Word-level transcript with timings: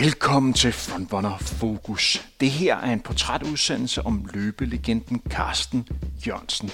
Velkommen 0.00 0.52
til 0.52 0.72
Frontrunner 0.72 1.38
Fokus. 1.38 2.28
Det 2.40 2.50
her 2.50 2.76
er 2.76 2.92
en 2.92 3.00
portrætudsendelse 3.00 4.06
om 4.06 4.28
løbelegenden 4.34 5.22
Carsten 5.30 5.88
Jørgensen. 6.26 6.70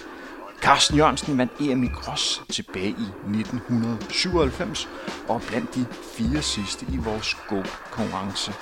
Carsten 0.62 0.96
Jørgensen 0.96 1.38
vandt 1.38 1.52
EM 1.60 1.82
i 1.82 1.88
Cross 1.88 2.42
tilbage 2.50 2.88
i 2.88 3.38
1997 3.38 4.88
og 5.28 5.42
blandt 5.48 5.74
de 5.74 5.86
fire 6.16 6.42
sidste 6.42 6.86
i 6.92 6.96
vores 6.96 7.36
go-konkurrence. 7.48 8.52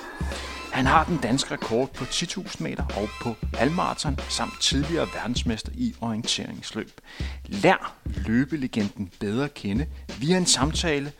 Han 0.71 0.85
har 0.85 1.03
den 1.03 1.17
danske 1.17 1.53
rekord 1.53 1.93
på 1.93 2.03
10.000 2.03 2.63
meter 2.63 2.83
og 2.83 3.09
på 3.21 3.35
halvmarathon 3.53 4.19
samt 4.29 4.61
tidligere 4.61 5.07
verdensmester 5.13 5.71
i 5.75 5.95
orienteringsløb. 6.01 7.01
Lær 7.45 7.95
løbelegenden 8.05 9.11
bedre 9.19 9.45
at 9.45 9.53
kende 9.53 9.85
via 10.19 10.37
en 10.37 10.45
samtale 10.45 11.11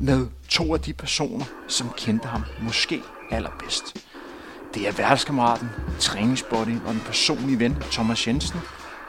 med 0.00 0.26
to 0.48 0.74
af 0.74 0.80
de 0.80 0.92
personer, 0.92 1.44
som 1.68 1.90
kendte 1.96 2.28
ham 2.28 2.44
måske 2.60 3.02
allerbedst. 3.30 3.96
Det 4.74 4.88
er 4.88 4.92
værtskammeraten, 4.92 5.68
træningsbody 5.98 6.80
og 6.86 6.92
den 6.92 7.02
personlige 7.06 7.58
ven 7.58 7.76
Thomas 7.92 8.26
Jensen, 8.26 8.60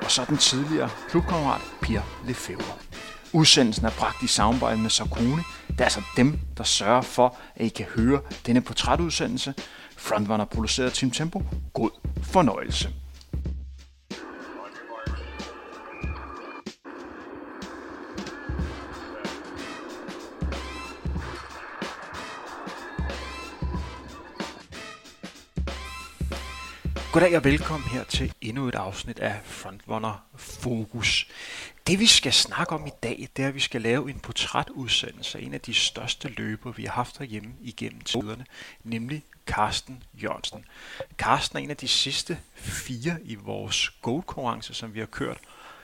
og 0.01 0.11
så 0.11 0.25
den 0.29 0.37
tidligere 0.37 0.89
klubkammerat 1.09 1.61
Pierre 1.81 2.03
Lefebvre. 2.25 2.73
Udsendelsen 3.33 3.85
er 3.85 3.91
bragt 3.99 4.23
i 4.23 4.27
samarbejde 4.27 4.81
med 4.81 4.89
Sarkone. 4.89 5.43
Det 5.67 5.79
er 5.79 5.83
altså 5.83 6.01
dem, 6.17 6.39
der 6.57 6.63
sørger 6.63 7.01
for, 7.01 7.35
at 7.55 7.65
I 7.65 7.69
kan 7.69 7.85
høre 7.85 8.21
denne 8.45 8.61
portrætudsendelse. 8.61 9.53
Frontrunner 9.97 10.45
produceret 10.45 10.93
Team 10.93 11.11
Tempo. 11.11 11.43
God 11.73 11.89
fornøjelse. 12.23 12.89
Goddag 27.11 27.37
og 27.37 27.43
velkommen 27.43 27.89
her 27.89 28.03
til 28.03 28.33
endnu 28.41 28.67
et 28.67 28.75
afsnit 28.75 29.19
af 29.19 29.39
Frontrunner 29.43 30.23
Fokus. 30.35 31.27
Det 31.87 31.99
vi 31.99 32.05
skal 32.05 32.33
snakke 32.33 32.75
om 32.75 32.87
i 32.87 32.91
dag, 33.03 33.29
det 33.37 33.43
er, 33.43 33.47
at 33.47 33.55
vi 33.55 33.59
skal 33.59 33.81
lave 33.81 34.09
en 34.09 34.19
portrætudsendelse 34.19 35.37
af 35.37 35.43
en 35.43 35.53
af 35.53 35.61
de 35.61 35.73
største 35.73 36.27
løber, 36.27 36.71
vi 36.71 36.83
har 36.83 36.91
haft 36.91 37.17
herhjemme 37.17 37.53
igennem 37.61 38.01
tiderne, 38.01 38.45
nemlig 38.83 39.23
Carsten 39.45 40.03
Jørgensen. 40.13 40.65
Carsten 41.17 41.57
er 41.57 41.61
en 41.61 41.69
af 41.69 41.77
de 41.77 41.87
sidste 41.87 42.39
fire 42.55 43.17
i 43.23 43.35
vores 43.35 43.89
goldkonkurrence, 43.89 44.73
som 44.73 44.93
vi 44.93 44.99
har 44.99 45.05
kørt 45.05 45.37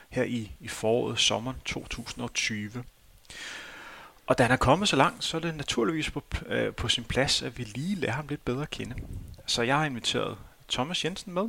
her 0.10 0.24
i, 0.24 0.52
i 0.60 0.68
foråret, 0.68 1.20
sommeren 1.20 1.58
2020. 1.66 2.84
Og 4.28 4.38
da 4.38 4.44
han 4.44 4.52
er 4.52 4.58
kommet 4.58 4.90
så 4.90 4.96
langt, 4.96 5.24
så 5.24 5.38
er 5.38 5.42
det 5.42 5.56
naturligvis 5.56 6.12
på, 6.12 6.24
øh, 6.46 6.74
på 6.74 6.88
sin 6.88 7.04
plads, 7.04 7.42
at 7.42 7.58
vi 7.58 7.64
lige 7.64 7.96
lærer 7.96 8.14
ham 8.14 8.28
lidt 8.28 8.46
bedre 8.46 8.62
at 8.62 8.70
kende. 8.70 8.96
Så 9.46 9.62
jeg 9.62 9.78
har 9.78 9.86
inviteret 9.86 10.38
Thomas 10.70 11.06
Jensen 11.06 11.34
med. 11.34 11.48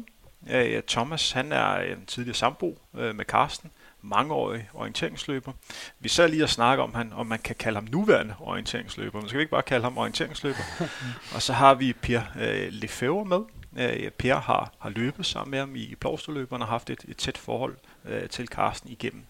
Øh, 0.51 0.83
Thomas 0.89 1.33
han 1.33 1.53
er 1.53 1.77
en 1.77 2.07
tidligere 2.07 2.37
sambo 2.37 2.79
øh, 2.95 3.15
med 3.15 3.25
Karsten, 3.25 3.71
mangeårig 4.03 4.69
orienteringsløber. 4.75 5.53
Vi 6.01 6.09
sad 6.09 6.29
lige 6.29 6.45
og 6.45 6.51
snakke 6.51 6.83
om, 6.83 6.95
han, 6.95 7.13
om 7.13 7.27
man 7.27 7.39
kan 7.39 7.57
kalde 7.57 7.77
ham 7.77 7.89
nuværende 7.93 8.35
orienteringsløber, 8.41 9.21
men 9.21 9.29
skal 9.29 9.39
vi 9.39 9.43
ikke 9.43 9.51
bare 9.51 9.63
kalde 9.63 9.85
ham 9.85 9.99
orienteringsløber? 9.99 10.63
og 11.35 11.43
så 11.43 11.53
har 11.53 11.75
vi 11.75 11.93
Per 11.93 12.23
øh, 12.41 12.69
Lefebvre 12.71 13.25
med. 13.25 13.41
Øh, 13.77 14.11
per 14.11 14.35
har, 14.35 14.73
har 14.79 14.91
løbet 14.91 15.27
sammen 15.27 15.51
med 15.51 15.59
ham 15.59 15.77
i 15.77 15.95
Plovsterløberne 15.95 16.65
og 16.65 16.69
haft 16.69 16.91
et, 16.91 17.05
et 17.09 17.17
tæt 17.17 17.39
forhold 17.39 17.77
øh, 18.05 18.29
til 18.29 18.49
Karsten 18.49 18.91
igennem 18.91 19.25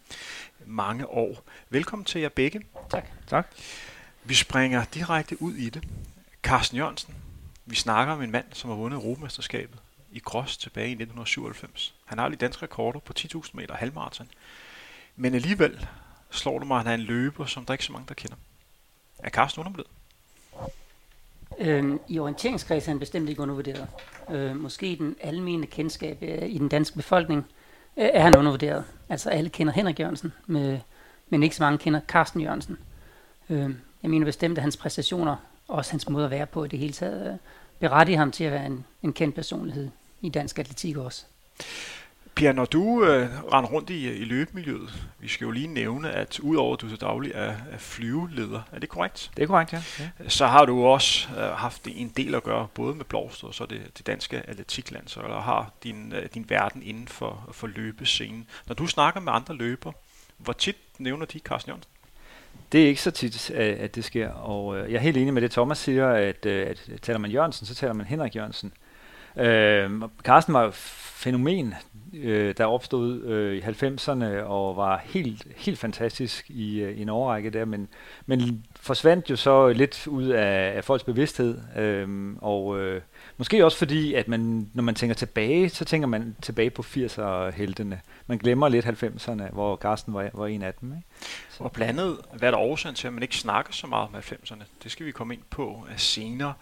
mange 0.67 1.07
år. 1.07 1.43
Velkommen 1.71 2.05
til 2.05 2.21
jer 2.21 2.29
begge. 2.29 2.61
Tak. 2.91 3.07
tak. 3.27 3.49
Vi 4.25 4.35
springer 4.35 4.85
direkte 4.85 5.43
ud 5.43 5.55
i 5.55 5.71
det. 5.71 5.89
Carsten 6.43 6.79
Jørgensen, 6.79 7.15
vi 7.71 7.77
snakker 7.77 8.15
om 8.15 8.23
en 8.23 8.31
mand, 8.31 8.45
som 8.53 8.71
har 8.71 8.77
vundet 8.77 8.97
Europamesterskabet 8.97 9.79
i 10.13 10.19
Gros 10.19 10.57
tilbage 10.57 10.89
i 10.89 10.93
1997. 10.93 11.95
Han 12.05 12.19
har 12.19 12.29
lige 12.29 12.39
danske 12.39 12.63
rekorder 12.63 13.01
på 13.01 13.13
10.000 13.19 13.51
meter 13.53 13.75
halvmarathon. 13.75 14.29
Men 15.17 15.35
alligevel 15.35 15.87
slår 16.31 16.59
det 16.59 16.69
mig, 16.69 16.79
at 16.79 16.85
han 16.85 16.93
er 16.93 16.95
en 16.95 17.01
løber, 17.01 17.47
som 17.47 17.65
der 17.65 17.75
ikke 17.75 17.85
så 17.85 17.93
mange, 17.93 18.09
der 18.09 18.15
kender. 18.15 18.37
Er 19.19 19.31
Carsten 19.31 19.61
undervurderet? 19.61 19.91
Øhm, 21.59 22.01
I 22.09 22.19
orienteringskreds 22.19 22.85
er 22.85 22.91
han 22.91 22.99
bestemt 22.99 23.29
ikke 23.29 23.43
undervurderet. 23.43 23.87
Øh, 24.31 24.57
måske 24.57 24.97
den 24.97 25.17
almene 25.21 25.67
kendskab 25.67 26.19
øh, 26.23 26.49
i 26.49 26.59
den 26.59 26.69
danske 26.69 26.97
befolkning 26.97 27.47
øh, 27.97 28.09
er 28.13 28.23
han 28.23 28.37
undervurderet. 28.37 28.85
Altså 29.09 29.31
alle 29.31 29.51
kender 29.51 29.73
Henrik 29.73 30.01
Jørgensen, 30.01 30.33
med, 30.47 30.79
men 31.29 31.43
ikke 31.43 31.57
så 31.57 31.63
mange 31.63 31.79
kender 31.79 32.01
Carsten 32.09 32.41
Jørgensen. 32.41 32.79
Øh, 33.51 33.71
jeg 34.03 34.11
mener 34.11 34.27
bestemt, 34.27 34.59
at 34.59 34.63
hans 34.63 34.77
præstationer, 34.77 35.37
også 35.69 35.91
hans 35.91 36.09
måde 36.09 36.25
at 36.25 36.31
være 36.31 36.47
på 36.47 36.65
i 36.65 36.69
det 36.69 36.79
hele 36.79 36.93
taget, 36.93 37.33
øh, 37.33 37.39
berettiger 37.79 38.19
ham 38.19 38.33
til 38.33 38.45
at 38.45 38.53
være 38.53 38.67
en, 38.67 38.85
en 39.03 39.13
kendt 39.13 39.35
personlighed 39.35 39.91
i 40.21 40.29
dansk 40.29 40.59
atletik 40.59 40.97
også. 40.97 41.25
Pia, 42.35 42.53
når 42.53 42.65
du 42.65 43.05
øh, 43.05 43.29
render 43.53 43.71
rundt 43.71 43.91
i, 43.91 44.13
i 44.13 44.25
løbemiljøet, 44.25 45.09
vi 45.19 45.29
skal 45.29 45.45
jo 45.45 45.51
lige 45.51 45.67
nævne, 45.67 46.11
at 46.11 46.41
udover 46.41 46.75
at 46.75 46.81
du 46.81 46.89
til 46.89 47.01
daglig 47.01 47.33
er, 47.35 47.55
er 47.71 47.79
flyveleder, 47.79 48.63
er 48.73 48.79
det 48.79 48.89
korrekt? 48.89 49.31
Det 49.37 49.43
er 49.43 49.47
korrekt, 49.47 49.73
ja. 49.73 49.83
ja. 49.99 50.29
Så 50.29 50.47
har 50.47 50.65
du 50.65 50.85
også 50.85 51.29
øh, 51.31 51.43
haft 51.43 51.89
en 51.91 52.09
del 52.09 52.35
at 52.35 52.43
gøre, 52.43 52.69
både 52.75 52.95
med 52.95 53.05
Blåst 53.05 53.45
og 53.45 53.55
så 53.55 53.67
det, 53.67 53.99
det 53.99 54.07
danske 54.07 54.43
atletikland, 54.49 55.09
så 55.09 55.21
eller 55.21 55.41
har 55.41 55.73
din, 55.83 56.13
øh, 56.13 56.29
din 56.35 56.45
verden 56.49 56.83
inden 56.83 57.09
for, 57.09 57.49
for 57.53 57.67
løbescenen. 57.67 58.47
Når 58.67 58.75
du 58.75 58.87
snakker 58.87 59.21
med 59.21 59.33
andre 59.33 59.55
løber, 59.55 59.93
hvor 60.37 60.53
tit 60.53 60.77
nævner 60.99 61.27
de 61.27 61.39
Carsten 61.39 61.71
Jørgensen? 61.71 61.93
Det 62.73 62.83
er 62.83 62.89
ikke 62.89 63.03
så 63.03 63.11
tit, 63.11 63.51
at 63.51 63.95
det 63.95 64.05
sker, 64.05 64.31
og 64.31 64.79
øh, 64.79 64.93
jeg 64.93 64.99
er 64.99 65.03
helt 65.03 65.17
enig 65.17 65.35
med 65.35 65.43
det, 65.43 65.51
Thomas 65.51 65.79
siger, 65.79 66.09
at, 66.09 66.47
øh, 66.47 66.67
at 66.67 66.91
taler 67.03 67.19
man 67.19 67.31
Jørgensen, 67.31 67.67
så 67.67 67.75
taler 67.75 67.95
man 67.95 68.07
Henrik 68.07 68.37
Jørgensen. 68.37 68.73
Øh, 69.37 69.91
Carsten 70.23 70.55
var 70.55 70.63
jo 70.63 70.71
fænomen, 70.71 71.75
øh, 72.15 72.55
der 72.57 72.65
opstod 72.65 73.23
øh, 73.23 73.57
i 73.57 73.61
90'erne 73.61 74.25
og 74.43 74.77
var 74.77 75.03
helt, 75.05 75.47
helt 75.57 75.79
fantastisk 75.79 76.51
i, 76.51 76.81
øh, 76.81 76.99
i 76.99 77.03
en 77.03 77.09
overrække 77.09 77.51
der, 77.51 77.65
men, 77.65 77.89
men 78.27 78.65
forsvandt 78.81 79.31
jo 79.31 79.37
så 79.37 79.69
lidt 79.69 80.07
ud 80.07 80.27
af, 80.27 80.77
af 80.77 80.85
folks 80.85 81.05
bevidsthed, 81.05 81.59
øh, 81.79 82.37
og 82.39 82.81
øh, 82.81 83.01
måske 83.39 83.65
også 83.65 83.79
fordi, 83.79 84.15
at 84.15 84.29
man, 84.29 84.71
når 84.75 84.83
man 84.83 84.95
tænker 84.95 85.15
tilbage, 85.15 85.69
så 85.69 85.85
tænker 85.85 86.09
man 86.09 86.37
tilbage 86.43 86.71
på 86.71 86.83
80'er-heltene. 86.83 88.01
Man 88.27 88.39
glemmer 88.39 88.69
lidt 88.69 88.87
90'erne, 88.87 89.53
hvor 89.53 89.77
Carsten 89.77 90.15
var, 90.15 90.31
var 90.35 90.47
en 90.47 90.63
af 90.63 90.75
dem. 90.75 90.93
Ikke? 90.93 91.07
Så. 91.51 91.65
Og 91.65 91.73
blandet, 91.73 92.19
hvad 92.33 92.49
er 92.49 92.51
der 92.51 92.59
årsagen 92.59 92.95
til, 92.95 93.07
at 93.07 93.13
man 93.13 93.23
ikke 93.23 93.37
snakker 93.37 93.73
så 93.73 93.87
meget 93.87 94.09
om 94.09 94.15
90'erne? 94.15 94.63
Det 94.83 94.93
skal 94.93 95.07
vi 95.07 95.13
komme 95.13 95.35
ind 95.35 95.43
på 95.51 95.87
øh, 95.91 95.99
senere. 95.99 96.55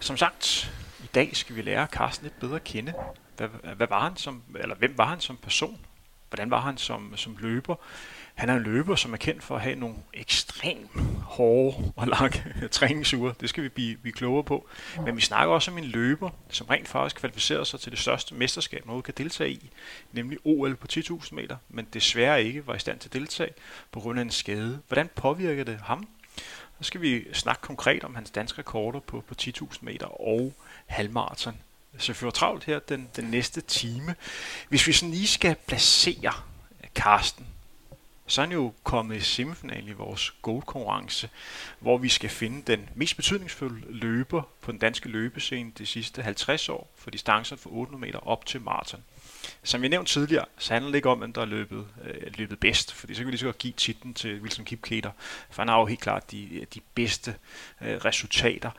Som 0.00 0.16
sagt, 0.16 0.72
i 1.04 1.08
dag 1.14 1.36
skal 1.36 1.56
vi 1.56 1.62
lære 1.62 1.86
Carsten 1.86 2.24
lidt 2.24 2.40
bedre 2.40 2.56
at 2.56 2.64
kende. 2.64 2.92
Hvad, 3.36 3.48
hvad 3.76 3.86
var 3.86 4.02
han 4.02 4.16
som, 4.16 4.42
eller 4.60 4.74
hvem 4.74 4.94
var 4.98 5.06
han 5.06 5.20
som 5.20 5.36
person? 5.36 5.78
Hvordan 6.28 6.50
var 6.50 6.60
han 6.60 6.78
som, 6.78 7.12
som 7.16 7.36
løber? 7.40 7.74
Han 8.34 8.48
er 8.48 8.54
en 8.54 8.62
løber, 8.62 8.96
som 8.96 9.12
er 9.12 9.16
kendt 9.16 9.42
for 9.42 9.56
at 9.56 9.62
have 9.62 9.74
nogle 9.74 9.96
ekstremt 10.14 10.90
hårde 11.22 11.92
og 11.96 12.06
lange 12.06 12.44
træningsuger. 12.70 13.32
Det 13.32 13.48
skal 13.48 13.64
vi 13.64 13.68
blive, 13.68 13.96
blive 13.96 14.12
klogere 14.12 14.44
på. 14.44 14.68
Men 15.04 15.16
vi 15.16 15.20
snakker 15.20 15.54
også 15.54 15.70
om 15.70 15.78
en 15.78 15.84
løber, 15.84 16.30
som 16.48 16.66
rent 16.66 16.88
faktisk 16.88 17.16
kvalificerer 17.16 17.64
sig 17.64 17.80
til 17.80 17.92
det 17.92 17.98
største 17.98 18.34
mesterskab, 18.34 18.86
noget 18.86 19.04
kan 19.04 19.14
deltage 19.16 19.50
i, 19.50 19.70
nemlig 20.12 20.38
OL 20.44 20.76
på 20.76 20.86
10.000 20.92 21.34
meter, 21.34 21.56
men 21.68 21.86
desværre 21.92 22.44
ikke 22.44 22.66
var 22.66 22.74
i 22.74 22.78
stand 22.78 22.98
til 22.98 23.08
at 23.08 23.12
deltage 23.12 23.50
på 23.92 24.00
grund 24.00 24.18
af 24.18 24.22
en 24.22 24.30
skade. 24.30 24.80
Hvordan 24.88 25.10
påvirker 25.14 25.64
det 25.64 25.80
ham? 25.84 26.08
Så 26.80 26.86
skal 26.86 27.00
vi 27.00 27.24
snakke 27.32 27.62
konkret 27.62 28.04
om 28.04 28.14
hans 28.14 28.30
danske 28.30 28.58
rekorder 28.58 29.00
på, 29.00 29.24
på 29.28 29.34
10.000 29.42 29.78
meter 29.80 30.06
og 30.20 30.52
halvmarathon. 30.86 31.58
Så 31.98 32.12
vi 32.12 32.16
får 32.16 32.30
travlt 32.30 32.64
her 32.64 32.78
den, 32.78 33.08
den 33.16 33.24
næste 33.24 33.60
time. 33.60 34.14
Hvis 34.68 34.86
vi 34.86 34.92
sådan 34.92 35.10
lige 35.10 35.26
skal 35.26 35.56
placere 35.66 36.32
Karsten, 36.94 37.46
så 38.32 38.40
er 38.40 38.46
han 38.46 38.52
jo 38.52 38.72
kommet 38.84 39.16
i 39.16 39.20
semifinalen 39.20 39.88
i 39.88 39.92
vores 39.92 40.30
gold-konkurrence, 40.42 41.30
hvor 41.78 41.98
vi 41.98 42.08
skal 42.08 42.30
finde 42.30 42.62
den 42.66 42.88
mest 42.94 43.16
betydningsfulde 43.16 43.86
løber 43.88 44.42
på 44.60 44.72
den 44.72 44.78
danske 44.78 45.08
løbescene 45.08 45.72
de 45.78 45.86
sidste 45.86 46.22
50 46.22 46.68
år 46.68 46.90
for 46.96 47.10
distancer 47.10 47.56
fra 47.56 47.70
800 47.70 48.00
meter 48.00 48.28
op 48.28 48.46
til 48.46 48.60
maraton. 48.60 49.04
Som 49.62 49.82
vi 49.82 49.88
nævnte 49.88 50.12
tidligere, 50.12 50.44
så 50.58 50.72
handler 50.72 50.90
det 50.90 50.96
ikke 50.96 51.08
om, 51.08 51.18
hvem 51.18 51.32
der 51.32 51.40
er 51.40 51.44
løbet, 51.46 51.86
øh, 52.04 52.32
løbet 52.38 52.60
bedst, 52.60 52.92
fordi 52.92 53.14
så 53.14 53.18
kan 53.18 53.26
vi 53.26 53.30
lige 53.30 53.38
så 53.38 53.46
godt 53.46 53.58
give 53.58 53.72
titlen 53.72 54.14
til 54.14 54.40
Wilson 54.40 54.64
Kipketer, 54.64 55.10
for 55.50 55.62
han 55.62 55.68
har 55.68 55.78
jo 55.78 55.86
helt 55.86 56.00
klart 56.00 56.30
de, 56.30 56.66
de 56.74 56.80
bedste 56.94 57.34
øh, 57.80 57.96
resultater. 57.96 58.70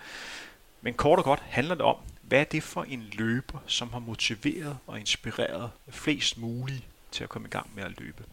Men 0.81 0.93
kort 0.93 1.19
og 1.19 1.25
godt 1.25 1.39
handler 1.39 1.75
det 1.75 1.85
om, 1.85 1.95
hvad 2.21 2.39
er 2.39 2.43
det 2.43 2.63
for 2.63 2.83
en 2.83 3.09
løber, 3.13 3.59
som 3.67 3.91
har 3.91 3.99
motiveret 3.99 4.77
og 4.87 4.99
inspireret 4.99 5.71
flest 5.89 6.37
mulige 6.37 6.85
til 7.11 7.23
at 7.23 7.29
komme 7.29 7.47
i 7.47 7.51
gang 7.51 7.75
med 7.75 7.83
at 7.83 7.99
løbe? 7.99 8.23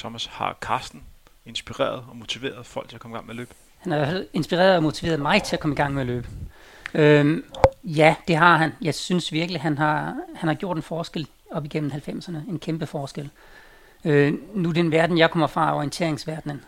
Thomas, 0.00 0.26
har 0.26 0.58
Karsten 0.62 1.02
inspireret 1.46 2.04
og 2.08 2.16
motiveret 2.16 2.66
folk 2.66 2.88
til 2.88 2.96
at 2.96 3.00
komme 3.00 3.14
i 3.14 3.16
gang 3.16 3.26
med 3.26 3.34
at 3.34 3.36
løbe? 3.36 3.54
Han 3.78 3.92
har 3.92 4.24
inspireret 4.32 4.76
og 4.76 4.82
motiveret 4.82 5.20
mig 5.20 5.42
til 5.42 5.56
at 5.56 5.60
komme 5.60 5.74
i 5.74 5.76
gang 5.76 5.94
med 5.94 6.00
at 6.00 6.06
løbe. 6.06 6.28
Øhm, 6.94 7.44
ja, 7.84 8.14
det 8.28 8.36
har 8.36 8.56
han. 8.56 8.72
Jeg 8.82 8.94
synes 8.94 9.32
virkelig, 9.32 9.60
han 9.60 9.78
har, 9.78 10.16
han 10.34 10.48
har 10.48 10.54
gjort 10.54 10.76
en 10.76 10.82
forskel 10.82 11.28
op 11.50 11.64
igennem 11.64 11.90
90'erne. 11.94 12.50
En 12.50 12.58
kæmpe 12.58 12.86
forskel. 12.86 13.30
Øh, 14.04 14.34
nu 14.54 14.68
er 14.68 14.72
den 14.72 14.92
verden, 14.92 15.18
jeg 15.18 15.30
kommer 15.30 15.46
fra, 15.46 15.76
orienteringsverdenen. 15.76 16.64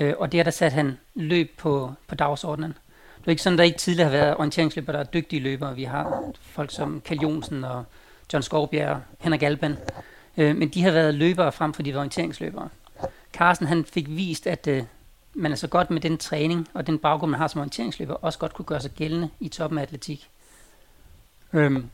Øh, 0.00 0.14
og 0.18 0.32
det 0.32 0.44
der 0.44 0.50
sat 0.50 0.72
han 0.72 0.98
løb 1.14 1.58
på, 1.58 1.92
på 2.06 2.14
dagsordenen. 2.14 2.74
Det 3.18 3.26
er 3.26 3.30
ikke 3.30 3.42
sådan, 3.42 3.58
der 3.58 3.64
ikke 3.64 3.78
tidligere 3.78 4.10
har 4.10 4.18
været 4.18 4.36
orienteringsløbere, 4.36 4.96
der 4.96 5.00
er 5.00 5.04
dygtige 5.04 5.42
løbere. 5.42 5.74
Vi 5.74 5.84
har 5.84 6.22
folk 6.40 6.70
som 6.70 7.02
Kjell 7.04 7.22
Jonsen 7.22 7.64
og 7.64 7.84
John 8.32 8.42
Skovbjerg, 8.42 9.00
Henrik 9.20 9.42
Alban. 9.42 9.76
Øh, 10.36 10.56
men 10.56 10.68
de 10.68 10.82
har 10.82 10.90
været 10.90 11.14
løbere 11.14 11.52
frem 11.52 11.72
for 11.74 11.82
de 11.82 11.92
var 11.94 11.98
orienteringsløbere. 11.98 12.68
Carsten 13.32 13.66
han 13.66 13.84
fik 13.84 14.08
vist, 14.08 14.46
at 14.46 14.66
øh, 14.66 14.82
man 15.34 15.52
er 15.52 15.56
så 15.56 15.68
godt 15.68 15.90
med 15.90 16.00
den 16.00 16.18
træning 16.18 16.68
og 16.74 16.86
den 16.86 16.98
baggrund, 16.98 17.30
man 17.30 17.40
har 17.40 17.48
som 17.48 17.58
orienteringsløber, 17.58 18.14
også 18.14 18.38
godt 18.38 18.54
kunne 18.54 18.66
gøre 18.66 18.80
sig 18.80 18.90
gældende 18.90 19.30
i 19.40 19.48
toppen 19.48 19.78
af 19.78 19.82
atletik. 19.82 20.30
Øhm, 21.52 21.86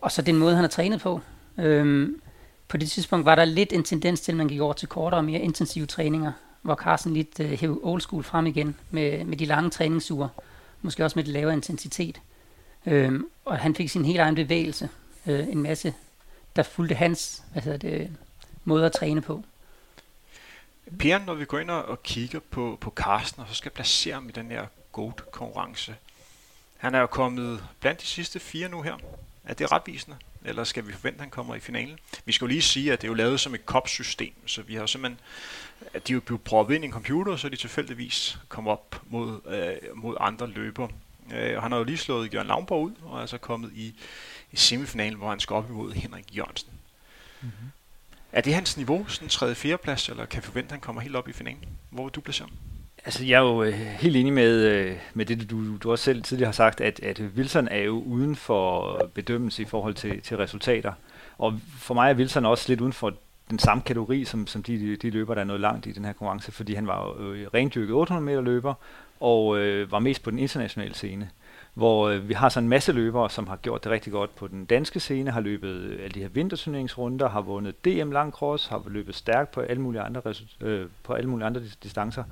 og 0.00 0.12
så 0.12 0.22
den 0.22 0.36
måde, 0.36 0.54
han 0.54 0.64
har 0.64 0.68
trænet 0.68 1.00
på. 1.00 1.20
Øhm, 1.58 2.20
på 2.68 2.76
det 2.76 2.90
tidspunkt 2.90 3.26
var 3.26 3.34
der 3.34 3.44
lidt 3.44 3.72
en 3.72 3.84
tendens 3.84 4.20
til, 4.20 4.32
at 4.32 4.36
man 4.36 4.48
gik 4.48 4.60
over 4.60 4.72
til 4.72 4.88
kortere 4.88 5.20
og 5.20 5.24
mere 5.24 5.40
intensive 5.40 5.86
træninger, 5.86 6.32
hvor 6.62 6.74
Carsten 6.74 7.14
lidt 7.14 7.40
øh, 7.40 7.50
hævde 7.50 7.80
old 7.82 8.00
school 8.00 8.22
frem 8.22 8.46
igen 8.46 8.76
med, 8.90 9.24
med 9.24 9.36
de 9.36 9.44
lange 9.44 9.70
træningsuger, 9.70 10.28
måske 10.82 11.04
også 11.04 11.18
med 11.18 11.24
lidt 11.24 11.32
lavere 11.32 11.54
intensitet. 11.54 12.20
Øhm, 12.86 13.26
og 13.44 13.58
han 13.58 13.74
fik 13.74 13.88
sin 13.88 14.04
helt 14.04 14.20
egen 14.20 14.34
bevægelse, 14.34 14.88
øh, 15.26 15.48
en 15.48 15.62
masse, 15.62 15.94
der 16.58 16.64
fulgte 16.64 16.94
hans 16.94 17.42
hvad 17.52 17.62
hedder 17.62 17.78
det, 17.78 18.16
måde 18.64 18.86
at 18.86 18.92
træne 18.92 19.22
på. 19.22 19.44
Per, 20.98 21.18
når 21.18 21.34
vi 21.34 21.44
går 21.44 21.58
ind 21.58 21.70
og 21.70 22.02
kigger 22.02 22.40
på, 22.50 22.78
på 22.80 22.90
Carsten, 22.90 23.42
og 23.42 23.48
så 23.48 23.54
skal 23.54 23.70
placere 23.70 24.14
ham 24.14 24.28
i 24.28 24.32
den 24.32 24.50
her 24.50 24.66
GOAT-konkurrence. 24.92 25.94
Han 26.76 26.94
er 26.94 27.00
jo 27.00 27.06
kommet 27.06 27.64
blandt 27.80 28.00
de 28.00 28.06
sidste 28.06 28.40
fire 28.40 28.68
nu 28.68 28.82
her. 28.82 28.96
Er 29.44 29.54
det 29.54 29.72
retvisende? 29.72 30.16
Eller 30.44 30.64
skal 30.64 30.86
vi 30.86 30.92
forvente, 30.92 31.16
at 31.16 31.20
han 31.20 31.30
kommer 31.30 31.54
i 31.54 31.60
finalen? 31.60 31.98
Vi 32.24 32.32
skal 32.32 32.44
jo 32.44 32.48
lige 32.48 32.62
sige, 32.62 32.92
at 32.92 33.00
det 33.00 33.06
er 33.06 33.10
jo 33.10 33.14
lavet 33.14 33.40
som 33.40 33.54
et 33.54 33.66
kopsystem, 33.66 34.34
så 34.46 34.62
vi 34.62 34.74
har 34.74 34.80
jo 34.80 34.86
simpelthen, 34.86 35.20
at 35.94 36.08
de 36.08 36.12
er 36.12 36.14
jo 36.14 36.20
blevet 36.20 36.42
proppet 36.42 36.74
ind 36.74 36.84
i 36.84 36.86
en 36.86 36.92
computer, 36.92 37.36
så 37.36 37.48
de 37.48 37.56
tilfældigvis 37.56 38.38
kommer 38.48 38.70
op 38.72 39.02
mod, 39.06 39.40
øh, 39.46 39.96
mod 39.96 40.16
andre 40.20 40.46
løbere. 40.46 40.88
Øh, 41.32 41.56
og 41.56 41.62
han 41.62 41.72
har 41.72 41.78
jo 41.78 41.84
lige 41.84 41.98
slået 41.98 42.34
Jørgen 42.34 42.48
Lavnborg 42.48 42.84
ud, 42.84 42.92
og 43.02 43.16
er 43.16 43.20
altså 43.20 43.38
kommet 43.38 43.72
i, 43.74 43.94
i 44.52 44.56
semifinalen, 44.56 45.18
hvor 45.18 45.30
han 45.30 45.40
skal 45.40 45.54
op 45.54 45.70
imod 45.70 45.92
Henrik 45.92 46.36
Jørgensen. 46.36 46.70
Mm-hmm. 47.42 47.70
Er 48.32 48.40
det 48.40 48.54
hans 48.54 48.76
niveau, 48.76 49.06
sådan 49.08 49.28
tredje 49.28 49.54
fjerde 49.54 49.82
plads, 49.82 50.08
eller 50.08 50.24
kan 50.24 50.42
vi 50.42 50.46
forvente, 50.46 50.66
at 50.66 50.72
han 50.72 50.80
kommer 50.80 51.02
helt 51.02 51.16
op 51.16 51.28
i 51.28 51.32
finalen? 51.32 51.68
Hvor 51.90 52.04
vil 52.04 52.12
du 52.12 52.20
placere? 52.20 52.48
Altså, 53.04 53.24
jeg 53.24 53.36
er 53.36 53.40
jo 53.40 53.62
øh, 53.62 53.72
helt 53.74 54.16
enig 54.16 54.32
med, 54.32 54.64
øh, 54.64 54.96
med 55.14 55.26
det, 55.26 55.50
du, 55.50 55.76
du 55.76 55.90
også 55.90 56.04
selv 56.04 56.22
tidligere 56.22 56.48
har 56.48 56.52
sagt, 56.52 56.80
at, 56.80 57.00
at 57.00 57.20
Wilson 57.36 57.68
er 57.68 57.78
jo 57.78 58.02
uden 58.02 58.36
for 58.36 59.10
bedømmelse 59.14 59.62
i 59.62 59.64
forhold 59.64 59.94
til, 59.94 60.20
til 60.20 60.36
resultater. 60.36 60.92
Og 61.38 61.60
for 61.78 61.94
mig 61.94 62.10
er 62.10 62.14
Wilson 62.14 62.46
også 62.46 62.64
lidt 62.68 62.80
uden 62.80 62.92
for 62.92 63.14
den 63.50 63.58
samme 63.58 63.82
kategori, 63.82 64.24
som, 64.24 64.46
som 64.46 64.62
de, 64.62 64.96
de 64.96 65.10
løber, 65.10 65.34
der 65.34 65.40
er 65.40 65.46
noget 65.46 65.60
langt 65.60 65.86
i 65.86 65.92
den 65.92 66.04
her 66.04 66.12
konkurrence, 66.12 66.52
fordi 66.52 66.74
han 66.74 66.86
var 66.86 67.06
jo 67.06 67.32
øh, 67.32 67.46
rendyrket 67.54 67.94
800 67.94 68.24
meter 68.24 68.40
løber, 68.40 68.74
og 69.20 69.58
øh, 69.58 69.92
var 69.92 69.98
mest 69.98 70.22
på 70.22 70.30
den 70.30 70.38
internationale 70.38 70.94
scene 70.94 71.30
hvor 71.78 72.08
øh, 72.08 72.28
vi 72.28 72.34
har 72.34 72.48
så 72.48 72.60
en 72.60 72.68
masse 72.68 72.92
løbere, 72.92 73.30
som 73.30 73.46
har 73.46 73.56
gjort 73.56 73.84
det 73.84 73.92
rigtig 73.92 74.12
godt 74.12 74.36
på 74.36 74.48
den 74.48 74.64
danske 74.64 75.00
scene, 75.00 75.30
har 75.30 75.40
løbet 75.40 75.68
øh, 75.68 76.04
alle 76.04 76.14
de 76.14 76.20
her 76.20 76.28
vinterturneringsrunder, 76.28 77.28
har 77.28 77.40
vundet 77.40 77.84
DM 77.84 78.10
langcross, 78.10 78.66
har 78.66 78.82
løbet 78.86 79.14
stærkt 79.14 79.50
på 79.50 79.60
alle 79.60 79.82
mulige 79.82 80.02
andre, 80.02 80.22
øh, 80.60 80.86
på 81.02 81.12
alle 81.12 81.30
mulige 81.30 81.46
andre 81.46 81.60
distancer. 81.82 82.24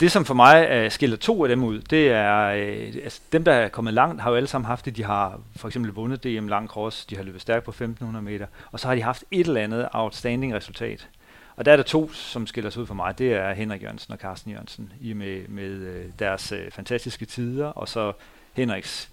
Det, 0.00 0.12
som 0.12 0.24
for 0.24 0.34
mig 0.34 0.68
øh, 0.70 0.90
skiller 0.90 1.16
to 1.16 1.44
af 1.44 1.48
dem 1.48 1.64
ud, 1.64 1.80
det 1.80 2.08
er, 2.08 2.46
øh, 2.46 2.94
altså 3.04 3.20
dem, 3.32 3.44
der 3.44 3.52
er 3.52 3.68
kommet 3.68 3.94
langt, 3.94 4.22
har 4.22 4.30
jo 4.30 4.36
alle 4.36 4.48
sammen 4.48 4.66
haft 4.66 4.84
det. 4.84 4.96
De 4.96 5.04
har 5.04 5.40
for 5.56 5.68
eksempel 5.68 5.92
vundet 5.92 6.24
DM 6.24 6.48
lang 6.48 6.68
cross, 6.68 7.06
de 7.06 7.16
har 7.16 7.22
løbet 7.22 7.40
stærkt 7.40 7.64
på 7.64 7.70
1500 7.70 8.24
meter, 8.24 8.46
og 8.72 8.80
så 8.80 8.88
har 8.88 8.94
de 8.94 9.02
haft 9.02 9.24
et 9.30 9.46
eller 9.46 9.60
andet 9.60 9.88
outstanding 9.92 10.54
resultat. 10.54 11.08
Og 11.56 11.64
der 11.64 11.72
er 11.72 11.76
der 11.76 11.84
to, 11.84 12.12
som 12.12 12.46
skiller 12.46 12.70
sig 12.70 12.82
ud 12.82 12.86
for 12.86 12.94
mig. 12.94 13.18
Det 13.18 13.32
er 13.32 13.52
Henrik 13.52 13.82
Jørgensen 13.82 14.12
og 14.12 14.18
Carsten 14.18 14.52
Jørgensen, 14.52 14.92
i 15.00 15.12
med, 15.12 15.48
med 15.48 15.70
øh, 15.70 16.04
deres 16.18 16.52
øh, 16.52 16.70
fantastiske 16.70 17.24
tider, 17.24 17.66
og 17.66 17.88
så 17.88 18.12
Henriks, 18.56 19.10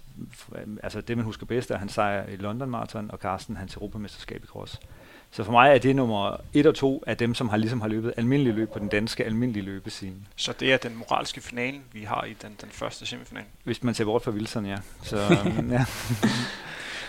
altså 0.82 1.00
det 1.00 1.16
man 1.16 1.26
husker 1.26 1.46
bedst 1.46 1.70
er 1.70 1.78
han 1.78 1.88
sejr 1.88 2.26
i 2.26 2.36
London 2.36 2.70
Marathon, 2.70 3.10
og 3.10 3.18
Carsten 3.18 3.56
hans 3.56 3.74
europamesterskab 3.74 4.44
i 4.44 4.46
cross. 4.46 4.80
Så 5.30 5.44
for 5.44 5.52
mig 5.52 5.70
er 5.74 5.78
det 5.78 5.96
nummer 5.96 6.36
et 6.52 6.66
og 6.66 6.74
to 6.74 7.04
af 7.06 7.16
dem, 7.16 7.34
som 7.34 7.48
har 7.48 7.56
ligesom 7.56 7.80
har 7.80 7.88
løbet 7.88 8.14
almindelige 8.16 8.54
løb 8.54 8.72
på 8.72 8.78
den 8.78 8.88
danske 8.88 9.24
almindelige 9.24 9.64
løbescene. 9.64 10.16
Så 10.36 10.52
det 10.60 10.72
er 10.72 10.76
den 10.76 10.96
moralske 10.96 11.40
finale, 11.40 11.80
vi 11.92 12.02
har 12.02 12.24
i 12.24 12.32
den, 12.42 12.56
den 12.60 12.68
første 12.70 13.06
semifinal? 13.06 13.44
Hvis 13.64 13.82
man 13.82 13.94
ser 13.94 14.04
bort 14.04 14.22
fra 14.22 14.30
Wilson, 14.30 14.66
ja. 14.66 14.76
Så, 15.02 15.16
ja. 15.70 15.84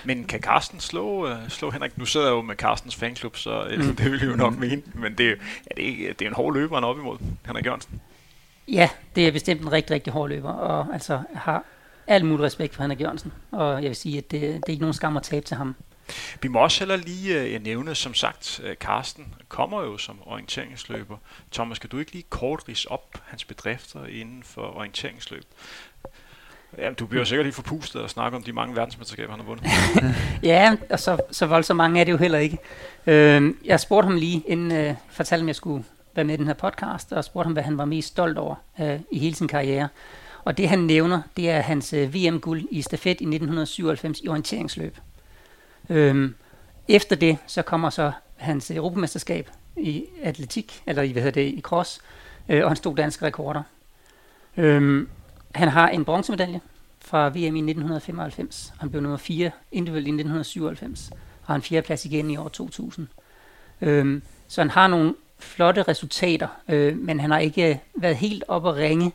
Men 0.05 0.23
kan 0.23 0.39
Carsten 0.39 0.79
slå, 0.79 1.31
uh, 1.31 1.49
slå 1.49 1.71
Henrik? 1.71 1.97
Nu 1.97 2.05
sidder 2.05 2.27
jeg 2.27 2.33
jo 2.33 2.41
med 2.41 2.55
Carstens 2.55 2.95
fanklub, 2.95 3.38
så 3.38 3.63
uh, 3.63 3.85
mm. 3.85 3.95
det 3.97 4.11
vil 4.11 4.19
jeg 4.19 4.29
jo 4.29 4.35
nok 4.35 4.53
mm. 4.53 4.59
mene. 4.59 4.81
Men 4.93 5.13
det, 5.13 5.31
er 5.31 5.75
det, 5.75 6.19
det 6.19 6.25
er 6.25 6.29
en 6.29 6.35
hård 6.35 6.53
løber, 6.53 6.75
han 6.75 6.83
er 6.83 6.88
op 6.88 6.97
imod, 6.97 7.17
Henrik 7.45 7.65
Jørgensen. 7.65 8.01
Ja, 8.67 8.89
det 9.15 9.27
er 9.27 9.31
bestemt 9.31 9.61
en 9.61 9.71
rigtig, 9.71 9.91
rigtig 9.91 10.13
hård 10.13 10.29
løber, 10.29 10.51
og 10.51 10.93
altså 10.93 11.21
har 11.35 11.63
al 12.07 12.25
mulig 12.25 12.45
respekt 12.45 12.75
for 12.75 12.83
Henrik 12.83 13.01
Jørgensen, 13.01 13.33
og 13.51 13.73
jeg 13.73 13.89
vil 13.89 13.95
sige, 13.95 14.17
at 14.17 14.31
det, 14.31 14.41
det 14.41 14.55
er 14.67 14.69
ikke 14.69 14.81
nogen 14.81 14.93
skam 14.93 15.17
at 15.17 15.23
tabe 15.23 15.45
til 15.45 15.57
ham. 15.57 15.75
Vi 16.41 16.47
må 16.47 16.59
også 16.59 16.79
heller 16.79 16.95
lige 16.95 17.55
uh, 17.55 17.63
nævne, 17.63 17.95
som 17.95 18.13
sagt, 18.13 18.61
uh, 18.63 18.73
Carsten 18.73 19.33
kommer 19.49 19.81
jo 19.81 19.97
som 19.97 20.19
orienteringsløber. 20.25 21.17
Thomas, 21.51 21.79
kan 21.79 21.89
du 21.89 21.97
ikke 21.97 22.11
lige 22.11 22.25
kort 22.29 22.63
rise 22.69 22.91
op 22.91 23.21
hans 23.25 23.45
bedrifter 23.45 24.05
inden 24.05 24.43
for 24.43 24.77
orienteringsløb? 24.77 25.43
Ja, 26.77 26.91
du 26.91 27.05
bliver 27.05 27.23
sikkert 27.23 27.45
lige 27.45 27.53
forpustet 27.53 28.01
og 28.01 28.09
snakke 28.09 28.37
om 28.37 28.43
de 28.43 28.53
mange 28.53 28.75
verdensmesterskaber, 28.75 29.31
han 29.31 29.39
har 29.39 29.45
vundet. 29.45 29.65
ja, 30.51 30.75
og 30.89 30.99
så, 30.99 31.17
så 31.31 31.45
voldsomt 31.45 31.77
mange 31.77 31.99
er 31.99 32.03
det 32.03 32.11
jo 32.11 32.17
heller 32.17 32.39
ikke. 32.39 32.57
Uh, 33.07 33.67
jeg 33.67 33.79
spurgte 33.79 34.07
ham 34.07 34.15
lige, 34.15 34.43
inden 34.47 34.71
uh, 34.71 34.77
jeg 34.77 34.95
fortalte 35.09 35.43
at 35.43 35.47
jeg 35.47 35.55
skulle 35.55 35.85
være 36.15 36.25
med 36.25 36.33
i 36.33 36.37
den 36.37 36.47
her 36.47 36.53
podcast, 36.53 37.11
og 37.11 37.23
spurgte 37.23 37.45
ham, 37.45 37.53
hvad 37.53 37.63
han 37.63 37.77
var 37.77 37.85
mest 37.85 38.07
stolt 38.07 38.37
over 38.37 38.55
uh, 38.79 38.99
i 39.11 39.19
hele 39.19 39.35
sin 39.35 39.47
karriere. 39.47 39.87
Og 40.45 40.57
det 40.57 40.69
han 40.69 40.80
nævner, 40.80 41.21
det 41.38 41.50
er 41.50 41.62
hans 41.62 41.94
øh, 41.94 42.13
VM-guld 42.13 42.65
i 42.71 42.81
stafet 42.81 43.21
i 43.21 43.25
1997 43.25 44.21
i 44.21 44.27
orienteringsløb. 44.27 44.97
Øhm, 45.89 46.36
efter 46.88 47.15
det, 47.15 47.38
så 47.47 47.62
kommer 47.62 47.89
så 47.89 48.12
hans 48.36 48.71
øh, 48.71 48.77
europamesterskab 48.77 49.50
i 49.77 50.06
atletik, 50.24 50.83
eller 50.86 51.01
i, 51.01 51.12
hvad 51.12 51.24
hedder 51.24 51.42
det, 51.42 51.53
i 51.53 51.62
cross, 51.62 52.01
øh, 52.50 52.63
og 52.63 52.69
han 52.69 52.75
stod 52.75 52.95
danske 52.95 53.25
rekorder. 53.25 53.63
Øhm, 54.57 55.09
han 55.56 55.68
har 55.68 55.89
en 55.89 56.06
bronzemedalje 56.06 56.62
fra 57.00 57.30
VM 57.30 57.36
i 57.36 57.59
1995. 57.59 58.74
Han 58.80 58.89
blev 58.89 59.01
nummer 59.01 59.18
4 59.18 59.51
individuelt 59.71 60.07
i 60.07 60.12
1997, 60.12 61.09
og 61.12 61.48
har 61.48 61.56
en 61.56 61.62
fjerdeplads 61.62 62.06
igen 62.06 62.31
i 62.31 62.38
år 62.38 62.48
2000. 62.48 63.07
Øhm, 63.81 64.24
så 64.48 64.62
han 64.62 64.69
har 64.69 64.88
nogle 64.88 65.15
flotte 65.39 65.83
resultater, 65.83 66.48
øh, 66.69 66.98
men 66.98 67.19
han 67.19 67.31
har 67.31 67.39
ikke 67.39 67.69
øh, 67.69 67.77
været 67.95 68.15
helt 68.15 68.44
op 68.48 68.68
at 68.68 68.75
ringe 68.75 69.12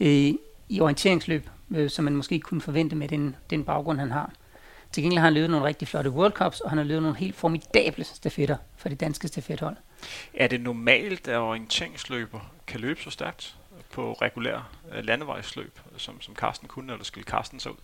øh, 0.00 0.34
i 0.68 0.80
orienteringsløb, 0.80 1.48
øh, 1.70 1.90
som 1.90 2.04
man 2.04 2.16
måske 2.16 2.40
kunne 2.40 2.60
forvente 2.60 2.96
med 2.96 3.08
den, 3.08 3.36
den 3.50 3.64
baggrund, 3.64 3.98
han 3.98 4.10
har. 4.10 4.32
Til 4.92 5.02
gengæld 5.02 5.18
har 5.18 5.26
han 5.26 5.34
løbet 5.34 5.50
nogle 5.50 5.66
rigtig 5.66 5.88
flotte 5.88 6.10
World 6.10 6.32
Cups, 6.32 6.60
og 6.60 6.70
han 6.70 6.78
har 6.78 6.84
løbet 6.84 7.02
nogle 7.02 7.18
helt 7.18 7.34
formidable 7.34 8.04
stafetter 8.04 8.56
for 8.76 8.88
det 8.88 9.00
danske 9.00 9.28
stafethold. 9.28 9.76
Er 10.34 10.46
det 10.46 10.60
normalt, 10.60 11.28
at 11.28 11.38
orienteringsløber 11.38 12.40
kan 12.66 12.80
løbe 12.80 13.00
så 13.02 13.10
stærkt 13.10 13.56
på 13.92 14.12
regulær 14.12 14.70
øh, 14.94 15.04
landevejsløb, 15.04 15.78
som, 15.96 16.20
som 16.20 16.34
Carsten 16.34 16.68
kunne, 16.68 16.92
eller 16.92 17.04
skulle 17.04 17.24
Carsten 17.24 17.60
så 17.60 17.68
ud? 17.68 17.76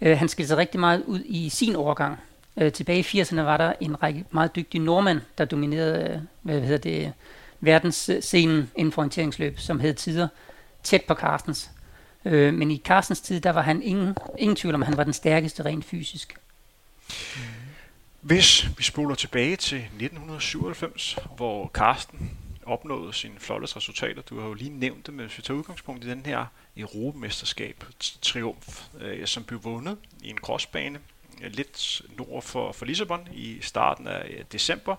Øh, 0.00 0.18
han 0.18 0.28
skilte 0.28 0.48
sig 0.48 0.56
rigtig 0.56 0.80
meget 0.80 1.02
ud 1.06 1.20
i 1.24 1.48
sin 1.48 1.76
overgang. 1.76 2.18
Øh, 2.56 2.72
tilbage 2.72 2.98
i 2.98 3.22
80'erne 3.22 3.40
var 3.40 3.56
der 3.56 3.72
en 3.80 4.02
række 4.02 4.24
meget 4.30 4.56
dygtige 4.56 4.84
nordmænd, 4.84 5.20
der 5.38 5.44
dominerede 5.44 6.10
øh, 6.14 6.20
hvad 6.42 6.60
hedder 6.60 6.78
det, 6.78 7.12
verdensscenen 7.60 8.70
inden 8.76 8.92
for 8.92 9.02
orienteringsløb, 9.02 9.58
som 9.58 9.80
hed 9.80 9.94
tider 9.94 10.28
tæt 10.82 11.02
på 11.08 11.14
Carstens. 11.14 11.70
Øh, 12.24 12.54
men 12.54 12.70
i 12.70 12.82
Carstens 12.84 13.20
tid, 13.20 13.40
der 13.40 13.50
var 13.50 13.62
han 13.62 13.82
ingen, 13.82 14.16
ingen 14.38 14.56
tvivl 14.56 14.74
om, 14.74 14.82
at 14.82 14.88
han 14.88 14.96
var 14.96 15.04
den 15.04 15.12
stærkeste 15.12 15.64
rent 15.64 15.84
fysisk. 15.84 16.36
Hvis 18.20 18.68
vi 18.78 18.82
spoler 18.82 19.14
tilbage 19.14 19.56
til 19.56 19.78
1997, 19.78 21.18
hvor 21.36 21.70
Carsten 21.74 22.38
opnåede 22.66 23.12
sine 23.12 23.34
flotte 23.38 23.76
resultater, 23.76 24.22
du 24.22 24.40
har 24.40 24.46
jo 24.46 24.54
lige 24.54 24.70
nævnt 24.70 25.06
det, 25.06 25.14
men 25.14 25.26
hvis 25.26 25.38
vi 25.38 25.42
tager 25.42 25.58
udgangspunkt 25.58 26.04
i 26.04 26.10
den 26.10 26.26
her 26.26 26.46
Europamesterskab 26.76 27.84
triumf, 28.22 28.82
øh, 29.00 29.26
som 29.26 29.44
blev 29.44 29.64
vundet 29.64 29.98
i 30.22 30.30
en 30.30 30.38
crossbane 30.38 30.98
øh, 31.42 31.52
lidt 31.52 32.02
nord 32.18 32.42
for, 32.42 32.72
for 32.72 32.84
Lissabon 32.84 33.28
i 33.32 33.58
starten 33.60 34.06
af 34.06 34.26
øh, 34.30 34.44
december, 34.52 34.96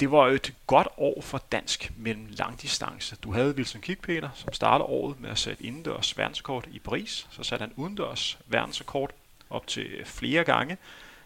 det 0.00 0.10
var 0.10 0.26
et 0.26 0.54
godt 0.66 0.88
år 0.96 1.20
for 1.20 1.42
dansk 1.52 1.92
mellem 1.96 2.26
langdistance. 2.30 3.16
Du 3.16 3.32
havde 3.32 3.54
Wilson 3.54 3.80
Kikpeter, 3.80 4.28
som 4.34 4.52
startede 4.52 4.86
året 4.86 5.20
med 5.20 5.30
at 5.30 5.38
sætte 5.38 5.64
indendørs 5.64 6.18
verdensrekord 6.18 6.66
i 6.70 6.78
Paris. 6.78 7.26
Så 7.30 7.42
satte 7.42 7.62
han 7.62 7.72
udendørs 7.76 8.38
verdensrekord 8.46 9.10
op 9.50 9.66
til 9.66 10.04
flere 10.04 10.44
gange. 10.44 10.76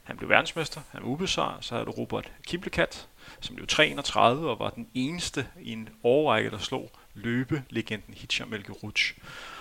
Han 0.04 0.16
blev 0.16 0.28
verdensmester, 0.28 0.81
han 0.90 1.02
var 1.02 1.09
ubesejret. 1.09 1.64
Så 1.64 1.75
havde 1.75 1.87
du 1.87 1.90
Robert 1.90 2.33
Kiplekat, 2.47 3.09
som 3.40 3.54
blev 3.54 3.66
33 3.66 4.50
og 4.50 4.59
var 4.59 4.71
den 4.71 4.88
eneste 4.95 5.47
i 5.61 5.73
en 5.73 5.88
årrække, 6.04 6.50
der 6.50 6.59
slog 6.59 6.90
løbelegenden 7.14 8.14
Hitcher 8.14 8.47
Melkeruch. 8.47 9.14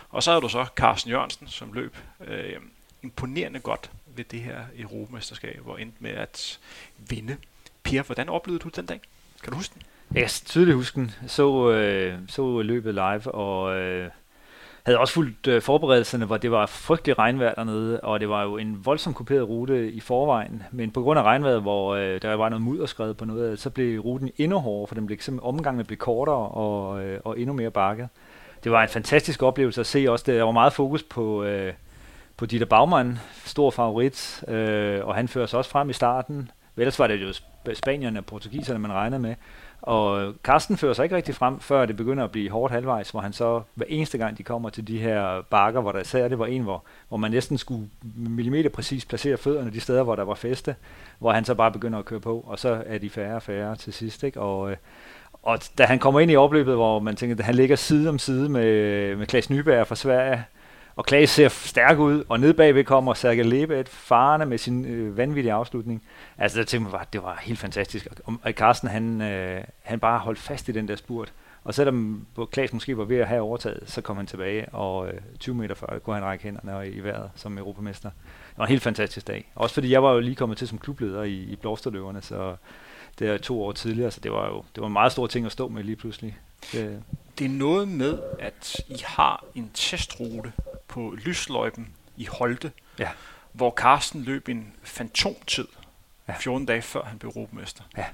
Og 0.10 0.24
så 0.24 0.32
havde 0.32 0.42
du 0.42 0.50
så 0.50 0.66
Carsten 0.76 1.12
Jørgensen, 1.12 1.48
som 1.48 1.74
løb 1.74 1.98
øh, 2.20 2.60
imponerende 3.04 3.60
godt 3.60 3.92
ved 4.06 4.24
det 4.24 4.42
her 4.42 4.66
Europamesterskab, 4.78 5.62
og 5.66 5.82
endte 5.82 5.98
med 6.00 6.12
at 6.12 6.60
vinde 6.98 7.38
Per, 7.84 8.04
hvordan 8.04 8.30
oplevede 8.30 8.64
du 8.64 8.70
den 8.70 8.86
dag? 8.86 9.02
Kan 9.44 9.52
du 9.52 9.58
huske 9.58 9.74
den? 9.74 9.82
Jeg 10.14 10.22
kan 10.22 10.30
tydeligt 10.46 10.76
huske 10.76 10.96
den. 10.96 11.12
Så, 11.28 11.72
øh, 11.72 12.14
så 12.28 12.62
løbet 12.62 12.94
live, 12.94 13.36
og 13.36 13.76
øh, 13.78 14.10
havde 14.84 15.00
også 15.00 15.14
fulgt 15.14 15.48
øh, 15.48 15.62
forberedelserne, 15.62 16.26
hvor 16.26 16.38
det 16.38 16.52
var 16.52 16.66
frygtelig 16.66 17.18
regnvejr 17.20 17.54
dernede, 17.54 18.00
og 18.00 18.20
det 18.20 18.30
var 18.30 18.44
jo 18.44 18.58
en 18.58 18.86
voldsomt 18.86 19.16
kuperet 19.16 19.50
rute 19.50 19.92
i 19.92 20.00
forvejen. 20.00 20.64
Men 20.72 20.92
på 20.92 21.02
grund 21.02 21.20
af 21.20 21.24
regnvejret, 21.24 21.62
hvor 21.62 21.96
øh, 21.96 22.22
der 22.22 22.34
var 22.34 22.50
noget 22.50 22.62
mudderskred 22.62 23.14
på 23.14 23.26
noget, 23.26 23.60
så 23.60 23.70
blev 23.70 24.00
ruten 24.00 24.30
endnu 24.38 24.60
hårdere, 24.60 24.88
for 24.88 24.96
den 24.96 25.06
blev 25.06 25.18
simpelthen 25.20 25.48
omgangene 25.48 25.84
blev 25.84 25.98
kortere 25.98 26.36
og, 26.36 27.04
øh, 27.04 27.20
og 27.24 27.40
endnu 27.40 27.54
mere 27.54 27.72
bakket. 27.72 28.10
Det 28.64 28.72
var 28.72 28.84
en 28.84 28.90
fantastisk 28.90 29.44
oplevelse 29.44 29.82
at 29.82 29.88
se 29.88 30.06
også. 30.10 30.32
Der 30.32 30.44
var 30.44 30.52
meget 30.52 30.74
fokus 30.74 31.04
på, 31.04 31.44
øh, 31.44 31.74
på 32.38 32.46
Dieter 32.46 32.66
Baumann, 32.66 33.20
stor 33.46 33.72
favorit, 33.72 34.44
øh, 34.48 35.06
og 35.06 35.16
han 35.16 35.28
fører 35.28 35.46
sig 35.46 35.58
også 35.60 35.72
frem 35.72 35.90
i 35.90 35.94
starten. 35.94 36.52
Øh, 36.78 36.82
ellers 36.82 37.00
var 37.00 37.08
det 37.08 37.22
jo 37.22 37.34
Spanierne 37.74 38.20
og 38.20 38.26
portugiserne, 38.26 38.80
man 38.80 38.94
regnede 38.94 39.22
med. 39.22 39.36
Og 39.82 40.22
øh, 40.22 40.34
Carsten 40.44 40.78
fører 40.78 40.94
sig 40.94 41.04
ikke 41.04 41.16
rigtig 41.16 41.36
frem, 41.36 41.60
før 41.60 41.86
det 41.86 41.98
begynder 41.98 42.24
at 42.24 42.32
blive 42.32 42.50
hårdt 42.50 42.74
halvvejs, 42.74 43.10
hvor 43.10 43.20
han 43.20 43.34
så 43.34 43.62
hver 43.76 43.86
eneste 43.90 44.18
gang, 44.18 44.38
de 44.38 44.44
kommer 44.44 44.70
til 44.70 44.88
de 44.88 44.98
her 44.98 45.42
bakker, 45.42 45.82
hvor 45.82 45.92
der 45.92 46.00
især 46.00 46.28
det 46.28 46.40
var 46.40 46.46
en, 46.46 46.64
hvor, 46.64 46.84
hvor 47.08 47.18
man 47.18 47.32
næsten 47.32 47.58
skulle 47.58 47.90
millimeter 48.16 48.70
præcis 48.70 49.06
placere 49.06 49.38
fødderne 49.38 49.72
de 49.72 49.80
steder, 49.80 50.04
hvor 50.04 50.16
der 50.16 50.24
var 50.24 50.36
feste, 50.36 50.76
hvor 51.20 51.32
han 51.32 51.46
så 51.46 51.56
bare 51.56 51.72
begynder 51.72 52.00
at 52.00 52.06
køre 52.06 52.20
på, 52.20 52.44
og 52.48 52.60
så 52.60 52.84
er 52.86 52.98
de 52.98 53.10
færre 53.10 53.36
og 53.36 53.42
færre 53.42 53.76
til 53.76 53.94
sidst. 53.94 54.24
Ikke? 54.24 54.40
Og, 54.40 54.72
øh, 54.72 54.78
og 55.44 55.60
da 55.78 55.86
han 55.86 56.00
kommer 56.00 56.20
ind 56.20 56.32
i 56.32 56.36
opløbet, 56.36 56.76
hvor 56.76 57.00
man 57.00 57.16
tænker, 57.16 57.36
at 57.36 57.46
han 57.46 57.56
ligger 57.56 57.76
side 57.76 58.10
om 58.10 58.20
side 58.20 58.50
med, 58.50 59.16
med 59.16 59.28
Klaas 59.28 59.50
Nyberg 59.50 59.88
fra 59.88 59.96
Sverige, 59.96 60.46
og 60.96 61.06
Klaas 61.06 61.30
ser 61.30 61.48
stærk 61.48 62.00
ud, 62.00 62.24
og 62.30 62.40
ned 62.40 62.54
bagved 62.54 62.84
kommer 62.84 63.14
Sergej 63.14 63.44
Lebet, 63.44 63.90
farne 63.90 64.46
med 64.46 64.58
sin 64.58 64.86
øh, 64.86 65.18
vanvittige 65.18 65.54
afslutning. 65.54 66.04
Altså, 66.38 66.60
der 66.60 66.66
tænkte 66.66 66.92
man, 66.92 67.02
det 67.14 67.24
var 67.24 67.40
helt 67.42 67.60
fantastisk. 67.60 68.08
Og, 68.26 68.34
og 68.44 68.52
Carsten, 68.52 68.90
han, 68.90 69.22
øh, 69.22 69.64
han 69.82 70.00
bare 70.00 70.20
holdt 70.20 70.40
fast 70.40 70.70
i 70.70 70.72
den 70.72 70.88
der 70.88 70.96
spurt. 70.96 71.34
Og 71.64 71.74
selvom 71.74 72.28
Klaas 72.52 72.74
måske 72.74 72.98
var 72.98 73.04
ved 73.04 73.18
at 73.18 73.28
have 73.28 73.42
overtaget, 73.42 73.84
så 73.86 74.02
kom 74.02 74.18
han 74.18 74.26
tilbage, 74.26 74.70
og 74.70 75.08
øh, 75.08 75.14
20 75.40 75.56
meter 75.56 75.76
før 75.76 76.00
kunne 76.00 76.16
han 76.16 76.24
række 76.24 76.44
hænderne 76.44 76.90
i 76.90 77.04
vejret 77.04 77.32
som 77.36 77.58
europamester. 77.58 78.10
Det 78.50 78.58
var 78.58 78.66
en 78.66 78.70
helt 78.70 78.84
fantastisk 78.84 79.28
dag. 79.28 79.52
Også 79.56 79.74
fordi 79.74 79.92
jeg 79.92 80.04
var 80.04 80.14
jo 80.14 80.20
lige 80.20 80.36
kommet 80.36 80.58
til 80.58 80.68
som 80.68 80.78
klubleder 80.78 81.24
i, 81.24 81.34
i 81.34 81.56
Blåsterløverne, 81.56 82.22
så 82.22 82.56
det 83.20 83.30
er 83.30 83.38
to 83.38 83.64
år 83.64 83.72
tidligere, 83.72 84.12
så 84.12 84.20
det 84.20 84.32
var 84.32 84.48
jo 84.48 84.64
det 84.76 84.82
var 84.82 84.88
en 84.88 84.94
meget 84.94 85.12
stor 85.12 85.28
ting 85.28 85.46
at 85.46 85.52
stå 85.52 85.68
med 85.68 85.84
lige 85.84 85.96
pludselig. 85.96 86.38
Det, 86.72 87.04
det 87.40 87.46
er 87.46 87.50
noget 87.50 87.88
med, 87.88 88.20
at 88.40 88.76
I 88.90 88.98
har 89.06 89.46
en 89.56 89.72
testrute 89.74 90.52
på 90.88 91.16
lysløjpen 91.26 91.90
i 92.18 92.26
Holte, 92.26 92.72
ja. 93.00 93.10
hvor 93.52 93.74
Carsten 93.78 94.24
løb 94.24 94.50
en 94.50 94.74
fantomtid 94.84 95.68
ja. 96.28 96.34
14 96.40 96.66
dage 96.66 96.82
før 96.82 97.04
han 97.04 97.20
blev 97.20 97.32
europamester. 97.36 97.84
Ja. 97.98 98.06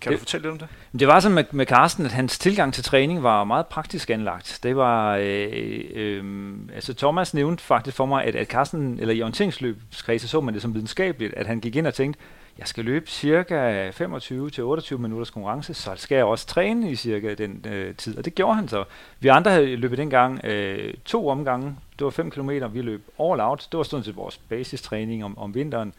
Kan 0.00 0.12
det, 0.12 0.18
du 0.18 0.20
fortælle 0.20 0.42
lidt 0.42 0.62
om 0.62 0.68
det? 0.68 1.00
Det 1.00 1.08
var 1.08 1.20
sådan 1.20 1.34
med, 1.34 1.44
med 1.50 1.66
Carsten, 1.66 2.06
at 2.06 2.12
hans 2.12 2.38
tilgang 2.38 2.74
til 2.74 2.84
træning 2.84 3.22
var 3.22 3.44
meget 3.44 3.66
praktisk 3.66 4.10
anlagt. 4.10 4.58
Det 4.62 4.76
var, 4.76 5.16
øh, 5.16 5.84
øh, 5.90 6.54
altså 6.74 6.94
Thomas 6.94 7.34
nævnte 7.34 7.64
faktisk 7.64 7.96
for 7.96 8.06
mig, 8.06 8.24
at, 8.24 8.36
at 8.36 8.46
Carsten, 8.46 9.00
eller 9.00 9.14
i 9.14 9.22
orienteringsløbskredse, 9.22 10.28
så 10.28 10.40
man 10.40 10.54
det 10.54 10.62
som 10.62 10.74
videnskabeligt, 10.74 11.34
at 11.34 11.46
han 11.46 11.60
gik 11.60 11.76
ind 11.76 11.86
og 11.86 11.94
tænkte, 11.94 12.20
jeg 12.60 12.68
skal 12.68 12.84
løbe 12.84 13.10
cirka 13.10 13.90
25-28 13.90 14.96
minutters 14.96 15.30
konkurrence, 15.30 15.74
så 15.74 15.92
skal 15.96 16.16
jeg 16.16 16.24
også 16.24 16.46
træne 16.46 16.90
i 16.90 16.96
cirka 16.96 17.34
den 17.34 17.64
øh, 17.68 17.94
tid. 17.94 18.18
Og 18.18 18.24
det 18.24 18.34
gjorde 18.34 18.54
han 18.54 18.68
så. 18.68 18.84
Vi 19.20 19.28
andre 19.28 19.50
havde 19.50 19.76
løbet 19.76 19.98
dengang 19.98 20.44
øh, 20.44 20.94
to 21.04 21.28
omgange. 21.28 21.76
Det 21.98 22.04
var 22.04 22.10
5 22.10 22.30
km, 22.30 22.50
vi 22.72 22.82
løb 22.82 23.08
all 23.20 23.40
out. 23.40 23.68
Det 23.72 23.78
var 23.78 23.82
stort 23.82 24.04
set 24.04 24.16
vores 24.16 24.38
basistræning 24.38 25.24
om, 25.24 25.38
om 25.38 25.54
vinteren. 25.54 25.94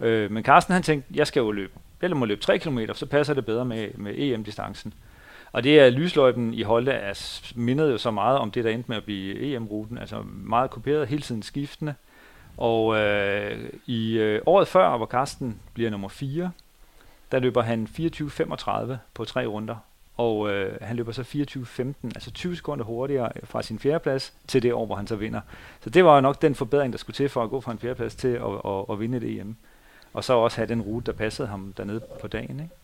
Øh, 0.00 0.30
men 0.30 0.44
Carsten 0.44 0.74
han 0.74 0.82
tænkte, 0.82 1.08
jeg 1.14 1.26
skal 1.26 1.40
jo 1.40 1.50
løbe, 1.50 1.72
eller 2.02 2.16
må 2.16 2.24
løbe 2.24 2.40
3 2.40 2.58
km, 2.58 2.78
så 2.92 3.06
passer 3.06 3.34
det 3.34 3.46
bedre 3.46 3.64
med, 3.64 3.88
med 3.94 4.14
EM-distancen. 4.18 4.94
Og 5.52 5.64
det 5.64 5.80
er 5.80 5.90
lysløjpen 5.90 6.54
i 6.54 6.62
Holte 6.62 6.92
er 6.92 7.40
mindede 7.54 7.90
jo 7.90 7.98
så 7.98 8.10
meget 8.10 8.38
om 8.38 8.50
det, 8.50 8.64
der 8.64 8.70
endte 8.70 8.88
med 8.88 8.96
at 8.96 9.04
blive 9.04 9.40
EM-ruten. 9.40 9.98
Altså 9.98 10.22
meget 10.34 10.70
kopieret, 10.70 11.08
hele 11.08 11.22
tiden 11.22 11.42
skiftende. 11.42 11.94
Og 12.56 12.96
øh, 12.96 13.70
i 13.86 14.18
øh, 14.18 14.42
året 14.46 14.68
før, 14.68 14.96
hvor 14.96 15.06
Karsten 15.06 15.60
bliver 15.74 15.90
nummer 15.90 16.08
4, 16.08 16.50
der 17.32 17.38
løber 17.38 17.62
han 17.62 17.88
24.35 17.98 18.96
på 19.14 19.24
tre 19.24 19.46
runder. 19.46 19.76
Og 20.16 20.50
øh, 20.50 20.78
han 20.82 20.96
løber 20.96 21.12
så 21.12 21.22
24.15, 21.22 22.10
altså 22.14 22.30
20 22.30 22.56
sekunder 22.56 22.84
hurtigere 22.84 23.32
fra 23.44 23.62
sin 23.62 23.78
fjerdeplads 23.78 24.34
til 24.46 24.62
det 24.62 24.72
år, 24.72 24.86
hvor 24.86 24.94
han 24.94 25.06
så 25.06 25.16
vinder. 25.16 25.40
Så 25.80 25.90
det 25.90 26.04
var 26.04 26.20
nok 26.20 26.42
den 26.42 26.54
forbedring, 26.54 26.92
der 26.92 26.98
skulle 26.98 27.14
til 27.14 27.28
for 27.28 27.42
at 27.42 27.50
gå 27.50 27.60
fra 27.60 27.72
en 27.72 27.78
fjerdeplads 27.78 28.14
til 28.14 28.28
at, 28.28 28.42
at, 28.64 28.84
at 28.90 29.00
vinde 29.00 29.20
det 29.20 29.40
EM. 29.40 29.56
Og 30.12 30.24
så 30.24 30.32
også 30.32 30.56
have 30.56 30.68
den 30.68 30.82
rute, 30.82 31.06
der 31.06 31.12
passede 31.12 31.48
ham 31.48 31.74
dernede 31.76 32.00
på 32.20 32.26
dagen. 32.28 32.60
Ikke? 32.60 32.74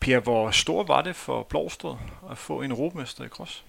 Per, 0.00 0.20
hvor 0.20 0.50
stor 0.50 0.82
var 0.82 1.02
det 1.02 1.16
for 1.16 1.42
Blåsted 1.42 1.94
at 2.30 2.38
få 2.38 2.62
en 2.62 2.70
europamester 2.70 3.24
i 3.24 3.28
cross? 3.28 3.64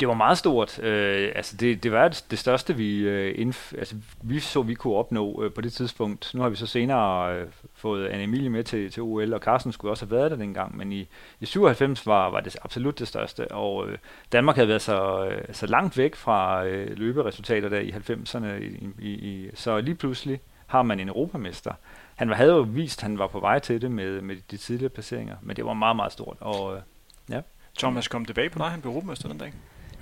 Det 0.00 0.08
var 0.08 0.14
meget 0.14 0.38
stort. 0.38 0.78
Øh, 0.82 1.32
altså 1.34 1.56
det, 1.56 1.82
det 1.82 1.92
var 1.92 2.08
det, 2.08 2.24
det 2.30 2.38
største, 2.38 2.76
vi, 2.76 2.98
øh, 2.98 3.48
indf- 3.48 3.78
altså 3.78 3.96
vi 4.22 4.40
så, 4.40 4.62
vi 4.62 4.74
kunne 4.74 4.94
opnå 4.94 5.42
øh, 5.42 5.52
på 5.52 5.60
det 5.60 5.72
tidspunkt. 5.72 6.34
Nu 6.34 6.42
har 6.42 6.48
vi 6.48 6.56
så 6.56 6.66
senere 6.66 7.36
øh, 7.36 7.46
fået 7.74 8.06
Anne 8.06 8.22
Emilie 8.22 8.50
med 8.50 8.64
til, 8.64 8.90
til 8.90 9.02
OL, 9.02 9.34
og 9.34 9.40
Carsten 9.40 9.72
skulle 9.72 9.92
også 9.92 10.06
have 10.06 10.16
været 10.16 10.30
der 10.30 10.36
dengang, 10.36 10.76
men 10.76 10.92
i, 10.92 11.08
i 11.40 11.46
97 11.46 12.06
var, 12.06 12.30
var 12.30 12.40
det 12.40 12.56
absolut 12.62 12.98
det 12.98 13.08
største, 13.08 13.52
og 13.52 13.88
øh, 13.88 13.98
Danmark 14.32 14.56
havde 14.56 14.68
været 14.68 14.82
så, 14.82 15.26
øh, 15.26 15.54
så 15.54 15.66
langt 15.66 15.98
væk 15.98 16.14
fra 16.14 16.64
øh, 16.66 16.98
løberesultater 16.98 17.68
der 17.68 17.78
i 17.78 17.90
90'erne, 17.90 18.46
i, 18.46 18.90
i, 18.98 19.10
i, 19.10 19.50
så 19.54 19.80
lige 19.80 19.94
pludselig 19.94 20.40
har 20.66 20.82
man 20.82 21.00
en 21.00 21.08
europamester. 21.08 21.72
Han 22.14 22.28
havde 22.28 22.52
jo 22.52 22.60
vist, 22.60 22.98
at 22.98 23.02
han 23.02 23.18
var 23.18 23.26
på 23.26 23.40
vej 23.40 23.58
til 23.58 23.82
det 23.82 23.90
med, 23.90 24.20
med 24.20 24.36
de 24.50 24.56
tidligere 24.56 24.90
placeringer, 24.90 25.36
men 25.42 25.56
det 25.56 25.64
var 25.64 25.72
meget, 25.72 25.96
meget 25.96 26.12
stort. 26.12 26.36
Og, 26.40 26.76
øh, 26.76 26.82
ja. 27.30 27.40
Thomas 27.78 28.08
kom 28.08 28.24
tilbage 28.24 28.50
på 28.50 28.58
dig, 28.58 28.66
han 28.66 28.80
blev 28.80 28.90
europamester 28.90 29.28
den 29.28 29.38
dag. 29.38 29.52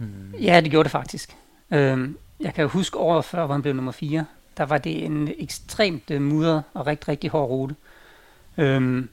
Hmm. 0.03 0.41
Ja, 0.41 0.61
det 0.61 0.71
gjorde 0.71 0.85
det 0.85 0.91
faktisk. 0.91 1.37
Øhm, 1.71 2.17
jeg 2.41 2.55
kan 2.55 2.63
jo 2.63 2.69
huske 2.69 2.99
året 2.99 3.25
før, 3.25 3.47
hvor 3.47 3.55
han 3.55 3.63
blev 3.63 3.75
nummer 3.75 3.93
4. 3.93 4.25
Der 4.57 4.65
var 4.65 4.79
det 4.79 5.05
en 5.05 5.29
ekstremt 5.39 6.11
uh, 6.11 6.23
mudret 6.23 6.63
og 6.75 6.87
rigtig, 6.87 7.09
rigtig 7.09 7.31
hård 7.31 7.51
rute. 7.51 7.75
Øhm, 8.57 9.09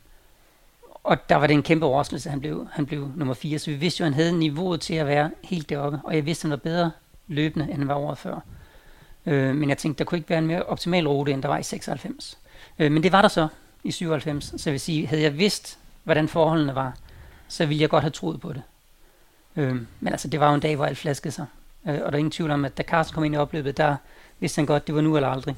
og 1.04 1.30
der 1.30 1.36
var 1.36 1.48
det 1.48 1.54
en 1.54 1.64
kæmpe 1.64 1.86
overraskelse, 1.86 2.30
at 2.30 2.32
han 2.32 2.40
blev, 2.40 2.68
han 2.72 2.86
blev 2.86 3.12
nummer 3.16 3.34
4. 3.34 3.60
Så 3.60 3.72
vi 3.72 3.78
vidste 3.78 4.02
jo, 4.02 4.06
at 4.06 4.14
han 4.14 4.22
havde 4.22 4.40
niveauet 4.40 4.82
til 4.82 4.94
at 4.94 5.08
være 5.08 5.32
helt 5.44 5.70
deroppe. 5.70 6.00
Og 6.04 6.16
jeg 6.16 6.26
vidste, 6.26 6.42
at 6.42 6.44
han 6.44 6.52
var 6.52 6.58
bedre 6.58 6.92
løbende, 7.28 7.66
end 7.66 7.78
han 7.78 7.88
var 7.88 7.96
året 7.96 8.18
før. 8.18 8.40
Øh, 9.26 9.56
men 9.56 9.70
jeg 9.70 9.78
tænkte, 9.78 10.00
der 10.00 10.06
kunne 10.06 10.18
ikke 10.18 10.30
være 10.30 10.40
en 10.40 10.48
mere 10.48 10.64
optimal 10.64 11.08
rute, 11.08 11.32
end 11.32 11.42
der 11.42 11.50
var 11.50 11.58
i 11.58 11.64
96. 11.64 12.38
Øh, 12.80 12.92
men 12.92 13.04
det 13.04 13.12
var 13.12 13.22
der 13.22 13.30
så 13.30 13.48
i 13.84 13.92
97. 13.92 14.46
Så 14.46 14.70
jeg 14.70 14.72
vil 14.72 14.80
sige, 14.80 15.08
havde 15.08 15.22
jeg 15.22 15.38
vidst, 15.38 15.80
hvordan 16.04 16.28
forholdene 16.28 16.76
var, 16.76 16.98
så 17.48 17.66
ville 17.66 17.82
jeg 17.82 17.90
godt 17.90 18.04
have 18.04 18.12
troet 18.12 18.42
på 18.42 18.54
det. 18.54 18.62
Øh, 19.60 19.76
men 20.00 20.14
altså, 20.14 20.28
det 20.28 20.40
var 20.40 20.50
jo 20.50 20.56
en 20.56 20.60
dag, 20.62 20.76
hvor 20.76 20.86
alt 20.86 20.98
flaskede 20.98 21.32
sig. 21.32 21.46
Øh, 21.88 21.94
og 21.94 22.00
der 22.00 22.12
er 22.12 22.18
ingen 22.18 22.32
tvivl 22.32 22.52
om, 22.52 22.66
at 22.66 22.78
da 22.78 22.84
Carsten 22.84 23.14
kom 23.14 23.24
ind 23.24 23.36
i 23.36 23.38
opløbet, 23.38 23.78
der 23.78 23.96
vidste 24.40 24.60
han 24.60 24.66
godt, 24.66 24.88
det 24.88 24.96
var 24.96 25.02
nu 25.02 25.16
eller 25.16 25.30
aldrig. 25.30 25.56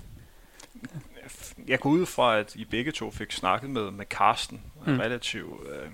Jeg 1.68 1.80
går 1.80 1.90
ud 1.90 2.06
fra, 2.06 2.38
at 2.38 2.56
I 2.56 2.66
begge 2.66 2.92
to 2.92 3.12
fik 3.12 3.32
snakket 3.32 3.70
med, 3.70 3.92
med 3.92 4.06
Carsten 4.06 4.62
mm. 4.88 5.00
relativt, 5.00 5.68
øh, 5.70 5.90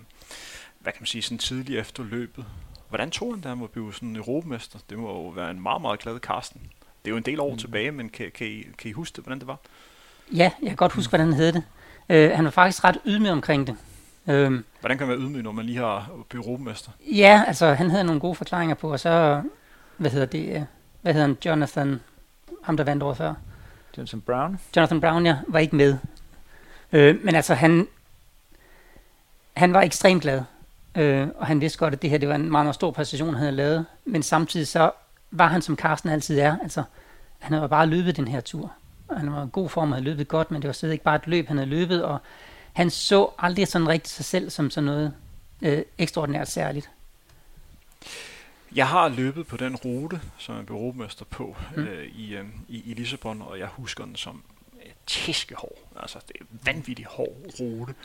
hvad 0.79 0.93
kan 0.93 1.01
man 1.01 1.07
sige, 1.07 1.21
sådan 1.21 1.37
tidligt 1.37 1.79
efter 1.79 2.03
løbet. 2.03 2.45
Hvordan 2.89 3.11
tog 3.11 3.33
han, 3.33 3.41
da 3.41 3.49
han 3.49 3.61
var 3.61 3.67
blevet 3.67 3.95
sådan 3.95 4.09
en 4.09 4.15
europamester? 4.15 4.79
Det 4.89 4.97
må 4.97 5.09
jo 5.09 5.27
være 5.27 5.51
en 5.51 5.61
meget, 5.61 5.81
meget 5.81 5.99
glad 5.99 6.19
Carsten. 6.19 6.61
Det 7.05 7.07
er 7.07 7.11
jo 7.11 7.17
en 7.17 7.23
del 7.23 7.39
år 7.39 7.51
mm. 7.51 7.57
tilbage, 7.57 7.91
men 7.91 8.09
kan, 8.09 8.31
kan, 8.33 8.47
I, 8.47 8.63
kan 8.77 8.89
I 8.89 8.91
huske 8.91 9.15
det, 9.15 9.23
hvordan 9.23 9.39
det 9.39 9.47
var? 9.47 9.57
Ja, 10.31 10.51
jeg 10.61 10.69
kan 10.69 10.75
godt 10.75 10.91
huske, 10.91 11.11
hvordan 11.11 11.27
han 11.27 11.35
hed 11.35 11.53
det. 11.53 11.63
Øh, 12.09 12.31
han 12.31 12.45
var 12.45 12.51
faktisk 12.51 12.83
ret 12.83 12.97
ydmyg 13.05 13.31
omkring 13.31 13.67
det. 13.67 13.77
Øhm, 14.27 14.65
Hvordan 14.79 14.98
kan 14.98 15.07
man 15.07 15.17
være 15.17 15.25
ydmyg, 15.27 15.43
når 15.43 15.51
man 15.51 15.65
lige 15.65 15.77
har 15.77 16.10
byråmester? 16.29 16.91
Ja, 17.12 17.43
altså 17.48 17.74
han 17.74 17.89
havde 17.89 18.03
nogle 18.03 18.22
gode 18.22 18.36
forklaringer 18.36 18.75
på, 18.75 18.91
og 18.91 19.00
så, 19.00 19.41
hvad 19.98 20.12
hedder 20.12 20.25
det, 20.25 20.55
øh, 20.55 20.62
hvad 21.01 21.13
hedder 21.13 21.27
han, 21.27 21.38
Jonathan, 21.46 22.00
ham 22.63 22.77
der 22.77 22.84
vandt 22.84 23.03
over 23.03 23.13
før? 23.13 23.34
Jonathan 23.98 24.22
Brown? 24.22 24.60
Jonathan 24.75 25.01
Brown, 25.01 25.25
ja, 25.25 25.38
var 25.48 25.60
ikke 25.60 25.75
med. 25.75 25.98
Øh, 26.91 27.25
men 27.25 27.36
altså 27.36 27.53
han, 27.53 27.88
han 29.53 29.74
var 29.74 29.81
ekstremt 29.81 30.22
glad, 30.22 30.41
øh, 30.96 31.27
og 31.36 31.48
han 31.48 31.62
vidste 31.62 31.79
godt, 31.79 31.93
at 31.93 32.01
det 32.01 32.10
her 32.10 32.17
det 32.17 32.29
var 32.29 32.36
en 32.36 32.51
meget, 32.51 32.65
meget 32.65 32.75
stor 32.75 32.91
præstation, 32.91 33.34
han 33.34 33.39
havde 33.39 33.51
lavet, 33.51 33.86
men 34.05 34.24
samtidig 34.24 34.67
så 34.67 34.91
var 35.31 35.48
han, 35.48 35.62
som 35.62 35.75
Carsten 35.75 36.10
altid 36.10 36.39
er, 36.39 36.57
altså 36.63 36.84
han 37.39 37.53
havde 37.53 37.69
bare 37.69 37.86
løbet 37.86 38.17
den 38.17 38.27
her 38.27 38.41
tur. 38.41 38.72
Han 39.17 39.34
var 39.34 39.46
i 39.46 39.50
god 39.51 39.69
form 39.69 39.91
og 39.91 39.96
havde 39.96 40.05
løbet 40.05 40.27
godt, 40.27 40.51
men 40.51 40.62
det 40.62 40.67
var 40.67 40.74
slet 40.74 40.91
ikke 40.91 41.03
bare 41.03 41.15
et 41.15 41.27
løb, 41.27 41.48
han 41.48 41.57
havde 41.57 41.69
løbet, 41.69 42.03
og 42.03 42.17
han 42.77 42.89
så 42.89 43.29
aldrig 43.38 43.67
sådan 43.67 43.88
rigtig 43.88 44.12
sig 44.12 44.25
selv 44.25 44.50
som 44.50 44.69
sådan 44.69 44.86
noget 44.86 45.13
øh, 45.62 45.84
ekstraordinært 45.98 46.48
særligt. 46.50 46.89
Jeg 48.75 48.88
har 48.88 49.10
løbet 49.10 49.48
på 49.48 49.57
den 49.57 49.75
rute, 49.75 50.22
som 50.38 50.55
jeg 50.55 50.65
blev 50.65 50.77
råbmester 50.77 51.25
på 51.25 51.55
mm. 51.75 51.84
øh, 51.84 52.05
i, 52.05 52.36
øh, 52.36 52.46
i, 52.67 52.91
i 52.91 52.93
Lissabon, 52.93 53.41
og 53.41 53.60
jeg 53.60 53.67
husker 53.67 54.05
den 54.05 54.15
som 54.15 54.43
øh, 54.86 54.91
tæskehård. 55.05 55.77
Altså, 55.96 56.19
det 56.27 56.36
er 56.36 56.43
en 56.51 56.60
vanvittig 56.65 57.05
hård 57.05 57.60
rute. 57.60 57.96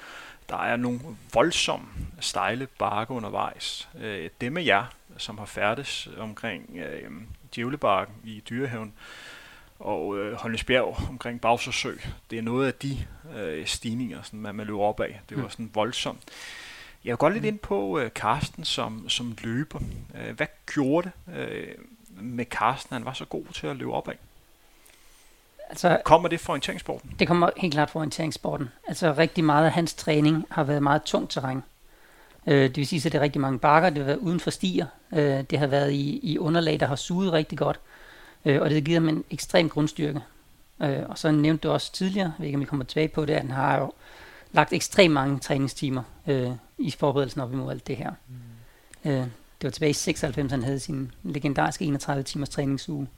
Der 0.48 0.56
er 0.56 0.76
nogle 0.76 1.00
voldsomme, 1.34 1.86
stejle 2.20 2.66
bakke 2.78 3.14
undervejs. 3.14 3.88
Øh, 3.98 4.30
det 4.40 4.52
med 4.52 4.62
jer, 4.62 4.84
som 5.16 5.38
har 5.38 5.46
færdes 5.46 6.08
omkring 6.18 6.76
øh, 6.76 7.10
Djævlebakken 7.54 8.14
i 8.24 8.42
Dyrehaven, 8.50 8.94
og 9.82 10.18
øh, 10.18 10.34
Holmesbjerg 10.34 10.96
omkring 11.08 11.40
Bagsersø. 11.40 11.92
Det 12.30 12.38
er 12.38 12.42
noget 12.42 12.66
af 12.66 12.74
de 12.74 12.98
øh, 13.36 13.66
stigninger, 13.66 14.22
sådan, 14.22 14.40
man, 14.40 14.54
man 14.54 14.66
løber 14.66 14.80
op 14.80 15.00
af. 15.00 15.20
Det 15.28 15.36
var 15.36 15.42
mm. 15.42 15.50
sådan 15.50 15.70
voldsomt. 15.74 16.22
Jeg 17.04 17.10
vil 17.10 17.16
godt 17.16 17.34
lidt 17.34 17.44
ind 17.44 17.58
på 17.58 18.00
uh, 18.00 18.08
Karsten 18.14 18.64
som, 18.64 19.08
som 19.08 19.36
løber. 19.42 19.78
Uh, 19.78 20.36
hvad 20.36 20.46
gjorde 20.74 21.10
det 21.26 21.76
uh, 22.18 22.24
med 22.24 22.44
Karsten, 22.44 22.94
han 22.94 23.04
var 23.04 23.12
så 23.12 23.24
god 23.24 23.44
til 23.54 23.66
at 23.66 23.76
løbe 23.76 23.92
opad? 23.92 24.14
Altså, 25.68 26.00
kommer 26.04 26.28
det 26.28 26.40
fra 26.40 26.52
orienteringssporten? 26.52 27.14
Det 27.18 27.28
kommer 27.28 27.50
helt 27.56 27.74
klart 27.74 27.90
fra 27.90 27.98
orienteringssporten. 27.98 28.68
Altså 28.88 29.14
rigtig 29.18 29.44
meget 29.44 29.66
af 29.66 29.72
hans 29.72 29.94
træning 29.94 30.46
har 30.50 30.64
været 30.64 30.82
meget 30.82 31.02
tungt 31.02 31.30
terræn. 31.30 31.62
Øh, 32.46 32.62
det 32.62 32.76
vil 32.76 32.86
sige, 32.86 32.98
at 32.98 33.12
det 33.12 33.14
er 33.14 33.22
rigtig 33.22 33.40
mange 33.40 33.58
bakker, 33.58 33.90
det 33.90 33.98
har 33.98 34.04
været 34.04 34.18
uden 34.18 34.40
for 34.40 34.50
stier, 34.50 34.86
øh, 35.12 35.44
det 35.50 35.58
har 35.58 35.66
været 35.66 35.92
i, 35.92 36.20
i 36.22 36.38
underlag, 36.38 36.80
der 36.80 36.86
har 36.86 36.96
suget 36.96 37.32
rigtig 37.32 37.58
godt, 37.58 37.76
øh, 37.76 37.91
og 38.44 38.70
det 38.70 38.84
givet 38.84 39.02
ham 39.02 39.08
en 39.08 39.24
ekstrem 39.30 39.68
grundstyrke. 39.68 40.20
Øh, 40.82 41.02
og 41.08 41.18
så 41.18 41.30
nævnte 41.30 41.68
du 41.68 41.72
også 41.72 41.92
tidligere, 41.92 42.26
jeg 42.26 42.34
ved 42.38 42.46
ikke 42.46 42.56
om 42.56 42.60
vi 42.60 42.66
kommer 42.66 42.84
tilbage 42.84 43.08
på 43.08 43.24
det, 43.24 43.32
at 43.32 43.40
han 43.40 43.50
har 43.50 43.78
jo 43.78 43.92
lagt 44.52 44.72
ekstremt 44.72 45.14
mange 45.14 45.38
træningstimer 45.38 46.02
øh, 46.26 46.50
i 46.78 46.90
forberedelsen 46.90 47.40
op 47.40 47.52
imod 47.52 47.70
alt 47.70 47.86
det 47.86 47.96
her. 47.96 48.12
Mm. 48.28 49.10
Øh, 49.10 49.26
det 49.62 49.68
var 49.68 49.70
tilbage 49.70 49.90
i 49.90 49.92
96, 49.92 50.50
han 50.50 50.62
havde 50.62 50.80
sin 50.80 51.12
legendariske 51.22 51.84
31 51.84 52.22
timers 52.22 52.48
træningsuge. 52.48 53.08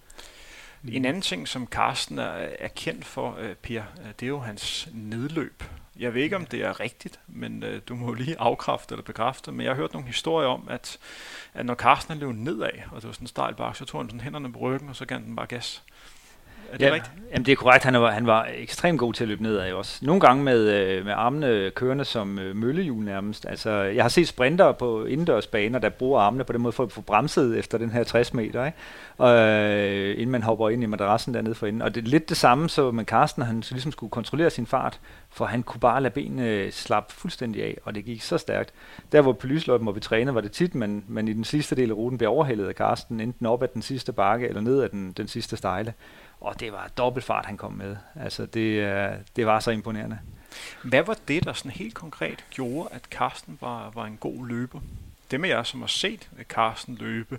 En 0.88 1.04
anden 1.04 1.22
ting, 1.22 1.48
som 1.48 1.66
Carsten 1.66 2.18
er, 2.18 2.48
er 2.58 2.68
kendt 2.68 3.04
for, 3.04 3.30
uh, 3.30 3.54
Per, 3.62 3.82
øh, 4.00 4.06
det 4.20 4.22
er 4.22 4.26
jo 4.26 4.38
hans 4.38 4.88
nedløb. 4.92 5.64
Jeg 5.98 6.14
ved 6.14 6.22
ikke, 6.22 6.36
om 6.36 6.46
det 6.46 6.64
er 6.64 6.80
rigtigt, 6.80 7.20
men 7.26 7.62
uh, 7.62 7.68
du 7.88 7.94
må 7.94 8.14
lige 8.14 8.40
afkræfte 8.40 8.92
eller 8.92 9.04
bekræfte, 9.04 9.52
men 9.52 9.60
jeg 9.60 9.70
har 9.70 9.76
hørt 9.76 9.92
nogle 9.92 10.06
historier 10.06 10.48
om, 10.48 10.68
at, 10.70 10.98
at 11.54 11.66
når 11.66 11.74
Carsten 11.74 12.18
løb 12.18 12.34
nedad, 12.34 12.70
og 12.90 12.96
det 12.96 13.06
var 13.06 13.12
sådan 13.12 13.24
en 13.24 13.26
stejl 13.26 13.54
bakke, 13.54 13.78
så 13.78 13.84
tog 13.84 14.00
han 14.00 14.08
sådan 14.08 14.20
hænderne 14.20 14.52
på 14.52 14.58
ryggen, 14.58 14.88
og 14.88 14.96
så 14.96 15.04
gav 15.04 15.18
den 15.18 15.36
bare 15.36 15.46
gas. 15.46 15.82
Er 16.74 16.78
det 16.78 16.86
ja, 16.86 16.94
rigtigt? 16.94 17.14
Jamen 17.32 17.46
det 17.46 17.52
er 17.52 17.56
korrekt. 17.56 17.84
Han 17.84 17.94
var, 17.94 18.10
han 18.10 18.26
var 18.26 18.48
ekstremt 18.56 18.98
god 18.98 19.14
til 19.14 19.24
at 19.24 19.28
løbe 19.28 19.42
nedad 19.42 19.72
også. 19.72 19.98
Nogle 20.02 20.20
gange 20.20 20.44
med, 20.44 20.60
øh, 20.60 21.04
med 21.04 21.12
armene 21.16 21.70
kørende 21.74 22.04
som 22.04 22.38
øh, 22.38 22.56
møllehjul 22.56 23.04
nærmest. 23.04 23.46
Altså, 23.48 23.70
jeg 23.70 24.04
har 24.04 24.08
set 24.08 24.28
sprinter 24.28 24.72
på 24.72 25.04
indendørsbaner, 25.04 25.78
der 25.78 25.88
bruger 25.88 26.20
armene 26.20 26.44
på 26.44 26.52
den 26.52 26.62
måde 26.62 26.72
for 26.72 26.82
at 26.82 26.92
få 26.92 27.00
bremset 27.00 27.58
efter 27.58 27.78
den 27.78 27.90
her 27.90 28.04
60 28.04 28.34
meter, 28.34 28.66
ikke? 28.66 28.78
Og, 29.18 29.36
øh, 29.36 30.12
inden 30.12 30.30
man 30.30 30.42
hopper 30.42 30.68
ind 30.68 30.82
i 30.82 30.86
madrassen 30.86 31.34
dernede 31.34 31.54
for 31.54 31.66
inden. 31.66 31.82
Og 31.82 31.94
det 31.94 32.04
er 32.04 32.08
lidt 32.08 32.28
det 32.28 32.36
samme 32.36 32.68
så 32.68 32.90
med 32.90 33.04
Carsten, 33.04 33.42
han 33.42 33.62
så 33.62 33.74
ligesom 33.74 33.92
skulle 33.92 34.10
kontrollere 34.10 34.50
sin 34.50 34.66
fart, 34.66 35.00
for 35.30 35.44
han 35.44 35.62
kunne 35.62 35.80
bare 35.80 36.02
lade 36.02 36.14
benene 36.14 36.72
slappe 36.72 37.14
fuldstændig 37.14 37.62
af, 37.62 37.78
og 37.84 37.94
det 37.94 38.04
gik 38.04 38.22
så 38.22 38.38
stærkt. 38.38 38.72
Der 39.12 39.22
hvor 39.22 39.32
på 39.32 39.46
lysløjpen, 39.46 39.84
hvor 39.84 39.92
vi 39.92 40.00
trænede, 40.00 40.34
var 40.34 40.40
det 40.40 40.52
tit, 40.52 40.74
men, 40.74 41.04
men 41.08 41.28
i 41.28 41.32
den 41.32 41.44
sidste 41.44 41.76
del 41.76 41.90
af 41.90 41.94
ruten 41.94 42.18
blev 42.18 42.30
overhældet 42.30 42.68
af 42.68 42.74
Carsten, 42.74 43.20
enten 43.20 43.46
op 43.46 43.62
ad 43.62 43.68
den 43.74 43.82
sidste 43.82 44.12
bakke, 44.12 44.48
eller 44.48 44.60
ned 44.60 44.82
ad 44.82 44.88
den, 44.88 45.12
den 45.12 45.28
sidste 45.28 45.56
stejle. 45.56 45.94
Og 46.44 46.60
det 46.60 46.72
var 46.72 46.88
dobbeltfart, 46.98 47.46
han 47.46 47.56
kom 47.56 47.72
med. 47.72 47.96
Altså, 48.20 48.46
det, 48.46 48.60
øh, 48.60 49.12
det 49.36 49.46
var 49.46 49.60
så 49.60 49.70
imponerende. 49.70 50.18
Hvad 50.82 51.02
var 51.02 51.16
det, 51.28 51.44
der 51.44 51.52
sådan 51.52 51.70
helt 51.70 51.94
konkret 51.94 52.44
gjorde, 52.50 52.88
at 52.92 53.02
Carsten 53.10 53.58
var, 53.60 53.90
var 53.90 54.04
en 54.04 54.16
god 54.16 54.46
løber? 54.46 54.80
Det 55.30 55.40
med 55.40 55.48
jer, 55.48 55.62
som 55.62 55.80
har 55.80 55.86
set 55.86 56.28
Carsten 56.48 56.94
løbe, 56.94 57.38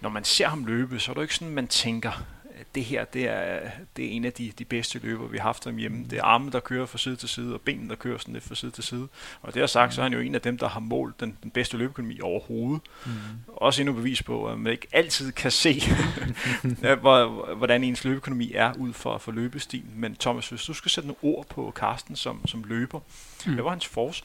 når 0.00 0.08
man 0.08 0.24
ser 0.24 0.48
ham 0.48 0.64
løbe, 0.64 0.98
så 1.00 1.12
er 1.12 1.14
det 1.14 1.22
ikke 1.22 1.34
sådan, 1.34 1.54
man 1.54 1.68
tænker, 1.68 2.26
det 2.74 2.84
her 2.84 3.04
det 3.04 3.28
er, 3.28 3.60
det 3.96 4.04
er 4.04 4.10
en 4.10 4.24
af 4.24 4.32
de, 4.32 4.52
de 4.58 4.64
bedste 4.64 4.98
løber, 4.98 5.26
vi 5.26 5.38
har 5.38 5.44
haft 5.44 5.70
hjemme. 5.78 6.04
Det 6.10 6.18
er 6.18 6.22
armen, 6.22 6.52
der 6.52 6.60
kører 6.60 6.86
fra 6.86 6.98
side 6.98 7.16
til 7.16 7.28
side, 7.28 7.54
og 7.54 7.60
benene, 7.60 7.88
der 7.88 7.94
kører 7.94 8.18
sådan 8.18 8.34
lidt 8.34 8.44
fra 8.44 8.54
side 8.54 8.70
til 8.70 8.84
side. 8.84 9.08
Og 9.42 9.54
det 9.54 9.60
har 9.62 9.66
sagt, 9.66 9.94
så 9.94 10.00
er 10.00 10.02
han 10.02 10.12
jo 10.12 10.20
en 10.20 10.34
af 10.34 10.40
dem, 10.40 10.58
der 10.58 10.68
har 10.68 10.80
målt 10.80 11.20
den, 11.20 11.38
den 11.42 11.50
bedste 11.50 11.76
løbeøkonomi 11.76 12.20
overhovedet. 12.20 12.80
Mm. 13.06 13.12
Også 13.46 13.82
endnu 13.82 13.94
bevis 13.94 14.22
på, 14.22 14.46
at 14.46 14.58
man 14.58 14.72
ikke 14.72 14.86
altid 14.92 15.32
kan 15.32 15.50
se, 15.50 15.82
hvordan 17.56 17.84
ens 17.84 18.04
løbeøkonomi 18.04 18.52
er 18.54 18.72
ud 18.78 18.92
for, 18.92 19.18
for 19.18 19.32
løbestil. 19.32 19.84
Men 19.94 20.16
Thomas, 20.16 20.48
hvis 20.48 20.62
du 20.62 20.74
skal 20.74 20.90
sætte 20.90 21.08
nogle 21.08 21.36
ord 21.36 21.46
på 21.46 21.72
Karsten 21.76 22.16
som, 22.16 22.46
som 22.46 22.64
løber, 22.64 23.00
mm. 23.46 23.54
hvad 23.54 23.64
var 23.64 23.70
hans 23.70 23.86
force? 23.86 24.24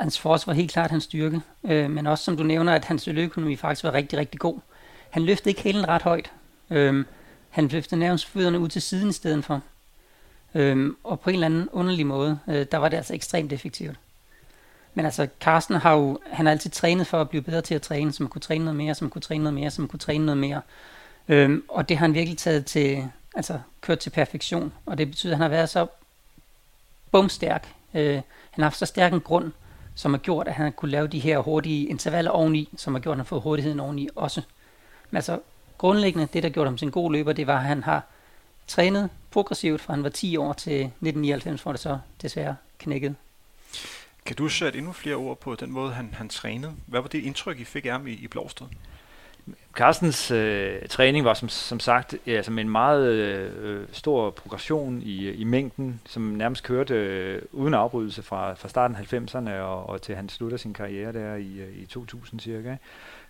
Hans 0.00 0.18
force 0.18 0.46
var 0.46 0.52
helt 0.52 0.72
klart 0.72 0.90
hans 0.90 1.04
styrke, 1.04 1.40
øh, 1.64 1.90
men 1.90 2.06
også 2.06 2.24
som 2.24 2.36
du 2.36 2.42
nævner, 2.42 2.74
at 2.74 2.84
hans 2.84 3.06
løbeøkonomi 3.06 3.56
faktisk 3.56 3.84
var 3.84 3.94
rigtig, 3.94 4.18
rigtig 4.18 4.40
god. 4.40 4.60
Han 5.10 5.22
løftede 5.22 5.50
ikke 5.50 5.62
hælen 5.62 5.88
ret 5.88 6.02
højt. 6.02 6.32
Øh, 6.70 7.04
han 7.56 7.68
løftede 7.68 8.00
nærmest 8.00 8.26
fødderne 8.26 8.58
ud 8.58 8.68
til 8.68 8.82
siden 8.82 9.08
i 9.08 9.12
stedet 9.12 9.44
for. 9.44 9.60
Øhm, 10.54 10.96
og 11.04 11.20
på 11.20 11.30
en 11.30 11.34
eller 11.34 11.46
anden 11.46 11.68
underlig 11.72 12.06
måde, 12.06 12.38
øh, 12.48 12.66
der 12.72 12.78
var 12.78 12.88
det 12.88 12.96
altså 12.96 13.14
ekstremt 13.14 13.52
effektivt. 13.52 13.96
Men 14.94 15.04
altså, 15.04 15.28
Carsten 15.40 15.76
har 15.76 15.92
jo, 15.92 16.18
han 16.30 16.46
har 16.46 16.52
altid 16.52 16.70
trænet 16.70 17.06
for 17.06 17.20
at 17.20 17.28
blive 17.28 17.42
bedre 17.42 17.60
til 17.60 17.74
at 17.74 17.82
træne, 17.82 18.12
som 18.12 18.28
kunne 18.28 18.40
træne 18.40 18.64
noget 18.64 18.76
mere, 18.76 18.94
som 18.94 19.10
kunne 19.10 19.22
træne 19.22 19.44
noget 19.44 19.54
mere, 19.54 19.70
som 19.70 19.88
kunne 19.88 19.98
træne 19.98 20.26
noget 20.26 20.38
mere. 20.38 20.60
Øhm, 21.28 21.64
og 21.68 21.88
det 21.88 21.96
har 21.96 22.06
han 22.06 22.14
virkelig 22.14 22.38
taget 22.38 22.66
til, 22.66 23.08
altså 23.34 23.60
kørt 23.80 23.98
til 23.98 24.10
perfektion. 24.10 24.72
Og 24.86 24.98
det 24.98 25.08
betyder, 25.08 25.32
at 25.32 25.36
han 25.36 25.42
har 25.42 25.56
været 25.56 25.68
så 25.68 25.86
bumstærk. 27.12 27.68
Øh, 27.94 28.14
han 28.14 28.22
har 28.56 28.64
haft 28.64 28.78
så 28.78 28.86
stærk 28.86 29.12
en 29.12 29.20
grund, 29.20 29.52
som 29.94 30.12
har 30.12 30.18
gjort, 30.18 30.48
at 30.48 30.54
han 30.54 30.72
kunne 30.72 30.90
lave 30.90 31.06
de 31.06 31.18
her 31.18 31.38
hurtige 31.38 31.86
intervaller 31.86 32.30
oveni, 32.30 32.68
som 32.76 32.94
har 32.94 33.00
gjort, 33.00 33.12
at 33.12 33.16
han 33.16 33.20
har 33.20 33.24
fået 33.24 33.42
hurtigheden 33.42 33.80
oveni 33.80 34.08
også. 34.16 34.42
Men 35.10 35.16
altså, 35.16 35.38
grundlæggende, 35.78 36.28
det 36.32 36.42
der 36.42 36.48
gjorde 36.48 36.68
ham 36.68 36.76
til 36.76 36.86
en 36.86 36.92
god 36.92 37.12
løber, 37.12 37.32
det 37.32 37.46
var, 37.46 37.56
at 37.56 37.64
han 37.64 37.82
har 37.82 38.02
trænet 38.66 39.10
progressivt 39.30 39.80
fra 39.80 39.94
han 39.94 40.02
var 40.02 40.08
10 40.08 40.36
år 40.36 40.52
til 40.52 40.72
1999, 40.72 41.62
hvor 41.62 41.72
det 41.72 41.80
så 41.80 41.98
desværre 42.22 42.56
knækkede. 42.78 43.14
Kan 44.26 44.36
du 44.36 44.48
sætte 44.48 44.78
endnu 44.78 44.92
flere 44.92 45.16
ord 45.16 45.40
på 45.40 45.54
den 45.54 45.72
måde, 45.72 45.92
han, 45.92 46.14
han 46.14 46.28
trænede? 46.28 46.72
Hvad 46.86 47.00
var 47.00 47.08
det 47.08 47.22
indtryk, 47.22 47.60
I 47.60 47.64
fik 47.64 47.86
af 47.86 47.92
ham 47.92 48.06
i, 48.06 48.12
i 48.12 48.28
Blåsted? 48.28 48.66
Carstens 49.72 50.30
øh, 50.30 50.88
træning 50.88 51.24
var 51.24 51.34
som, 51.34 51.48
som 51.48 51.80
sagt 51.80 52.14
ja, 52.26 52.42
som 52.42 52.58
en 52.58 52.68
meget 52.68 53.12
øh, 53.12 53.88
stor 53.92 54.30
progression 54.30 55.02
i, 55.02 55.30
i 55.30 55.44
mængden, 55.44 56.00
som 56.06 56.22
nærmest 56.22 56.62
kørte 56.62 56.94
øh, 56.94 57.42
uden 57.52 57.74
afbrydelse 57.74 58.22
fra, 58.22 58.54
fra 58.54 58.68
starten 58.68 58.96
af 58.96 59.12
90'erne 59.12 59.50
og, 59.50 59.88
og 59.88 60.02
til 60.02 60.16
han 60.16 60.28
slutter 60.28 60.56
sin 60.56 60.74
karriere 60.74 61.12
der 61.12 61.34
i, 61.34 61.58
øh, 61.58 61.76
i 61.82 61.86
2000 61.86 62.40
cirka. 62.40 62.76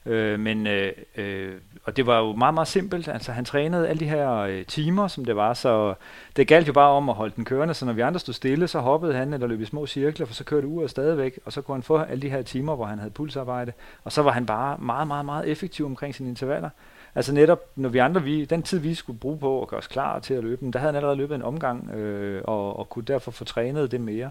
Øh, 0.06 0.40
men, 0.40 0.66
øh, 0.66 0.92
øh, 1.16 1.54
og 1.84 1.96
det 1.96 2.06
var 2.06 2.18
jo 2.18 2.32
meget, 2.32 2.54
meget 2.54 2.68
simpelt. 2.68 3.08
Altså, 3.08 3.32
han 3.32 3.44
trænede 3.44 3.88
alle 3.88 4.00
de 4.00 4.08
her 4.08 4.32
øh, 4.38 4.66
timer, 4.66 5.08
som 5.08 5.24
det 5.24 5.36
var, 5.36 5.54
så 5.54 5.94
det 6.36 6.48
galt 6.48 6.68
jo 6.68 6.72
bare 6.72 6.90
om 6.90 7.08
at 7.08 7.14
holde 7.14 7.32
den 7.36 7.44
kørende, 7.44 7.74
så 7.74 7.86
når 7.86 7.92
vi 7.92 8.00
andre 8.00 8.20
stod 8.20 8.34
stille, 8.34 8.68
så 8.68 8.78
hoppede 8.78 9.14
han 9.14 9.32
eller 9.32 9.46
løb 9.46 9.60
i 9.60 9.64
små 9.64 9.86
cirkler, 9.86 10.26
for 10.26 10.34
så 10.34 10.44
kørte 10.44 10.66
uret 10.66 10.90
stadigvæk, 10.90 11.38
og 11.44 11.52
så 11.52 11.62
kunne 11.62 11.74
han 11.74 11.82
få 11.82 11.98
alle 11.98 12.22
de 12.22 12.30
her 12.30 12.42
timer, 12.42 12.76
hvor 12.76 12.84
han 12.84 12.98
havde 12.98 13.10
pulsarbejde, 13.10 13.72
og 14.04 14.12
så 14.12 14.22
var 14.22 14.30
han 14.30 14.46
bare 14.46 14.78
meget, 14.78 15.06
meget, 15.06 15.24
meget 15.24 15.48
effektiv 15.48 15.86
omkring 15.86 16.14
sine 16.14 16.28
intervaller. 16.28 16.70
Altså 17.14 17.34
netop, 17.34 17.60
når 17.76 17.88
vi 17.88 17.98
andre, 17.98 18.22
vi, 18.22 18.44
den 18.44 18.62
tid 18.62 18.78
vi 18.78 18.94
skulle 18.94 19.18
bruge 19.18 19.38
på 19.38 19.62
at 19.62 19.68
gøre 19.68 19.78
os 19.78 19.86
klar 19.86 20.18
til 20.18 20.34
at 20.34 20.44
løbe, 20.44 20.70
der 20.72 20.78
havde 20.78 20.88
han 20.88 20.96
allerede 20.96 21.16
løbet 21.16 21.34
en 21.34 21.42
omgang, 21.42 21.90
øh, 21.90 22.42
og, 22.44 22.78
og 22.78 22.88
kunne 22.88 23.04
derfor 23.04 23.30
få 23.30 23.44
trænet 23.44 23.90
det 23.90 24.00
mere. 24.00 24.30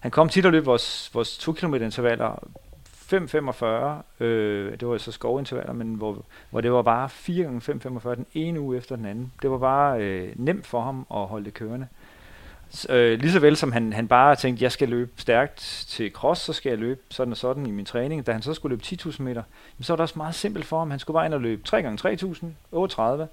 Han 0.00 0.10
kom 0.10 0.28
tit 0.28 0.46
og 0.46 0.52
løb 0.52 0.66
vores, 0.66 1.10
vores 1.14 1.38
2 1.38 1.52
km 1.52 1.74
intervaller 1.74 2.48
5.45, 3.12 4.24
øh, 4.24 4.80
det 4.80 4.88
var 4.88 4.98
så 4.98 5.12
skovintervaller, 5.12 5.72
men 5.72 5.94
hvor, 5.94 6.24
hvor 6.50 6.60
det 6.60 6.72
var 6.72 6.82
bare 6.82 7.08
4 7.08 7.44
gange 7.44 7.72
5.45 7.72 8.14
den 8.14 8.26
ene 8.34 8.60
uge 8.60 8.76
efter 8.76 8.96
den 8.96 9.06
anden. 9.06 9.32
Det 9.42 9.50
var 9.50 9.58
bare 9.58 10.00
øh, 10.00 10.32
nemt 10.36 10.66
for 10.66 10.80
ham 10.80 11.06
at 11.14 11.26
holde 11.26 11.44
det 11.44 11.54
kørende. 11.54 11.86
Så, 12.70 12.92
øh, 12.92 13.18
lige 13.18 13.32
så 13.32 13.40
vel 13.40 13.56
som 13.56 13.72
han, 13.72 13.92
han 13.92 14.08
bare 14.08 14.36
tænkte, 14.36 14.62
jeg 14.62 14.72
skal 14.72 14.88
løbe 14.88 15.10
stærkt 15.16 15.84
til 15.88 16.10
cross, 16.12 16.40
så 16.40 16.52
skal 16.52 16.70
jeg 16.70 16.78
løbe 16.78 17.00
sådan 17.10 17.32
og 17.32 17.36
sådan 17.36 17.66
i 17.66 17.70
min 17.70 17.84
træning. 17.84 18.26
Da 18.26 18.32
han 18.32 18.42
så 18.42 18.54
skulle 18.54 18.76
løbe 18.76 18.84
10.000 18.84 19.22
meter, 19.22 19.42
så 19.80 19.92
var 19.92 19.96
det 19.96 20.02
også 20.02 20.18
meget 20.18 20.34
simpelt 20.34 20.64
for 20.64 20.78
ham. 20.78 20.90
Han 20.90 20.98
skulle 20.98 21.14
bare 21.14 21.26
ind 21.26 21.34
og 21.34 21.40
løbe 21.40 21.62
3 21.62 21.82
gange 21.82 22.16
3.000, 22.22 22.46
38. 22.72 23.28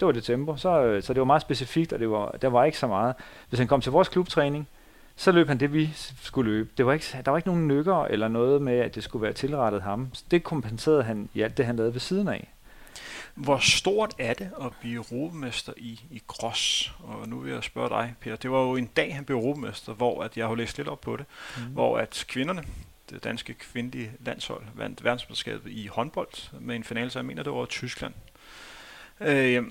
Det 0.00 0.06
var 0.06 0.12
det 0.12 0.24
tempo. 0.24 0.56
Så, 0.56 0.82
øh, 0.82 1.02
så 1.02 1.12
det 1.12 1.20
var 1.20 1.26
meget 1.26 1.42
specifikt, 1.42 1.92
og 1.92 1.98
det 1.98 2.10
var, 2.10 2.30
der 2.42 2.48
var 2.48 2.64
ikke 2.64 2.78
så 2.78 2.86
meget. 2.86 3.14
Hvis 3.48 3.58
han 3.58 3.68
kom 3.68 3.80
til 3.80 3.92
vores 3.92 4.08
klubtræning, 4.08 4.68
så 5.20 5.32
løb 5.32 5.48
han 5.48 5.60
det, 5.60 5.72
vi 5.72 5.90
skulle 6.22 6.50
løbe. 6.50 6.70
Det 6.76 6.86
var 6.86 6.92
ikke, 6.92 7.06
der 7.24 7.30
var 7.30 7.38
ikke 7.38 7.48
nogen 7.48 7.68
nykker 7.68 8.04
eller 8.04 8.28
noget 8.28 8.62
med, 8.62 8.78
at 8.78 8.94
det 8.94 9.04
skulle 9.04 9.22
være 9.22 9.32
tilrettet 9.32 9.82
ham. 9.82 10.12
Det 10.30 10.44
kompenserede 10.44 11.02
han 11.02 11.28
i 11.34 11.40
alt 11.40 11.56
det, 11.56 11.66
han 11.66 11.76
lavede 11.76 11.92
ved 11.92 12.00
siden 12.00 12.28
af. 12.28 12.48
Hvor 13.34 13.58
stort 13.58 14.14
er 14.18 14.34
det 14.34 14.50
at 14.60 14.72
blive 14.80 15.00
råbemester 15.00 15.72
i, 15.76 16.00
i 16.10 16.22
Gros? 16.26 16.92
Og 16.98 17.28
nu 17.28 17.38
vil 17.38 17.52
jeg 17.52 17.64
spørge 17.64 17.88
dig, 17.88 18.14
Per. 18.20 18.36
Det 18.36 18.50
var 18.50 18.62
jo 18.62 18.76
en 18.76 18.86
dag, 18.86 19.14
han 19.14 19.24
blev 19.24 19.38
råbemester, 19.38 19.92
hvor 19.92 20.22
at 20.22 20.36
jeg 20.36 20.46
har 20.46 20.54
læst 20.54 20.76
lidt 20.76 20.88
op 20.88 21.00
på 21.00 21.16
det, 21.16 21.26
mm. 21.58 21.62
hvor 21.64 21.98
at 21.98 22.24
kvinderne, 22.28 22.62
det 23.10 23.24
danske 23.24 23.54
kvindelige 23.54 24.12
landshold, 24.20 24.62
vandt 24.74 25.04
verdensmesterskabet 25.04 25.70
i 25.70 25.86
håndbold 25.86 26.60
med 26.60 26.76
en 26.76 26.84
finale, 26.84 27.10
så 27.10 27.18
jeg 27.18 27.26
mener, 27.26 27.42
det 27.42 27.52
var 27.52 27.64
Tyskland. 27.64 28.14
Øh, 29.20 29.64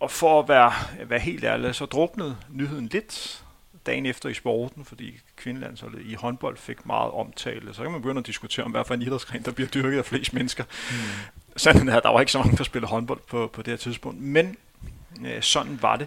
og 0.00 0.10
for 0.10 0.42
at 0.42 0.48
være, 0.48 0.72
være 1.08 1.20
helt 1.20 1.44
ærlig, 1.44 1.74
så 1.74 1.86
druknede 1.86 2.36
nyheden 2.50 2.86
lidt, 2.86 3.44
dagen 3.90 4.06
efter 4.06 4.28
i 4.28 4.34
sporten, 4.34 4.84
fordi 4.84 5.20
kvindelandsholdet 5.36 6.02
i 6.06 6.14
håndbold 6.14 6.56
fik 6.56 6.86
meget 6.86 7.10
omtale. 7.10 7.74
Så 7.74 7.82
kan 7.82 7.92
man 7.92 8.02
begynde 8.02 8.18
at 8.18 8.26
diskutere 8.26 8.64
om, 8.66 8.70
hvad 8.70 8.84
for 8.86 8.94
en 8.94 9.02
idrætsgren, 9.02 9.42
der 9.42 9.50
bliver 9.50 9.68
dyrket 9.68 9.98
af 9.98 10.04
flest 10.04 10.32
mennesker. 10.32 10.64
Mm. 10.64 10.96
Sådan 11.56 11.88
er, 11.88 12.00
der 12.00 12.08
var 12.08 12.20
ikke 12.20 12.32
så 12.32 12.38
mange, 12.38 12.56
der 12.56 12.64
spillede 12.64 12.90
håndbold 12.90 13.20
på, 13.28 13.50
på 13.52 13.62
det 13.62 13.70
her 13.70 13.76
tidspunkt. 13.76 14.20
Men 14.20 14.56
øh, 15.26 15.42
sådan 15.42 15.78
var 15.82 15.96
det. 15.96 16.06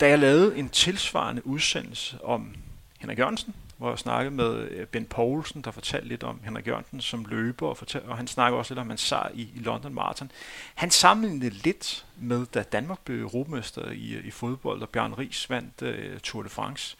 Da 0.00 0.08
jeg 0.08 0.18
lavede 0.18 0.58
en 0.58 0.68
tilsvarende 0.68 1.46
udsendelse 1.46 2.24
om 2.24 2.54
Henrik 2.98 3.18
Jørgensen 3.18 3.54
hvor 3.76 3.90
jeg 3.90 3.98
snakkede 3.98 4.34
med 4.34 4.68
øh, 4.70 4.86
Ben 4.86 5.04
Poulsen, 5.04 5.62
der 5.62 5.70
fortalte 5.70 6.08
lidt 6.08 6.22
om 6.22 6.40
Henrik 6.44 6.66
Jørgensen 6.66 7.00
som 7.00 7.24
løber, 7.24 7.68
og, 7.68 7.76
fortalte, 7.76 8.06
og 8.06 8.16
han 8.16 8.26
snakkede 8.26 8.58
også 8.58 8.74
lidt 8.74 8.80
om 8.80 8.88
hans 8.88 9.00
sejr 9.00 9.30
i, 9.34 9.40
i 9.54 9.58
London 9.58 9.94
Marathon. 9.94 10.30
Han 10.74 10.90
sammenlignede 10.90 11.50
lidt 11.50 12.06
med, 12.16 12.46
da 12.46 12.62
Danmark 12.62 12.98
blev 13.04 13.20
europamester 13.20 13.90
i, 13.90 14.18
i 14.24 14.30
fodbold, 14.30 14.82
og 14.82 14.88
Bjørn 14.88 15.12
Ries 15.12 15.50
vandt 15.50 15.82
uh, 15.82 16.20
Tour 16.22 16.42
de 16.42 16.48
France. 16.48 16.96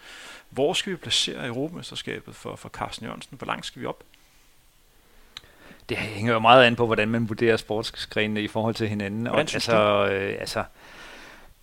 Hvor 0.51 0.73
skal 0.73 0.93
vi 0.93 0.97
placere 0.97 1.47
europamesterskabet 1.47 2.35
for, 2.35 2.57
for 2.57 2.69
Carsten 2.69 3.07
Jørgensen? 3.07 3.37
Hvor 3.39 3.47
langt 3.47 3.67
skal 3.67 3.83
vi 3.83 3.87
op? 3.87 4.05
Det 5.89 5.97
hænger 5.97 6.33
jo 6.33 6.39
meget 6.39 6.65
an 6.65 6.77
på, 6.77 6.87
hvordan 6.87 7.09
man 7.09 7.29
vurderer 7.29 7.57
sportsgrenene 7.57 8.43
i 8.43 8.49
forhold 8.49 8.75
til 8.75 8.89
hinanden. 8.89 9.21
Hvordan 9.21 9.47
og, 9.47 9.55
altså, 9.55 10.09
øh, 10.13 10.37
altså, 10.41 10.65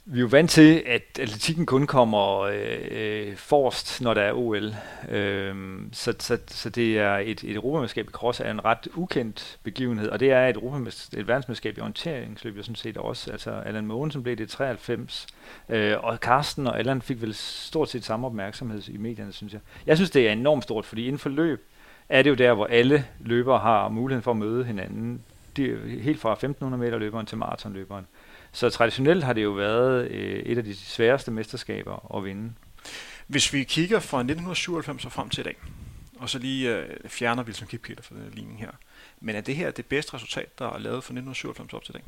vi 0.06 0.18
er 0.18 0.22
jo 0.22 0.28
vant 0.28 0.50
til, 0.50 0.84
at 0.86 1.20
atletikken 1.20 1.66
kun 1.66 1.88
kommer 1.88 2.40
øh, 2.40 2.78
øh 2.92 3.36
forrest, 3.36 4.02
når 4.02 4.14
der 4.14 4.22
er 4.22 4.34
OL. 4.34 4.76
Øh, 5.10 5.56
så, 5.92 6.14
så, 6.20 6.38
så 6.48 6.70
det 6.70 7.00
er 7.00 7.18
et, 7.18 7.44
et 7.44 7.56
europamesterskab 7.56 8.08
i 8.08 8.12
cross 8.12 8.40
er 8.40 8.52
en 8.52 8.66
ret 8.66 8.88
ukendt 8.96 9.60
begivenhed, 9.64 10.10
og 10.10 10.20
det 10.20 10.32
er 10.32 10.48
et, 10.48 10.58
et 11.14 11.28
verdensmesterskab 11.28 11.78
i 11.78 11.82
orienteringsløb, 11.82 12.56
jeg 12.56 12.66
sådan 12.66 12.76
set 12.76 12.98
også. 12.98 13.32
Altså 13.32 13.52
Allan 13.52 13.88
Mogensen 13.88 14.24
blev 14.24 14.36
det 14.36 14.44
i 14.44 14.48
93, 14.48 15.28
øh, 15.70 16.04
og 16.04 16.18
Carsten 16.18 16.68
og 16.68 16.80
Allan 16.80 17.02
fik 17.02 17.22
vel 17.22 17.34
stort 17.34 17.90
set 17.90 18.04
samme 18.04 18.28
opmærksomhed 18.28 18.90
i 18.90 18.98
medierne, 18.98 19.34
synes 19.34 19.54
jeg. 19.54 19.62
Jeg 19.86 19.98
synes, 19.98 20.12
det 20.12 20.28
er 20.28 20.32
enormt 20.32 20.64
stort, 20.64 20.86
fordi 20.86 21.06
inden 21.06 21.20
for 21.20 21.30
løb 21.30 21.68
er 22.10 22.22
det 22.22 22.30
jo 22.30 22.36
der, 22.36 22.54
hvor 22.54 22.66
alle 22.66 23.06
løbere 23.20 23.60
har 23.60 23.90
muligheden 23.90 24.24
for 24.24 24.32
at 24.32 24.38
møde 24.38 24.64
hinanden. 24.64 25.22
De, 25.58 25.78
helt 26.02 26.20
fra 26.20 26.32
1500 26.32 26.84
meter 26.84 26.98
løberen 26.98 27.26
til 27.26 27.38
maratonløberen. 27.38 28.06
Så 28.54 28.70
traditionelt 28.70 29.24
har 29.24 29.34
det 29.34 29.44
jo 29.44 29.52
været 29.52 30.12
øh, 30.12 30.40
et 30.40 30.58
af 30.58 30.64
de 30.64 30.76
sværeste 30.76 31.32
mesterskaber 31.32 32.18
at 32.18 32.24
vinde. 32.24 32.54
Hvis 33.28 33.54
vi 33.54 33.64
kigger 33.64 34.00
fra 34.00 34.18
1997 34.18 35.06
og 35.06 35.12
frem 35.12 35.30
til 35.30 35.42
i 35.42 35.44
dag, 35.44 35.56
og 36.20 36.30
så 36.30 36.40
lige 36.40 36.78
øh, 36.78 37.10
fjerner 37.10 37.44
Wilson 37.44 37.68
Kipketer 37.68 38.04
fra 38.04 38.16
den 38.16 38.32
ligning 38.34 38.60
her, 38.60 38.72
men 39.20 39.36
er 39.36 39.42
det 39.42 39.56
her 39.56 39.72
det 39.72 39.86
bedste 39.86 40.14
resultat, 40.14 40.60
der 40.60 40.66
er 40.66 40.78
lavet 40.78 41.04
fra 41.04 41.14
1997 41.14 41.74
op 41.74 41.84
til 41.84 41.92
i 41.92 41.98
dag? 41.98 42.04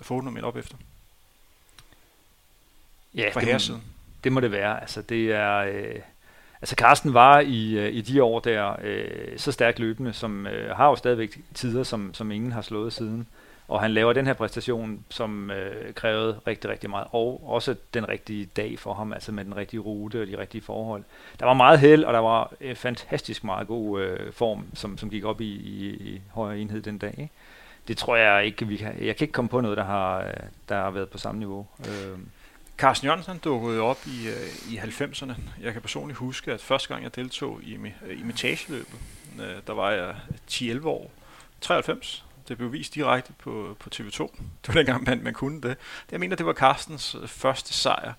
At 0.00 0.06
få 0.06 0.20
meter 0.20 0.46
op 0.46 0.56
efter? 0.56 0.76
Ja, 3.14 3.30
fra 3.34 3.40
det, 3.40 3.70
må, 3.70 3.80
det 4.24 4.32
må 4.32 4.40
det 4.40 4.52
være. 4.52 4.80
Altså, 4.80 5.02
det 5.02 5.32
er... 5.32 5.56
Øh, 5.56 6.00
Altså 6.62 6.74
Carsten 6.74 7.14
var 7.14 7.40
i, 7.40 7.78
øh, 7.78 7.94
i 7.94 8.00
de 8.00 8.22
år 8.22 8.40
der 8.40 8.76
øh, 8.82 9.38
så 9.38 9.52
stærkt 9.52 9.78
løbende, 9.78 10.12
som 10.12 10.46
øh, 10.46 10.76
har 10.76 10.86
jo 10.88 10.96
stadigvæk 10.96 11.38
tider, 11.54 11.82
som, 11.82 12.14
som 12.14 12.30
ingen 12.30 12.52
har 12.52 12.62
slået 12.62 12.92
siden. 12.92 13.26
Og 13.70 13.80
han 13.80 13.90
laver 13.90 14.12
den 14.12 14.26
her 14.26 14.32
præstation, 14.32 15.04
som 15.08 15.50
øh, 15.50 15.94
krævede 15.94 16.40
rigtig, 16.46 16.70
rigtig 16.70 16.90
meget. 16.90 17.06
Og 17.10 17.42
også 17.46 17.76
den 17.94 18.08
rigtige 18.08 18.46
dag 18.46 18.78
for 18.78 18.94
ham, 18.94 19.12
altså 19.12 19.32
med 19.32 19.44
den 19.44 19.56
rigtige 19.56 19.80
rute 19.80 20.22
og 20.22 20.26
de 20.26 20.38
rigtige 20.38 20.62
forhold. 20.62 21.04
Der 21.40 21.46
var 21.46 21.54
meget 21.54 21.78
held, 21.78 22.04
og 22.04 22.12
der 22.12 22.18
var 22.18 22.52
øh, 22.60 22.76
fantastisk 22.76 23.44
meget 23.44 23.68
god 23.68 24.00
øh, 24.00 24.32
form, 24.32 24.64
som, 24.74 24.98
som 24.98 25.10
gik 25.10 25.24
op 25.24 25.40
i, 25.40 25.52
i, 25.54 25.88
i 25.88 26.20
højere 26.30 26.58
enhed 26.58 26.82
den 26.82 26.98
dag. 26.98 27.14
Ikke? 27.18 27.30
Det 27.88 27.96
tror 27.96 28.16
jeg 28.16 28.46
ikke, 28.46 28.66
vi 28.66 28.76
kan, 28.76 28.94
jeg 29.00 29.16
kan 29.16 29.24
ikke 29.24 29.32
komme 29.32 29.48
på 29.48 29.60
noget, 29.60 29.76
der 29.76 29.84
har, 29.84 30.18
øh, 30.18 30.32
der 30.68 30.76
har 30.76 30.90
været 30.90 31.08
på 31.08 31.18
samme 31.18 31.38
niveau. 31.38 31.66
Øh. 31.88 32.18
Carsten 32.78 33.06
Jørgensen 33.06 33.38
dukkede 33.38 33.80
op 33.80 33.98
i, 34.06 34.28
øh, 34.28 34.72
i 34.72 34.76
90'erne. 34.76 35.32
Jeg 35.62 35.72
kan 35.72 35.82
personligt 35.82 36.18
huske, 36.18 36.52
at 36.52 36.60
første 36.60 36.88
gang 36.88 37.02
jeg 37.02 37.16
deltog 37.16 37.60
i, 37.62 37.78
i 38.10 38.22
metageløbet, 38.24 38.98
øh, 39.40 39.56
der 39.66 39.72
var 39.72 39.90
jeg 39.90 40.14
10-11 40.50 40.86
år, 40.86 41.10
93, 41.60 42.24
det 42.50 42.58
blev 42.58 42.72
vist 42.72 42.94
direkte 42.94 43.32
på, 43.38 43.76
på 43.78 43.90
TV2. 43.94 44.18
Det 44.66 44.68
var 44.68 44.74
dengang, 44.74 45.04
man, 45.04 45.22
man 45.22 45.32
kunne 45.32 45.60
det. 45.60 45.62
det. 45.62 45.76
Jeg 46.12 46.20
mener, 46.20 46.36
det 46.36 46.46
var 46.46 46.52
Carstens 46.52 47.14
øh, 47.14 47.28
første 47.28 47.72
sejr. 47.72 48.12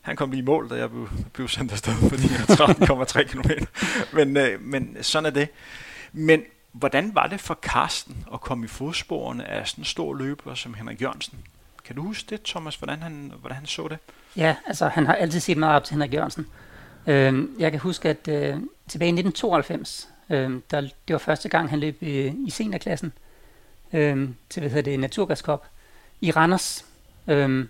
Han 0.00 0.16
kom 0.16 0.30
lige 0.30 0.42
i 0.42 0.44
mål, 0.44 0.70
da 0.70 0.74
jeg 0.74 0.90
blev, 0.90 1.08
blev 1.32 1.48
sendt 1.48 1.72
afsted, 1.72 1.94
fordi 2.10 2.22
jeg 2.22 2.40
13,3 2.40 3.22
km. 3.22 3.50
Men, 4.12 4.36
øh, 4.36 4.60
men 4.60 4.96
sådan 5.00 5.26
er 5.26 5.30
det. 5.30 5.48
Men 6.12 6.42
hvordan 6.72 7.14
var 7.14 7.26
det 7.26 7.40
for 7.40 7.54
Carsten 7.62 8.24
at 8.34 8.40
komme 8.40 8.64
i 8.64 8.68
fodsporene 8.68 9.48
af 9.48 9.68
sådan 9.68 9.82
en 9.82 9.84
stor 9.84 10.14
løber 10.14 10.54
som 10.54 10.74
Henrik 10.74 11.02
Jørgensen? 11.02 11.38
Kan 11.84 11.96
du 11.96 12.02
huske 12.02 12.26
det, 12.30 12.42
Thomas, 12.42 12.76
hvordan 12.76 13.02
han, 13.02 13.32
hvordan 13.40 13.56
han 13.56 13.66
så 13.66 13.88
det? 13.88 13.98
Ja, 14.36 14.56
altså 14.66 14.88
han 14.88 15.06
har 15.06 15.14
altid 15.14 15.40
set 15.40 15.56
meget 15.56 15.76
op 15.76 15.84
til 15.84 15.94
Henrik 15.94 16.14
Jørgensen. 16.14 16.46
Øh, 17.06 17.44
jeg 17.58 17.70
kan 17.70 17.80
huske, 17.80 18.08
at 18.08 18.28
øh, 18.28 18.56
tilbage 18.88 19.08
i 19.08 19.18
1992, 19.18 20.08
øh, 20.30 20.60
der, 20.70 20.80
det 20.80 20.92
var 21.08 21.18
første 21.18 21.48
gang, 21.48 21.70
han 21.70 21.80
løb 21.80 21.98
øh, 22.02 22.32
i 22.46 22.50
seniorklassen 22.50 23.12
øh, 23.92 24.28
til, 24.50 24.60
hvad 24.60 24.70
hedder 24.70 24.90
det, 24.90 25.00
Naturgaskop 25.00 25.66
i 26.20 26.30
Randers. 26.30 26.84
Øh, 27.28 27.66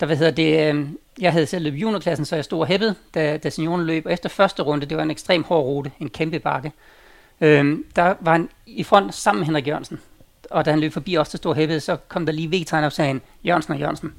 der, 0.00 0.06
hvad 0.06 0.16
hedder 0.16 0.32
det, 0.32 0.74
øh, 0.74 0.88
jeg 1.20 1.32
havde 1.32 1.46
selv 1.46 1.64
løbet 1.64 1.78
juniorklassen, 1.78 2.24
så 2.26 2.34
jeg 2.34 2.44
stod 2.44 2.60
og 2.60 2.66
hæppede, 2.66 2.94
da, 3.14 3.36
da 3.36 3.50
senioren 3.50 3.86
løb. 3.86 4.06
Og 4.06 4.12
efter 4.12 4.28
første 4.28 4.62
runde, 4.62 4.86
det 4.86 4.96
var 4.96 5.02
en 5.02 5.10
ekstrem 5.10 5.42
hård 5.42 5.64
rute, 5.64 5.90
en 6.00 6.08
kæmpe 6.08 6.38
bakke. 6.38 6.72
Øh, 7.40 7.78
der 7.96 8.14
var 8.20 8.32
han 8.32 8.48
i 8.66 8.82
front 8.84 9.14
sammen 9.14 9.40
med 9.40 9.46
Henrik 9.46 9.66
Jørgensen 9.66 10.00
og 10.50 10.64
da 10.64 10.70
han 10.70 10.80
løb 10.80 10.92
forbi 10.92 11.16
os, 11.16 11.28
der 11.28 11.38
stod 11.38 11.54
hæppede, 11.54 11.80
så 11.80 11.96
kom 11.96 12.26
der 12.26 12.32
lige 12.32 12.48
V-tegn 12.48 12.84
op 12.84 12.86
og 12.86 12.92
sagde 12.92 13.08
han, 13.08 13.20
Jørgensen 13.44 13.72
og 13.72 13.80
Jørgensen. 13.80 14.14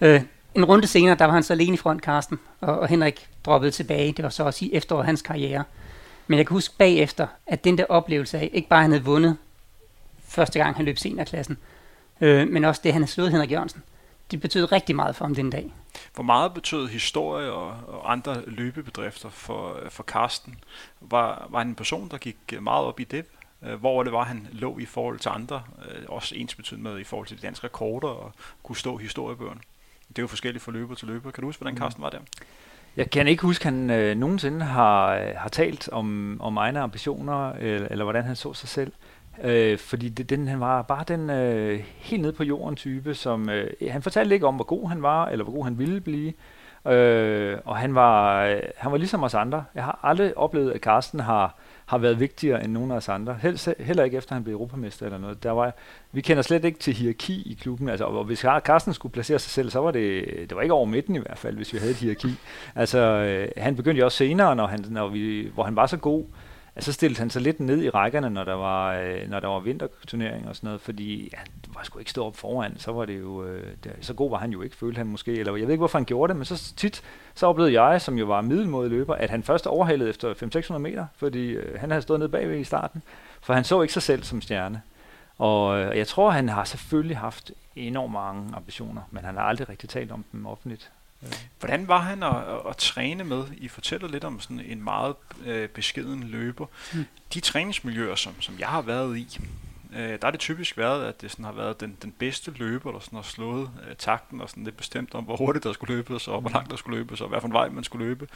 Øh, 0.00 0.22
en 0.54 0.64
runde 0.64 0.86
senere, 0.86 1.14
der 1.14 1.24
var 1.24 1.32
han 1.32 1.42
så 1.42 1.52
alene 1.52 1.74
i 1.74 1.76
front, 1.76 2.02
Karsten, 2.02 2.38
og, 2.60 2.78
og 2.78 2.88
Henrik 2.88 3.28
droppede 3.44 3.70
tilbage. 3.70 4.12
Det 4.12 4.22
var 4.22 4.28
så 4.28 4.44
også 4.44 4.64
i 4.64 4.70
efteråret 4.72 5.06
hans 5.06 5.22
karriere. 5.22 5.64
Men 6.26 6.38
jeg 6.38 6.46
kan 6.46 6.54
huske 6.54 6.74
bagefter, 6.78 7.26
at 7.46 7.64
den 7.64 7.78
der 7.78 7.84
oplevelse 7.88 8.38
af, 8.38 8.50
ikke 8.52 8.68
bare 8.68 8.82
han 8.82 8.90
havde 8.90 9.04
vundet 9.04 9.36
første 10.34 10.58
gang, 10.58 10.76
han 10.76 10.84
løb 10.84 10.98
seniorklassen, 10.98 11.58
øh, 12.20 12.48
men 12.48 12.64
også 12.64 12.80
det, 12.84 12.92
han 12.92 13.02
havde 13.02 13.12
slået 13.12 13.30
Henrik 13.30 13.50
Jørgensen. 13.50 13.82
Det 14.30 14.40
betød 14.40 14.72
rigtig 14.72 14.96
meget 14.96 15.16
for 15.16 15.24
ham 15.24 15.34
den 15.34 15.50
dag. 15.50 15.72
Hvor 16.14 16.24
meget 16.24 16.54
betød 16.54 16.88
historie 16.88 17.52
og, 17.52 17.76
og 17.86 18.12
andre 18.12 18.42
løbebedrifter 18.46 19.28
for, 19.28 19.78
for 19.90 20.02
Karsten? 20.02 20.54
Var, 21.00 21.46
var 21.50 21.58
han 21.58 21.68
en 21.68 21.74
person, 21.74 22.08
der 22.10 22.18
gik 22.18 22.36
meget 22.60 22.84
op 22.84 23.00
i 23.00 23.04
det? 23.04 23.24
øh, 23.66 23.74
hvor 23.74 24.02
det 24.02 24.12
var, 24.12 24.24
han 24.24 24.48
lå 24.52 24.78
i 24.78 24.84
forhold 24.84 25.18
til 25.18 25.28
andre, 25.28 25.62
øh, 25.88 26.02
også 26.08 26.34
ens 26.36 26.54
betydende 26.54 26.90
med 26.90 27.00
i 27.00 27.04
forhold 27.04 27.26
til 27.26 27.36
de 27.36 27.42
danske 27.42 27.64
rekorder 27.64 28.08
og 28.08 28.32
kunne 28.62 28.76
stå 28.76 28.96
historiebøgerne. 28.96 29.60
Det 30.08 30.18
er 30.18 30.22
jo 30.22 30.26
forskelligt 30.26 30.64
fra 30.64 30.72
løber 30.72 30.94
til 30.94 31.08
løber. 31.08 31.30
Kan 31.30 31.42
du 31.42 31.48
huske, 31.48 31.60
hvordan 31.60 31.78
Carsten 31.78 32.02
var 32.02 32.10
der? 32.10 32.18
Jeg 32.96 33.10
kan 33.10 33.28
ikke 33.28 33.42
huske, 33.42 33.68
at 33.68 33.74
han 33.74 33.90
øh, 33.90 34.16
nogensinde 34.16 34.64
har, 34.64 35.14
øh, 35.14 35.32
har 35.36 35.48
talt 35.48 35.88
om, 35.88 36.36
om 36.40 36.56
egne 36.56 36.80
ambitioner, 36.80 37.52
eller, 37.52 37.88
eller 37.88 38.04
hvordan 38.04 38.24
han 38.24 38.36
så 38.36 38.54
sig 38.54 38.68
selv. 38.68 38.92
Øh, 39.42 39.78
fordi 39.78 40.08
det, 40.08 40.30
den, 40.30 40.48
han 40.48 40.60
var 40.60 40.82
bare 40.82 41.04
den 41.08 41.30
øh, 41.30 41.80
helt 41.96 42.22
nede 42.22 42.32
på 42.32 42.44
jorden 42.44 42.76
type, 42.76 43.14
som 43.14 43.50
øh, 43.50 43.70
han 43.90 44.02
fortalte 44.02 44.34
ikke 44.34 44.46
om, 44.46 44.54
hvor 44.54 44.64
god 44.64 44.88
han 44.88 45.02
var, 45.02 45.26
eller 45.26 45.44
hvor 45.44 45.54
god 45.54 45.64
han 45.64 45.78
ville 45.78 46.00
blive. 46.00 46.32
Øh, 46.86 47.58
og 47.64 47.76
han 47.76 47.94
var, 47.94 48.44
øh, 48.44 48.60
han 48.76 48.92
var 48.92 48.98
ligesom 48.98 49.22
os 49.22 49.34
andre. 49.34 49.64
Jeg 49.74 49.84
har 49.84 49.98
aldrig 50.02 50.38
oplevet, 50.38 50.72
at 50.72 50.80
Carsten 50.80 51.20
har 51.20 51.56
har 51.86 51.98
været 51.98 52.20
vigtigere 52.20 52.64
end 52.64 52.72
nogen 52.72 52.90
af 52.90 52.96
os 52.96 53.08
andre. 53.08 53.38
Hel, 53.42 53.60
heller 53.78 54.04
ikke 54.04 54.16
efter 54.16 54.34
han 54.34 54.44
blev 54.44 54.54
europamester 54.54 55.06
eller 55.06 55.18
noget. 55.18 55.42
Der 55.42 55.50
var, 55.50 55.72
vi 56.12 56.20
kender 56.20 56.42
slet 56.42 56.64
ikke 56.64 56.78
til 56.78 56.94
hierarki 56.94 57.42
i 57.50 57.58
klubben. 57.60 57.88
Altså, 57.88 58.04
og 58.04 58.24
hvis 58.24 58.44
Carsten 58.64 58.94
skulle 58.94 59.12
placere 59.12 59.38
sig 59.38 59.50
selv, 59.50 59.70
så 59.70 59.80
var 59.80 59.90
det, 59.90 60.24
det 60.38 60.56
var 60.56 60.62
ikke 60.62 60.74
over 60.74 60.86
midten 60.86 61.16
i 61.16 61.18
hvert 61.18 61.38
fald, 61.38 61.56
hvis 61.56 61.72
vi 61.72 61.78
havde 61.78 61.90
et 61.90 61.96
hierarki. 61.96 62.28
Altså, 62.74 62.98
øh, 62.98 63.48
han 63.56 63.76
begyndte 63.76 63.98
jo 63.98 64.04
også 64.04 64.18
senere, 64.18 64.56
når 64.56 64.66
han, 64.66 64.84
når 64.88 65.08
vi, 65.08 65.50
hvor 65.54 65.62
han 65.62 65.76
var 65.76 65.86
så 65.86 65.96
god, 65.96 66.24
så 66.82 66.92
stillede 66.92 67.18
han 67.18 67.30
sig 67.30 67.42
lidt 67.42 67.60
ned 67.60 67.82
i 67.82 67.90
rækkerne, 67.90 68.30
når 68.30 68.44
der 68.44 68.54
var, 68.54 68.94
øh, 68.94 69.30
når 69.30 69.40
der 69.40 69.48
var 69.48 69.60
vinterturnering 69.60 70.48
og 70.48 70.56
sådan 70.56 70.66
noget, 70.66 70.80
fordi 70.80 71.30
ja, 71.32 71.38
det 71.64 71.74
var 71.74 71.82
sgu 71.82 71.98
ikke 71.98 72.10
stå 72.10 72.26
op 72.26 72.36
foran, 72.36 72.78
så 72.78 72.92
var 72.92 73.04
det 73.04 73.20
jo, 73.20 73.44
øh, 73.44 73.72
det, 73.84 73.92
så 74.00 74.14
god 74.14 74.30
var 74.30 74.38
han 74.38 74.50
jo 74.50 74.62
ikke, 74.62 74.76
følte 74.76 74.98
han 74.98 75.06
måske, 75.06 75.32
eller 75.32 75.56
jeg 75.56 75.66
ved 75.66 75.72
ikke, 75.72 75.80
hvorfor 75.80 75.98
han 75.98 76.04
gjorde 76.04 76.30
det, 76.30 76.36
men 76.36 76.44
så 76.44 76.74
tit, 76.76 77.02
så 77.34 77.46
oplevede 77.46 77.82
jeg, 77.82 78.00
som 78.00 78.18
jo 78.18 78.26
var 78.26 78.40
middelmodig 78.40 78.90
løber, 78.90 79.14
at 79.14 79.30
han 79.30 79.42
først 79.42 79.66
overhalede 79.66 80.10
efter 80.10 80.72
500-600 80.74 80.78
meter, 80.78 81.06
fordi 81.16 81.48
øh, 81.48 81.80
han 81.80 81.90
havde 81.90 82.02
stået 82.02 82.20
nede 82.20 82.30
bagved 82.30 82.58
i 82.58 82.64
starten, 82.64 83.02
for 83.40 83.54
han 83.54 83.64
så 83.64 83.82
ikke 83.82 83.94
sig 83.94 84.02
selv 84.02 84.22
som 84.22 84.40
stjerne. 84.40 84.82
Og 85.38 85.78
øh, 85.78 85.98
jeg 85.98 86.06
tror, 86.06 86.30
han 86.30 86.48
har 86.48 86.64
selvfølgelig 86.64 87.16
haft 87.16 87.52
enormt 87.76 88.12
mange 88.12 88.54
ambitioner, 88.56 89.02
men 89.10 89.24
han 89.24 89.34
har 89.34 89.42
aldrig 89.42 89.68
rigtig 89.68 89.88
talt 89.88 90.12
om 90.12 90.24
dem 90.32 90.46
offentligt. 90.46 90.92
Hvordan 91.58 91.88
var 91.88 91.98
han 91.98 92.22
at, 92.22 92.36
at, 92.36 92.70
at 92.70 92.76
træne 92.76 93.24
med? 93.24 93.44
I 93.56 93.68
fortæller 93.68 94.08
lidt 94.08 94.24
om 94.24 94.40
sådan 94.40 94.60
en 94.60 94.84
meget 94.84 95.14
øh, 95.46 95.68
beskeden 95.68 96.22
løber. 96.22 96.66
Mm. 96.94 97.04
De 97.34 97.40
træningsmiljøer, 97.40 98.14
som, 98.14 98.40
som 98.40 98.54
jeg 98.58 98.68
har 98.68 98.82
været 98.82 99.18
i, 99.18 99.40
øh, 99.96 100.08
der 100.08 100.18
har 100.22 100.30
det 100.30 100.40
typisk 100.40 100.78
været, 100.78 101.04
at 101.04 101.22
det 101.22 101.30
sådan 101.30 101.44
har 101.44 101.52
været 101.52 101.80
den, 101.80 101.96
den 102.02 102.12
bedste 102.18 102.50
løber, 102.56 102.92
der 102.92 102.98
sådan 102.98 103.16
har 103.16 103.22
slået 103.22 103.70
øh, 103.88 103.96
takten 103.96 104.40
og 104.40 104.50
sådan 104.50 104.64
lidt 104.64 104.76
bestemt 104.76 105.14
om, 105.14 105.24
hvor 105.24 105.36
hurtigt 105.36 105.64
der 105.64 105.72
skulle 105.72 105.96
løbes, 105.96 106.28
og 106.28 106.40
hvor 106.40 106.50
langt 106.50 106.70
der 106.70 106.76
skulle 106.76 106.98
løbes, 106.98 107.20
og 107.20 107.28
hvad 107.28 107.40
for 107.40 107.48
en 107.48 107.52
vej 107.52 107.68
man 107.68 107.84
skulle 107.84 108.06
løbe. 108.06 108.28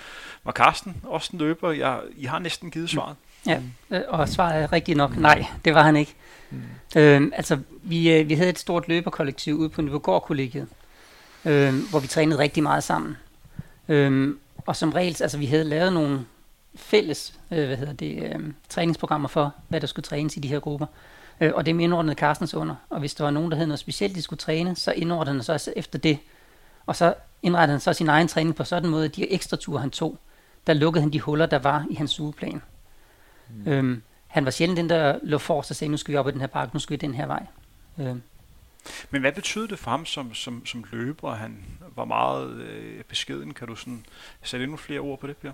Var 0.45 0.53
Karsten 0.53 0.97
også 1.05 1.31
en 1.33 1.39
løber? 1.39 1.73
Jeg, 1.73 2.01
I 2.17 2.25
har 2.25 2.39
næsten 2.39 2.71
givet 2.71 2.91
svaret. 2.91 3.17
Ja, 3.47 3.63
øh, 3.91 4.01
og 4.09 4.29
svaret 4.29 4.63
er 4.63 4.73
rigtigt 4.73 4.97
nok 4.97 5.17
nej, 5.17 5.47
det 5.65 5.75
var 5.75 5.83
han 5.83 5.97
ikke. 5.97 6.15
Mm. 6.51 6.63
Øh, 6.97 7.33
altså, 7.33 7.59
vi, 7.83 8.13
øh, 8.13 8.29
vi 8.29 8.35
havde 8.35 8.51
et 8.51 8.59
stort 8.59 8.89
løberkollektiv 8.89 9.55
ude 9.55 9.69
på 9.69 9.83
Niveaugård-kollegiet, 9.83 10.69
øh, 11.45 11.75
hvor 11.91 11.99
vi 11.99 12.07
trænede 12.07 12.39
rigtig 12.39 12.63
meget 12.63 12.85
sammen. 12.85 13.17
Øh, 13.89 14.35
og 14.67 14.77
som 14.77 14.93
regel, 14.93 15.17
altså 15.23 15.39
vi 15.39 15.47
havde 15.47 15.65
lavet 15.65 15.93
nogle 15.93 16.27
fælles 16.77 17.39
øh, 17.51 17.67
hvad 17.67 17.77
hedder 17.77 17.93
det, 17.93 18.23
øh, 18.23 18.41
træningsprogrammer 18.69 19.29
for, 19.29 19.55
hvad 19.69 19.81
der 19.81 19.87
skulle 19.87 20.05
trænes 20.05 20.37
i 20.37 20.41
de 20.41 20.49
her 20.49 20.61
grupper. 20.61 20.87
Øh, 21.41 21.53
og 21.55 21.67
det 21.67 21.81
indordnede 21.81 22.17
Carstens 22.17 22.55
under. 22.55 22.75
Og 22.91 23.01
hvis 23.01 23.15
der 23.15 23.25
var 23.25 23.31
nogen, 23.31 23.51
der 23.51 23.57
havde 23.57 23.69
noget 23.69 23.81
specielt, 23.81 24.15
de 24.15 24.23
skulle 24.23 24.39
træne, 24.39 24.77
så 24.77 24.93
indordnede 24.93 25.35
han 25.35 25.59
så 25.59 25.73
efter 25.77 25.99
det. 25.99 26.19
Og 26.87 26.97
så 26.97 27.15
indrettede 27.43 27.73
han 27.73 27.81
så 27.81 27.93
sin 27.93 28.09
egen 28.09 28.29
træning 28.29 28.57
på 28.57 28.65
sådan 28.65 28.85
en 28.85 28.91
måde, 28.91 29.05
at 29.05 29.17
de 29.17 29.33
ekstra 29.33 29.57
ture, 29.57 29.81
han 29.81 29.91
tog, 29.91 30.19
der 30.67 30.75
lukkede 30.75 31.03
han 31.03 31.13
de 31.13 31.21
huller, 31.21 31.47
der 31.47 31.59
var 31.59 31.87
i 31.91 31.95
hans 31.95 32.11
sugeplan. 32.11 32.63
Mm. 33.49 33.73
Øhm, 33.73 34.03
han 34.27 34.45
var 34.45 34.51
sjældent 34.51 34.77
den, 34.77 34.89
der 34.89 35.19
lå 35.23 35.39
for 35.39 35.57
og 35.57 35.65
sagde, 35.65 35.91
nu 35.91 35.97
skal 35.97 36.13
vi 36.13 36.19
op 36.19 36.27
ad 36.27 36.33
den 36.33 36.41
her 36.41 36.49
bakke, 36.49 36.77
nu 36.77 36.81
skal 36.81 36.91
vi 36.91 36.97
den 36.97 37.15
her 37.15 37.27
vej. 37.27 37.47
Øhm. 37.99 38.23
Men 39.11 39.21
hvad 39.21 39.33
betød 39.33 39.69
det 39.69 39.79
for 39.79 39.91
ham 39.91 40.07
som, 40.07 40.35
som, 40.35 40.67
som 40.67 40.85
løber? 40.93 41.35
Han 41.35 41.65
var 41.97 42.05
meget 42.05 42.61
øh, 42.61 43.05
beskeden. 43.05 43.55
Kan 43.55 43.69
du 43.69 43.75
sådan 43.75 44.05
sætte 44.43 44.65
endnu 44.65 44.77
flere 44.77 45.01
ord 45.01 45.19
på 45.19 45.27
det, 45.27 45.37
Per? 45.37 45.53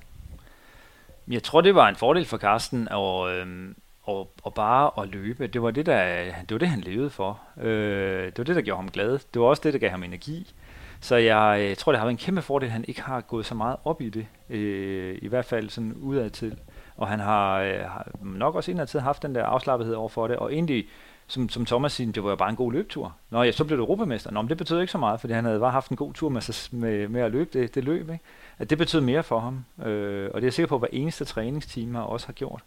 Jeg 1.28 1.42
tror, 1.42 1.60
det 1.60 1.74
var 1.74 1.88
en 1.88 1.96
fordel 1.96 2.24
for 2.24 2.38
Carsten 2.38 2.88
at, 2.88 3.28
øh, 3.28 3.74
og, 4.02 4.32
og 4.42 4.54
bare 4.54 5.02
at 5.02 5.08
løbe. 5.08 5.46
Det 5.46 5.62
var 5.62 5.70
det, 5.70 5.86
der, 5.86 6.24
det 6.40 6.50
var 6.50 6.58
det 6.58 6.68
han 6.68 6.80
levede 6.80 7.10
for. 7.10 7.40
Øh, 7.60 8.26
det 8.26 8.38
var 8.38 8.44
det, 8.44 8.56
der 8.56 8.62
gjorde 8.62 8.82
ham 8.82 8.90
glad. 8.90 9.18
Det 9.34 9.42
var 9.42 9.46
også 9.46 9.62
det, 9.64 9.72
der 9.72 9.78
gav 9.78 9.90
ham 9.90 10.02
energi. 10.02 10.54
Så 11.00 11.16
jeg, 11.16 11.64
jeg 11.68 11.78
tror, 11.78 11.92
det 11.92 11.98
har 11.98 12.06
været 12.06 12.12
en 12.12 12.24
kæmpe 12.24 12.42
fordel, 12.42 12.66
at 12.66 12.72
han 12.72 12.84
ikke 12.88 13.02
har 13.02 13.20
gået 13.20 13.46
så 13.46 13.54
meget 13.54 13.76
op 13.84 14.00
i 14.00 14.08
det. 14.08 14.26
Øh, 14.50 15.18
I 15.22 15.28
hvert 15.28 15.44
fald 15.44 15.70
sådan 15.70 15.92
udad 15.92 16.30
til. 16.30 16.58
Og 16.96 17.08
han 17.08 17.20
har, 17.20 17.60
øh, 17.60 17.80
har 17.80 18.08
nok 18.22 18.54
også 18.54 18.70
indadtil 18.70 19.00
haft 19.00 19.22
den 19.22 19.34
der 19.34 19.44
afslappethed 19.44 19.94
over 19.94 20.08
for 20.08 20.26
det. 20.26 20.36
Og 20.36 20.52
egentlig, 20.52 20.88
som, 21.26 21.48
som 21.48 21.66
Thomas 21.66 21.92
siger, 21.92 22.12
det 22.12 22.24
var 22.24 22.30
jo 22.30 22.36
bare 22.36 22.50
en 22.50 22.56
god 22.56 22.72
løbetur. 22.72 23.14
Nå 23.30 23.42
ja, 23.42 23.52
så 23.52 23.64
blev 23.64 23.78
du 23.78 23.82
europamester. 23.82 24.30
Nå, 24.30 24.42
men 24.42 24.48
det 24.48 24.56
betød 24.56 24.80
ikke 24.80 24.90
så 24.90 24.98
meget, 24.98 25.20
fordi 25.20 25.32
han 25.32 25.44
havde 25.44 25.60
bare 25.60 25.70
haft 25.70 25.90
en 25.90 25.96
god 25.96 26.14
tur 26.14 26.28
med, 26.28 26.70
med, 26.70 27.08
med 27.08 27.20
at 27.20 27.32
løbe 27.32 27.58
det, 27.58 27.74
det 27.74 27.84
løb. 27.84 28.10
Ikke? 28.10 28.24
At 28.58 28.70
det 28.70 28.78
betød 28.78 29.00
mere 29.00 29.22
for 29.22 29.40
ham. 29.40 29.64
Øh, 29.86 30.30
og 30.34 30.34
det 30.34 30.42
er 30.42 30.46
jeg 30.46 30.52
sikker 30.52 30.68
på, 30.68 30.74
at 30.74 30.80
hver 30.80 30.88
eneste 30.92 31.24
træningsteam 31.24 31.94
har 31.94 32.02
også 32.02 32.26
har 32.26 32.32
gjort. 32.32 32.62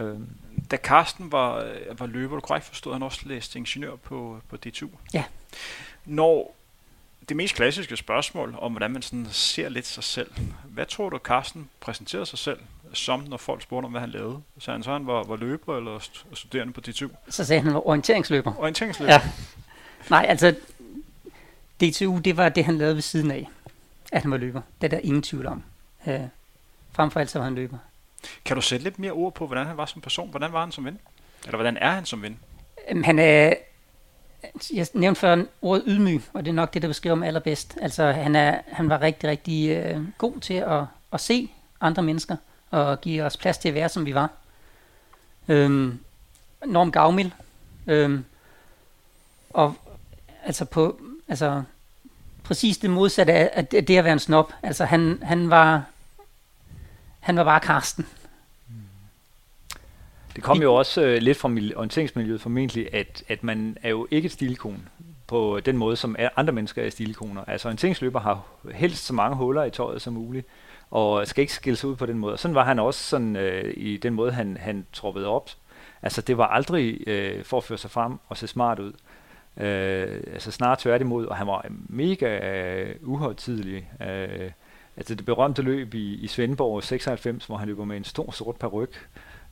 Øh. 0.00 0.16
Da 0.70 0.76
Carsten 0.76 1.32
var, 1.32 1.68
var 1.98 2.06
løber, 2.06 2.34
du 2.34 2.40
korrekt 2.40 2.66
forstod, 2.66 2.92
han 2.92 3.02
også 3.02 3.20
læste 3.24 3.58
ingeniør 3.58 3.96
på, 3.96 4.40
på 4.48 4.56
DTU. 4.56 4.88
Ja. 5.14 5.24
Når 6.04 6.54
det 7.28 7.36
mest 7.36 7.54
klassiske 7.54 7.96
spørgsmål 7.96 8.54
om, 8.58 8.72
hvordan 8.72 8.90
man 8.90 9.02
sådan 9.02 9.26
ser 9.30 9.68
lidt 9.68 9.86
sig 9.86 10.04
selv. 10.04 10.30
Hvad 10.64 10.86
tror 10.86 11.08
du, 11.08 11.18
Carsten 11.18 11.68
præsenterede 11.80 12.26
sig 12.26 12.38
selv 12.38 12.58
som, 12.92 13.20
når 13.20 13.36
folk 13.36 13.62
spurgte 13.62 13.86
om, 13.86 13.90
hvad 13.90 14.00
han 14.00 14.10
lavede? 14.10 14.40
Så 14.58 14.72
han 14.72 14.82
så, 14.82 14.92
han 14.92 15.06
var, 15.06 15.24
var 15.24 15.36
løber 15.36 15.76
eller 15.76 16.08
studerende 16.34 16.72
på 16.72 16.80
DTU? 16.80 17.08
Så 17.28 17.44
sagde 17.44 17.60
han, 17.60 17.66
han 17.66 17.74
var 17.74 17.86
orienteringsløber. 17.88 18.52
Orienteringsløber? 18.58 19.12
Ja. 19.12 19.20
Nej, 20.10 20.26
altså, 20.28 20.54
DTU, 21.80 22.18
det 22.18 22.36
var 22.36 22.48
det, 22.48 22.64
han 22.64 22.78
lavede 22.78 22.94
ved 22.94 23.02
siden 23.02 23.30
af, 23.30 23.48
at 24.12 24.22
han 24.22 24.30
var 24.30 24.36
løber. 24.36 24.60
Det 24.80 24.86
er 24.86 24.90
der 24.90 24.98
ingen 24.98 25.22
tvivl 25.22 25.46
om. 25.46 25.62
Øh, 26.06 26.20
frem 26.92 27.10
for 27.10 27.20
alt, 27.20 27.30
så 27.30 27.38
var 27.38 27.44
han 27.44 27.54
løber. 27.54 27.78
Kan 28.44 28.56
du 28.56 28.62
sætte 28.62 28.84
lidt 28.84 28.98
mere 28.98 29.12
ord 29.12 29.34
på, 29.34 29.46
hvordan 29.46 29.66
han 29.66 29.76
var 29.76 29.86
som 29.86 30.00
person? 30.00 30.30
Hvordan 30.30 30.52
var 30.52 30.60
han 30.60 30.72
som 30.72 30.84
ven? 30.84 30.98
Eller 31.44 31.56
hvordan 31.56 31.76
er 31.76 31.90
han 31.90 32.04
som 32.04 32.22
ven? 32.22 32.38
Han 33.04 33.18
er, 33.18 33.54
jeg 34.72 34.86
nævnte 34.94 35.20
før 35.20 35.44
ordet 35.62 35.84
ydmyg, 35.86 36.22
og 36.32 36.44
det 36.44 36.50
er 36.50 36.54
nok 36.54 36.74
det, 36.74 36.82
der 36.82 36.88
beskriver 36.88 37.16
ham 37.16 37.22
allerbedst. 37.22 37.78
Altså, 37.82 38.12
han, 38.12 38.36
er, 38.36 38.60
han 38.72 38.88
var 38.88 39.00
rigtig, 39.00 39.30
rigtig 39.30 39.70
øh, 39.70 40.04
god 40.18 40.40
til 40.40 40.54
at, 40.54 40.84
at 41.12 41.20
se 41.20 41.50
andre 41.80 42.02
mennesker, 42.02 42.36
og 42.70 43.00
give 43.00 43.22
os 43.22 43.36
plads 43.36 43.58
til 43.58 43.68
at 43.68 43.74
være, 43.74 43.88
som 43.88 44.06
vi 44.06 44.14
var. 44.14 44.30
Øhm, 45.48 45.98
Norm 46.66 46.92
gavmild. 46.92 47.30
Øhm, 47.86 48.24
og 49.50 49.74
altså 50.44 50.64
på, 50.64 51.00
altså 51.28 51.62
præcis 52.42 52.78
det 52.78 52.90
modsatte 52.90 53.32
af 53.32 53.66
det 53.66 53.96
at 53.96 54.04
være 54.04 54.12
en 54.12 54.18
snob. 54.18 54.52
Altså 54.62 54.84
han, 54.84 55.18
han 55.22 55.50
var, 55.50 55.84
han 57.20 57.36
var 57.36 57.44
bare 57.44 57.60
Karsten. 57.60 58.06
Det 60.36 60.44
kom 60.44 60.62
jo 60.62 60.74
også 60.74 61.02
øh, 61.02 61.22
lidt 61.22 61.38
fra 61.38 61.48
orienteringsmiljøet 61.48 62.40
formentlig, 62.40 62.94
at, 62.94 63.22
at 63.28 63.44
man 63.44 63.76
er 63.82 63.88
jo 63.88 64.06
ikke 64.10 64.26
et 64.26 64.32
stilikon 64.32 64.88
på 65.30 65.60
den 65.60 65.76
måde, 65.76 65.96
som 65.96 66.16
andre 66.36 66.52
mennesker 66.52 66.82
er 66.82 66.90
stilikoner. 66.90 67.44
Altså 67.46 67.68
en 67.68 67.76
tingsløber 67.76 68.20
har 68.20 68.42
helst 68.74 69.06
så 69.06 69.14
mange 69.14 69.36
huller 69.36 69.64
i 69.64 69.70
tøjet 69.70 70.02
som 70.02 70.12
muligt, 70.12 70.46
og 70.90 71.26
skal 71.26 71.42
ikke 71.42 71.52
skille 71.52 71.76
sig 71.76 71.88
ud 71.88 71.96
på 71.96 72.06
den 72.06 72.18
måde. 72.18 72.32
Og 72.32 72.38
sådan 72.38 72.54
var 72.54 72.64
han 72.64 72.78
også 72.78 73.00
sådan, 73.00 73.36
øh, 73.36 73.74
i 73.76 73.96
den 73.96 74.14
måde, 74.14 74.32
han, 74.32 74.56
han 74.60 74.86
troppede 74.92 75.26
op. 75.26 75.50
Altså 76.02 76.20
det 76.20 76.38
var 76.38 76.46
aldrig 76.46 77.08
øh, 77.08 77.44
for 77.44 77.56
at 77.56 77.64
føre 77.64 77.78
sig 77.78 77.90
frem 77.90 78.18
og 78.28 78.36
se 78.36 78.46
smart 78.46 78.78
ud. 78.78 78.92
Øh, 79.56 80.22
altså 80.32 80.50
snarere 80.50 80.76
tværtimod, 80.78 81.26
og 81.26 81.36
han 81.36 81.46
var 81.46 81.66
mega 81.88 82.38
øh, 82.38 82.96
uhøjtidelig. 83.02 83.90
Øh, 84.02 84.50
altså 84.96 85.14
det 85.14 85.24
berømte 85.24 85.62
løb 85.62 85.94
i, 85.94 86.14
i 86.14 86.26
Svendborg 86.26 86.82
96, 86.82 87.46
hvor 87.46 87.56
han 87.56 87.68
løber 87.68 87.84
med 87.84 87.96
en 87.96 88.04
stor 88.04 88.30
sort 88.30 88.56
peruk, 88.56 88.90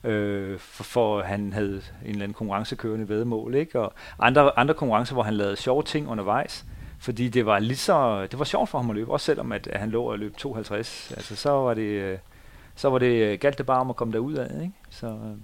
øh, 0.03 0.59
for, 0.59 0.83
for 0.83 1.21
han 1.21 1.53
havde 1.53 1.81
en 2.05 2.09
eller 2.09 2.23
anden 2.23 2.33
konkurrencekørende 2.33 3.09
vedmål, 3.09 3.55
ikke? 3.55 3.79
Og 3.79 3.93
andre, 4.19 4.59
andre 4.59 4.73
konkurrencer, 4.73 5.13
hvor 5.13 5.23
han 5.23 5.33
lavede 5.33 5.55
sjove 5.55 5.83
ting 5.83 6.09
undervejs, 6.09 6.65
fordi 6.99 7.29
det 7.29 7.45
var 7.45 7.59
lige 7.59 7.77
så, 7.77 8.27
det 8.31 8.39
var 8.39 8.45
sjovt 8.45 8.69
for 8.69 8.77
ham 8.77 8.89
at 8.89 8.95
løbe, 8.95 9.11
også 9.11 9.25
selvom 9.25 9.51
at, 9.51 9.67
at 9.67 9.79
han 9.79 9.89
lå 9.89 10.03
og 10.03 10.19
løb 10.19 10.37
52, 10.37 11.11
altså 11.11 11.35
så 11.35 11.49
var 11.49 11.73
det, 11.73 11.81
øh, 11.81 12.17
så 12.75 12.89
var 12.89 12.99
det 12.99 13.23
øh, 13.23 13.39
galt 13.39 13.57
det 13.57 13.65
bare 13.65 13.79
om 13.79 13.89
at 13.89 13.95
komme 13.95 14.13
derud 14.13 14.33
af, 14.33 14.61
ikke? 14.61 14.73
Så, 14.89 15.07
øh. 15.07 15.37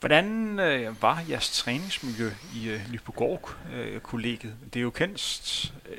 Hvordan 0.00 0.58
øh, 0.60 1.02
var 1.02 1.22
jeres 1.30 1.58
træningsmiljø 1.58 2.30
i 2.54 2.68
øh, 2.68 2.80
Nyborg-kollegiet? 2.92 4.54
Øh, 4.62 4.72
det 4.74 4.80
er 4.80 4.82
jo 4.82 4.90
kendt, 4.90 5.72
øh, 5.88 5.96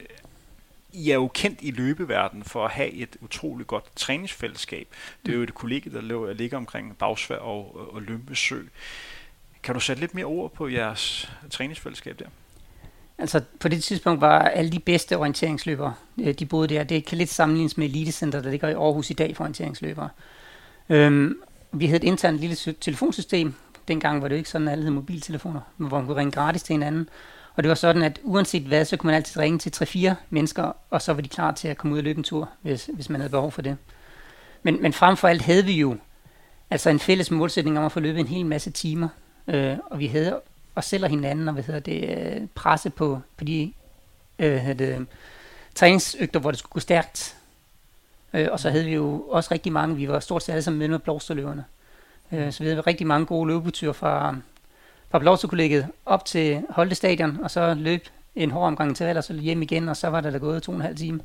i 0.93 1.11
er 1.11 1.15
jo 1.15 1.27
kendt 1.27 1.59
i 1.61 1.71
løbeverdenen 1.71 2.43
for 2.43 2.65
at 2.65 2.71
have 2.71 2.91
et 2.91 3.17
utroligt 3.21 3.67
godt 3.67 3.95
træningsfællesskab. 3.95 4.87
Det 5.25 5.31
er 5.31 5.37
jo 5.37 5.43
et 5.43 5.53
kollegie, 5.53 5.93
der 5.93 6.33
ligger 6.33 6.57
omkring 6.57 6.97
Bagsvær 6.97 7.37
og, 7.37 7.93
og 7.93 8.01
Lømbesø. 8.01 8.61
Kan 9.63 9.73
du 9.73 9.79
sætte 9.79 9.99
lidt 9.99 10.15
mere 10.15 10.25
ord 10.25 10.53
på 10.53 10.67
jeres 10.67 11.31
træningsfællesskab 11.49 12.19
der? 12.19 12.25
Altså 13.17 13.41
på 13.59 13.67
det 13.67 13.83
tidspunkt 13.83 14.21
var 14.21 14.39
alle 14.39 14.71
de 14.71 14.79
bedste 14.79 15.17
orienteringsløbere, 15.17 15.93
øh, 16.19 16.33
de 16.33 16.45
boede 16.45 16.67
der. 16.67 16.83
Det 16.83 17.05
kan 17.05 17.17
lidt 17.17 17.29
sammenlignes 17.29 17.77
med 17.77 17.85
Elitecenter, 17.85 18.41
der 18.41 18.51
ligger 18.51 18.69
i 18.69 18.73
Aarhus 18.73 19.09
i 19.09 19.13
dag 19.13 19.35
for 19.35 19.43
orienteringsløbere. 19.43 20.09
Øhm, 20.89 21.41
vi 21.71 21.85
havde 21.85 21.97
et 21.97 22.07
internt 22.07 22.39
lille 22.39 22.55
telefonsystem. 22.81 23.53
Dengang 23.87 24.21
var 24.21 24.27
det 24.27 24.35
jo 24.35 24.37
ikke 24.37 24.49
sådan, 24.49 24.67
at 24.67 24.71
alle 24.71 24.83
havde 24.83 24.95
mobiltelefoner, 24.95 25.61
hvor 25.77 25.97
man 25.97 26.05
kunne 26.05 26.17
ringe 26.17 26.31
gratis 26.31 26.63
til 26.63 26.73
hinanden. 26.73 27.09
Og 27.59 27.63
det 27.63 27.69
var 27.69 27.75
sådan, 27.75 28.01
at 28.01 28.19
uanset 28.23 28.63
hvad, 28.63 28.85
så 28.85 28.97
kunne 28.97 29.07
man 29.07 29.15
altid 29.15 29.41
ringe 29.41 29.59
til 29.59 30.09
3-4 30.09 30.13
mennesker, 30.29 30.71
og 30.89 31.01
så 31.01 31.13
var 31.13 31.21
de 31.21 31.29
klar 31.29 31.51
til 31.51 31.67
at 31.67 31.77
komme 31.77 31.93
ud 31.93 31.97
og 31.97 32.03
løbe 32.03 32.17
en 32.17 32.23
tur, 32.23 32.49
hvis, 32.61 32.89
hvis 32.93 33.09
man 33.09 33.21
havde 33.21 33.31
behov 33.31 33.51
for 33.51 33.61
det. 33.61 33.77
Men, 34.63 34.81
men 34.81 34.93
frem 34.93 35.17
for 35.17 35.27
alt 35.27 35.41
havde 35.41 35.65
vi 35.65 35.73
jo 35.73 35.97
altså 36.69 36.89
en 36.89 36.99
fælles 36.99 37.31
målsætning 37.31 37.79
om 37.79 37.85
at 37.85 37.91
få 37.91 37.99
løbet 37.99 38.19
en 38.19 38.27
hel 38.27 38.45
masse 38.45 38.71
timer. 38.71 39.07
Øh, 39.47 39.77
og 39.85 39.99
vi 39.99 40.07
havde 40.07 40.41
os 40.75 40.85
selv 40.85 41.03
og 41.03 41.09
hinanden, 41.09 41.47
og 41.47 41.53
hvad 41.53 41.63
hedder 41.63 41.79
det, 41.79 42.17
øh, 42.17 42.47
presse 42.55 42.89
på, 42.89 43.21
på 43.37 43.43
de 43.43 43.73
øh, 44.39 44.67
det, 44.67 45.07
træningsøgter, 45.75 46.39
hvor 46.39 46.51
det 46.51 46.59
skulle 46.59 46.73
gå 46.73 46.79
stærkt. 46.79 47.37
Øh, 48.33 48.47
og 48.51 48.59
så 48.59 48.69
havde 48.69 48.85
vi 48.85 48.93
jo 48.93 49.25
også 49.29 49.53
rigtig 49.53 49.71
mange, 49.71 49.95
vi 49.95 50.07
var 50.07 50.19
stort 50.19 50.43
set 50.43 50.53
alle 50.53 50.63
sammen 50.63 50.79
med 50.79 50.87
med 50.87 50.99
blåsterløverne. 50.99 51.65
Øh, 52.31 52.53
så 52.53 52.63
vi 52.63 52.69
havde 52.69 52.81
rigtig 52.81 53.07
mange 53.07 53.25
gode 53.25 53.47
løbeture 53.47 53.93
fra, 53.93 54.35
fra 55.11 55.19
Blåsekollegiet 55.19 55.87
op 56.05 56.25
til 56.25 56.63
Holte 56.69 56.95
Stadion, 56.95 57.39
og 57.43 57.51
så 57.51 57.73
løb 57.73 58.07
en 58.35 58.51
hård 58.51 58.67
omgang 58.67 58.95
til 58.95 59.17
og 59.17 59.23
så 59.23 59.33
hjem 59.33 59.61
igen, 59.61 59.89
og 59.89 59.97
så 59.97 60.07
var 60.07 60.21
der 60.21 60.31
da 60.31 60.37
gået 60.37 60.63
to 60.63 60.71
og 60.71 60.75
en 60.75 60.81
halv 60.81 60.97
time. 60.97 61.21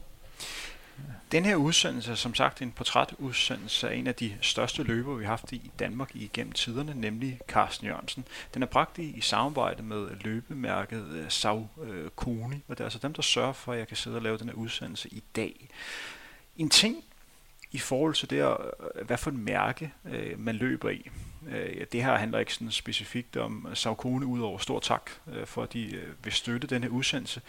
Den 1.33 1.45
her 1.45 1.57
udsendelse 1.57 2.11
er 2.11 2.15
som 2.15 2.35
sagt 2.35 2.63
en 2.63 2.71
portrætudsendelse 2.73 3.91
af 3.91 3.95
en 3.95 4.07
af 4.07 4.15
de 4.15 4.35
største 4.41 4.83
løbere, 4.83 5.19
vi 5.19 5.25
har 5.25 5.31
haft 5.31 5.53
i 5.53 5.71
Danmark 5.79 6.11
igennem 6.15 6.53
tiderne, 6.53 6.95
nemlig 6.95 7.41
Carsten 7.49 7.87
Jørgensen. 7.87 8.25
Den 8.55 8.63
er 8.63 8.67
bragt 8.67 8.99
i, 8.99 9.03
i 9.17 9.21
samarbejde 9.21 9.83
med 9.83 10.07
løbemærket 10.21 11.07
øh, 11.13 11.25
Sau 11.29 11.69
uh, 11.77 12.39
og 12.69 12.79
det 12.79 12.81
er 12.81 12.85
altså 12.85 12.99
dem, 13.03 13.15
der 13.15 13.23
sørger 13.23 13.53
for, 13.53 13.73
at 13.73 13.79
jeg 13.79 13.89
kan 13.89 13.97
sidde 13.97 14.17
og 14.17 14.23
lave 14.23 14.39
den 14.39 14.49
her 14.49 14.57
udsendelse 14.57 15.09
i 15.09 15.23
dag. 15.37 15.69
En 16.57 16.71
ting 16.71 16.97
i 17.73 17.79
forhold 17.79 18.15
til 18.15 18.31
det, 18.31 18.37
øh, 18.37 19.07
hvad 19.07 19.17
for 19.17 19.31
et 19.31 19.37
mærke 19.37 19.93
man 20.37 20.55
løber 20.55 20.91
i. 20.91 21.11
Øh, 21.49 21.87
det 21.93 22.05
her 22.05 22.17
handler 22.17 22.39
ikke 22.39 22.55
sådan 22.55 22.71
specifikt 22.71 23.37
om 23.37 23.69
Saukone, 23.75 24.27
udover 24.27 24.59
stor 24.59 24.81
tak 24.81 25.11
øh, 25.33 25.47
for, 25.47 25.63
at 25.63 25.73
de 25.73 25.95
øh, 25.95 26.09
vil 26.25 26.33
støtte 26.33 26.67
den 26.67 26.83
her 26.83 26.91
udsendelse. 26.91 27.41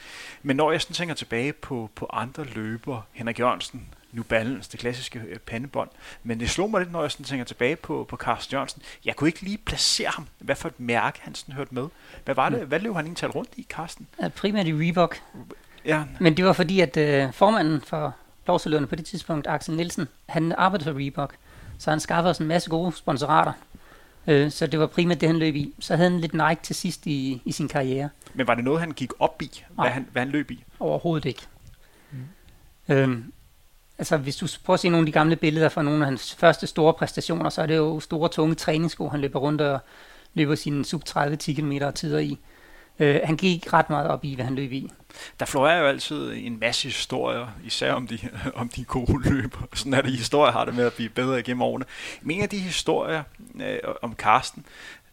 Men 0.43 0.55
når 0.55 0.71
jeg 0.71 0.81
sådan 0.81 0.93
tænker 0.93 1.15
tilbage 1.15 1.53
på, 1.53 1.89
på 1.95 2.09
andre 2.13 2.43
løber, 2.43 3.01
Henrik 3.11 3.39
Jørgensen, 3.39 3.87
New 4.11 4.23
Balance, 4.23 4.71
det 4.71 4.79
klassiske 4.79 5.19
øh, 5.19 5.39
pandebånd, 5.39 5.89
men 6.23 6.39
det 6.39 6.49
slog 6.49 6.71
mig 6.71 6.81
lidt, 6.81 6.91
når 6.91 7.01
jeg 7.01 7.11
sådan 7.11 7.25
tænker 7.25 7.45
tilbage 7.45 7.75
på, 7.75 8.05
på 8.09 8.17
Carsten 8.17 8.53
Jørgensen. 8.53 8.81
Jeg 9.05 9.15
kunne 9.15 9.27
ikke 9.27 9.41
lige 9.41 9.57
placere 9.57 10.09
ham, 10.09 10.27
hvad 10.39 10.55
for 10.55 10.69
et 10.69 10.79
mærke 10.79 11.19
han 11.21 11.35
sådan 11.35 11.55
hørte 11.55 11.75
med. 11.75 11.87
Hvad 12.25 12.35
var 12.35 12.49
det, 12.49 12.59
hvad 12.59 12.79
løb 12.79 12.93
han 12.93 13.05
egentlig 13.05 13.35
rundt 13.35 13.49
i, 13.55 13.65
Carsten? 13.69 14.07
Ja, 14.21 14.27
primært 14.27 14.67
i 14.67 14.73
Reebok. 14.73 15.17
Ja. 15.85 16.03
Men 16.19 16.37
det 16.37 16.45
var 16.45 16.53
fordi, 16.53 16.79
at 16.79 16.97
øh, 16.97 17.33
formanden 17.33 17.81
for 17.81 18.15
Lovselønne 18.47 18.87
på 18.87 18.95
det 18.95 19.05
tidspunkt, 19.05 19.47
Axel 19.47 19.75
Nielsen, 19.75 20.07
han 20.29 20.51
arbejdede 20.51 20.91
for 20.91 20.99
Reebok. 20.99 21.35
Så 21.79 21.89
han 21.89 21.99
skaffede 21.99 22.29
os 22.29 22.37
en 22.37 22.47
masse 22.47 22.69
gode 22.69 22.91
sponsorater. 22.95 23.53
Øh, 24.27 24.51
så 24.51 24.67
det 24.67 24.79
var 24.79 24.87
primært 24.87 25.21
det, 25.21 25.29
han 25.29 25.39
løb 25.39 25.55
i. 25.55 25.73
Så 25.79 25.95
havde 25.95 26.09
han 26.09 26.19
lidt 26.19 26.33
Nike 26.33 26.59
til 26.63 26.75
sidst 26.75 27.07
i, 27.07 27.41
i 27.45 27.51
sin 27.51 27.67
karriere. 27.67 28.09
Men 28.33 28.47
var 28.47 28.55
det 28.55 28.63
noget, 28.63 28.79
han 28.79 28.91
gik 28.91 29.11
op 29.19 29.41
i, 29.41 29.63
hvad, 29.69 29.89
han, 29.89 30.07
hvad 30.11 30.21
han 30.21 30.29
løb 30.29 30.51
i? 30.51 30.63
Overhovedet 30.79 31.25
ikke. 31.25 31.41
Mm. 32.11 32.95
Øhm, 32.95 33.31
altså, 33.97 34.17
hvis 34.17 34.35
du 34.35 34.47
prøver 34.65 34.75
at 34.75 34.79
se 34.79 34.89
nogle 34.89 35.01
af 35.01 35.05
de 35.05 35.11
gamle 35.11 35.35
billeder 35.35 35.69
fra 35.69 35.81
nogle 35.81 35.99
af 35.99 36.05
hans 36.05 36.35
første 36.35 36.67
store 36.67 36.93
præstationer, 36.93 37.49
så 37.49 37.61
er 37.61 37.65
det 37.65 37.75
jo 37.75 37.99
store, 37.99 38.29
tunge 38.29 38.55
træningssko, 38.55 39.09
han 39.09 39.21
løber 39.21 39.39
rundt 39.39 39.61
og 39.61 39.79
løber 40.33 40.55
sine 40.55 40.85
sub 40.85 41.05
30 41.05 41.35
10 41.35 41.53
km 41.53 41.71
tider 41.95 42.19
i. 42.19 42.39
Øh, 42.99 43.19
han 43.23 43.37
gik 43.37 43.73
ret 43.73 43.89
meget 43.89 44.07
op 44.07 44.25
i, 44.25 44.35
hvad 44.35 44.45
han 44.45 44.55
løb 44.55 44.71
i. 44.71 44.91
Der 45.39 45.45
florerer 45.45 45.79
jo 45.79 45.87
altid 45.87 46.33
en 46.33 46.59
masse 46.59 46.87
historier, 46.87 47.47
især 47.63 47.93
om 47.93 48.07
de, 48.07 48.19
om 48.55 48.69
de 48.69 48.83
gode 48.83 49.29
løb. 49.29 49.55
Sådan 49.73 49.93
er 49.93 50.01
det, 50.01 50.11
historier 50.11 50.51
har 50.51 50.65
det 50.65 50.75
med 50.75 50.85
at 50.85 50.93
blive 50.93 51.09
bedre 51.09 51.39
igennem 51.39 51.61
årene. 51.61 51.85
Men 52.21 52.37
en 52.37 52.43
af 52.43 52.49
de 52.49 52.59
historier 52.59 53.23
øh, 53.55 53.77
om 54.01 54.15
Karsten, 54.15 54.65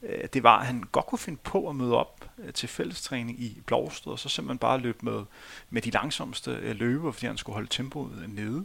øh, 0.02 0.28
det 0.32 0.42
var, 0.42 0.58
at 0.58 0.66
han 0.66 0.84
godt 0.92 1.06
kunne 1.06 1.18
finde 1.18 1.38
på 1.44 1.68
at 1.68 1.76
møde 1.76 1.96
op 1.96 2.24
øh, 2.38 2.52
til 2.52 2.68
fællestræning 2.68 3.40
i 3.40 3.60
Blåsted, 3.66 4.12
og 4.12 4.18
så 4.18 4.28
simpelthen 4.28 4.58
bare 4.58 4.78
løbe 4.78 4.98
med, 5.02 5.22
med 5.70 5.82
de 5.82 5.90
langsomste 5.90 6.50
øh, 6.50 6.76
løber, 6.76 7.12
fordi 7.12 7.26
han 7.26 7.36
skulle 7.36 7.54
holde 7.54 7.68
tempoet 7.70 8.24
nede. 8.28 8.64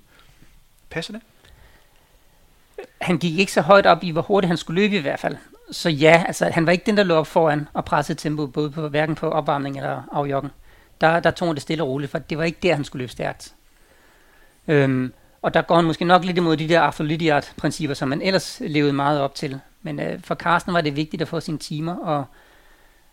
Passer 0.90 1.14
det? 1.14 1.22
Han 3.02 3.18
gik 3.18 3.40
ikke 3.40 3.52
så 3.52 3.62
højt 3.62 3.86
op 3.86 4.04
i, 4.04 4.10
hvor 4.10 4.22
hurtigt 4.22 4.48
han 4.48 4.58
skulle 4.58 4.82
løbe 4.82 4.98
i 4.98 5.02
hvert 5.02 5.20
fald. 5.20 5.38
Så 5.72 5.90
ja, 5.90 6.24
altså 6.28 6.46
han 6.46 6.66
var 6.66 6.72
ikke 6.72 6.86
den, 6.86 6.98
der 6.98 7.04
lå 7.04 7.16
op 7.16 7.28
foran 7.28 7.68
og 7.74 7.86
pressede 7.86 8.20
tempoet, 8.20 8.54
både 8.54 8.72
på, 8.72 8.88
hverken 8.88 9.16
på 9.16 9.30
opvarmning 9.30 9.78
eller 9.78 10.02
afjoggen. 10.12 10.52
Der, 11.02 11.20
der 11.20 11.32
tog 11.32 11.48
han 11.48 11.56
det 11.56 11.62
stille 11.62 11.84
og 11.84 11.90
roligt, 11.90 12.12
for 12.12 12.18
det 12.18 12.38
var 12.38 12.44
ikke 12.44 12.60
der, 12.64 12.76
han 12.76 12.84
skulle 12.84 13.02
løbe 13.02 13.12
stærkt. 13.12 13.54
Øhm, 14.68 15.14
og 15.42 15.54
der 15.54 15.62
går 15.62 15.76
han 15.76 15.86
måske 15.86 16.06
nok 16.06 16.24
lidt 16.24 16.38
imod 16.38 16.58
de 16.58 16.70
der 16.70 16.82
Arthur 16.82 17.06
Lydiard-principper, 17.06 17.94
som 17.94 18.10
man 18.10 18.22
ellers 18.22 18.62
levede 18.66 18.94
meget 18.94 19.22
op 19.22 19.36
til. 19.36 19.60
Men 19.82 20.00
øh, 20.00 20.22
for 20.24 20.36
Carsten 20.36 20.74
var 20.74 20.82
det 20.82 20.96
vigtigt 20.96 21.22
at 21.22 21.28
få 21.28 21.40
sine 21.40 21.58
timer, 21.58 21.96
og 21.96 22.26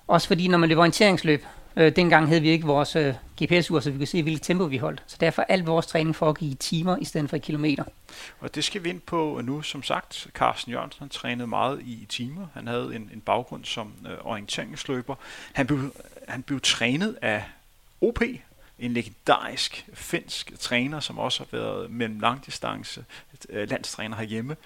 også 0.07 0.29
fordi, 0.29 0.49
når 0.49 0.59
man 0.59 0.69
løber 0.69 0.81
orienteringsløb, 0.81 1.45
øh, 1.77 1.97
dengang 1.97 2.29
havde 2.29 2.41
vi 2.41 2.49
ikke 2.49 2.67
vores 2.67 2.97
øh, 2.97 3.15
GPS-ur, 3.43 3.81
så 3.81 3.91
vi 3.91 3.97
kunne 3.97 4.07
se, 4.07 4.23
hvilket 4.23 4.43
tempo 4.43 4.65
vi 4.65 4.77
holdt. 4.77 5.03
Så 5.07 5.17
derfor 5.21 5.43
alt 5.43 5.67
vores 5.67 5.87
træning 5.87 6.17
foregik 6.17 6.53
i 6.53 6.55
timer 6.55 6.97
i 6.97 7.05
stedet 7.05 7.31
for 7.31 7.37
i 7.37 7.41
kilometer. 7.41 7.85
Og 8.41 8.55
det 8.55 8.65
skal 8.65 8.85
vi 8.85 8.89
ind 8.89 9.01
på 9.01 9.41
nu. 9.45 9.63
Som 9.63 9.83
sagt, 9.83 10.27
Carsten 10.35 10.73
Jørgensen 10.73 10.99
han 10.99 11.09
trænede 11.09 11.47
meget 11.47 11.81
i 11.81 12.07
timer. 12.09 12.47
Han 12.55 12.67
havde 12.67 12.93
en, 12.95 13.11
en 13.15 13.21
baggrund 13.21 13.65
som 13.65 13.93
øh, 14.07 14.13
orienteringsløber. 14.25 15.15
Han 15.53 15.67
blev, 15.67 15.95
han 16.29 16.43
blev 16.43 16.61
trænet 16.61 17.17
af 17.23 17.45
OP, 18.01 18.23
en 18.79 18.93
legendarisk 18.93 19.87
finsk 19.95 20.53
træner, 20.61 21.01
som 21.01 21.19
også 21.19 21.41
har 21.41 21.59
været 21.59 21.91
mellem 21.91 22.21
langdistance 22.21 23.05
øh, 23.49 23.71
landstræner 23.71 24.17
herhjemme. 24.17 24.57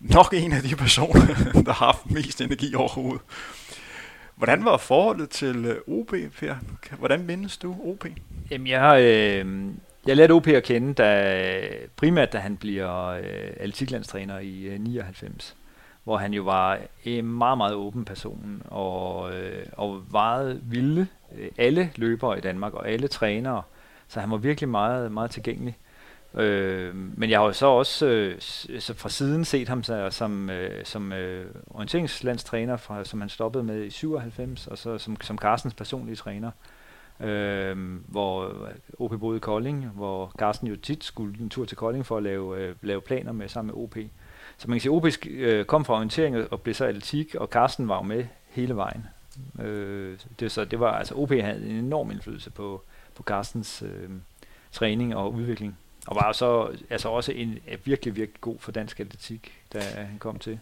Nok 0.00 0.34
en 0.34 0.52
af 0.52 0.62
de 0.62 0.76
personer, 0.76 1.26
der 1.66 1.72
har 1.72 1.86
haft 1.86 2.10
mest 2.10 2.40
energi 2.40 2.74
overhovedet. 2.74 3.20
Hvordan 4.36 4.64
var 4.64 4.76
forholdet 4.76 5.30
til 5.30 5.64
øh, 5.64 5.76
OB, 5.86 6.12
OP, 6.12 6.14
Per? 6.38 6.54
Hvordan 6.98 7.26
mindes 7.26 7.56
du 7.56 7.76
OP? 7.84 8.06
Jamen, 8.50 8.66
jeg, 8.66 9.00
øh, 9.02 9.64
jeg 10.06 10.16
lærte 10.16 10.32
OP 10.32 10.46
at 10.46 10.62
kende, 10.62 10.94
da, 10.94 11.68
primært 11.96 12.32
da 12.32 12.38
han 12.38 12.56
bliver 12.56 13.06
øh, 13.06 13.22
atletiklandstræner 13.56 14.38
i 14.38 14.62
øh, 14.62 14.80
99 14.80 15.56
hvor 16.04 16.16
han 16.16 16.34
jo 16.34 16.42
var 16.42 16.78
en 17.04 17.24
meget, 17.24 17.58
meget 17.58 17.74
åben 17.74 18.04
person, 18.04 18.62
og, 18.64 19.34
øh, 19.34 19.66
og 19.72 20.02
meget 20.12 20.60
vilde 20.64 21.06
øh, 21.38 21.48
alle 21.58 21.90
løbere 21.96 22.38
i 22.38 22.40
Danmark, 22.40 22.74
og 22.74 22.88
alle 22.88 23.08
trænere, 23.08 23.62
så 24.08 24.20
han 24.20 24.30
var 24.30 24.36
virkelig 24.36 24.68
meget, 24.68 25.12
meget 25.12 25.30
tilgængelig. 25.30 25.76
Øh, 26.36 26.94
men 26.94 27.30
jeg 27.30 27.38
har 27.38 27.46
jo 27.46 27.52
så 27.52 27.66
også 27.66 28.06
øh, 28.06 28.40
så 28.40 28.72
altså 28.72 28.94
fra 28.94 29.08
siden 29.08 29.44
set 29.44 29.68
ham 29.68 29.82
så, 29.82 30.10
som, 30.10 30.50
øh, 30.50 30.84
som 30.84 31.12
øh, 31.12 31.46
orienteringslandstræner, 31.70 32.76
fra, 32.76 33.04
som 33.04 33.20
han 33.20 33.28
stoppede 33.28 33.64
med 33.64 33.84
i 33.84 33.90
97, 33.90 34.66
og 34.66 34.78
så 34.78 34.98
som, 34.98 35.16
som 35.20 35.38
Carstens 35.38 35.74
personlige 35.74 36.16
træner. 36.16 36.50
Øh, 37.20 37.76
hvor 38.06 38.54
OP 38.98 39.20
boede 39.20 39.36
i 39.36 39.40
Kolding, 39.40 39.86
hvor 39.86 40.32
Carsten 40.38 40.68
jo 40.68 40.76
tit 40.76 41.04
skulle 41.04 41.40
en 41.40 41.50
tur 41.50 41.64
til 41.64 41.76
Kolding 41.76 42.06
for 42.06 42.16
at 42.16 42.22
lave, 42.22 42.58
øh, 42.58 42.74
lave 42.82 43.00
planer 43.00 43.32
med 43.32 43.48
sammen 43.48 43.74
med 43.74 43.84
OP. 43.84 43.96
Så 44.56 44.68
man 44.68 44.74
kan 44.74 44.80
sige, 44.80 44.92
at 44.92 44.96
OP 44.96 45.06
øh, 45.30 45.64
kom 45.64 45.84
fra 45.84 45.94
orientering 45.94 46.52
og 46.52 46.60
blev 46.60 46.74
så 46.74 46.84
atletik, 46.84 47.34
og 47.34 47.48
Carsten 47.48 47.88
var 47.88 47.96
jo 47.96 48.02
med 48.02 48.26
hele 48.48 48.76
vejen. 48.76 49.06
Øh, 49.60 50.18
det, 50.40 50.52
så 50.52 50.64
det 50.64 50.80
var, 50.80 50.92
altså 50.92 51.14
OP 51.14 51.30
havde 51.30 51.66
en 51.66 51.76
enorm 51.76 52.10
indflydelse 52.10 52.50
på, 52.50 52.82
på 53.14 53.22
Carstens 53.22 53.82
øh, 53.82 54.10
træning 54.72 55.16
og 55.16 55.32
udvikling. 55.32 55.78
Og 56.06 56.16
var 56.16 56.32
så 56.32 56.76
altså 56.90 57.08
også 57.08 57.32
en 57.32 57.58
virkelig, 57.84 58.16
virkelig 58.16 58.40
god 58.40 58.58
for 58.58 58.72
dansk 58.72 59.00
atletik, 59.00 59.52
da 59.72 59.80
han 59.80 60.18
kom 60.18 60.38
til. 60.38 60.60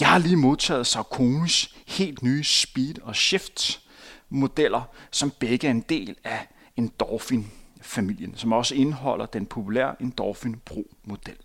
Jeg 0.00 0.08
har 0.08 0.18
lige 0.18 0.36
modtaget 0.36 0.86
Sauconys 0.86 1.74
helt 1.86 2.22
nye 2.22 2.44
Speed 2.44 3.02
og 3.02 3.16
Shift 3.16 3.80
modeller, 4.28 4.82
som 5.10 5.30
begge 5.30 5.66
er 5.66 5.70
en 5.70 5.80
del 5.80 6.16
af 6.24 6.46
Endorphin-familien, 6.76 8.36
som 8.36 8.52
også 8.52 8.74
indeholder 8.74 9.26
den 9.26 9.46
populære 9.46 10.02
Endorphin 10.02 10.60
Pro-model. 10.64 11.36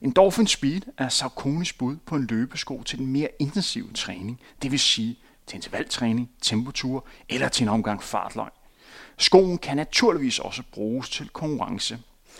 Endorphin 0.00 0.46
Speed 0.46 0.80
er 0.98 1.08
Sauconys 1.08 1.72
bud 1.72 1.96
på 1.96 2.16
en 2.16 2.26
løbesko 2.26 2.82
til 2.82 2.98
den 2.98 3.06
mere 3.06 3.28
intensive 3.38 3.92
træning, 3.92 4.40
det 4.62 4.70
vil 4.70 4.80
sige 4.80 5.18
til 5.46 5.56
intervaltræning, 5.56 6.30
temperatur 6.42 7.06
eller 7.28 7.48
til 7.48 7.62
en 7.62 7.68
omgang 7.68 8.02
fartløgn. 8.02 8.50
Skoen 9.18 9.58
kan 9.58 9.76
naturligvis 9.76 10.38
også 10.38 10.62
bruges 10.72 11.10
til 11.10 11.28
konkurrence. 11.28 11.98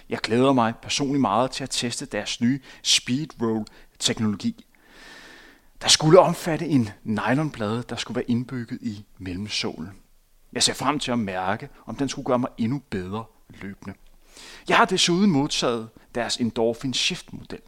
Jeg 0.09 0.19
glæder 0.19 0.53
mig 0.53 0.75
personligt 0.83 1.21
meget 1.21 1.51
til 1.51 1.65
at 1.65 1.71
teste 1.71 2.07
deres 2.07 2.41
nye 2.41 2.61
Speed 2.83 3.27
Roll 3.43 3.67
teknologi. 3.99 4.65
Der 5.83 5.89
skulle 5.89 6.21
omfatte 6.21 6.67
en 6.67 6.89
nylonplade, 7.05 7.85
der 7.89 7.97
skulle 7.97 8.17
være 8.17 8.31
indbygget 8.31 8.79
i 8.83 9.05
mellemsålen. 9.19 9.91
Jeg 10.53 10.63
ser 10.63 10.75
frem 10.75 10.99
til 10.99 11.13
at 11.13 11.19
mærke, 11.19 11.69
om 11.87 11.97
den 11.97 12.09
skulle 12.09 12.27
gøre 12.27 12.39
mig 12.39 12.51
endnu 12.59 12.83
bedre 12.91 13.25
løbende. 13.49 13.95
Jeg 14.69 14.77
har 14.77 14.85
desuden 14.85 15.31
modtaget 15.31 15.89
deres 16.15 16.37
Endorphin 16.37 16.95
Shift 16.95 17.33
model. 17.33 17.61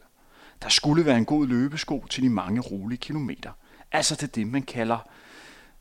Der 0.61 0.69
skulle 0.69 1.05
være 1.05 1.17
en 1.17 1.25
god 1.25 1.47
løbesko 1.47 2.05
til 2.09 2.23
de 2.23 2.29
mange 2.29 2.61
rolige 2.61 2.97
kilometer. 2.97 3.51
Altså 3.91 4.15
til 4.15 4.35
det, 4.35 4.47
man 4.47 4.61
kalder 4.61 4.97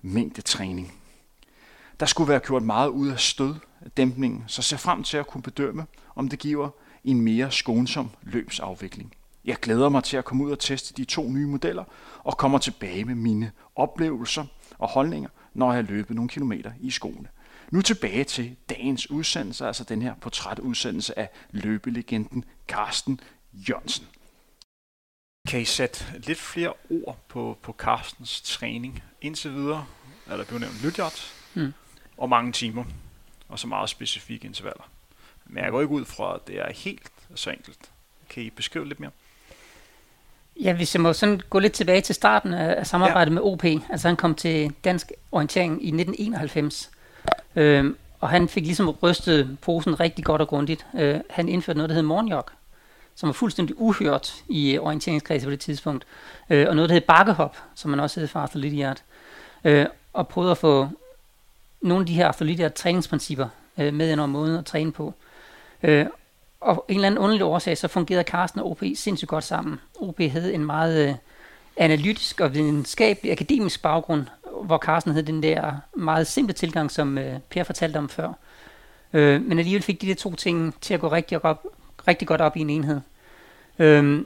mængdetræning. 0.02 1.03
Der 2.00 2.06
skulle 2.06 2.28
være 2.28 2.40
gjort 2.40 2.62
meget 2.62 2.88
ud 2.88 3.08
af 3.08 3.20
støddæmpningen, 3.20 4.44
så 4.46 4.62
ser 4.62 4.76
frem 4.76 5.02
til 5.02 5.16
at 5.16 5.26
kunne 5.26 5.42
bedømme, 5.42 5.86
om 6.14 6.28
det 6.28 6.38
giver 6.38 6.70
en 7.04 7.20
mere 7.20 7.50
skånsom 7.50 8.10
løbsafvikling. 8.22 9.14
Jeg 9.44 9.56
glæder 9.56 9.88
mig 9.88 10.04
til 10.04 10.16
at 10.16 10.24
komme 10.24 10.44
ud 10.44 10.50
og 10.50 10.58
teste 10.58 10.94
de 10.94 11.04
to 11.04 11.30
nye 11.30 11.46
modeller 11.46 11.84
og 12.18 12.36
kommer 12.36 12.58
tilbage 12.58 13.04
med 13.04 13.14
mine 13.14 13.52
oplevelser 13.76 14.44
og 14.78 14.88
holdninger, 14.88 15.28
når 15.54 15.72
jeg 15.72 15.84
har 15.84 15.90
løbet 15.92 16.16
nogle 16.16 16.28
kilometer 16.28 16.72
i 16.80 16.90
skoene. 16.90 17.28
Nu 17.70 17.82
tilbage 17.82 18.24
til 18.24 18.56
dagens 18.68 19.10
udsendelse, 19.10 19.66
altså 19.66 19.84
den 19.84 20.02
her 20.02 20.14
portrætudsendelse 20.14 21.18
af 21.18 21.30
løbelegenden 21.50 22.44
Carsten 22.68 23.20
Jørgensen. 23.52 24.06
Kan 25.48 25.60
I 25.60 25.64
sætte 25.64 26.04
lidt 26.26 26.38
flere 26.38 26.72
ord 26.90 27.18
på, 27.28 27.58
på 27.62 27.72
Carstens 27.72 28.42
træning? 28.42 29.02
Indtil 29.20 29.54
videre 29.54 29.86
er 30.26 30.36
der 30.36 30.44
blevet 30.44 30.60
nævnt 30.60 30.82
Lytjart, 30.82 31.34
mm 31.54 31.72
og 32.16 32.28
mange 32.28 32.52
timer, 32.52 32.84
og 33.48 33.58
så 33.58 33.66
meget 33.66 33.90
specifikke 33.90 34.46
intervaller. 34.46 34.84
Men 35.46 35.64
jeg 35.64 35.70
går 35.70 35.80
ikke 35.80 35.94
ud 35.94 36.04
fra, 36.04 36.34
at 36.34 36.40
det 36.46 36.60
er 36.60 36.72
helt 36.72 37.10
så 37.34 37.50
enkelt. 37.50 37.90
Kan 38.28 38.42
I 38.42 38.50
beskrive 38.50 38.88
lidt 38.88 39.00
mere? 39.00 39.10
Ja, 40.60 40.72
hvis 40.72 40.94
jeg 40.94 41.02
må 41.02 41.12
sådan 41.12 41.40
gå 41.50 41.58
lidt 41.58 41.72
tilbage 41.72 42.00
til 42.00 42.14
starten 42.14 42.54
af 42.54 42.86
samarbejdet 42.86 43.30
ja. 43.30 43.34
med 43.34 43.42
OP. 43.42 43.64
Altså 43.64 44.08
han 44.08 44.16
kom 44.16 44.34
til 44.34 44.72
Dansk 44.84 45.12
Orientering 45.32 45.72
i 45.72 45.88
1991. 45.88 46.90
Øhm, 47.56 47.96
og 48.20 48.28
han 48.28 48.48
fik 48.48 48.64
ligesom 48.64 48.88
rystet 48.88 49.58
posen 49.60 50.00
rigtig 50.00 50.24
godt 50.24 50.40
og 50.40 50.48
grundigt. 50.48 50.86
Øh, 50.94 51.20
han 51.30 51.48
indførte 51.48 51.76
noget, 51.76 51.88
der 51.88 51.94
hed 51.94 52.02
morgenjog, 52.02 52.46
som 53.14 53.26
var 53.26 53.32
fuldstændig 53.32 53.80
uhørt 53.80 54.34
i 54.48 54.78
orienteringskredse 54.78 55.46
på 55.46 55.50
det 55.50 55.60
tidspunkt. 55.60 56.06
Øh, 56.50 56.66
og 56.68 56.76
noget, 56.76 56.88
der 56.88 56.94
hed 56.94 57.02
bakkehop, 57.02 57.56
som 57.74 57.90
man 57.90 58.00
også 58.00 58.20
hed 58.20 58.28
for 58.28 58.40
Arthur 58.40 58.60
Lydiard. 58.60 59.02
Øh, 59.64 59.86
og 60.12 60.28
prøvede 60.28 60.50
at 60.50 60.58
få 60.58 60.88
nogle 61.84 62.02
af 62.02 62.06
de 62.06 62.14
her 62.14 62.28
athletiske 62.28 62.68
træningsprincipper 62.68 63.48
øh, 63.78 63.94
med 63.94 64.10
ind 64.10 64.20
over 64.20 64.26
måden 64.26 64.56
at 64.56 64.64
træne 64.64 64.92
på. 64.92 65.14
Øh, 65.82 66.06
og 66.60 66.84
en 66.88 66.94
eller 66.94 67.06
anden 67.06 67.18
underlig 67.18 67.44
årsag, 67.44 67.78
så 67.78 67.88
fungerede 67.88 68.24
Carsten 68.24 68.60
og 68.60 68.70
OP 68.70 68.82
sindssygt 68.94 69.28
godt 69.28 69.44
sammen. 69.44 69.80
OP 70.00 70.20
havde 70.20 70.54
en 70.54 70.64
meget 70.64 71.08
øh, 71.08 71.14
analytisk 71.76 72.40
og 72.40 72.54
videnskabelig 72.54 73.32
akademisk 73.32 73.82
baggrund, 73.82 74.26
hvor 74.62 74.78
Carsten 74.78 75.12
havde 75.12 75.26
den 75.26 75.42
der 75.42 75.72
meget 75.96 76.26
simple 76.26 76.54
tilgang, 76.54 76.90
som 76.90 77.18
øh, 77.18 77.38
Per 77.50 77.64
fortalte 77.64 77.96
om 77.96 78.08
før. 78.08 78.32
Øh, 79.12 79.42
men 79.42 79.58
alligevel 79.58 79.82
fik 79.82 80.00
de 80.00 80.06
der 80.06 80.14
to 80.14 80.34
ting 80.34 80.74
til 80.80 80.94
at 80.94 81.00
gå 81.00 81.08
rigtig, 81.08 81.44
op, 81.44 81.66
rigtig 82.08 82.28
godt 82.28 82.40
op 82.40 82.56
i 82.56 82.60
en 82.60 82.70
enhed. 82.70 83.00
Øh, 83.78 84.24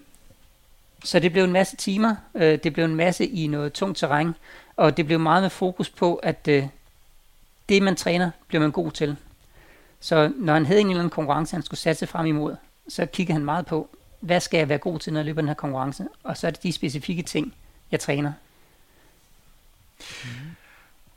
så 1.05 1.19
det 1.19 1.33
blev 1.33 1.45
en 1.45 1.53
masse 1.53 1.77
timer, 1.77 2.17
øh, 2.35 2.59
det 2.65 2.73
blev 2.73 2.85
en 2.85 2.97
masse 2.97 3.27
i 3.27 3.47
noget 3.47 3.73
tungt 3.73 3.99
terræn, 3.99 4.35
og 4.77 4.97
det 4.97 5.07
blev 5.07 5.21
meget 5.21 5.43
med 5.43 5.51
fokus 5.51 5.91
på, 5.91 6.15
at 6.15 6.49
øh, 6.49 6.65
det, 7.69 7.83
man 7.83 7.97
træner, 7.97 8.31
bliver 8.49 8.61
man 8.61 8.71
god 8.71 8.93
til. 8.93 9.17
Så 10.01 10.33
når 10.37 10.53
han 10.53 10.67
havde 10.67 10.81
en 10.81 10.87
eller 10.87 11.01
anden 11.01 11.11
konkurrence, 11.11 11.55
han 11.55 11.63
skulle 11.63 11.81
satse 11.81 12.07
frem 12.07 12.27
imod, 12.27 12.57
så 12.89 13.07
kiggede 13.07 13.33
han 13.33 13.45
meget 13.45 13.67
på, 13.67 13.91
hvad 14.21 14.41
skal 14.41 14.59
jeg 14.59 14.69
være 14.69 14.79
god 14.79 14.99
til, 14.99 15.13
når 15.13 15.21
jeg 15.21 15.27
løber 15.27 15.41
den 15.41 15.49
her 15.49 15.55
konkurrence? 15.55 16.09
Og 16.23 16.37
så 16.37 16.47
er 16.47 16.51
det 16.51 16.63
de 16.63 16.73
specifikke 16.73 17.23
ting, 17.23 17.55
jeg 17.91 18.01
træner. 18.01 18.33
Mm. 19.99 20.31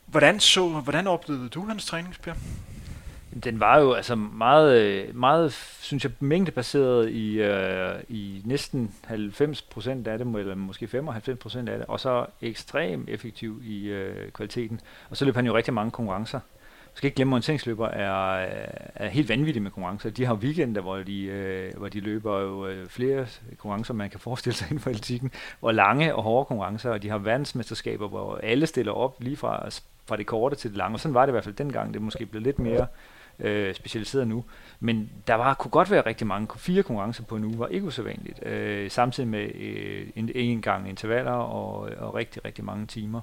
Hvordan, 0.06 0.40
så, 0.40 0.68
hvordan 0.68 1.08
oplevede 1.08 1.50
du 1.50 1.66
hans 1.66 1.86
træningspær? 1.86 2.34
Den 3.44 3.60
var 3.60 3.80
jo 3.80 3.94
altså 3.94 4.16
meget, 4.16 4.82
øh, 4.82 5.16
meget 5.16 5.54
synes 5.82 6.04
jeg, 6.04 6.12
mængdebaseret 6.20 7.10
i, 7.10 7.42
øh, 7.42 7.96
i 8.10 8.42
næsten 8.46 8.96
90 9.04 9.62
procent 9.62 10.08
af 10.08 10.18
det, 10.18 10.36
eller 10.36 10.56
måske 10.56 10.88
95 10.88 11.40
procent 11.40 11.70
af 11.70 11.78
det, 11.78 11.88
og 11.88 12.00
så 12.00 12.26
ekstremt 12.42 13.10
effektiv 13.10 13.62
i 13.66 13.88
øh, 13.88 14.32
kvaliteten. 14.32 14.80
Og 15.10 15.18
så 15.18 15.26
løb 15.26 15.36
han 15.36 15.46
jo 15.46 15.56
rigtig 15.56 15.74
mange 15.74 15.92
konkurrencer. 15.92 16.40
Jeg 16.92 16.98
skal 16.98 17.08
ikke 17.08 17.16
glemme, 17.16 17.32
at 17.32 17.34
orienteringsløber 17.34 17.88
er, 17.88 18.48
er 18.96 19.08
helt 19.08 19.30
vanvittige 19.30 19.64
med 19.64 19.72
konkurrencer. 19.72 20.10
De 20.10 20.26
har 20.26 20.34
weekender, 20.34 20.82
hvor 20.82 20.98
de, 20.98 21.24
øh, 21.24 21.78
hvor 21.78 21.90
de 21.90 22.00
løber 22.00 22.40
jo 22.40 22.68
øh, 22.68 22.88
flere 22.88 23.28
konkurrencer, 23.58 23.94
man 23.94 24.10
kan 24.10 24.20
forestille 24.20 24.56
sig 24.56 24.68
inden 24.72 24.80
for 24.80 24.90
atletikken, 24.90 25.32
hvor 25.60 25.72
lange 25.72 26.16
og 26.16 26.24
hårde 26.24 26.46
konkurrencer, 26.46 26.90
og 26.90 27.04
de 27.04 27.10
har 27.10 27.18
verdensmesterskaber, 27.18 28.08
hvor 28.08 28.40
alle 28.44 28.68
stiller 28.68 28.92
op 28.92 29.16
lige 29.20 29.38
fra, 29.38 29.70
fra 30.06 30.18
det 30.18 30.26
korte 30.26 30.56
til 30.56 30.70
det 30.70 30.78
lange. 30.78 30.96
Og 30.96 31.00
sådan 31.00 31.14
var 31.14 31.26
det 31.26 31.32
i 31.32 31.32
hvert 31.32 31.44
fald 31.44 31.56
dengang. 31.56 31.94
Det 31.94 32.00
er 32.00 32.04
måske 32.04 32.26
blevet 32.26 32.46
lidt 32.46 32.60
mere 32.60 32.88
øh, 33.40 33.76
specialiseret 33.76 34.28
nu. 34.28 34.44
Men 34.80 35.10
der 35.28 35.36
var, 35.36 35.54
kunne 35.54 35.72
godt 35.72 35.92
være 35.92 36.06
rigtig 36.06 36.28
mange. 36.28 36.48
Fire 36.58 36.84
konkurrencer 36.84 37.24
på 37.24 37.36
en 37.36 37.44
uge 37.44 37.60
var 37.60 37.68
ikke 37.68 37.86
usædvanligt. 37.86 38.46
Øh, 38.46 38.92
samtidig 38.92 39.30
med 39.30 39.56
øh, 39.56 40.08
en, 40.16 40.30
en 40.36 40.62
gang 40.62 40.90
intervaller 40.90 41.32
og, 41.32 41.90
og 41.98 42.16
rigtig, 42.16 42.46
rigtig 42.46 42.66
mange 42.66 42.88
timer. 42.88 43.22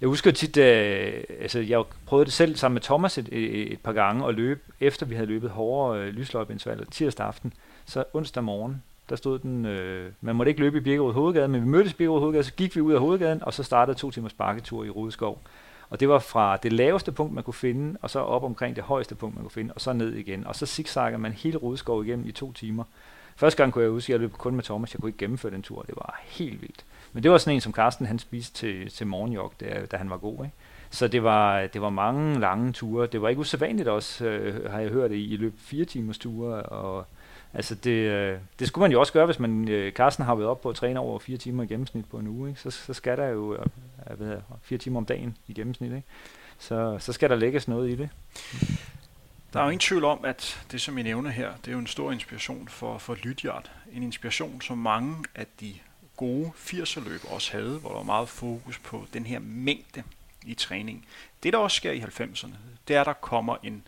Jeg 0.00 0.08
husker 0.08 0.30
tit, 0.30 0.56
øh, 0.56 1.24
altså 1.40 1.60
jeg 1.60 1.84
prøvede 2.06 2.24
det 2.24 2.32
selv 2.32 2.56
sammen 2.56 2.74
med 2.74 2.82
Thomas 2.82 3.18
et, 3.18 3.28
et, 3.32 3.72
et 3.72 3.80
par 3.80 3.92
gange 3.92 4.28
at 4.28 4.34
løbe, 4.34 4.60
efter 4.80 5.06
vi 5.06 5.14
havde 5.14 5.28
løbet 5.28 5.50
hårdere 5.50 6.00
øh, 6.00 6.08
lysløjpeintervaller 6.08 6.84
tirsdag 6.84 7.26
aften. 7.26 7.52
Så 7.86 8.04
onsdag 8.12 8.44
morgen, 8.44 8.82
der 9.08 9.16
stod 9.16 9.38
den, 9.38 9.66
øh, 9.66 10.12
man 10.20 10.36
måtte 10.36 10.50
ikke 10.50 10.60
løbe 10.60 10.78
i 10.78 10.80
Birkerud 10.80 11.12
Hovedgade, 11.12 11.48
men 11.48 11.62
vi 11.62 11.66
mødtes 11.68 11.92
i 11.92 11.96
Birkerud 11.96 12.20
Hovedgade, 12.20 12.44
så 12.44 12.52
gik 12.54 12.76
vi 12.76 12.80
ud 12.80 12.92
af 12.92 13.00
Hovedgaden, 13.00 13.44
og 13.44 13.52
så 13.52 13.62
startede 13.62 13.98
to 13.98 14.10
timers 14.10 14.32
sparketur 14.32 14.84
i 14.84 14.90
Rudeskov. 14.90 15.42
Og 15.90 16.00
det 16.00 16.08
var 16.08 16.18
fra 16.18 16.56
det 16.56 16.72
laveste 16.72 17.12
punkt, 17.12 17.34
man 17.34 17.44
kunne 17.44 17.54
finde, 17.54 17.98
og 18.02 18.10
så 18.10 18.18
op 18.18 18.44
omkring 18.44 18.76
det 18.76 18.84
højeste 18.84 19.14
punkt, 19.14 19.34
man 19.36 19.44
kunne 19.44 19.50
finde, 19.50 19.74
og 19.74 19.80
så 19.80 19.92
ned 19.92 20.12
igen. 20.12 20.46
Og 20.46 20.56
så 20.56 20.66
zigzagger 20.66 21.18
man 21.18 21.32
hele 21.32 21.58
Rudeskov 21.58 22.04
igennem 22.04 22.26
i 22.26 22.32
to 22.32 22.52
timer. 22.52 22.84
Første 23.36 23.62
gang 23.62 23.72
kunne 23.72 23.84
jeg 23.84 23.90
huske, 23.90 24.10
at 24.10 24.14
jeg 24.14 24.20
løb 24.20 24.32
kun 24.32 24.54
med 24.54 24.62
Thomas, 24.62 24.94
jeg 24.94 25.00
kunne 25.00 25.08
ikke 25.08 25.18
gennemføre 25.18 25.52
den 25.52 25.62
tur, 25.62 25.82
det 25.82 25.94
var 25.96 26.20
helt 26.24 26.62
vildt. 26.62 26.84
Men 27.12 27.22
det 27.22 27.30
var 27.30 27.38
sådan 27.38 27.54
en, 27.54 27.60
som 27.60 27.72
Carsten 27.72 28.06
han 28.06 28.18
spiste 28.18 28.54
til, 28.54 28.90
til 28.90 29.06
morgenjog, 29.06 29.52
da, 29.60 29.86
da 29.90 29.96
han 29.96 30.10
var 30.10 30.16
god. 30.16 30.44
Ikke? 30.44 30.56
Så 30.90 31.08
det 31.08 31.22
var, 31.22 31.66
det 31.66 31.80
var 31.80 31.90
mange 31.90 32.40
lange 32.40 32.72
ture. 32.72 33.06
Det 33.06 33.22
var 33.22 33.28
ikke 33.28 33.40
usædvanligt 33.40 33.88
også, 33.88 34.24
øh, 34.24 34.70
har 34.70 34.80
jeg 34.80 34.90
hørt 34.90 35.10
det, 35.10 35.16
i 35.16 35.36
løb 35.36 35.54
fire 35.58 35.84
timers 35.84 36.18
ture. 36.18 36.62
Og, 36.62 37.06
altså 37.54 37.74
det, 37.74 37.90
øh, 37.90 38.38
det 38.58 38.68
skulle 38.68 38.82
man 38.82 38.92
jo 38.92 39.00
også 39.00 39.12
gøre, 39.12 39.26
hvis 39.26 39.38
man, 39.38 39.68
øh, 39.68 39.92
Carsten 39.92 40.24
har 40.24 40.34
været 40.34 40.48
op 40.48 40.60
på 40.60 40.70
at 40.70 40.76
træne 40.76 41.00
over 41.00 41.18
fire 41.18 41.36
timer 41.36 41.62
i 41.62 41.66
gennemsnit 41.66 42.08
på 42.10 42.18
en 42.18 42.28
uge. 42.28 42.48
Ikke? 42.48 42.60
Så, 42.60 42.70
så 42.70 42.94
skal 42.94 43.16
der 43.16 43.26
jo 43.26 43.54
øh, 43.54 43.66
jeg 44.08 44.18
ved, 44.18 44.36
fire 44.62 44.78
timer 44.78 44.98
om 44.98 45.06
dagen 45.06 45.36
i 45.48 45.52
gennemsnit. 45.52 45.92
Ikke? 45.92 46.08
Så, 46.58 46.96
så 47.00 47.12
skal 47.12 47.30
der 47.30 47.36
lægges 47.36 47.68
noget 47.68 47.90
i 47.90 47.94
det. 47.94 48.08
Der 49.52 49.60
er 49.60 49.64
jo 49.64 49.70
ingen 49.70 49.80
tvivl 49.80 50.04
om, 50.04 50.24
at 50.24 50.66
det, 50.72 50.80
som 50.80 50.98
I 50.98 51.02
nævner 51.02 51.30
her, 51.30 51.52
det 51.56 51.68
er 51.68 51.72
jo 51.72 51.78
en 51.78 51.86
stor 51.86 52.12
inspiration 52.12 52.68
for, 52.68 52.98
for 52.98 53.14
Lydiard. 53.14 53.70
En 53.92 54.02
inspiration, 54.02 54.60
som 54.60 54.78
mange 54.78 55.16
af 55.34 55.46
de 55.60 55.74
gode 56.16 56.52
80'er-løb 56.56 57.20
også 57.28 57.52
havde, 57.52 57.78
hvor 57.78 57.88
der 57.88 57.96
var 57.96 58.02
meget 58.02 58.28
fokus 58.28 58.78
på 58.78 59.06
den 59.12 59.26
her 59.26 59.38
mængde 59.38 60.02
i 60.46 60.54
træning. 60.54 61.06
Det, 61.42 61.52
der 61.52 61.58
også 61.58 61.76
sker 61.76 61.90
i 61.90 62.00
90'erne, 62.00 62.54
det 62.88 62.96
er, 62.96 63.00
at 63.00 63.06
der 63.06 63.12
kommer 63.12 63.56
en 63.62 63.86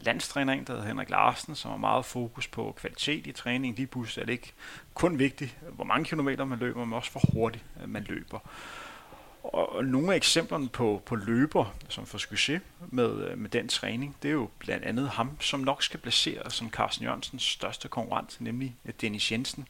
landstræner 0.00 0.54
der 0.54 0.72
hedder 0.72 0.86
Henrik 0.86 1.10
Larsen, 1.10 1.54
som 1.54 1.70
har 1.70 1.78
meget 1.78 2.04
fokus 2.04 2.48
på 2.48 2.74
kvalitet 2.80 3.26
i 3.26 3.32
træning. 3.32 3.76
Lige 3.76 3.86
pludselig 3.86 4.22
er 4.22 4.26
det 4.26 4.32
ikke 4.32 4.52
kun 4.94 5.18
vigtigt, 5.18 5.56
hvor 5.72 5.84
mange 5.84 6.04
kilometer 6.04 6.44
man 6.44 6.58
løber, 6.58 6.84
men 6.84 6.92
også 6.92 7.10
hvor 7.10 7.22
hurtigt 7.32 7.64
øh, 7.82 7.88
man 7.88 8.04
løber. 8.08 8.38
Og 9.42 9.84
nogle 9.84 10.12
af 10.12 10.16
eksemplerne 10.16 10.68
på, 10.68 11.02
på 11.06 11.16
løber, 11.16 11.74
som 11.88 12.06
får 12.06 12.18
succes 12.18 12.60
med, 12.88 13.28
øh, 13.28 13.38
med 13.38 13.50
den 13.50 13.68
træning, 13.68 14.16
det 14.22 14.28
er 14.28 14.32
jo 14.32 14.48
blandt 14.58 14.84
andet 14.84 15.08
ham, 15.08 15.40
som 15.40 15.60
nok 15.60 15.82
skal 15.82 16.00
placere 16.00 16.50
som 16.50 16.70
Carsten 16.70 17.04
Jørgensens 17.04 17.42
største 17.42 17.88
konkurrent, 17.88 18.36
nemlig 18.40 18.76
øh, 18.84 18.92
Dennis 19.00 19.32
Jensen. 19.32 19.68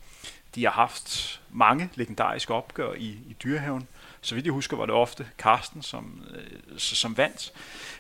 De 0.55 0.65
har 0.65 0.73
haft 0.73 1.41
mange 1.51 1.91
legendariske 1.95 2.55
opgør 2.55 2.93
i, 2.93 3.07
i 3.07 3.37
dyrehaven. 3.45 3.89
Så 4.21 4.35
vidt 4.35 4.47
jeg 4.47 4.53
husker, 4.53 4.77
var 4.77 4.87
det 4.87 4.95
ofte 4.95 5.27
Carsten, 5.39 5.83
som, 5.83 6.23
øh, 6.35 6.79
som 6.79 7.17
vandt. 7.17 7.53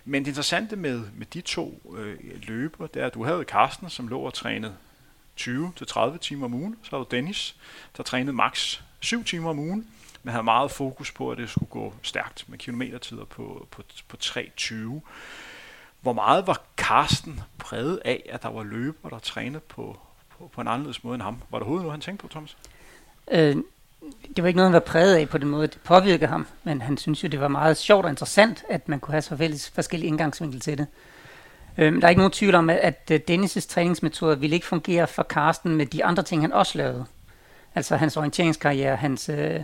Men 0.05 0.23
det 0.23 0.29
interessante 0.29 0.77
med, 0.77 1.03
med 1.15 1.27
de 1.27 1.41
to 1.41 1.95
øh, 1.99 2.19
løber, 2.49 2.87
det 2.87 3.03
er, 3.03 3.07
at 3.07 3.15
du 3.15 3.25
havde 3.25 3.43
Carsten, 3.43 3.91
som 3.91 4.09
lå 4.09 4.21
og 4.21 4.35
trænede 4.35 4.77
20-30 5.41 6.19
timer 6.19 6.45
om 6.45 6.55
ugen. 6.55 6.77
Så 6.83 6.91
havde 6.91 7.05
du 7.05 7.17
Dennis, 7.17 7.57
der 7.97 8.03
trænede 8.03 8.33
maks 8.33 8.85
7 9.01 9.25
timer 9.25 9.51
om 9.51 9.59
ugen, 9.59 9.87
men 10.23 10.33
havde 10.33 10.45
meget 10.45 10.71
fokus 10.71 11.13
på, 11.13 11.31
at 11.31 11.39
det 11.39 11.51
skulle 11.51 11.71
gå 11.71 11.95
stærkt 12.03 12.45
med 12.49 12.59
kilometertider 12.59 13.25
på, 13.25 13.69
på, 13.71 13.83
på 14.09 14.17
3.20. 14.23 14.75
Hvor 16.01 16.13
meget 16.13 16.47
var 16.47 16.63
Carsten 16.77 17.41
præget 17.59 18.01
af, 18.05 18.23
at 18.29 18.43
der 18.43 18.49
var 18.49 18.63
løber, 18.63 19.09
der 19.09 19.19
trænede 19.19 19.61
på, 19.61 19.99
på, 20.39 20.51
på 20.55 20.61
en 20.61 20.69
anderledes 20.69 21.05
måde 21.05 21.15
end 21.15 21.23
ham. 21.23 21.43
Var 21.51 21.59
der 21.59 21.65
overhovedet 21.65 21.83
noget, 21.83 21.93
han 21.93 22.01
tænkte 22.01 22.23
på, 22.23 22.29
Thomas? 22.29 22.57
Øh, 23.31 23.57
det 24.37 24.43
var 24.43 24.49
ikke 24.49 24.57
noget, 24.57 24.71
han 24.71 24.75
var 24.75 24.81
præget 24.87 25.17
af 25.17 25.29
på 25.29 25.39
den 25.39 25.49
måde, 25.49 25.67
det 25.67 25.79
påvirkede 25.85 26.31
ham, 26.31 26.47
men 26.65 26.83
han 26.83 26.97
synes 26.97 27.25
jo, 27.25 27.29
det 27.29 27.41
var 27.41 27.49
meget 27.49 27.77
sjovt 27.77 28.05
og 28.05 28.11
interessant, 28.11 28.65
at 28.71 28.89
man 28.89 29.01
kunne 29.01 29.13
have 29.13 29.23
så 29.23 29.71
forskellige 29.75 30.09
indgangsvinkler 30.09 30.61
til 30.61 30.79
det. 30.79 30.87
Øhm, 31.79 32.01
der 32.01 32.07
er 32.07 32.11
ikke 32.11 32.21
nogen 32.21 32.33
tvivl 32.33 32.55
om, 32.55 32.71
at 32.71 33.11
øh, 33.13 33.21
Dennis' 33.31 33.69
træningsmetoder 33.69 34.35
ville 34.35 34.55
ikke 34.55 34.67
fungere 34.67 35.07
for 35.07 35.23
Carsten 35.23 35.75
med 35.77 35.87
de 35.87 36.05
andre 36.05 36.23
ting, 36.23 36.43
han 36.43 36.53
også 36.53 36.79
lavede. 36.79 37.05
Altså 37.75 37.97
hans 37.97 38.17
orienteringskarriere, 38.17 38.97
hans, 38.97 39.29
øh, 39.29 39.61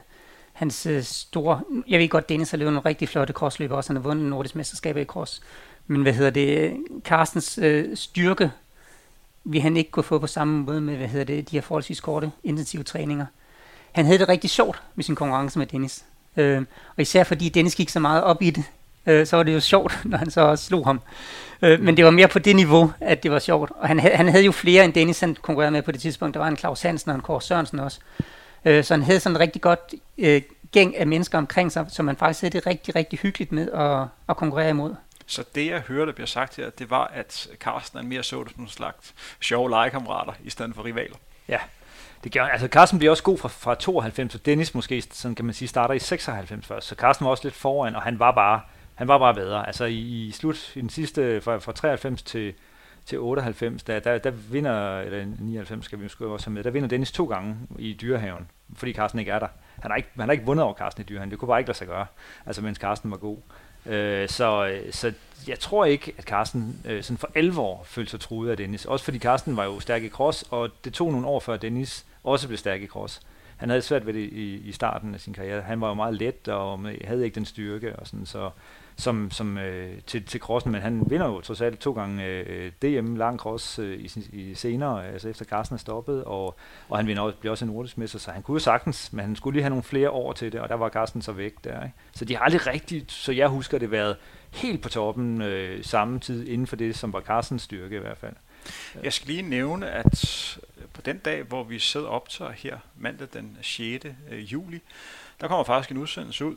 hans 0.53 0.87
øh, 0.87 1.03
store... 1.03 1.61
Jeg 1.89 2.01
ved 2.01 2.09
godt, 2.09 2.29
Dennis 2.29 2.51
har 2.51 2.59
løbet 2.59 2.73
nogle 2.73 2.89
rigtig 2.89 3.09
flotte 3.09 3.33
crossløb 3.33 3.73
også. 3.73 3.91
Han 3.91 3.97
har 3.97 4.03
vundet 4.03 4.27
nordisk 4.27 4.57
mesterskab 4.57 4.97
i 4.97 5.05
cross. 5.05 5.43
Men 5.87 6.03
hvad 6.03 6.13
hedder 6.13 6.31
det? 6.31 6.77
Carstens 7.05 7.59
øh, 7.59 7.97
styrke 7.97 8.51
vi 9.45 9.59
han 9.59 9.77
ikke 9.77 9.91
kunne 9.91 10.03
få 10.05 10.19
på 10.19 10.27
samme 10.27 10.63
måde 10.63 10.81
med, 10.81 10.97
hvad 10.97 11.09
hedder 11.09 11.25
det, 11.25 11.51
de 11.51 11.57
her 11.57 11.61
forholdsvis 11.61 12.01
korte, 12.01 12.33
intensive 12.45 12.83
træninger. 12.83 13.27
Han 13.95 14.07
havde 14.07 14.19
det 14.19 14.29
rigtig 14.29 14.51
sjovt 14.51 14.83
med 14.95 15.05
sin 15.05 15.15
konkurrence 15.15 15.59
med 15.59 15.67
Dennis. 15.67 16.05
Øh, 16.37 16.59
og 16.97 17.03
især 17.03 17.25
fordi 17.25 17.49
Dennis 17.49 17.75
gik 17.75 17.89
så 17.89 18.01
meget 18.01 18.23
op 18.23 18.43
i 18.43 18.51
det, 18.51 18.65
øh, 19.07 19.27
så 19.27 19.37
var 19.37 19.43
det 19.43 19.55
jo 19.55 19.61
sjovt, 19.61 19.99
når 20.05 20.19
han 20.19 20.31
så 20.31 20.41
også 20.41 20.65
slog 20.65 20.87
ham. 20.87 21.01
Øh, 21.63 21.81
men 21.81 21.97
det 21.97 22.05
var 22.05 22.11
mere 22.11 22.29
på 22.29 22.39
det 22.39 22.57
niveau, 22.57 22.93
at 23.01 23.23
det 23.23 23.31
var 23.31 23.39
sjovt. 23.39 23.71
Og 23.77 23.89
han, 23.89 24.01
han 24.01 24.29
havde 24.29 24.45
jo 24.45 24.53
flere 24.53 24.85
end 24.85 24.93
Dennis, 24.93 25.21
han 25.21 25.37
konkurrerede 25.43 25.73
med 25.73 25.83
på 25.83 25.93
det 25.93 26.01
tidspunkt. 26.01 26.35
Der 26.35 26.41
var 26.41 26.49
en 26.49 26.57
Claus 26.57 26.83
Hansen 26.83 27.11
og 27.11 27.15
en 27.15 27.23
Kåre 27.23 27.43
Sørensen 27.43 27.81
også. 27.81 27.99
Øh, 28.65 28.85
så 28.85 28.95
han 28.95 29.03
havde 29.03 29.21
sådan 29.21 29.37
en 29.37 29.41
rigtig 29.41 29.63
godt 29.63 29.95
øh, 30.19 30.43
gæng 30.73 30.97
af 30.97 31.07
mennesker 31.07 31.39
omkring 31.39 31.73
sig, 31.73 31.87
som 31.89 32.05
man 32.05 32.17
faktisk 32.17 32.41
havde 32.41 32.53
det 32.53 32.67
rigtig, 32.67 32.97
rigtig 32.97 33.19
hyggeligt 33.19 33.53
med 33.53 33.71
at, 33.73 34.07
at 34.29 34.37
konkurrere 34.37 34.71
imod. 34.71 34.95
Så 35.27 35.45
det, 35.55 35.67
jeg 35.67 35.81
hører, 35.81 36.05
der 36.05 36.13
bliver 36.13 36.27
sagt 36.27 36.57
her, 36.57 36.71
det 36.71 36.91
var, 36.91 37.05
at 37.15 37.49
Carsten 37.61 37.99
er 37.99 38.03
mere 38.03 38.23
så 38.23 38.45
det 38.45 38.53
som 38.55 38.63
en 38.63 38.69
slags 38.69 39.15
sjove 39.41 39.71
legekammerater, 39.71 40.33
i 40.45 40.51
stedet 40.51 40.75
for 40.75 40.85
rivaler. 40.85 41.17
Ja, 41.49 41.59
det 42.25 42.33
gør, 42.33 42.45
altså 42.45 42.69
Carsten 42.69 42.99
bliver 42.99 43.11
også 43.11 43.23
god 43.23 43.39
fra, 43.39 43.49
fra 43.49 43.75
92, 43.75 44.35
og 44.35 44.47
Dennis 44.47 44.75
måske, 44.75 45.03
sådan 45.03 45.35
kan 45.35 45.45
man 45.45 45.55
sige, 45.55 45.69
starter 45.69 45.95
i 45.95 45.99
96 45.99 46.67
først. 46.67 46.87
Så 46.87 46.95
Carsten 46.95 47.25
var 47.25 47.31
også 47.31 47.45
lidt 47.45 47.55
foran, 47.55 47.97
og 47.97 48.03
han 48.03 48.19
var 48.19 48.33
bare, 48.33 48.61
han 48.95 49.09
var 49.09 49.19
bare 49.19 49.35
bedre. 49.35 49.67
Altså 49.67 49.85
i, 49.85 49.99
i 49.99 50.31
slut, 50.31 50.77
i 50.77 50.81
den 50.81 50.91
sidste, 50.91 51.41
fra, 51.41 51.57
fra 51.57 51.73
93 51.73 52.23
til, 52.23 52.55
til 53.07 53.19
98, 53.19 53.83
der, 53.83 54.01
der, 54.01 54.19
der 54.19 54.31
vinder, 54.31 55.01
eller 55.01 55.27
99 55.39 55.85
skal 55.85 55.99
vi 55.99 56.03
måske 56.03 56.27
også 56.27 56.47
have 56.47 56.55
med, 56.55 56.65
der 56.65 56.71
vinder 56.71 56.89
Dennis 56.89 57.13
to 57.13 57.25
gange 57.25 57.57
i 57.79 57.93
dyrehaven, 58.01 58.49
fordi 58.77 58.93
Carsten 58.93 59.19
ikke 59.19 59.33
er 59.33 59.39
der. 59.39 59.49
Han 59.83 59.91
har 59.91 59.97
ikke, 59.97 60.09
han 60.17 60.29
har 60.29 60.33
ikke 60.33 60.47
vundet 60.47 60.65
over 60.65 60.75
Carsten 60.75 61.03
i 61.03 61.05
dyrehaven, 61.05 61.31
det 61.31 61.39
kunne 61.39 61.49
bare 61.49 61.61
ikke 61.61 61.69
lade 61.69 61.79
sig 61.79 61.87
gøre, 61.87 62.07
altså 62.47 62.63
mens 62.63 62.79
Carsten 62.79 63.11
var 63.11 63.17
god. 63.17 63.39
Øh, 63.87 64.29
så, 64.29 64.79
så 64.91 65.13
jeg 65.49 65.59
tror 65.59 65.85
ikke, 65.85 66.15
at 66.19 66.25
Carsten 66.25 66.81
øh, 66.85 67.03
sådan 67.03 67.19
for 67.19 67.31
alvor 67.35 67.83
følte 67.85 68.11
sig 68.11 68.21
truet 68.21 68.51
af 68.51 68.57
Dennis. 68.57 68.85
Også 68.85 69.05
fordi 69.05 69.19
Carsten 69.19 69.57
var 69.57 69.65
jo 69.65 69.81
stærk 69.81 70.03
i 70.03 70.09
cross, 70.09 70.45
og 70.51 70.71
det 70.85 70.93
tog 70.93 71.13
nogle 71.13 71.27
år 71.27 71.41
før 71.41 71.57
Dennis 71.57 72.07
også 72.25 72.47
blev 72.49 72.59
stærk 72.59 72.83
i 72.83 72.87
cross. 72.87 73.21
Han 73.57 73.69
havde 73.69 73.83
svært 73.83 74.07
ved 74.07 74.15
det 74.15 74.21
i, 74.33 74.55
i 74.55 74.73
starten 74.73 75.15
af 75.15 75.21
sin 75.21 75.33
karriere. 75.33 75.63
Han 75.63 75.81
var 75.81 75.89
jo 75.89 75.95
meget 75.95 76.15
let 76.15 76.49
og 76.49 76.81
havde 77.05 77.25
ikke 77.25 77.35
den 77.35 77.45
styrke 77.45 77.97
og 77.97 78.07
sådan, 78.07 78.27
så 78.27 78.51
som, 78.97 79.31
som 79.31 79.59
øh, 79.59 79.93
til, 80.07 80.25
til 80.25 80.41
crossen, 80.41 80.73
men 80.73 80.83
han 80.83 81.03
vinder 81.11 81.27
jo 81.27 81.41
trods 81.41 81.61
alt 81.61 81.79
to 81.79 81.93
gange 81.93 82.25
øh, 82.25 82.73
DM 82.83 83.17
lang 83.17 83.39
cross 83.39 83.79
øh, 83.79 83.99
i, 83.99 84.11
i 84.33 84.55
senere, 84.55 85.07
altså 85.07 85.29
efter 85.29 85.45
Carsten 85.45 85.75
er 85.75 85.79
stoppet, 85.79 86.25
og, 86.25 86.57
og 86.89 86.97
han 86.97 87.07
vinder 87.07 87.23
også, 87.23 87.39
bliver 87.39 87.51
også 87.51 87.65
en 87.65 87.71
nordisk 87.71 87.99
mester, 87.99 88.19
så 88.19 88.31
han 88.31 88.43
kunne 88.43 88.55
jo 88.55 88.59
sagtens, 88.59 89.13
men 89.13 89.25
han 89.25 89.37
skulle 89.37 89.55
lige 89.55 89.63
have 89.63 89.71
nogle 89.71 89.83
flere 89.83 90.11
år 90.11 90.33
til 90.33 90.53
det, 90.53 90.61
og 90.61 90.69
der 90.69 90.75
var 90.75 90.89
Carsten 90.89 91.23
så 91.23 91.33
væk 91.33 91.55
der. 91.65 91.85
Ikke? 91.85 91.95
Så 92.13 92.25
de 92.25 92.37
har 92.37 92.45
aldrig 92.45 92.67
rigtigt, 92.67 93.13
så 93.13 93.33
jeg 93.33 93.49
husker 93.49 93.79
det, 93.79 93.91
været 93.91 94.17
helt 94.51 94.83
på 94.83 94.89
toppen 94.89 95.43
øh, 95.43 95.85
samme 95.85 96.21
tid 96.21 96.49
inden 96.49 96.67
for 96.67 96.77
det, 96.77 96.97
som 96.97 97.13
var 97.13 97.21
Carstens 97.21 97.63
styrke 97.63 97.97
i 97.97 98.01
hvert 98.01 98.19
fald. 98.19 98.35
Jeg 99.03 99.13
skal 99.13 99.29
lige 99.29 99.43
nævne, 99.43 99.91
at 99.91 100.59
på 100.95 101.01
den 101.01 101.19
dag, 101.19 101.43
hvor 101.43 101.65
vi 101.65 101.79
sidder 101.79 102.07
optager 102.07 102.51
her, 102.51 102.79
mandag 102.97 103.29
den 103.33 103.59
6. 103.63 104.05
Øh, 104.31 104.53
juli, 104.53 104.81
der 105.41 105.49
kommer 105.49 105.65
faktisk 105.65 105.91
en 105.91 105.97
udsendelse 105.97 106.45
ud, 106.45 106.57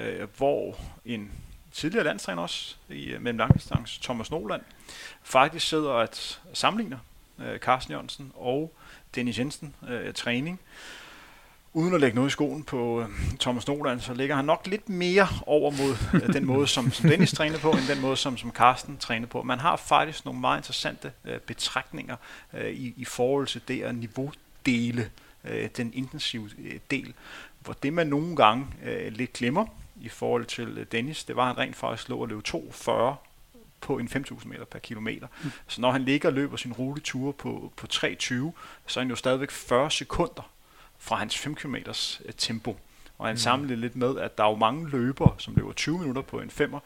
øh, 0.00 0.28
hvor 0.36 0.76
en 1.04 1.32
tidligere 1.72 2.04
landstræner 2.04 2.42
også 2.42 2.76
i 2.88 3.04
øh, 3.04 3.22
mellem 3.22 3.38
langdistance, 3.38 4.02
Thomas 4.02 4.30
Noland, 4.30 4.62
faktisk 5.22 5.68
sidder 5.68 5.90
og 5.90 6.02
at 6.02 6.40
sammenligner 6.52 6.98
øh, 7.38 7.58
Carsten 7.58 7.92
Jørgensen 7.92 8.32
og 8.34 8.74
Dennis 9.14 9.38
Jensen 9.38 9.74
øh, 9.88 10.14
træning 10.14 10.60
uden 11.74 11.94
at 11.94 12.00
lægge 12.00 12.14
noget 12.14 12.28
i 12.28 12.32
skoen 12.32 12.62
på 12.62 13.00
øh, 13.00 13.08
Thomas 13.40 13.68
Noland, 13.68 14.00
så 14.00 14.14
ligger 14.14 14.36
han 14.36 14.44
nok 14.44 14.66
lidt 14.66 14.88
mere 14.88 15.28
over 15.46 15.70
mod 15.70 16.20
øh, 16.22 16.32
den 16.36 16.46
måde, 16.46 16.66
som, 16.66 16.92
som 16.92 17.08
Dennis 17.08 17.32
træner 17.32 17.58
på, 17.58 17.70
end 17.70 17.88
den 17.88 18.00
måde, 18.00 18.16
som, 18.16 18.36
som 18.36 18.50
Carsten 18.50 18.96
træner 18.96 19.26
på. 19.26 19.42
Man 19.42 19.58
har 19.58 19.76
faktisk 19.76 20.24
nogle 20.24 20.40
meget 20.40 20.58
interessante 20.58 21.12
øh, 21.24 21.38
betragtninger 21.38 22.16
øh, 22.52 22.70
i, 22.70 22.94
i 22.96 23.04
forhold 23.04 23.46
til 23.46 23.60
det 23.68 23.82
at 23.82 23.94
niveaudele 23.94 25.10
øh, 25.44 25.68
den 25.76 25.92
intensive 25.94 26.50
øh, 26.58 26.78
del, 26.90 27.14
hvor 27.60 27.72
det 27.72 27.92
man 27.92 28.06
nogle 28.06 28.36
gange 28.36 28.66
øh, 28.84 29.12
lidt 29.12 29.32
glemmer 29.32 29.66
i 30.00 30.08
forhold 30.08 30.44
til 30.44 30.78
øh, 30.78 30.86
Dennis, 30.92 31.24
det 31.24 31.36
var, 31.36 31.42
at 31.42 31.48
han 31.48 31.58
rent 31.58 31.76
faktisk 31.76 32.08
lå 32.08 32.18
og 32.18 32.28
løb 32.28 32.42
2,40 32.48 32.92
på 33.80 33.98
en 33.98 34.08
5.000 34.08 34.48
meter 34.48 34.64
per 34.64 34.78
kilometer. 34.78 35.26
Mm. 35.44 35.50
Så 35.66 35.80
når 35.80 35.90
han 35.90 36.02
ligger 36.02 36.28
og 36.28 36.32
løber 36.32 36.56
sin 36.56 36.72
ruteture 36.72 37.32
på, 37.32 37.72
på 37.76 37.86
3.20, 37.92 38.34
så 38.86 39.00
er 39.00 39.00
han 39.00 39.08
jo 39.08 39.16
stadigvæk 39.16 39.50
40 39.50 39.90
sekunder 39.90 40.50
fra 41.02 41.16
hans 41.16 41.38
5 41.38 41.54
km 41.54 41.76
tempo. 42.38 42.78
Og 43.18 43.26
han 43.26 43.34
mm. 43.34 43.38
samlede 43.38 43.80
lidt 43.80 43.96
med, 43.96 44.18
at 44.18 44.38
der 44.38 44.44
er 44.44 44.48
jo 44.48 44.56
mange 44.56 44.90
løbere, 44.90 45.34
som 45.38 45.54
løber 45.54 45.72
20 45.72 45.98
minutter 45.98 46.22
på 46.22 46.40
en 46.40 46.50
5'er, 46.60 46.78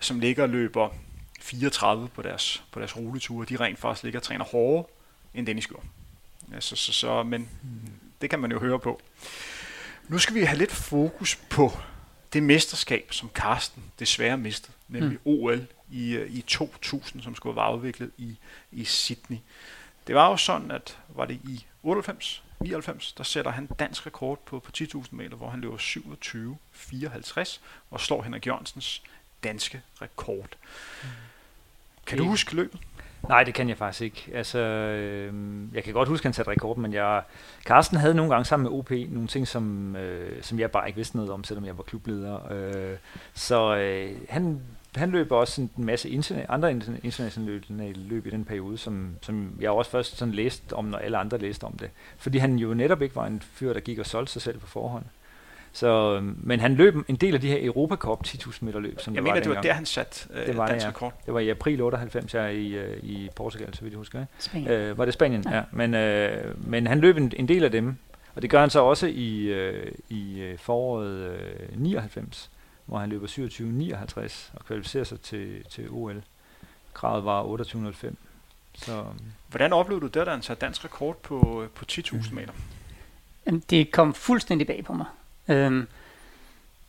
som 0.00 0.20
ligger 0.20 0.42
og 0.42 0.48
løber 0.48 0.88
34 1.40 2.08
på 2.08 2.22
deres, 2.22 2.62
på 2.72 2.78
deres 2.78 2.96
ruteture. 2.96 3.46
De 3.46 3.56
rent 3.56 3.78
faktisk 3.78 4.02
ligger 4.02 4.20
og 4.20 4.22
træner 4.22 4.44
hårdere, 4.44 4.84
end 5.34 5.46
Dennis 5.46 5.66
gjorde. 5.66 5.86
Ja, 6.52 6.60
så, 6.60 6.76
så, 6.76 6.92
så, 6.92 7.22
men 7.22 7.40
mm. 7.40 7.90
det 8.20 8.30
kan 8.30 8.38
man 8.38 8.52
jo 8.52 8.60
høre 8.60 8.78
på. 8.78 9.00
Nu 10.08 10.18
skal 10.18 10.34
vi 10.34 10.42
have 10.42 10.58
lidt 10.58 10.72
fokus 10.72 11.36
på 11.50 11.72
det 12.32 12.42
mesterskab, 12.42 13.08
som 13.10 13.30
Karsten 13.34 13.82
desværre 13.98 14.36
mistede, 14.36 14.72
nemlig 14.88 15.18
mm. 15.24 15.32
OL 15.32 15.66
i, 15.90 16.12
øh, 16.12 16.30
i 16.30 16.40
2000, 16.40 17.22
som 17.22 17.34
skulle 17.34 17.56
være 17.56 17.64
afviklet 17.64 18.10
i, 18.18 18.36
i 18.72 18.84
Sydney. 18.84 19.38
Det 20.06 20.14
var 20.14 20.30
jo 20.30 20.36
sådan, 20.36 20.70
at 20.70 20.98
var 21.08 21.24
det 21.24 21.34
i 21.34 21.64
98, 21.82 22.42
99, 22.60 23.12
der 23.12 23.24
sætter 23.24 23.50
han 23.50 23.66
dansk 23.66 24.06
rekord 24.06 24.38
på, 24.44 24.58
på 24.58 24.70
10.000 24.78 25.06
meter, 25.10 25.36
hvor 25.36 25.50
han 25.50 25.60
løber 25.60 25.76
27.54 25.76 27.60
og 27.90 28.00
slår 28.00 28.22
Henrik 28.22 28.46
Jørgensens 28.46 29.02
danske 29.44 29.82
rekord. 30.02 30.56
Mm. 31.02 31.08
Kan 32.06 32.18
du 32.18 32.24
huske 32.24 32.56
løbet? 32.56 32.80
Nej, 33.28 33.44
det 33.44 33.54
kan 33.54 33.68
jeg 33.68 33.76
faktisk 33.76 34.02
ikke. 34.02 34.30
Altså, 34.34 34.58
øh, 34.58 35.34
jeg 35.74 35.84
kan 35.84 35.92
godt 35.92 36.08
huske, 36.08 36.20
at 36.20 36.24
han 36.24 36.32
satte 36.32 36.50
rekord, 36.50 36.76
men 36.76 36.92
jeg, 36.92 37.22
Carsten 37.64 37.96
havde 37.96 38.14
nogle 38.14 38.32
gange 38.32 38.44
sammen 38.44 38.70
med 38.70 38.78
OP 38.78 38.90
nogle 38.90 39.28
ting, 39.28 39.48
som, 39.48 39.96
øh, 39.96 40.42
som 40.42 40.58
jeg 40.58 40.70
bare 40.70 40.86
ikke 40.86 40.96
vidste 40.96 41.16
noget 41.16 41.30
om, 41.30 41.44
selvom 41.44 41.64
jeg 41.64 41.76
var 41.76 41.82
klubleder. 41.82 42.52
Øh, 42.52 42.96
så 43.34 43.76
øh, 43.76 44.16
han, 44.28 44.62
han 44.96 45.10
løb 45.10 45.32
også 45.32 45.60
en 45.60 45.70
masse 45.76 46.08
interna- 46.08 46.46
andre 46.48 46.72
internationale 47.02 47.94
løb 47.96 48.26
i 48.26 48.30
den 48.30 48.44
periode, 48.44 48.78
som, 48.78 49.16
som 49.22 49.52
jeg 49.60 49.70
også 49.70 49.90
først 49.90 50.16
sådan 50.16 50.34
læste 50.34 50.72
om, 50.72 50.84
når 50.84 50.98
alle 50.98 51.18
andre 51.18 51.38
læste 51.38 51.64
om 51.64 51.72
det. 51.72 51.90
Fordi 52.18 52.38
han 52.38 52.56
jo 52.56 52.74
netop 52.74 53.02
ikke 53.02 53.16
var 53.16 53.26
en 53.26 53.42
fyr, 53.52 53.72
der 53.72 53.80
gik 53.80 53.98
og 53.98 54.06
solgte 54.06 54.32
sig 54.32 54.42
selv 54.42 54.58
på 54.58 54.66
forhånd. 54.66 55.04
Så, 55.72 56.20
men 56.36 56.60
han 56.60 56.74
løb 56.74 56.94
en 57.08 57.16
del 57.16 57.34
af 57.34 57.40
de 57.40 57.48
her 57.48 57.58
Europa 57.66 57.96
Cup 57.96 58.26
10.000 58.26 58.58
meter 58.60 58.80
løb, 58.80 59.00
som 59.00 59.14
jeg 59.14 59.22
mener, 59.22 59.34
var 59.34 59.40
det 59.40 59.54
var 59.54 59.62
der, 59.62 59.72
han 59.72 59.86
satte 59.86 60.28
øh, 60.34 60.46
det 60.46 60.56
var 60.56 60.66
dansk 60.66 60.84
ja. 60.84 60.90
rekord. 60.90 61.12
Det 61.26 61.34
var 61.34 61.40
i 61.40 61.48
april 61.48 61.82
98 61.82 62.32
her 62.32 62.46
i, 62.46 62.68
øh, 62.68 62.98
i 63.02 63.28
Portugal, 63.36 63.74
så 63.74 63.82
vidt 63.82 63.92
jeg 63.92 63.98
husker. 63.98 64.24
Spanien. 64.38 64.70
Øh, 64.70 64.98
var 64.98 65.04
det 65.04 65.14
Spanien? 65.14 65.44
Ja. 65.46 65.56
ja. 65.56 65.62
Men, 65.72 65.94
øh, 65.94 66.68
men 66.68 66.86
han 66.86 67.00
løb 67.00 67.16
en, 67.16 67.32
en 67.36 67.48
del 67.48 67.64
af 67.64 67.70
dem, 67.70 67.96
og 68.34 68.42
det 68.42 68.50
gør 68.50 68.60
han 68.60 68.70
så 68.70 68.80
også 68.80 69.06
i, 69.06 69.46
øh, 69.46 69.92
i 70.08 70.40
øh, 70.40 70.58
foråret 70.58 71.40
øh, 71.72 71.80
99, 71.80 72.50
hvor 72.88 72.98
han 72.98 73.08
løber 73.08 73.26
27.59 73.26 74.50
og 74.54 74.64
kvalificerer 74.66 75.04
sig 75.04 75.20
til, 75.20 75.64
til 75.64 75.90
OL. 75.90 76.22
Kravet 76.94 77.24
var 77.24 77.44
28.05. 77.44 78.14
Så, 78.74 79.04
Hvordan 79.48 79.72
oplevede 79.72 80.00
du 80.00 80.06
det, 80.18 80.26
da 80.26 80.30
han 80.30 80.42
satte 80.42 80.66
dansk 80.66 80.84
rekord 80.84 81.16
på, 81.22 81.66
på 81.74 81.84
10.000 81.92 82.14
mm. 82.14 82.34
meter? 82.34 82.52
Det 83.70 83.90
kom 83.90 84.14
fuldstændig 84.14 84.66
bag 84.66 84.84
på 84.84 84.92
mig. 84.92 85.06
Øhm, 85.48 85.88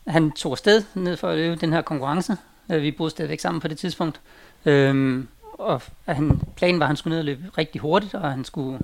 han 0.08 0.32
tog 0.32 0.52
afsted 0.52 0.84
ned 0.94 1.18
for 1.18 1.30
at 1.30 1.38
løbe 1.38 1.56
den 1.56 1.74
her 1.74 1.82
konkurrence. 1.82 2.38
Øh, 2.72 2.82
vi 2.82 2.92
boede 2.92 3.12
stadigvæk 3.12 3.40
sammen 3.40 3.62
på 3.62 3.68
det 3.68 3.78
tidspunkt. 3.78 4.22
Øhm, 4.66 5.28
og 5.42 5.82
han, 6.06 6.42
planen 6.56 6.80
var, 6.80 6.86
at 6.86 6.90
han 6.90 6.98
skulle 6.98 7.12
ned 7.12 7.20
og 7.20 7.26
løbe 7.26 7.50
rigtig 7.58 7.82
hurtigt, 7.82 8.14
og 8.14 8.32
han 8.32 8.46
skulle, 8.46 8.80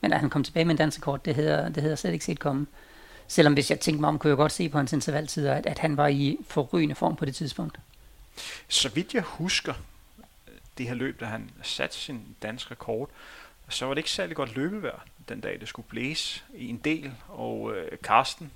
men 0.00 0.12
at 0.12 0.20
han 0.20 0.30
kom 0.30 0.44
tilbage 0.44 0.64
med 0.64 0.70
en 0.70 0.78
dansekort, 0.78 1.24
det 1.24 1.34
havde, 1.34 1.66
det 1.66 1.76
havde 1.76 1.90
jeg 1.90 1.98
slet 1.98 2.12
ikke 2.12 2.24
set 2.24 2.38
komme. 2.38 2.66
Selvom 3.32 3.52
hvis 3.52 3.70
jeg 3.70 3.80
tænkte 3.80 4.00
mig 4.00 4.08
om, 4.08 4.18
kunne 4.18 4.28
jeg 4.28 4.36
godt 4.36 4.52
se 4.52 4.68
på 4.68 4.78
hans 4.78 4.92
intervaltider, 4.92 5.54
at, 5.54 5.66
at 5.66 5.78
han 5.78 5.96
var 5.96 6.08
i 6.08 6.38
forrygende 6.48 6.94
form 6.94 7.16
på 7.16 7.24
det 7.24 7.34
tidspunkt. 7.34 7.78
Så 8.68 8.88
vidt 8.88 9.14
jeg 9.14 9.22
husker 9.22 9.74
øh, 10.48 10.54
det 10.78 10.88
her 10.88 10.94
løb, 10.94 11.20
da 11.20 11.24
han 11.24 11.50
satte 11.62 11.96
sin 11.96 12.36
danske 12.42 12.70
rekord, 12.70 13.10
så 13.68 13.86
var 13.86 13.94
det 13.94 13.98
ikke 13.98 14.10
særlig 14.10 14.36
godt 14.36 14.56
løbevejr 14.56 15.04
den 15.28 15.40
dag, 15.40 15.60
det 15.60 15.68
skulle 15.68 15.88
blæse 15.88 16.42
i 16.54 16.68
en 16.68 16.76
del, 16.76 17.12
og 17.28 17.76
øh, 17.76 17.98
Karsten 18.02 18.52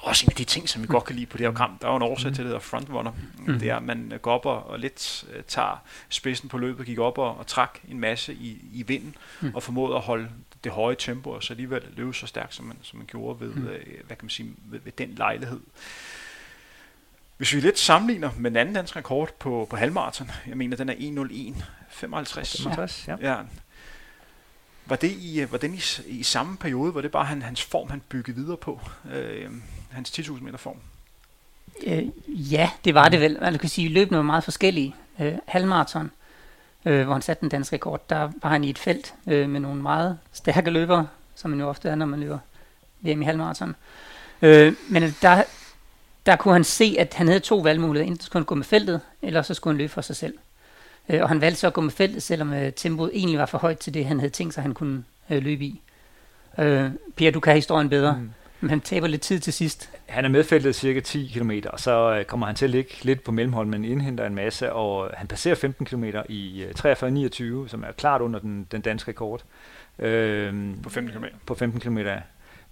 også 0.00 0.24
en 0.26 0.30
af 0.30 0.36
de 0.36 0.44
ting, 0.44 0.68
som 0.68 0.82
vi 0.82 0.86
godt 0.86 1.04
kan 1.04 1.16
lide 1.16 1.26
på 1.26 1.36
det 1.36 1.46
her 1.46 1.50
program, 1.50 1.78
der 1.80 1.86
er 1.86 1.90
jo 1.90 1.96
en 1.96 2.02
årsag 2.02 2.28
mm. 2.28 2.34
til, 2.34 2.44
det 2.44 2.48
hedder 2.48 2.60
frontrunner. 2.60 3.12
Mm. 3.38 3.58
Det 3.58 3.70
er, 3.70 3.76
at 3.76 3.82
man 3.82 4.12
går 4.22 4.32
op 4.32 4.46
og, 4.46 4.66
og 4.66 4.78
lidt 4.78 5.24
uh, 5.28 5.42
tager 5.48 5.82
spidsen 6.08 6.48
på 6.48 6.58
løbet, 6.58 6.86
gik 6.86 6.98
op 6.98 7.18
og, 7.18 7.38
og 7.38 7.46
trak 7.46 7.78
en 7.88 8.00
masse 8.00 8.34
i, 8.34 8.60
i 8.72 8.82
vinden, 8.82 9.14
mm. 9.40 9.54
og 9.54 9.62
formåede 9.62 9.96
at 9.96 10.00
holde 10.00 10.28
det 10.64 10.72
høje 10.72 10.96
tempo, 10.98 11.30
og 11.30 11.42
så 11.42 11.52
alligevel 11.52 11.82
løbe 11.96 12.14
så 12.14 12.26
stærkt, 12.26 12.54
som 12.54 12.64
man, 12.64 12.76
som 12.82 12.96
man 12.96 13.06
gjorde 13.06 13.40
ved, 13.40 13.54
mm. 13.54 13.62
uh, 13.62 13.70
hvad 14.06 14.16
kan 14.16 14.24
man 14.24 14.30
sige, 14.30 14.54
ved, 14.64 14.80
ved 14.84 14.92
den 14.92 15.14
lejlighed. 15.16 15.60
Hvis 17.36 17.54
vi 17.54 17.60
lidt 17.60 17.78
sammenligner 17.78 18.30
med 18.38 18.50
den 18.50 18.56
anden 18.56 18.74
dansk 18.74 18.96
rekord 18.96 19.38
på, 19.38 19.66
på 19.70 19.76
halvmarathon, 19.76 20.30
jeg 20.46 20.56
mener, 20.56 20.76
den 20.76 20.88
er 20.88 20.94
1.01.55. 20.94 21.62
55, 21.88 23.08
ja. 23.08 23.16
ja. 23.20 23.36
Var 24.86 24.96
det 24.96 25.10
i, 25.10 25.40
øh, 25.40 25.52
var 25.52 25.58
den 25.58 25.74
i, 25.74 25.80
i 26.06 26.22
samme 26.22 26.56
periode, 26.56 26.94
var 26.94 27.00
det 27.00 27.10
bare 27.10 27.24
han, 27.24 27.42
hans 27.42 27.62
form, 27.62 27.90
han 27.90 28.02
byggede 28.08 28.36
videre 28.36 28.56
på? 28.56 28.80
Øh, 29.12 29.50
hans 29.90 30.18
10.000 30.18 30.42
meter 30.42 30.58
form? 30.58 30.76
Øh, 31.86 32.04
ja, 32.28 32.70
det 32.84 32.94
var 32.94 33.08
det 33.08 33.20
vel. 33.20 33.38
Man 33.40 33.58
kan 33.58 33.68
sige, 33.68 33.84
at 33.84 33.90
løbene 33.90 34.16
var 34.16 34.22
meget 34.22 34.44
forskellige. 34.44 34.94
Øh, 35.20 35.34
halvmarathon, 35.46 36.10
øh, 36.84 37.04
hvor 37.04 37.12
han 37.12 37.22
satte 37.22 37.40
den 37.40 37.48
danske 37.48 37.76
rekord, 37.76 38.08
der 38.08 38.30
var 38.42 38.50
han 38.50 38.64
i 38.64 38.70
et 38.70 38.78
felt 38.78 39.14
øh, 39.26 39.48
med 39.48 39.60
nogle 39.60 39.82
meget 39.82 40.18
stærke 40.32 40.70
løbere, 40.70 41.06
som 41.34 41.50
man 41.50 41.60
jo 41.60 41.68
ofte 41.68 41.88
er, 41.88 41.94
når 41.94 42.06
man 42.06 42.20
løber 42.20 42.38
VM 43.00 43.22
i 43.22 43.24
halvmarathon. 43.24 43.76
Øh, 44.42 44.74
men 44.88 45.16
der, 45.22 45.42
der 46.26 46.36
kunne 46.36 46.54
han 46.54 46.64
se, 46.64 46.96
at 46.98 47.14
han 47.14 47.26
havde 47.26 47.40
to 47.40 47.58
valgmuligheder. 47.58 48.10
Enten 48.10 48.26
skulle 48.26 48.40
han 48.40 48.46
gå 48.46 48.54
med 48.54 48.64
feltet, 48.64 49.00
eller 49.22 49.42
så 49.42 49.54
skulle 49.54 49.74
han 49.74 49.78
løbe 49.78 49.92
for 49.92 50.00
sig 50.00 50.16
selv. 50.16 50.38
Øh, 51.08 51.22
og 51.22 51.28
han 51.28 51.40
valgte 51.40 51.60
så 51.60 51.66
at 51.66 51.72
gå 51.72 51.80
med 51.80 51.90
feltet, 51.90 52.22
selvom 52.22 52.52
øh, 52.52 52.72
tempoet 52.72 53.10
egentlig 53.14 53.38
var 53.38 53.46
for 53.46 53.58
højt 53.58 53.78
til 53.78 53.94
det, 53.94 54.06
han 54.06 54.20
havde 54.20 54.32
tænkt 54.32 54.54
sig, 54.54 54.62
han 54.62 54.74
kunne 54.74 55.04
øh, 55.30 55.42
løbe 55.42 55.64
i. 55.64 55.82
Øh, 56.58 56.90
Per, 57.16 57.30
du 57.30 57.40
kan 57.40 57.54
historien 57.54 57.88
bedre. 57.88 58.16
Mm. 58.16 58.30
Men 58.60 58.70
han 58.70 58.80
taber 58.80 59.06
lidt 59.06 59.22
tid 59.22 59.40
til 59.40 59.52
sidst. 59.52 59.90
Han 60.06 60.24
er 60.24 60.28
medfeltet 60.28 60.74
cirka 60.74 61.00
10 61.00 61.32
km, 61.34 61.50
og 61.72 61.80
så 61.80 62.24
kommer 62.26 62.46
han 62.46 62.56
til 62.56 62.64
at 62.64 62.70
ligge 62.70 62.90
lidt 63.02 63.24
på 63.24 63.32
mellemhold, 63.32 63.66
men 63.66 63.84
indhenter 63.84 64.26
en 64.26 64.34
masse, 64.34 64.72
og 64.72 65.10
han 65.14 65.26
passerer 65.26 65.54
15 65.54 65.86
km 65.86 66.04
i 66.28 66.64
43.29, 66.78 67.68
som 67.68 67.82
er 67.82 67.92
klart 67.96 68.20
under 68.20 68.40
den, 68.40 68.66
den 68.72 68.80
danske 68.80 69.10
rekord. 69.10 69.42
Øh, 69.98 70.54
på 70.82 70.90
15 70.90 71.14
km? 71.14 71.24
På 71.46 71.54
15 71.54 71.80
km, 71.80 71.98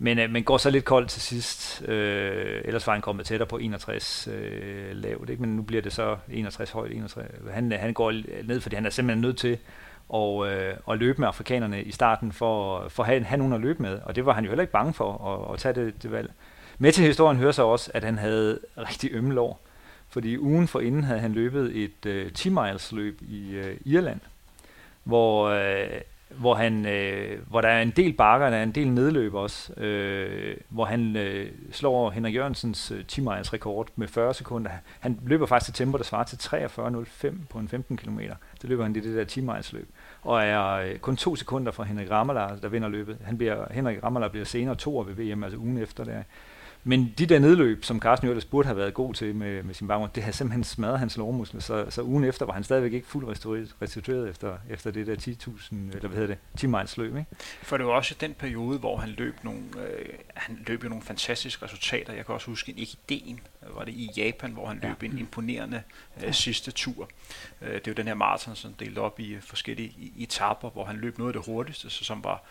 men, 0.03 0.19
øh, 0.19 0.31
men 0.31 0.45
går 0.45 0.59
så 0.59 0.71
lidt 0.71 0.85
koldt 0.85 1.11
til 1.11 1.23
sidst. 1.23 1.83
Øh, 1.89 2.61
ellers 2.65 2.87
var 2.87 2.93
han 2.93 3.03
kommet 3.03 3.27
tættere 3.27 3.47
på 3.47 3.57
61 3.57 4.29
øh, 4.33 4.91
lavt, 4.93 5.31
ikke? 5.31 5.43
men 5.43 5.57
nu 5.57 5.63
bliver 5.63 5.83
det 5.83 5.93
så 5.93 6.17
61 6.29 6.71
højt. 6.71 6.93
61. 6.93 7.27
Han, 7.53 7.73
han 7.73 7.93
går 7.93 8.13
ned, 8.45 8.61
fordi 8.61 8.75
han 8.75 8.87
er 8.87 8.91
simpelthen 8.91 9.21
nødt 9.21 9.37
til 9.37 9.59
at, 10.15 10.47
øh, 10.47 10.75
at 10.91 10.99
løbe 10.99 11.21
med 11.21 11.29
afrikanerne 11.29 11.83
i 11.83 11.93
starten 11.93 12.33
for, 12.33 12.89
for 12.89 13.03
at 13.03 13.07
have, 13.09 13.25
have 13.25 13.39
nogen 13.39 13.53
at 13.53 13.61
løbe 13.61 13.83
med. 13.83 14.01
Og 14.05 14.17
det 14.17 14.27
var 14.27 14.33
han 14.33 14.45
jo 14.45 14.51
heller 14.51 14.63
ikke 14.63 14.73
bange 14.73 14.95
for 14.95 15.27
at, 15.29 15.55
at 15.55 15.61
tage 15.61 15.75
det, 15.75 16.03
det 16.03 16.13
valg. 16.13 16.33
Med 16.79 16.93
til 16.93 17.05
historien 17.05 17.39
hører 17.39 17.53
så 17.53 17.63
også, 17.63 17.91
at 17.95 18.05
han 18.05 18.19
havde 18.19 18.59
rigtig 18.77 19.11
ømme 19.13 19.35
lår. 19.35 19.61
Fordi 20.09 20.39
ugen 20.39 20.69
for 20.69 20.81
inden 20.81 21.05
havde 21.05 21.21
han 21.21 21.33
løbet 21.33 21.77
et 21.77 22.07
øh, 22.07 22.33
10 22.33 22.49
miles 22.49 22.93
løb 22.93 23.23
i 23.23 23.51
øh, 23.51 23.77
Irland, 23.85 24.21
hvor 25.05 25.49
øh, 25.49 26.01
hvor, 26.39 26.55
han, 26.55 26.87
øh, 26.87 27.39
hvor 27.49 27.61
der 27.61 27.69
er 27.69 27.83
en 27.83 27.91
del 27.91 28.13
bakker, 28.13 28.51
der 28.51 28.57
er 28.57 28.63
en 28.63 28.73
del 28.73 28.89
nedløb 28.89 29.35
også, 29.35 29.81
øh, 29.81 30.57
hvor 30.69 30.85
han 30.85 31.17
øh, 31.17 31.51
slår 31.73 32.11
Henrik 32.11 32.35
Jørgensens 32.35 32.91
øh, 32.91 33.05
10 33.05 33.21
miles 33.21 33.53
rekord 33.53 33.89
med 33.97 34.09
40 34.09 34.35
sekunder. 34.35 34.71
Han 35.01 35.21
løber 35.27 35.47
faktisk 35.47 35.75
til 35.75 35.85
tempo, 35.85 35.99
der 35.99 36.05
svarer 36.05 36.25
til 36.25 36.37
43.05 36.37 37.35
på 37.51 37.59
en 37.59 37.69
15 37.69 37.97
km. 37.97 38.19
Det 38.63 38.71
løber 38.71 38.83
han 38.83 38.97
i 38.97 39.01
det 39.01 39.17
der 39.17 39.25
10 39.25 39.41
miles 39.41 39.73
løb. 39.73 39.89
Og 40.23 40.43
er 40.43 40.71
øh, 40.71 40.99
kun 40.99 41.17
to 41.17 41.37
sekunder 41.37 41.73
fra 41.73 41.85
Henrik 41.85 42.11
Rammler, 42.11 42.57
der 42.57 42.69
vinder 42.69 42.89
løbet. 42.89 43.17
Han 43.25 43.39
bliver, 43.39 43.67
Henrik 43.71 44.03
Rammler 44.05 44.29
bliver 44.29 44.45
senere 44.45 44.75
to 44.75 45.05
ved 45.07 45.15
VM, 45.15 45.45
altså 45.45 45.59
ugen 45.59 45.79
efter 45.79 46.05
der. 46.05 46.23
Men 46.85 47.15
de 47.19 47.27
der 47.27 47.39
nedløb, 47.39 47.85
som 47.85 48.01
Carsten 48.01 48.27
Jørgens 48.27 48.45
burde 48.45 48.67
have 48.67 48.77
været 48.77 48.95
god 48.95 49.15
til 49.15 49.35
med, 49.35 49.63
med 49.63 49.75
sin 49.75 49.89
baggrund, 49.89 50.11
det 50.15 50.23
har 50.23 50.33
simpelthen 50.33 50.65
smadret 50.65 50.99
hans 50.99 51.17
lårmuskler, 51.17 51.61
så, 51.61 51.87
så 51.89 52.03
ugen 52.03 52.25
efter 52.25 52.47
var 52.47 52.53
han 52.53 52.65
stadigvæk 52.65 52.93
ikke 52.93 53.07
fuldt 53.07 53.29
restitueret, 53.29 53.77
restitueret 53.83 54.29
efter, 54.29 54.59
efter 54.71 54.91
det 54.91 55.07
der 55.07 55.17
10.000, 55.17 55.75
eller 55.75 56.09
hvad 56.09 56.11
hedder 56.11 56.27
det, 56.27 56.39
10 56.57 56.67
miles 56.67 56.97
løb, 56.97 57.17
ikke? 57.17 57.31
For 57.63 57.77
det 57.77 57.87
var 57.87 57.93
også 57.93 58.15
den 58.21 58.35
periode, 58.35 58.79
hvor 58.79 58.97
han 58.97 59.09
løb 59.09 59.35
nogle, 59.43 59.61
øh, 59.61 60.09
han 60.35 60.65
løb 60.67 60.85
jo 60.85 60.89
nogle 60.89 61.05
fantastiske 61.05 61.65
resultater. 61.65 62.13
Jeg 62.13 62.27
kan 62.27 62.35
også 62.35 62.47
huske 62.47 62.75
en 62.77 62.79
idéen 62.79 63.39
var 63.63 63.85
det 63.85 63.93
i 63.93 64.11
Japan, 64.17 64.53
hvor 64.53 64.67
han 64.67 64.81
løb 64.83 65.03
en 65.03 65.19
imponerende 65.19 65.83
øh, 66.25 66.35
sidste 66.35 66.71
tur. 66.71 67.09
Øh, 67.63 67.75
det 67.75 67.87
er 67.87 67.91
jo 67.91 67.95
den 67.95 68.07
her 68.07 68.15
maraton, 68.15 68.57
som 68.57 68.73
delt 68.75 68.99
op 68.99 69.21
i 69.21 69.41
forskellige 69.41 70.13
etapper, 70.17 70.71
hvor 70.71 70.85
han 70.85 70.97
løb 70.97 71.19
noget 71.19 71.35
af 71.35 71.43
det 71.43 71.53
hurtigste, 71.53 71.91
så 71.91 72.05
som 72.05 72.25
var, 72.25 72.43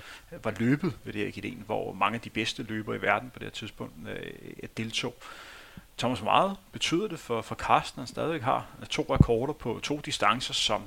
var 0.43 0.53
løbet 0.59 0.93
ved 1.03 1.13
det 1.13 1.21
her 1.21 1.31
ideen, 1.35 1.63
hvor 1.65 1.93
mange 1.93 2.15
af 2.15 2.21
de 2.21 2.29
bedste 2.29 2.63
løbere 2.63 2.95
i 2.95 3.01
verden 3.01 3.29
på 3.29 3.39
det 3.39 3.45
her 3.45 3.51
tidspunkt 3.51 3.93
øh, 4.09 4.69
deltog. 4.77 5.15
Thomas, 5.97 6.21
meget 6.21 6.57
betyder 6.71 7.07
det 7.07 7.19
for, 7.19 7.41
for 7.41 7.55
Carsten, 7.55 7.99
han 7.99 8.07
stadigvæk 8.07 8.41
har 8.41 8.65
to 8.89 9.05
rekorder 9.09 9.53
på 9.53 9.79
to 9.83 10.01
distancer, 10.05 10.53
som 10.53 10.81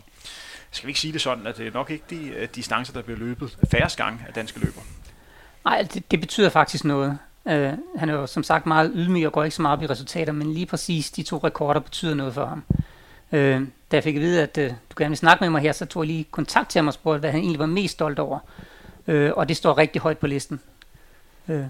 skal 0.71 0.87
vi 0.87 0.91
ikke 0.91 1.01
sige 1.01 1.13
det 1.13 1.21
sådan, 1.21 1.47
at 1.47 1.57
det 1.57 1.67
er 1.67 1.71
nok 1.71 1.91
ikke 1.91 2.05
de 2.11 2.47
distancer, 2.47 2.93
der 2.93 3.03
bliver 3.03 3.19
løbet 3.19 3.59
færrest 3.71 3.97
gange 3.97 4.25
af 4.27 4.33
danske 4.33 4.61
løbere? 4.61 4.85
Nej, 5.65 5.83
det, 5.95 6.11
det 6.11 6.21
betyder 6.21 6.49
faktisk 6.49 6.85
noget. 6.85 7.19
Øh, 7.49 7.73
han 7.97 8.09
er 8.09 8.15
jo 8.15 8.27
som 8.27 8.43
sagt 8.43 8.67
meget 8.67 8.93
ydmyg 8.95 9.27
og 9.27 9.33
går 9.33 9.45
ikke 9.45 9.57
så 9.57 9.63
meget 9.63 9.77
op 9.77 9.83
i 9.83 9.87
resultater, 9.87 10.33
men 10.33 10.55
lige 10.55 10.67
præcis 10.67 11.11
de 11.11 11.23
to 11.23 11.37
rekorder 11.37 11.81
betyder 11.81 12.15
noget 12.15 12.35
for 12.35 12.47
ham. 12.47 12.65
Øh, 13.33 13.61
da 13.91 13.97
jeg 13.97 14.05
fik 14.05 14.17
at 14.17 14.23
vide, 14.23 14.43
at 14.43 14.59
øh, 14.59 14.71
du 14.71 14.95
gerne 14.99 15.11
vil 15.11 15.19
snakke 15.19 15.45
med 15.45 15.51
mig 15.51 15.63
her, 15.63 15.73
så 15.73 15.87
tog 15.87 16.03
jeg 16.03 16.07
lige 16.07 16.25
kontakt 16.31 16.71
til 16.71 16.79
ham 16.79 16.87
og 16.87 16.95
spurgte, 16.95 17.21
hvad 17.21 17.31
han 17.31 17.41
egentlig 17.41 17.59
var 17.59 17.67
mest 17.67 17.93
stolt 17.93 18.19
over. 18.19 18.39
Øh, 19.07 19.33
og 19.37 19.49
det 19.49 19.57
står 19.57 19.79
rigtig 19.79 20.03
højt 20.03 20.19
på 20.19 20.27
listen. 20.27 20.61
Øh, 21.49 21.65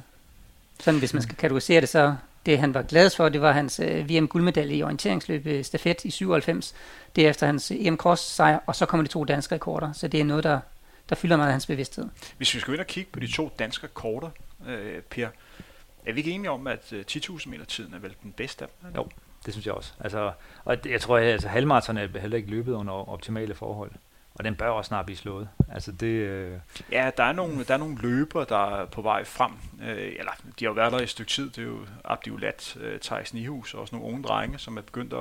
sådan 0.80 0.98
hvis 0.98 1.14
man 1.14 1.22
skal 1.22 1.36
kategorisere 1.36 1.80
det, 1.80 1.88
så 1.88 2.14
det 2.46 2.58
han 2.58 2.74
var 2.74 2.82
glad 2.82 3.10
for, 3.10 3.28
det 3.28 3.40
var 3.40 3.52
hans 3.52 3.80
øh, 3.80 4.08
VM-guldmedalje 4.10 4.76
i 4.76 4.82
orienteringsløb 4.82 5.46
øh, 5.46 5.64
stafet 5.64 6.04
i 6.04 6.10
97. 6.10 6.74
derefter 7.16 7.46
hans 7.46 7.70
øh, 7.70 7.86
EM 7.86 7.96
Cross 7.96 8.22
sejr, 8.22 8.58
og 8.66 8.76
så 8.76 8.86
kommer 8.86 9.06
de 9.06 9.12
to 9.12 9.24
danske 9.24 9.54
rekorder. 9.54 9.92
Så 9.92 10.08
det 10.08 10.20
er 10.20 10.24
noget, 10.24 10.44
der, 10.44 10.60
der 11.08 11.14
fylder 11.14 11.36
meget 11.36 11.48
af 11.48 11.52
hans 11.52 11.66
bevidsthed. 11.66 12.04
Hvis 12.36 12.54
vi 12.54 12.60
skal 12.60 12.72
ind 12.74 12.80
og 12.80 12.86
kigge 12.86 13.10
på 13.12 13.20
de 13.20 13.32
to 13.32 13.50
danske 13.58 13.84
rekorder, 13.84 14.28
øh, 14.68 15.02
Per, 15.10 15.28
er 16.07 16.12
vi 16.12 16.20
ikke 16.20 16.30
enige 16.30 16.50
om, 16.50 16.66
at 16.66 16.92
10.000 16.92 17.32
øh, 17.32 17.50
meter 17.50 17.64
tiden 17.64 17.94
er 17.94 17.98
vel 17.98 18.14
den 18.22 18.32
bedste 18.32 18.64
af 18.64 18.68
dem? 18.82 18.94
Jo, 18.96 19.09
det 19.46 19.55
synes 19.55 19.66
jeg 19.66 19.74
også. 19.74 19.92
Altså, 20.00 20.32
og 20.64 20.76
jeg 20.84 21.00
tror, 21.00 21.18
at 21.18 21.24
altså, 21.24 21.48
halvmarathon 21.48 21.96
er 21.96 22.18
heller 22.18 22.36
ikke 22.36 22.50
løbet 22.50 22.72
under 22.72 22.92
optimale 22.92 23.55
forhold. 23.55 23.90
Og 24.34 24.44
den 24.44 24.57
bør 24.57 24.68
også 24.68 24.88
snart 24.88 25.07
blive 25.07 25.16
slået. 25.16 25.48
Altså 25.68 25.92
det, 25.92 26.07
øh... 26.07 26.59
Ja, 26.92 27.11
der 27.16 27.24
er, 27.24 27.32
nogle, 27.32 27.64
der 27.64 27.74
er 27.74 27.78
nogle 27.78 27.98
løber, 28.03 28.44
der 28.44 28.76
er 28.76 28.86
på 28.86 29.03
vej 29.03 29.24
frem. 29.24 29.53
Øh, 29.82 30.12
eller 30.18 30.32
de 30.59 30.64
har 30.64 30.70
jo 30.70 30.72
været 30.72 30.92
der 30.92 31.00
i 31.00 31.03
et 31.03 31.09
stykke 31.09 31.30
tid. 31.30 31.50
Det 31.50 31.59
er 31.59 31.62
jo 31.62 31.78
Abdiulat, 32.05 32.76
øh, 32.80 33.00
Thijs 33.00 33.34
Nihus 33.34 33.74
og 33.74 33.80
også 33.80 33.96
nogle 33.96 34.12
unge 34.12 34.22
drenge, 34.22 34.59
som 34.59 34.76
er 34.76 34.82
begyndt 34.82 35.12
at, 35.12 35.20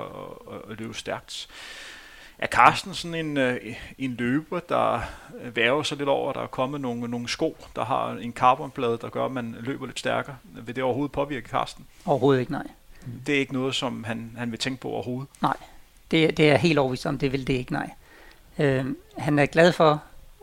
at, 0.52 0.72
at 0.72 0.80
løbe 0.80 0.94
stærkt. 0.94 1.48
Er 2.42 2.48
Carsten 2.48 2.94
sådan 2.94 3.16
en, 3.16 3.38
øh, 3.38 3.76
en 3.98 4.12
løber, 4.12 4.60
der 4.60 5.02
værger 5.54 5.84
sig 5.84 5.98
lidt 5.98 6.10
over, 6.10 6.30
at 6.30 6.36
der 6.36 6.42
er 6.42 6.48
kommet 6.48 6.82
nogle, 6.82 7.08
nogle 7.08 7.30
sko, 7.30 7.58
der 7.76 7.86
har 7.86 8.12
en 8.12 8.34
carbonplade, 8.34 8.98
der 9.02 9.10
gør, 9.10 9.26
at 9.26 9.32
man 9.32 9.56
løber 9.60 9.86
lidt 9.86 10.00
stærkere? 10.00 10.36
Vil 10.44 10.76
det 10.76 10.84
overhovedet 10.84 11.12
påvirke 11.12 11.50
Carsten? 11.50 11.86
Overhovedet 12.06 12.40
ikke, 12.40 12.52
nej. 12.52 12.68
Det 13.28 13.36
er 13.36 13.40
ikke 13.40 13.54
noget, 13.54 13.76
som 13.76 14.04
han, 14.04 14.36
han 14.38 14.52
vil 14.52 14.60
tænke 14.60 14.82
på 14.82 14.90
overhovedet? 14.90 15.30
Nej, 15.42 15.58
det, 16.12 16.38
det 16.38 16.52
er 16.52 16.58
helt 16.58 16.80
overvist 16.80 17.06
om, 17.06 17.18
det 17.18 17.32
vil 17.32 17.48
det 17.48 17.54
ikke, 17.54 17.74
nej. 17.74 17.90
Øh, 18.60 18.86
han 19.18 19.40
er 19.40 19.46
glad 19.46 19.72
for 19.72 20.02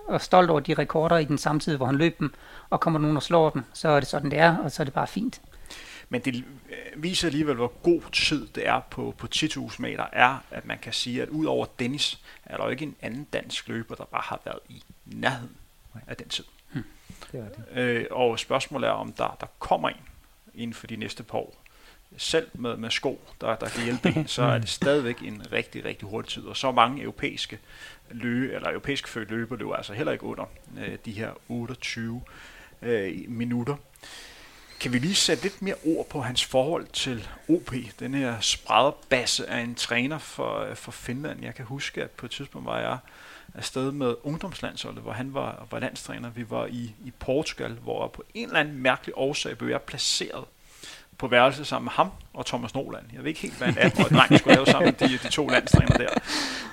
og 0.08 0.20
stolt 0.20 0.50
over 0.50 0.60
de 0.60 0.74
rekorder 0.74 1.18
i 1.18 1.24
den 1.24 1.38
samme 1.38 1.60
tid, 1.60 1.76
hvor 1.76 1.86
han 1.86 1.96
løb 1.96 2.18
dem, 2.18 2.34
og 2.70 2.80
kommer 2.80 3.00
nogen 3.00 3.16
og 3.16 3.22
slår 3.22 3.50
dem, 3.50 3.62
så 3.72 3.88
er 3.88 4.00
det 4.00 4.08
sådan, 4.08 4.30
det 4.30 4.38
er, 4.38 4.56
og 4.56 4.72
så 4.72 4.82
er 4.82 4.84
det 4.84 4.94
bare 4.94 5.06
fint. 5.06 5.40
Men 6.08 6.20
det 6.20 6.34
øh, 6.34 7.02
viser 7.02 7.28
alligevel, 7.28 7.56
hvor 7.56 7.72
god 7.82 8.02
tid 8.12 8.46
det 8.46 8.68
er 8.68 8.80
på, 8.90 9.14
på 9.18 9.28
10.000 9.34 9.76
meter, 9.78 10.06
er, 10.12 10.38
at 10.50 10.64
man 10.64 10.78
kan 10.78 10.92
sige, 10.92 11.22
at 11.22 11.28
ud 11.28 11.46
over 11.46 11.66
Dennis, 11.78 12.20
er 12.44 12.56
der 12.56 12.64
jo 12.64 12.70
ikke 12.70 12.82
en 12.82 12.96
anden 13.02 13.24
dansk 13.32 13.68
løber, 13.68 13.94
der 13.94 14.04
bare 14.04 14.22
har 14.24 14.40
været 14.44 14.60
i 14.68 14.82
nærheden 15.04 15.56
af 16.06 16.16
den 16.16 16.28
tid. 16.28 16.44
Hmm. 16.72 16.84
Det 17.32 17.56
det. 17.72 17.78
Øh, 17.78 18.06
og 18.10 18.38
spørgsmålet 18.38 18.88
er, 18.88 18.92
om 18.92 19.12
der, 19.12 19.36
der 19.40 19.46
kommer 19.58 19.88
en 19.88 19.96
inden 20.54 20.74
for 20.74 20.86
de 20.86 20.96
næste 20.96 21.22
par 21.22 21.38
år, 21.38 21.64
selv 22.16 22.48
med, 22.54 22.76
med 22.76 22.90
sko, 22.90 23.20
der, 23.40 23.56
der 23.56 23.68
kan 23.68 23.84
hjælpe 23.84 24.08
en, 24.08 24.26
så 24.26 24.42
er 24.54 24.58
det 24.58 24.68
stadigvæk 24.68 25.22
en 25.22 25.52
rigtig, 25.52 25.84
rigtig 25.84 26.08
hurtig 26.08 26.30
tid. 26.30 26.42
Og 26.42 26.56
så 26.56 26.72
mange 26.72 27.02
europæiske 27.02 27.58
løbe, 28.10 28.52
eller 28.52 28.70
europæiske 28.70 29.08
født 29.08 29.30
løber 29.30 29.56
løber 29.56 29.74
altså 29.74 29.92
heller 29.92 30.12
ikke 30.12 30.24
under 30.24 30.44
øh, 30.78 30.98
de 31.04 31.12
her 31.12 31.30
28 31.48 32.22
øh, 32.82 33.24
minutter. 33.28 33.76
Kan 34.80 34.92
vi 34.92 34.98
lige 34.98 35.14
sætte 35.14 35.42
lidt 35.42 35.62
mere 35.62 35.74
ord 35.84 36.08
på 36.08 36.20
hans 36.20 36.44
forhold 36.44 36.86
til 36.92 37.28
OP, 37.48 37.74
den 38.00 38.14
her 38.14 38.40
spredderbasse 38.40 39.50
af 39.50 39.60
en 39.60 39.74
træner 39.74 40.18
for, 40.18 40.68
for 40.74 40.90
Finland. 40.92 41.44
Jeg 41.44 41.54
kan 41.54 41.64
huske, 41.64 42.02
at 42.02 42.10
på 42.10 42.26
et 42.26 42.32
tidspunkt 42.32 42.66
var 42.66 42.78
jeg 42.80 42.98
afsted 43.54 43.92
med 43.92 44.14
ungdomslandsholdet, 44.22 45.02
hvor 45.02 45.12
han 45.12 45.34
var, 45.34 45.66
var 45.70 45.78
landstræner. 45.78 46.30
Vi 46.30 46.50
var 46.50 46.66
i, 46.66 46.94
i 47.04 47.12
Portugal, 47.18 47.72
hvor 47.72 48.08
på 48.08 48.24
en 48.34 48.46
eller 48.46 48.60
anden 48.60 48.78
mærkelig 48.78 49.12
årsag 49.16 49.58
blev 49.58 49.70
jeg 49.70 49.82
placeret 49.82 50.44
på 51.18 51.28
værelse 51.28 51.64
sammen 51.64 51.84
med 51.84 51.92
ham 51.92 52.10
og 52.34 52.46
Thomas 52.46 52.74
Noland. 52.74 53.04
Jeg 53.12 53.20
ved 53.20 53.28
ikke 53.28 53.40
helt, 53.40 53.58
hvad 53.58 53.68
en 53.68 53.78
18-årig 53.78 54.10
dreng 54.10 54.34
skulle 54.38 54.54
lave 54.54 54.66
sammen 54.66 54.94
med 55.00 55.08
de, 55.08 55.18
de 55.18 55.28
to 55.28 55.48
landstræner 55.48 55.96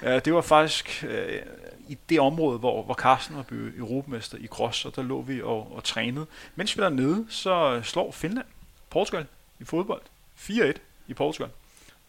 der. 0.01 0.19
Det 0.19 0.33
var 0.33 0.41
faktisk 0.41 1.03
øh, 1.07 1.41
i 1.87 1.97
det 2.09 2.19
område, 2.19 2.59
hvor, 2.59 2.83
hvor 2.83 2.93
Carsten 2.93 3.35
var 3.35 3.43
blevet 3.43 3.73
europamester 3.77 4.37
i 4.37 4.47
cross, 4.47 4.85
og 4.85 4.95
der 4.95 5.03
lå 5.03 5.21
vi 5.21 5.41
og, 5.41 5.75
og 5.75 5.83
trænede. 5.83 6.25
Mens 6.55 6.77
vi 6.77 6.81
var 6.81 6.89
nede, 6.89 7.25
så 7.29 7.73
øh, 7.73 7.83
slår 7.83 8.11
Finland 8.11 8.45
Portugal 8.89 9.25
i 9.59 9.63
fodbold 9.63 10.01
4-1 10.37 10.79
i 11.07 11.13
Portugal. 11.13 11.49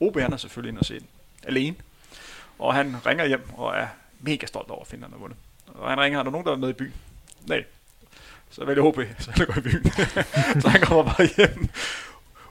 OB 0.01 0.19
han 0.21 0.33
er 0.33 0.37
selvfølgelig 0.37 0.71
ind 0.71 0.79
og 0.79 0.85
se 0.85 0.99
den 0.99 1.09
alene. 1.43 1.77
Og 2.59 2.75
han 2.75 2.97
ringer 3.07 3.27
hjem 3.27 3.51
og 3.57 3.77
er 3.77 3.87
mega 4.21 4.47
stolt 4.47 4.71
over, 4.71 4.81
at 4.81 4.87
Finland 4.87 5.13
har 5.13 5.19
vundet. 5.19 5.39
Og 5.67 5.91
han 5.91 6.01
ringer, 6.01 6.19
har 6.19 6.25
der 6.25 6.31
nogen, 6.31 6.47
der 6.47 6.53
er 6.53 6.57
med 6.57 6.69
i 6.69 6.73
byen? 6.73 6.95
Nej. 7.47 7.65
Så 8.51 8.65
vælger 8.65 8.83
OB, 8.83 8.99
så 9.19 9.31
han 9.31 9.47
går 9.47 9.59
i 9.59 9.61
byen. 9.61 9.93
så 10.63 10.69
han 10.69 10.81
kommer 10.81 11.05
bare 11.05 11.29
hjem. 11.37 11.69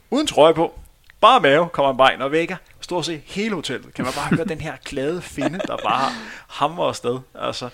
Uden 0.09 0.27
trøje 0.27 0.53
på. 0.53 0.79
Bare 1.21 1.41
mave 1.41 1.69
kommer 1.69 1.91
han 1.91 1.97
bare 1.97 2.13
ind 2.13 2.21
og 2.21 2.31
vækker 2.31 2.57
stort 2.85 3.05
set 3.05 3.21
hele 3.25 3.55
hotellet, 3.55 3.93
kan 3.93 4.05
man 4.05 4.13
bare 4.13 4.35
høre 4.35 4.45
den 4.45 4.61
her 4.61 4.75
glade 4.85 5.21
finde, 5.21 5.59
der 5.59 5.77
bare 5.77 6.11
hamrer 6.47 6.87
afsted. 6.87 7.19
Altså, 7.35 7.69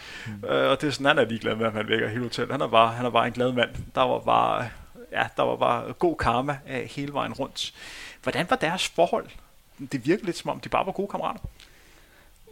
øh, 0.49 0.69
og 0.69 0.81
det 0.81 0.87
er 0.87 0.91
sådan, 0.91 1.05
han 1.05 1.17
er 1.17 1.25
ligeglad 1.25 1.55
med, 1.55 1.65
at 1.65 1.73
man 1.73 1.87
vækker 1.87 2.07
hele 2.07 2.21
hotellet. 2.21 2.51
Han 2.51 2.61
er 2.61 2.67
bare, 2.67 2.93
han 2.93 3.05
er 3.05 3.09
bare 3.09 3.27
en 3.27 3.33
glad 3.33 3.51
mand. 3.51 3.69
Der 3.95 4.01
var 4.01 4.19
bare, 4.19 4.69
ja, 5.11 5.27
der 5.37 5.43
var 5.43 5.55
bare 5.55 5.93
god 5.93 6.15
karma 6.15 6.57
øh, 6.69 6.89
hele 6.89 7.13
vejen 7.13 7.33
rundt. 7.33 7.73
Hvordan 8.23 8.45
var 8.49 8.55
deres 8.55 8.87
forhold? 8.87 9.25
Det 9.91 10.05
virkede 10.05 10.25
lidt 10.25 10.37
som 10.37 10.49
om, 10.49 10.59
de 10.59 10.69
bare 10.69 10.85
var 10.85 10.91
gode 10.91 11.07
kammerater. 11.07 11.39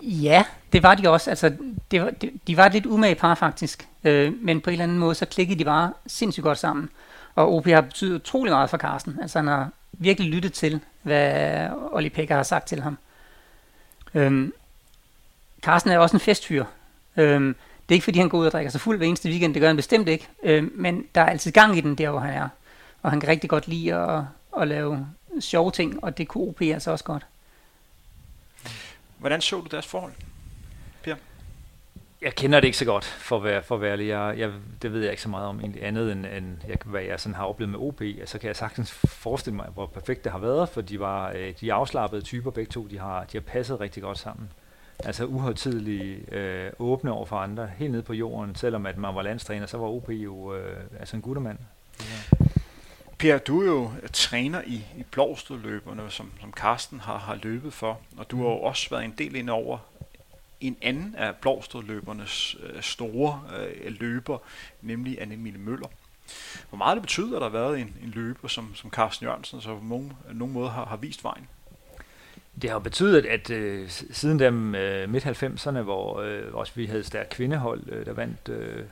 Ja, 0.01 0.43
det 0.73 0.83
var 0.83 0.95
de 0.95 1.09
også. 1.09 1.29
Altså, 1.29 1.55
det 1.91 2.01
var, 2.01 2.09
de, 2.09 2.31
de 2.47 2.57
var 2.57 2.65
et 2.65 2.73
lidt 2.73 2.85
umage 2.85 3.15
par 3.15 3.35
faktisk, 3.35 3.87
øh, 4.03 4.33
men 4.41 4.61
på 4.61 4.69
en 4.69 4.71
eller 4.71 4.83
anden 4.83 4.99
måde, 4.99 5.15
så 5.15 5.25
klikkede 5.25 5.59
de 5.59 5.65
bare 5.65 5.93
sindssygt 6.07 6.43
godt 6.43 6.57
sammen. 6.57 6.89
Og 7.35 7.55
OP 7.55 7.65
har 7.65 7.81
betydet 7.81 8.15
utrolig 8.15 8.53
meget 8.53 8.69
for 8.69 8.77
Carsten. 8.77 9.17
Altså, 9.21 9.39
han 9.39 9.47
har 9.47 9.69
virkelig 9.91 10.31
lyttet 10.31 10.53
til, 10.53 10.79
hvad 11.01 11.69
Olli 11.91 12.09
Pekka 12.09 12.35
har 12.35 12.43
sagt 12.43 12.67
til 12.67 12.81
ham. 12.81 12.97
Øhm, 14.13 14.53
Carsten 15.61 15.91
er 15.91 15.97
også 15.97 16.15
en 16.15 16.19
festfyr. 16.19 16.65
Øhm, 17.17 17.55
det 17.89 17.93
er 17.93 17.97
ikke 17.97 18.03
fordi, 18.03 18.19
han 18.19 18.29
går 18.29 18.37
ud 18.37 18.45
og 18.45 18.51
drikker 18.51 18.71
sig 18.71 18.81
fuld 18.81 18.97
hver 18.97 19.07
eneste 19.07 19.29
weekend, 19.29 19.53
det 19.53 19.59
gør 19.59 19.67
han 19.67 19.75
bestemt 19.75 20.07
ikke. 20.07 20.27
Øhm, 20.43 20.71
men 20.75 21.05
der 21.15 21.21
er 21.21 21.25
altid 21.25 21.51
gang 21.51 21.77
i 21.77 21.81
den 21.81 21.95
der, 21.95 22.09
hvor 22.09 22.19
han 22.19 22.33
er. 22.33 22.49
Og 23.01 23.11
han 23.11 23.19
kan 23.19 23.29
rigtig 23.29 23.49
godt 23.49 23.67
lide 23.67 23.95
at, 23.95 24.23
at 24.61 24.67
lave 24.67 25.07
sjove 25.39 25.71
ting, 25.71 26.03
og 26.03 26.17
det 26.17 26.27
kunne 26.27 26.43
OP 26.43 26.61
altså 26.61 26.91
også 26.91 27.03
godt. 27.03 27.25
Hvordan 29.17 29.41
så 29.41 29.61
du 29.61 29.67
deres 29.71 29.87
forhold? 29.87 30.13
Jeg 32.21 32.35
kender 32.35 32.59
det 32.59 32.67
ikke 32.67 32.77
så 32.77 32.85
godt, 32.85 33.05
for 33.05 33.37
at 33.37 33.43
være, 33.43 33.63
for 33.63 33.75
at 33.75 33.81
være 33.81 33.91
ærlig. 33.91 34.07
Jeg, 34.07 34.35
jeg, 34.37 34.51
det 34.81 34.93
ved 34.93 35.01
jeg 35.01 35.11
ikke 35.11 35.21
så 35.21 35.29
meget 35.29 35.47
om 35.47 35.59
egentlig 35.59 35.85
andet, 35.85 36.11
end, 36.11 36.25
end 36.25 36.57
jeg, 36.67 36.77
hvad 36.85 37.01
jeg 37.01 37.19
sådan 37.19 37.35
har 37.35 37.45
oplevet 37.45 37.69
med 37.69 37.79
OP. 37.79 37.99
Så 37.99 38.19
altså, 38.19 38.39
kan 38.39 38.47
jeg 38.47 38.55
sagtens 38.55 38.91
forestille 38.91 39.55
mig, 39.55 39.67
hvor 39.73 39.85
perfekt 39.85 40.23
det 40.23 40.31
har 40.31 40.39
været, 40.39 40.69
for 40.69 40.81
de 40.81 40.99
var 40.99 41.31
øh, 41.35 41.53
de 41.61 41.73
afslappede 41.73 42.21
typer 42.21 42.51
begge 42.51 42.71
to. 42.71 42.87
De 42.87 42.99
har, 42.99 43.23
de 43.23 43.37
har 43.37 43.41
passet 43.41 43.79
rigtig 43.79 44.03
godt 44.03 44.17
sammen. 44.17 44.51
Altså 45.05 45.25
uhøjtidelige, 45.25 46.35
øh, 46.35 46.71
åbne 46.79 47.11
over 47.11 47.25
for 47.25 47.35
andre, 47.35 47.69
helt 47.77 47.91
ned 47.91 48.01
på 48.01 48.13
jorden. 48.13 48.55
Selvom 48.55 48.85
at 48.85 48.97
man 48.97 49.15
var 49.15 49.21
landstræner, 49.21 49.65
så 49.65 49.77
var 49.77 49.87
OP 49.87 50.09
jo 50.09 50.55
øh, 50.55 50.77
altså 50.99 51.15
en 51.15 51.21
guttermand. 51.21 51.57
Ja. 51.99 52.45
Per, 53.17 53.37
du 53.37 53.61
er 53.61 53.65
jo 53.65 53.91
træner 54.13 54.61
i, 54.65 54.85
i 54.97 55.03
Blåstedløberne, 55.11 56.01
som, 56.09 56.31
som 56.41 56.53
Carsten 56.53 56.99
har, 56.99 57.17
har 57.17 57.39
løbet 57.43 57.73
for, 57.73 57.99
og 58.17 58.31
du 58.31 58.37
har 58.37 58.43
jo 58.43 58.57
også 58.57 58.89
været 58.89 59.05
en 59.05 59.15
del 59.17 59.35
ind 59.35 59.49
over 59.49 59.77
en 60.61 60.77
anden 60.81 61.15
af 61.15 61.35
Blåstedløbernes 61.35 62.55
øh, 62.63 62.81
store 62.81 63.43
øh, 63.59 63.95
løber, 63.99 64.37
nemlig 64.81 65.21
Annemile 65.21 65.57
Møller. 65.57 65.87
Hvor 66.69 66.77
meget 66.77 66.95
det 66.95 67.01
betyder, 67.01 67.35
at 67.35 67.41
der 67.41 67.49
har 67.49 67.57
været 67.57 67.79
en, 67.79 67.97
en 68.03 68.09
løber 68.09 68.47
som, 68.47 68.75
som 68.75 68.89
Carsten 68.89 69.25
Jørgensen, 69.25 69.61
så 69.61 69.75
på 69.75 69.83
nogen, 69.83 70.13
nogen 70.33 70.53
måde 70.53 70.69
har, 70.69 70.85
har 70.85 70.97
vist 70.97 71.23
vejen? 71.23 71.47
Det 72.61 72.69
har 72.69 72.79
betydet, 72.79 73.25
at 73.25 73.49
øh, 73.49 73.89
siden 73.89 74.39
dem 74.39 74.75
øh, 74.75 75.09
midt-90'erne, 75.09 75.79
hvor 75.79 76.19
øh, 76.19 76.43
også 76.53 76.73
vi 76.75 76.85
havde 76.85 77.03
stærkt 77.03 77.29
kvindehold, 77.29 77.81
øh, 77.91 78.05
der 78.05 78.13
vandt 78.13 78.49
øh, 78.49 78.83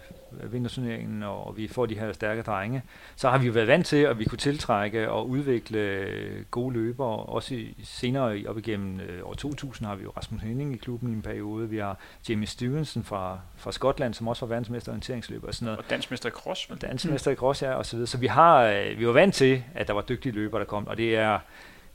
vinterturneringen, 0.51 1.23
og 1.23 1.53
vi 1.57 1.67
får 1.67 1.85
de 1.85 1.99
her 1.99 2.13
stærke 2.13 2.41
drenge, 2.41 2.83
så 3.15 3.29
har 3.29 3.37
vi 3.37 3.45
jo 3.45 3.51
været 3.51 3.67
vant 3.67 3.85
til, 3.85 3.97
at 3.97 4.19
vi 4.19 4.25
kunne 4.25 4.37
tiltrække 4.37 5.09
og 5.11 5.29
udvikle 5.29 6.07
gode 6.51 6.73
løbere. 6.73 7.17
Også 7.17 7.55
i, 7.55 7.75
senere 7.83 8.43
op 8.47 8.57
igennem 8.57 8.99
øh, 8.99 9.29
år 9.29 9.33
2000 9.33 9.87
har 9.87 9.95
vi 9.95 10.03
jo 10.03 10.09
Rasmus 10.17 10.41
Henning 10.41 10.73
i 10.73 10.77
klubben 10.77 11.09
i 11.09 11.13
en 11.13 11.21
periode. 11.21 11.69
Vi 11.69 11.77
har 11.77 11.97
Jamie 12.29 12.47
Stevenson 12.47 13.03
fra, 13.03 13.39
fra 13.55 13.71
Skotland, 13.71 14.13
som 14.13 14.27
også 14.27 14.45
var 14.45 14.49
verdensmester 14.49 14.91
orienteringsløber 14.91 15.47
og 15.47 15.53
sådan 15.53 15.65
noget. 15.65 15.79
Og 15.79 15.89
dansmester 15.89 16.29
i 16.29 16.31
cross. 16.31 16.69
Dansmester 16.81 17.31
i 17.31 17.35
cross, 17.35 17.61
ja, 17.61 17.73
og 17.73 17.85
så 17.85 17.95
videre. 17.95 18.07
Så 18.07 18.17
vi 18.17 18.27
har, 18.27 18.63
øh, 18.63 18.99
vi 18.99 19.07
var 19.07 19.13
vant 19.13 19.35
til, 19.35 19.63
at 19.75 19.87
der 19.87 19.93
var 19.93 20.01
dygtige 20.01 20.33
løbere, 20.33 20.59
der 20.59 20.65
kom, 20.65 20.87
og 20.87 20.97
det 20.97 21.15
er 21.15 21.39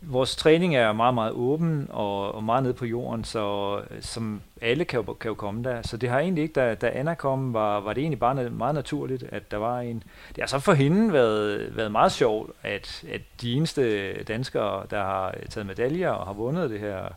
vores 0.03 0.37
træning 0.37 0.77
er 0.77 0.93
meget, 0.93 1.15
meget 1.15 1.33
åben 1.33 1.87
og, 1.91 2.35
og 2.35 2.45
meget 2.45 2.63
nede 2.63 2.75
på 2.75 2.87
jorden, 2.87 3.25
så 3.25 3.81
som 4.01 4.41
alle 4.61 4.85
kan 4.85 5.01
jo, 5.01 5.13
kan 5.13 5.29
jo 5.29 5.35
komme 5.35 5.65
der. 5.65 5.83
Så 5.83 5.97
det 5.97 6.09
har 6.09 6.19
egentlig 6.19 6.43
ikke, 6.43 6.53
da, 6.53 6.75
da 6.75 6.91
Anna 6.95 7.15
kom, 7.15 7.55
var, 7.55 7.81
var 7.81 7.93
det 7.93 8.01
egentlig 8.01 8.19
bare 8.19 8.51
meget 8.51 8.75
naturligt, 8.75 9.25
at 9.29 9.51
der 9.51 9.57
var 9.57 9.81
en. 9.81 10.03
Det 10.29 10.39
har 10.39 10.47
så 10.47 10.59
for 10.59 10.73
hende 10.73 11.13
været, 11.13 11.77
været 11.77 11.93
meget 11.93 12.13
sjovt, 12.13 12.51
at, 12.63 13.05
at 13.13 13.21
de 13.43 13.55
eneste 13.55 14.13
danskere, 14.23 14.87
der 14.91 15.03
har 15.03 15.35
taget 15.51 15.67
medaljer 15.67 16.11
og 16.11 16.27
har 16.27 16.33
vundet 16.33 16.71
det 16.71 16.81
her 16.81 17.09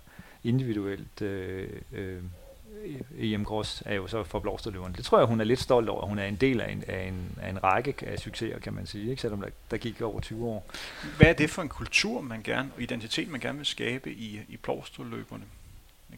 individuelt 0.43 1.21
øh, 1.21 1.69
øh, 1.93 2.21
EM 3.19 3.45
Gross 3.45 3.83
er 3.85 3.95
jo 3.95 4.07
så 4.07 4.23
for 4.23 4.39
blåsterløverne. 4.39 4.93
Det 4.93 5.05
tror 5.05 5.17
jeg, 5.17 5.27
hun 5.27 5.41
er 5.41 5.45
lidt 5.45 5.59
stolt 5.59 5.89
over. 5.89 6.05
Hun 6.05 6.19
er 6.19 6.25
en 6.25 6.35
del 6.35 6.61
af 6.61 6.71
en, 6.71 6.83
af 6.87 7.07
en, 7.07 7.37
af 7.41 7.49
en 7.49 7.63
række 7.63 7.95
af 8.01 8.19
succeser, 8.19 8.59
kan 8.59 8.73
man 8.73 8.85
sige, 8.85 9.09
ikke? 9.09 9.21
selvom 9.21 9.41
der, 9.41 9.49
der 9.71 9.77
gik 9.77 10.01
over 10.01 10.19
20 10.19 10.45
år. 10.45 10.71
Hvad 11.17 11.27
er 11.27 11.33
det 11.33 11.49
for 11.49 11.61
en 11.61 11.69
kultur, 11.69 12.21
man 12.21 12.41
gerne, 12.43 12.71
og 12.75 12.81
identitet, 12.81 13.29
man 13.29 13.39
gerne 13.39 13.57
vil 13.57 13.65
skabe 13.65 14.11
i, 14.11 14.41
i 14.47 14.57
blåsterløberne? 14.57 15.43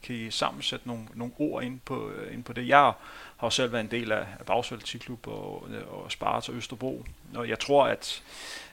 Kan 0.03 0.15
I 0.15 0.31
sammen 0.31 0.61
sætte 0.61 0.87
nogle, 0.87 1.07
nogle 1.13 1.33
ord 1.37 1.63
ind 1.63 1.79
på, 1.85 2.09
øh, 2.09 2.33
ind 2.33 2.43
på 2.43 2.53
det? 2.53 2.67
Jeg 2.67 2.93
har 3.37 3.49
selv 3.49 3.71
været 3.71 3.83
en 3.83 3.91
del 3.91 4.11
af, 4.11 4.25
af 4.39 4.45
Bagsvald 4.45 4.81
Tiklub 4.81 5.27
og, 5.27 5.67
og 5.89 6.11
Sparta 6.11 6.51
Østerbro, 6.51 7.05
og 7.35 7.49
jeg 7.49 7.59
tror, 7.59 7.85
at 7.85 8.23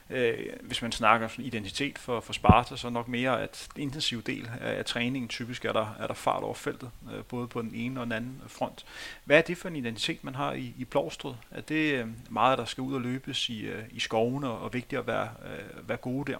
øh, 0.09 0.37
hvis 0.61 0.81
man 0.81 0.91
snakker 0.91 1.27
om 1.27 1.43
identitet 1.43 1.97
for, 1.97 2.19
for 2.19 2.33
Sparta, 2.33 2.75
så 2.75 2.89
nok 2.89 3.07
mere, 3.07 3.41
at 3.41 3.67
den 3.75 3.81
intensive 3.81 4.21
del 4.21 4.49
af, 4.61 4.77
af 4.77 4.85
træningen 4.85 5.29
typisk 5.29 5.65
er 5.65 5.73
der, 5.73 5.95
er 5.99 6.07
der 6.07 6.13
fart 6.13 6.43
over 6.43 6.53
feltet, 6.53 6.89
øh, 7.13 7.23
både 7.23 7.47
på 7.47 7.61
den 7.61 7.71
ene 7.75 7.99
og 7.99 8.05
den 8.05 8.13
anden 8.13 8.41
front. 8.47 8.85
Hvad 9.25 9.37
er 9.37 9.41
det 9.41 9.57
for 9.57 9.67
en 9.67 9.75
identitet, 9.75 10.23
man 10.23 10.35
har 10.35 10.53
i, 10.53 10.73
i 10.77 10.85
Plovstrød? 10.85 11.33
Er 11.51 11.61
det 11.61 11.93
øh, 11.93 12.07
meget, 12.29 12.57
der 12.57 12.65
skal 12.65 12.81
ud 12.81 12.93
og 12.93 13.01
løbes 13.01 13.49
i, 13.49 13.61
øh, 13.61 13.83
i 13.91 13.99
skoven, 13.99 14.43
og, 14.43 14.59
og 14.59 14.73
vigtigt 14.73 14.99
at 14.99 15.07
være, 15.07 15.29
øh, 15.45 15.89
være 15.89 15.97
gode 15.97 16.31
der? 16.31 16.37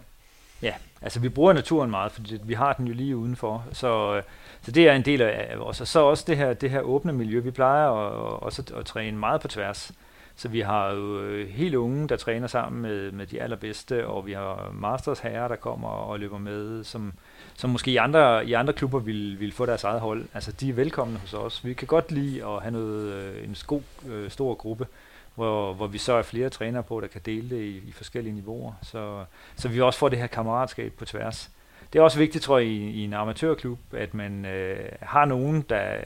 Ja, 0.61 0.73
altså 1.01 1.19
vi 1.19 1.29
bruger 1.29 1.53
naturen 1.53 1.89
meget, 1.91 2.11
fordi 2.11 2.37
vi 2.43 2.53
har 2.53 2.73
den 2.73 2.87
jo 2.87 2.93
lige 2.93 3.17
udenfor, 3.17 3.65
så, 3.73 4.15
øh, 4.15 4.23
så 4.61 4.71
det 4.71 4.87
er 4.87 4.93
en 4.93 5.05
del 5.05 5.21
af 5.21 5.57
os. 5.57 5.81
Og 5.81 5.87
så 5.87 5.99
også 5.99 6.23
det 6.27 6.37
her, 6.37 6.53
det 6.53 6.69
her 6.69 6.81
åbne 6.81 7.13
miljø. 7.13 7.39
Vi 7.39 7.51
plejer 7.51 7.89
at, 7.89 8.39
også 8.39 8.61
at, 8.61 8.71
at 8.71 8.85
træne 8.85 9.17
meget 9.17 9.41
på 9.41 9.47
tværs. 9.47 9.91
Så 10.37 10.47
vi 10.47 10.59
har 10.59 10.91
jo 10.91 11.21
øh, 11.21 11.49
helt 11.49 11.75
unge, 11.75 12.07
der 12.07 12.15
træner 12.15 12.47
sammen 12.47 12.81
med, 12.81 13.11
med 13.11 13.25
de 13.25 13.41
allerbedste, 13.41 14.07
og 14.07 14.25
vi 14.25 14.33
har 14.33 14.71
masters 14.73 15.19
herrer, 15.19 15.47
der 15.47 15.55
kommer 15.55 15.87
og 15.87 16.19
løber 16.19 16.37
med, 16.37 16.83
som, 16.83 17.13
som 17.55 17.69
måske 17.69 17.91
i 17.91 17.97
andre, 17.97 18.45
i 18.45 18.53
andre 18.53 18.73
klubber 18.73 18.99
vil, 18.99 19.39
vil 19.39 19.51
få 19.51 19.65
deres 19.65 19.83
eget 19.83 20.01
hold. 20.01 20.25
Altså, 20.33 20.51
de 20.51 20.69
er 20.69 20.73
velkomne 20.73 21.17
hos 21.17 21.33
os. 21.33 21.65
Vi 21.65 21.73
kan 21.73 21.87
godt 21.87 22.11
lide 22.11 22.45
at 22.45 22.61
have 22.61 22.71
noget, 22.71 23.13
øh, 23.13 23.47
en 23.47 23.55
sko, 23.55 23.83
øh, 24.09 24.29
stor 24.29 24.53
gruppe, 24.53 24.87
hvor, 25.35 25.73
hvor 25.73 25.87
vi 25.87 25.97
så 25.97 26.13
er 26.13 26.21
flere 26.21 26.49
trænere 26.49 26.83
på, 26.83 26.99
der 26.99 27.07
kan 27.07 27.21
dele 27.25 27.49
det 27.49 27.61
i, 27.61 27.77
i 27.87 27.91
forskellige 27.91 28.35
niveauer. 28.35 28.73
Så, 28.81 29.25
så 29.55 29.69
vi 29.69 29.81
også 29.81 29.99
får 29.99 30.09
det 30.09 30.19
her 30.19 30.27
kammeratskab 30.27 30.93
på 30.93 31.05
tværs. 31.05 31.51
Det 31.93 31.99
er 31.99 32.03
også 32.03 32.19
vigtigt, 32.19 32.43
tror 32.43 32.57
jeg, 32.57 32.67
i, 32.67 32.89
i 32.89 33.03
en 33.03 33.13
amatørklub, 33.13 33.79
at 33.93 34.13
man 34.13 34.45
øh, 34.45 34.89
har 35.01 35.25
nogen, 35.25 35.61
der, 35.69 35.97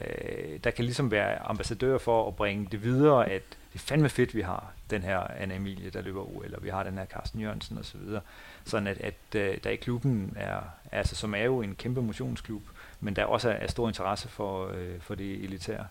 der 0.64 0.70
kan 0.70 0.84
ligesom 0.84 1.10
være 1.10 1.38
ambassadør 1.42 1.98
for 1.98 2.28
at 2.28 2.36
bringe 2.36 2.68
det 2.72 2.84
videre, 2.84 3.30
at 3.30 3.42
det 3.72 3.78
er 3.78 3.84
fandme 3.84 4.08
fedt, 4.08 4.34
vi 4.34 4.40
har 4.40 4.72
den 4.90 5.02
her 5.02 5.18
Anna 5.18 5.54
Emilie, 5.54 5.90
der 5.90 6.02
løber 6.02 6.36
OL, 6.36 6.54
og 6.54 6.64
vi 6.64 6.68
har 6.68 6.82
den 6.82 6.98
her 6.98 7.06
Carsten 7.06 7.40
Jørgensen 7.40 7.78
og 7.78 7.84
så 7.84 7.98
videre. 7.98 8.20
Sådan 8.64 8.86
at, 8.86 8.98
at 8.98 9.14
uh, 9.34 9.62
der 9.64 9.70
i 9.70 9.76
klubben 9.76 10.32
er, 10.36 10.60
altså 10.92 11.14
som 11.16 11.34
er 11.34 11.44
jo 11.44 11.62
en 11.62 11.74
kæmpe 11.74 12.02
motionsklub, 12.02 12.62
men 13.00 13.16
der 13.16 13.24
også 13.24 13.50
er 13.50 13.66
stor 13.66 13.88
interesse 13.88 14.28
for, 14.28 14.66
uh, 14.66 15.00
for 15.00 15.14
det 15.14 15.44
elitære. 15.44 15.86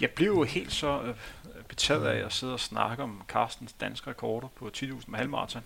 Jeg 0.00 0.10
blev 0.10 0.28
jo 0.28 0.42
helt 0.42 0.72
så 0.72 1.00
uh, 1.00 1.14
betaget 1.68 2.06
af 2.06 2.24
at 2.24 2.32
sidde 2.32 2.52
og 2.52 2.60
snakke 2.60 3.02
om 3.02 3.22
Carstens 3.28 3.72
danske 3.72 4.10
rekorder 4.10 4.48
på 4.48 4.70
10.000 4.76 4.92
med 5.06 5.18
halvmarathon. 5.18 5.62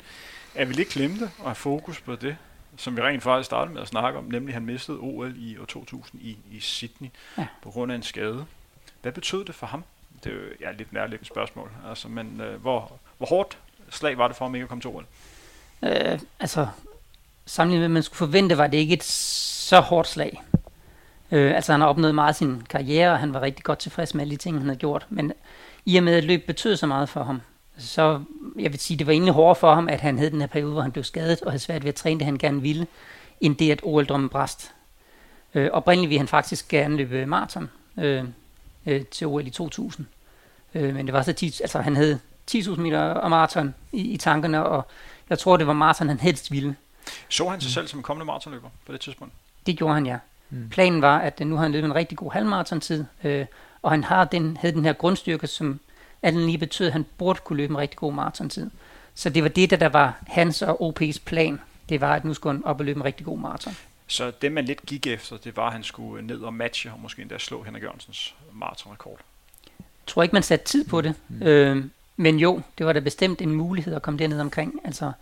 Jeg 0.54 0.68
vil 0.68 0.78
ikke 0.78 0.90
glemme 0.90 1.18
det 1.18 1.30
og 1.38 1.44
have 1.44 1.54
fokus 1.54 2.00
på 2.00 2.16
det, 2.16 2.36
som 2.76 2.96
vi 2.96 3.02
rent 3.02 3.22
faktisk 3.22 3.46
startede 3.46 3.74
med 3.74 3.82
at 3.82 3.88
snakke 3.88 4.18
om, 4.18 4.24
nemlig 4.24 4.48
at 4.48 4.54
han 4.54 4.66
mistede 4.66 4.98
OL 4.98 5.34
i 5.36 5.58
år 5.58 5.64
2000 5.64 6.22
i, 6.22 6.38
i 6.50 6.60
Sydney 6.60 7.08
ja. 7.38 7.46
på 7.62 7.70
grund 7.70 7.92
af 7.92 7.96
en 7.96 8.02
skade. 8.02 8.46
Hvad 9.02 9.12
betød 9.12 9.44
det 9.44 9.54
for 9.54 9.66
ham? 9.66 9.84
Det 10.24 10.32
er 10.32 10.36
jo 10.36 10.40
ja, 10.60 10.72
lidt 10.72 10.92
nærliggende 10.92 11.26
spørgsmål. 11.26 11.70
Altså, 11.88 12.08
men 12.08 12.40
øh, 12.40 12.60
hvor, 12.60 12.92
hvor 13.18 13.26
hårdt 13.26 13.58
slag 13.90 14.18
var 14.18 14.28
det 14.28 14.36
for 14.36 14.44
ham 14.44 14.54
ikke 14.54 14.62
at 14.62 14.68
komme 14.68 14.82
til 14.82 14.90
OL? 14.90 15.06
Øh, 15.82 16.18
altså, 16.40 16.66
sammenlignet 17.46 17.82
med, 17.82 17.88
hvad 17.88 17.94
man 17.94 18.02
skulle 18.02 18.18
forvente, 18.18 18.58
var 18.58 18.66
det 18.66 18.78
ikke 18.78 18.94
et 18.94 19.02
så 19.02 19.80
hårdt 19.80 20.08
slag. 20.08 20.42
Øh, 21.30 21.56
altså, 21.56 21.72
han 21.72 21.80
har 21.80 21.88
opnået 21.88 22.14
meget 22.14 22.28
af 22.28 22.34
sin 22.34 22.62
karriere, 22.70 23.10
og 23.10 23.18
han 23.18 23.34
var 23.34 23.42
rigtig 23.42 23.64
godt 23.64 23.78
tilfreds 23.78 24.14
med 24.14 24.22
alle 24.22 24.32
de 24.32 24.36
ting, 24.36 24.56
han 24.56 24.66
havde 24.66 24.78
gjort. 24.78 25.06
Men 25.08 25.32
i 25.84 25.96
og 25.96 26.02
med, 26.02 26.14
at 26.14 26.24
løb 26.24 26.46
betød 26.46 26.76
så 26.76 26.86
meget 26.86 27.08
for 27.08 27.22
ham, 27.22 27.40
så 27.78 28.22
jeg 28.58 28.72
vil 28.72 28.80
sige, 28.80 28.98
det 28.98 29.06
var 29.06 29.12
egentlig 29.12 29.34
hårdere 29.34 29.54
for 29.54 29.74
ham, 29.74 29.88
at 29.88 30.00
han 30.00 30.18
havde 30.18 30.30
den 30.30 30.40
her 30.40 30.46
periode, 30.46 30.72
hvor 30.72 30.82
han 30.82 30.92
blev 30.92 31.04
skadet 31.04 31.40
og 31.40 31.50
havde 31.50 31.62
svært 31.62 31.82
ved 31.84 31.88
at 31.88 31.94
træne 31.94 32.18
det, 32.18 32.24
han 32.24 32.38
gerne 32.38 32.62
ville, 32.62 32.86
end 33.40 33.56
det, 33.56 33.70
at 33.70 33.80
OL-drømmen 33.82 34.28
bræst. 34.28 34.74
Øh, 35.54 35.70
oprindeligt 35.72 36.08
ville 36.08 36.18
han 36.18 36.28
faktisk 36.28 36.68
gerne 36.68 36.96
løbe 36.96 37.26
maraton 37.26 37.70
øh, 37.98 38.24
øh, 38.86 39.06
til 39.06 39.26
OL 39.26 39.46
i 39.46 39.50
2000. 39.50 40.06
Øh, 40.74 40.94
men 40.94 41.06
det 41.06 41.12
var 41.12 41.22
så 41.22 41.32
10, 41.32 41.46
altså 41.46 41.80
han 41.80 41.96
havde 41.96 42.20
10.000 42.50 42.80
meter 42.80 43.00
og 43.00 43.30
maraton 43.30 43.74
i, 43.92 44.00
i 44.00 44.16
tankerne, 44.16 44.64
og 44.64 44.86
jeg 45.30 45.38
tror, 45.38 45.56
det 45.56 45.66
var 45.66 45.72
maraton, 45.72 46.08
han 46.08 46.20
helst 46.20 46.50
ville. 46.50 46.76
Så 47.28 47.48
han 47.48 47.60
sig 47.60 47.68
mm. 47.68 47.72
selv 47.72 47.88
som 47.88 47.98
en 47.98 48.02
kommende 48.02 48.26
maratonløber 48.26 48.68
på 48.86 48.92
det 48.92 49.00
tidspunkt? 49.00 49.34
Det 49.66 49.78
gjorde 49.78 49.94
han, 49.94 50.06
ja. 50.06 50.18
Mm. 50.50 50.68
Planen 50.68 51.02
var, 51.02 51.18
at 51.18 51.40
nu 51.40 51.54
har 51.54 51.62
han 51.62 51.72
løbet 51.72 51.86
en 51.86 51.94
rigtig 51.94 52.18
god 52.18 52.32
halvmaratontid, 52.32 53.04
øh, 53.24 53.46
og 53.82 53.90
han 53.90 54.04
har 54.04 54.24
den, 54.24 54.56
havde 54.56 54.74
den 54.74 54.84
her 54.84 54.92
grundstyrke, 54.92 55.46
som 55.46 55.80
alt 56.22 56.36
lige 56.36 56.58
betød, 56.58 56.86
at 56.86 56.92
han 56.92 57.06
burde 57.18 57.40
kunne 57.44 57.56
løbe 57.56 57.70
en 57.70 57.78
rigtig 57.78 57.98
god 57.98 58.12
maratontid. 58.12 58.70
Så 59.14 59.30
det 59.30 59.42
var 59.42 59.48
det, 59.48 59.70
der, 59.70 59.76
der 59.76 59.88
var 59.88 60.18
hans 60.26 60.62
og 60.62 60.82
OP's 60.82 61.18
plan. 61.24 61.60
Det 61.88 62.00
var, 62.00 62.14
at 62.14 62.24
nu 62.24 62.34
skulle 62.34 62.56
han 62.56 62.64
op 62.64 62.80
og 62.80 62.86
løbe 62.86 62.98
en 62.98 63.04
rigtig 63.04 63.26
god 63.26 63.38
maraton. 63.38 63.76
Så 64.06 64.32
det, 64.42 64.52
man 64.52 64.64
lidt 64.64 64.86
gik 64.86 65.06
efter, 65.06 65.36
det 65.36 65.56
var, 65.56 65.66
at 65.66 65.72
han 65.72 65.82
skulle 65.82 66.26
ned 66.26 66.40
og 66.40 66.54
matche, 66.54 66.92
og 66.92 67.00
måske 67.00 67.22
endda 67.22 67.38
slå 67.38 67.62
Henrik 67.62 67.82
Jørgensens 67.82 68.34
maratonrekord 68.52 69.20
tror 70.06 70.22
ikke, 70.22 70.32
man 70.32 70.42
satte 70.42 70.66
tid 70.66 70.84
på 70.84 71.00
det. 71.00 71.14
Mm. 71.28 71.42
Øh, 71.42 71.84
men 72.16 72.38
jo, 72.38 72.60
det 72.78 72.86
var 72.86 72.92
da 72.92 73.00
bestemt 73.00 73.40
en 73.40 73.50
mulighed 73.50 73.94
at 73.94 74.02
komme 74.02 74.18
derned 74.18 74.40
omkring. 74.40 74.80
Altså, 74.84 75.12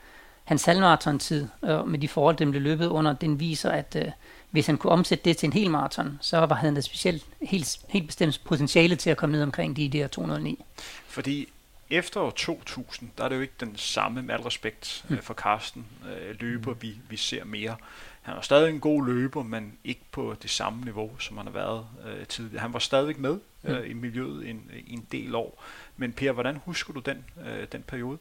hans 0.44 0.64
halvmarathon-tid, 0.64 1.48
øh, 1.64 1.88
med 1.88 1.98
de 1.98 2.08
forhold, 2.08 2.36
den 2.36 2.50
blev 2.50 2.62
løbet 2.62 2.86
under, 2.86 3.12
den 3.12 3.40
viser, 3.40 3.70
at 3.70 3.96
øh, 3.96 4.12
hvis 4.50 4.66
han 4.66 4.76
kunne 4.76 4.92
omsætte 4.92 5.24
det 5.24 5.36
til 5.36 5.46
en 5.46 5.52
hel 5.52 5.70
maraton, 5.70 6.18
så 6.20 6.38
var 6.38 6.54
han 6.54 6.74
da 6.74 6.80
specielt 6.80 7.24
helt, 7.42 7.78
helt 7.88 8.06
bestemt 8.06 8.40
potentiale 8.44 8.96
til 8.96 9.10
at 9.10 9.16
komme 9.16 9.32
ned 9.32 9.42
omkring 9.42 9.76
de 9.76 9.88
der 9.88 10.08
209. 10.08 10.64
Fordi 11.06 11.48
efter 11.90 12.20
år 12.20 12.30
2000, 12.30 13.10
der 13.18 13.24
er 13.24 13.28
det 13.28 13.36
jo 13.36 13.40
ikke 13.40 13.54
den 13.60 13.76
samme, 13.76 14.22
med 14.22 14.34
al 14.34 14.40
respekt 14.40 15.04
mm. 15.08 15.18
for 15.22 15.34
Carsten, 15.34 15.86
øh, 16.04 16.40
løber, 16.40 16.74
vi, 16.74 16.94
vi 17.08 17.16
ser 17.16 17.44
mere. 17.44 17.76
Han 18.22 18.34
var 18.34 18.40
stadig 18.40 18.70
en 18.70 18.80
god 18.80 19.06
løber, 19.06 19.42
men 19.42 19.72
ikke 19.84 20.00
på 20.12 20.34
det 20.42 20.50
samme 20.50 20.84
niveau, 20.84 21.18
som 21.18 21.36
han 21.36 21.46
har 21.46 21.52
været 21.52 21.86
øh, 22.06 22.26
tidligere. 22.26 22.60
Han 22.60 22.72
var 22.72 22.78
stadig 22.78 23.20
med 23.20 23.38
øh, 23.64 23.78
mm. 23.78 23.90
i 23.90 23.92
miljøet 23.92 24.50
en, 24.50 24.70
en 24.86 25.06
del 25.12 25.34
år. 25.34 25.64
Men 25.96 26.12
Per, 26.12 26.32
hvordan 26.32 26.60
husker 26.64 26.92
du 26.92 27.00
den, 27.00 27.24
øh, 27.46 27.66
den 27.72 27.82
periode? 27.82 28.18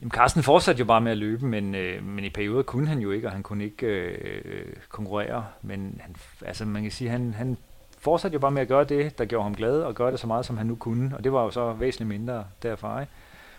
Jamen, 0.00 0.10
Carsten 0.10 0.42
fortsatte 0.42 0.78
jo 0.78 0.84
bare 0.84 1.00
med 1.00 1.12
at 1.12 1.18
løbe, 1.18 1.46
men, 1.46 1.74
øh, 1.74 2.04
men 2.04 2.24
i 2.24 2.30
perioder 2.30 2.62
kunne 2.62 2.86
han 2.88 2.98
jo 2.98 3.10
ikke, 3.10 3.28
og 3.28 3.32
han 3.32 3.42
kunne 3.42 3.64
ikke 3.64 3.86
øh, 3.86 4.76
konkurrere. 4.88 5.46
Men 5.62 6.00
han, 6.02 6.16
altså, 6.46 6.64
man 6.64 6.82
kan 6.82 6.92
sige, 6.92 7.10
han, 7.10 7.34
han 7.34 7.56
fortsatte 7.98 8.34
jo 8.34 8.38
bare 8.38 8.50
med 8.50 8.62
at 8.62 8.68
gøre 8.68 8.84
det, 8.84 9.18
der 9.18 9.24
gjorde 9.24 9.42
ham 9.42 9.54
glad, 9.54 9.82
og 9.82 9.94
gøre 9.94 10.10
det 10.10 10.20
så 10.20 10.26
meget, 10.26 10.46
som 10.46 10.56
han 10.56 10.66
nu 10.66 10.74
kunne. 10.74 11.16
Og 11.16 11.24
det 11.24 11.32
var 11.32 11.42
jo 11.42 11.50
så 11.50 11.72
væsentligt 11.72 12.08
mindre 12.08 12.44
derfra. 12.62 13.00
Ikke? 13.00 13.12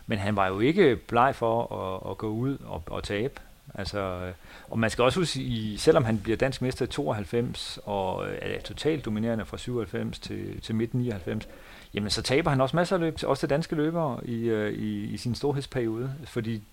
Men 0.07 0.17
han 0.17 0.35
var 0.35 0.47
jo 0.47 0.59
ikke 0.59 0.95
bleg 0.95 1.35
for 1.35 1.75
at, 1.75 2.11
at 2.11 2.17
gå 2.17 2.27
ud 2.27 2.57
og, 2.65 2.83
og 2.87 3.03
tabe. 3.03 3.41
Altså, 3.75 3.99
øh, 3.99 4.33
og 4.69 4.79
man 4.79 4.89
skal 4.89 5.03
også 5.03 5.19
huske, 5.19 5.39
i, 5.39 5.77
selvom 5.77 6.05
han 6.05 6.19
bliver 6.19 6.37
dansk 6.37 6.61
mester 6.61 6.85
i 6.85 6.89
92 6.89 7.79
og 7.83 8.27
øh, 8.27 8.37
er 8.41 8.61
totalt 8.61 9.05
dominerende 9.05 9.45
fra 9.45 9.57
97 9.57 10.19
til, 10.19 10.61
til 10.61 10.75
midt 10.75 10.93
99, 10.93 11.47
jamen 11.93 12.09
så 12.09 12.21
taber 12.21 12.49
han 12.49 12.61
også 12.61 12.75
masser 12.75 12.95
af 12.95 12.99
løb, 12.99 13.17
til, 13.17 13.27
også 13.27 13.39
til 13.39 13.49
danske 13.49 13.75
løbere 13.75 14.19
i, 14.25 14.43
øh, 14.43 14.73
i, 14.73 15.03
i 15.03 15.17
sin 15.17 15.35
storhedsperiode, 15.35 16.13
fordi 16.25 16.63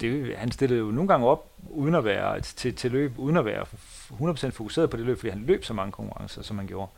det, 0.00 0.36
han 0.36 0.52
stillede 0.52 0.80
jo 0.80 0.86
nogle 0.86 1.08
gange 1.08 1.26
op 1.26 1.50
uden 1.70 1.94
at 1.94 2.04
være 2.04 2.40
til, 2.40 2.74
til 2.74 2.90
løb, 2.90 3.12
uden 3.18 3.36
at 3.36 3.44
være 3.44 3.64
100% 4.20 4.50
fokuseret 4.50 4.90
på 4.90 4.96
det 4.96 5.06
løb, 5.06 5.18
fordi 5.18 5.30
han 5.30 5.44
løb 5.46 5.64
så 5.64 5.74
mange 5.74 5.92
konkurrencer, 5.92 6.42
som 6.42 6.58
han 6.58 6.66
gjorde. 6.66 6.90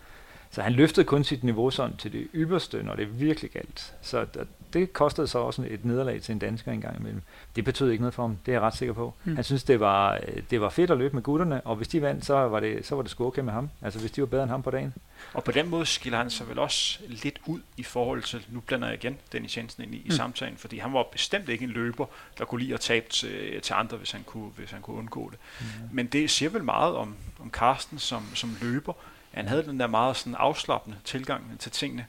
Så 0.57 0.63
han 0.63 0.73
løftede 0.73 1.07
kun 1.07 1.25
sit 1.25 1.45
niveau 1.45 1.71
sådan 1.71 1.97
til 1.97 2.13
det 2.13 2.29
ypperste, 2.35 2.83
når 2.83 2.95
det 2.95 3.21
virkelig 3.21 3.51
galt. 3.51 3.95
Så 4.03 4.27
det 4.73 4.93
kostede 4.93 5.27
så 5.27 5.39
også 5.39 5.67
et 5.71 5.85
nederlag 5.85 6.23
til 6.23 6.33
en 6.33 6.39
dansker 6.39 6.73
en 6.73 6.81
gang 6.81 7.01
imellem. 7.01 7.23
Det 7.57 7.65
betød 7.65 7.91
ikke 7.91 8.03
noget 8.03 8.15
for 8.15 8.23
ham, 8.23 8.37
det 8.47 8.53
er 8.53 8.57
jeg 8.57 8.63
ret 8.63 8.77
sikker 8.77 8.93
på. 8.93 9.15
Mm. 9.25 9.35
Han 9.35 9.45
synes, 9.45 9.65
det 9.65 9.81
var, 9.81 10.21
det 10.51 10.61
var 10.61 10.69
fedt 10.69 10.91
at 10.91 10.99
løbe 10.99 11.15
med 11.15 11.23
gutterne, 11.23 11.61
og 11.61 11.77
hvis 11.77 11.89
de 11.89 12.03
vandt, 12.03 12.27
så 12.27 12.35
var 12.35 12.61
det, 12.61 12.87
så 12.87 12.95
var 12.95 13.03
det 13.03 13.11
sgu 13.11 13.27
okay 13.27 13.43
med 13.43 13.53
ham. 13.53 13.71
Altså 13.83 14.01
hvis 14.01 14.11
de 14.11 14.21
var 14.21 14.27
bedre 14.27 14.43
end 14.43 14.51
ham 14.51 14.63
på 14.63 14.71
dagen. 14.71 14.95
Og 15.33 15.45
på 15.45 15.53
den 15.53 15.69
måde 15.69 15.87
skiller 15.87 16.19
han 16.19 16.31
sig 16.31 16.49
vel 16.49 16.59
også 16.59 17.01
lidt 17.09 17.39
ud 17.47 17.61
i 17.77 17.83
forhold 17.83 18.23
til, 18.23 18.47
nu 18.49 18.61
blander 18.61 18.89
jeg 18.89 19.05
igen 19.05 19.19
Dennis 19.33 19.57
Jensen 19.57 19.83
ind 19.83 19.95
i, 19.95 19.99
mm. 19.99 20.07
i 20.07 20.11
samtalen, 20.11 20.57
fordi 20.57 20.79
han 20.79 20.93
var 20.93 21.03
bestemt 21.13 21.49
ikke 21.49 21.65
en 21.65 21.71
løber, 21.71 22.07
der 22.39 22.45
kunne 22.45 22.61
lide 22.63 22.75
at 22.75 22.81
tabe 22.81 23.07
til, 23.11 23.61
til 23.61 23.75
andre, 23.75 23.97
hvis 23.97 24.11
han 24.11 24.23
kunne, 24.23 24.51
hvis 24.57 24.71
han 24.71 24.83
kunne 24.83 24.97
undgå 24.97 25.31
det. 25.31 25.39
Mm. 25.61 25.67
Men 25.93 26.07
det 26.07 26.31
siger 26.31 26.51
vel 26.51 26.65
meget 26.65 26.95
om, 26.95 27.15
om 27.41 27.51
Carsten 27.51 27.99
som, 27.99 28.23
som 28.35 28.57
løber, 28.63 28.93
han 29.37 29.49
havde 29.49 29.63
den 29.63 29.81
der 29.81 29.87
meget 29.87 30.17
sådan 30.17 30.35
afslappende 30.39 30.97
tilgang 31.05 31.59
til 31.59 31.73
tingene. 31.73 32.07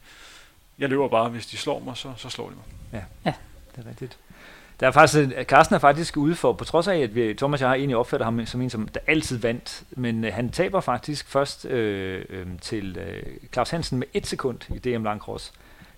Jeg 0.80 0.90
løber 0.90 1.08
bare, 1.08 1.30
hvis 1.30 1.46
de 1.46 1.58
slår 1.58 1.80
mig, 1.80 1.98
så, 1.98 2.14
så 2.18 2.30
slår 2.30 2.50
de 2.50 2.56
mig. 2.56 2.66
Ja, 2.94 3.04
ja. 3.26 3.34
det 3.76 3.86
er 3.86 3.90
rigtigt. 3.90 4.18
Der 4.80 4.88
er 4.88 4.92
faktisk, 4.92 5.30
Carsten 5.44 5.76
er 5.76 5.80
faktisk 5.80 6.18
ude 6.18 6.36
for, 6.36 6.54
på 6.54 6.64
trods 6.64 6.88
af, 6.88 6.98
at 6.98 7.16
vi, 7.16 7.34
Thomas 7.34 7.62
og 7.62 7.64
jeg 7.64 7.70
har 7.70 7.76
egentlig 7.76 7.98
opfattet 7.98 8.26
ham 8.26 8.46
som 8.46 8.62
en, 8.62 8.70
som 8.70 8.88
der 8.88 9.00
altid 9.08 9.38
vandt, 9.38 9.84
men 9.92 10.24
øh, 10.24 10.34
han 10.34 10.50
taber 10.50 10.80
faktisk 10.80 11.28
først 11.28 11.66
øh, 11.66 12.26
øh, 12.30 12.48
til 12.62 12.98
øh, 12.98 13.24
Claus 13.54 13.70
Hansen 13.70 14.00
med 14.00 14.08
et 14.14 14.28
sekund 14.28 14.60
i 14.70 14.80
DM 14.80 15.04
Langcross. 15.04 15.54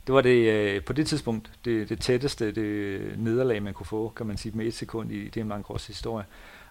Det 0.08 0.16
var 0.16 0.22
det 0.22 0.54
øh, 0.54 0.84
på 0.84 0.94
det 0.94 1.08
tidspunkt 1.08 1.52
det, 1.66 1.90
det 1.90 2.02
tætteste 2.02 2.52
det 2.52 3.02
nederlag, 3.20 3.64
man 3.64 3.74
kunne 3.74 3.86
få, 3.86 4.14
kan 4.16 4.26
man 4.26 4.38
sige, 4.38 4.58
med 4.58 4.66
et 4.66 4.74
sekund 4.74 5.12
i 5.12 5.30
DM 5.30 5.50
Langcross 5.50 5.88
historie. 5.88 6.26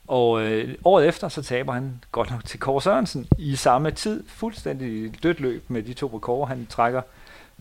Og 0.08 0.42
øh, 0.42 0.74
året 0.84 1.08
efter, 1.08 1.28
så 1.28 1.42
taber 1.42 1.72
han 1.72 2.04
godt 2.12 2.30
nok 2.30 2.44
til 2.44 2.60
Kåre 2.60 2.82
Sørensen 2.82 3.26
i 3.38 3.56
samme 3.56 3.90
tid, 3.90 4.24
fuldstændig 4.26 5.22
dødt 5.22 5.40
løb 5.40 5.64
med 5.68 5.82
de 5.82 5.94
to 5.94 6.10
rekorder, 6.14 6.46
han 6.46 6.66
trækker 6.70 7.02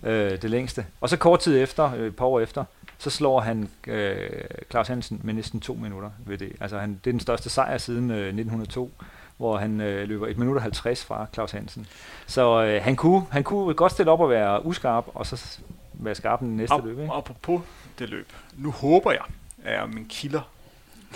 øh, 0.03 0.41
det 0.41 0.49
længste. 0.49 0.85
Og 1.01 1.09
så 1.09 1.17
kort 1.17 1.39
tid 1.39 1.61
efter, 1.63 1.93
øh, 1.93 2.07
et 2.07 2.15
par 2.15 2.25
år 2.25 2.39
efter, 2.39 2.63
så 2.97 3.09
slår 3.09 3.39
han 3.39 3.69
øh, 3.87 4.29
Claus 4.69 4.87
Hansen 4.87 5.19
med 5.23 5.33
næsten 5.33 5.59
to 5.59 5.73
minutter 5.73 6.09
ved 6.25 6.37
det. 6.37 6.51
Altså 6.59 6.79
han, 6.79 6.89
det 7.03 7.09
er 7.09 7.13
den 7.13 7.19
største 7.19 7.49
sejr 7.49 7.77
siden 7.77 8.11
øh, 8.11 8.17
1902, 8.17 8.91
hvor 9.37 9.57
han 9.57 9.81
øh, 9.81 10.07
løber 10.07 10.27
1 10.27 10.37
minut 10.37 10.55
og 10.55 10.61
50 10.61 11.05
fra 11.05 11.25
Claus 11.33 11.51
Hansen. 11.51 11.87
Så 12.27 12.63
øh, 12.63 12.83
han, 12.83 12.95
kunne, 12.95 13.25
han 13.31 13.43
kunne 13.43 13.73
godt 13.73 13.91
stille 13.91 14.11
op 14.11 14.19
og 14.19 14.29
være 14.29 14.65
uskarp, 14.65 15.05
og 15.13 15.25
så 15.25 15.59
være 15.93 16.15
skarp 16.15 16.39
den 16.39 16.57
næste 16.57 16.73
og, 16.73 16.81
løb. 16.85 16.99
Ikke? 16.99 17.13
Apropos 17.13 17.61
det 17.99 18.09
løb. 18.09 18.33
Nu 18.57 18.71
håber 18.71 19.11
jeg, 19.11 19.23
at 19.63 19.93
min 19.93 20.05
kilder 20.09 20.41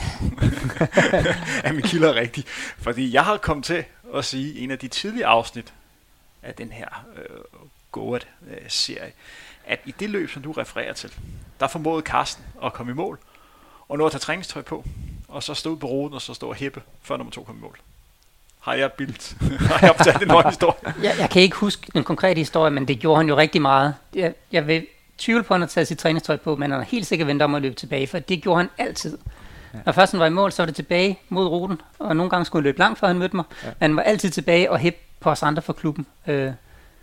er 1.64 1.72
min 1.72 1.82
kilder 1.82 2.16
rigtig. 2.16 2.44
Fordi 2.78 3.14
jeg 3.14 3.26
har 3.26 3.38
kommet 3.38 3.66
til 3.66 3.84
at 4.16 4.26
sige 4.26 4.60
en 4.60 4.72
af 4.72 4.80
de 4.80 4.88
tidlige 4.88 5.26
afsnit 5.26 5.74
af 6.44 6.54
den 6.54 6.72
her 6.72 7.06
øh, 7.18 7.26
Goat-serie, 7.92 9.06
øh, 9.06 9.12
at 9.66 9.80
i 9.86 9.94
det 10.00 10.10
løb, 10.10 10.30
som 10.30 10.42
du 10.42 10.52
refererer 10.52 10.94
til, 10.94 11.14
der 11.60 11.68
formåede 11.68 12.02
Carsten 12.02 12.46
at 12.64 12.74
komme 12.74 12.92
i 12.92 12.96
mål, 12.96 13.20
og 13.90 13.98
nå 13.98 14.06
at 14.06 14.12
tage 14.12 14.20
træningstøj 14.20 14.62
på, 14.62 14.86
og 15.28 15.44
så 15.44 15.54
stå 15.54 15.76
på 15.76 15.88
roden, 15.88 16.14
og 16.14 16.22
så 16.22 16.34
stå 16.34 16.50
og 16.50 16.56
hæppe, 16.56 16.82
før 17.02 17.18
nummer 17.18 17.32
to 17.32 17.44
kom 17.44 17.58
i 17.58 17.62
mål. 17.62 17.80
Har 18.60 18.74
jeg 18.74 18.92
bildt? 18.92 19.36
har 19.70 19.88
jeg 19.88 19.96
fortalt 19.98 20.24
en 20.24 20.30
høj 20.30 20.44
historie? 20.50 20.94
Jeg, 21.04 21.16
jeg 21.20 21.30
kan 21.30 21.42
ikke 21.42 21.56
huske 21.56 21.92
den 21.94 22.04
konkrete 22.04 22.40
historie, 22.40 22.72
men 22.72 22.88
det 22.88 23.00
gjorde 23.00 23.18
han 23.18 23.28
jo 23.28 23.38
rigtig 23.38 23.62
meget. 23.62 23.96
Jeg, 24.16 24.34
jeg 24.52 24.68
vil 24.68 24.88
tvivle 25.18 25.44
på, 25.44 25.54
at 25.54 25.56
han 25.56 25.62
har 25.62 25.68
taget 25.68 25.88
sit 25.88 25.98
træningstøj 25.98 26.38
på, 26.38 26.56
men 26.56 26.72
han 26.72 26.80
har 26.80 26.86
helt 26.86 27.08
sikkert 27.08 27.28
vendt 27.28 27.42
om 27.42 27.56
at 27.56 27.62
løbe 27.62 27.76
tilbage, 27.76 28.08
for 28.08 28.20
det 28.20 28.42
gjorde 28.42 28.58
han 28.58 28.70
altid. 28.78 29.18
Ja. 29.74 29.80
Når 29.86 29.94
først 29.94 30.12
han 30.12 30.20
var 30.20 30.26
i 30.26 30.30
mål, 30.30 30.52
så 30.52 30.62
var 30.62 30.66
det 30.66 30.76
tilbage 30.76 31.20
mod 31.30 31.48
ruten, 31.48 31.82
og 32.00 32.16
nogle 32.16 32.30
gange 32.30 32.46
skulle 32.46 32.62
han 32.62 32.64
løbe 32.64 32.80
langt, 32.80 33.00
før 33.00 33.08
han 33.08 33.18
mødte 33.18 33.36
mig. 33.36 33.46
Ja. 33.64 33.68
Men 33.68 33.76
han 33.80 33.96
var 33.96 34.02
altid 34.04 34.30
tilbage 34.30 34.72
og 34.72 34.80
hæppe 34.80 35.00
på 35.20 35.30
os 35.30 35.44
andre 35.44 35.62
fra 35.62 35.74
klubben. 35.74 36.06
Øh, 36.28 36.52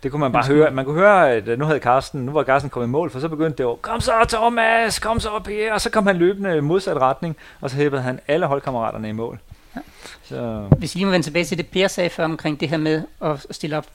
det 0.03 0.11
kunne 0.11 0.21
man 0.21 0.33
bare 0.33 0.47
høre. 0.47 0.71
Man 0.71 0.85
kunne 0.85 1.01
høre, 1.01 1.31
at 1.33 1.49
øh, 1.49 1.59
nu 1.59 1.65
havde 1.65 1.79
Carsten, 1.79 2.21
nu 2.27 2.33
var 2.33 2.45
Carsten 2.45 2.71
kommet 2.71 2.87
i 2.87 2.91
mål, 2.91 3.11
for 3.11 3.21
så 3.21 3.29
begyndte 3.29 3.59
det 3.59 3.65
jo, 3.65 3.79
kom 3.83 4.01
så 4.01 4.13
Thomas, 4.29 4.99
kom 4.99 5.21
så 5.21 5.43
her, 5.49 5.73
og 5.73 5.81
så 5.81 5.91
kom 5.91 6.07
han 6.07 6.17
løbende 6.17 6.57
i 6.57 6.61
modsat 6.61 6.97
retning, 6.97 7.37
og 7.61 7.71
så 7.71 7.77
hæppede 7.77 8.03
han 8.03 8.21
alle 8.29 8.47
holdkammeraterne 8.47 9.09
i 9.09 9.13
mål. 9.13 9.39
Ja. 9.77 9.81
Så. 10.23 10.69
Hvis 10.79 10.95
vi 10.95 10.99
lige 10.99 11.07
må 11.07 11.11
vende 11.11 11.27
tilbage 11.27 11.45
til 11.45 11.59
det, 11.59 11.67
Per 11.67 11.89
sagde 11.89 12.11
før 12.11 12.25
omkring 12.25 12.61
det 12.61 12.69
her 12.69 12.77
med 12.77 13.03
at 13.21 13.47
stille 13.51 13.77
op 13.77 13.87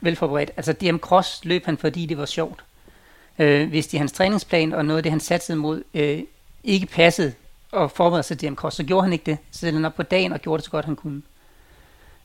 velforberedt. 0.00 0.50
Altså 0.56 0.72
DM 0.72 0.96
Cross 0.96 1.44
løb 1.44 1.64
han, 1.66 1.78
fordi 1.78 2.06
det 2.06 2.18
var 2.18 2.26
sjovt. 2.26 2.64
Øh, 3.38 3.68
hvis 3.68 3.86
de 3.86 3.98
hans 3.98 4.12
træningsplan 4.12 4.72
og 4.72 4.84
noget 4.84 4.96
af 4.96 5.02
det, 5.02 5.12
han 5.12 5.20
satte 5.20 5.54
mod, 5.54 5.82
øh, 5.94 6.22
ikke 6.64 6.86
passede 6.86 7.32
og 7.74 7.90
forberede 7.90 8.22
sig 8.22 8.40
DM 8.40 8.54
Cross, 8.54 8.76
så 8.76 8.84
gjorde 8.84 9.02
han 9.02 9.12
ikke 9.12 9.26
det. 9.26 9.38
Så 9.50 9.58
stillede 9.58 9.76
han 9.76 9.84
op 9.84 9.94
på 9.94 10.02
dagen 10.02 10.32
og 10.32 10.40
gjorde 10.40 10.58
det 10.58 10.64
så 10.64 10.70
godt, 10.70 10.84
han 10.84 10.96
kunne. 10.96 11.22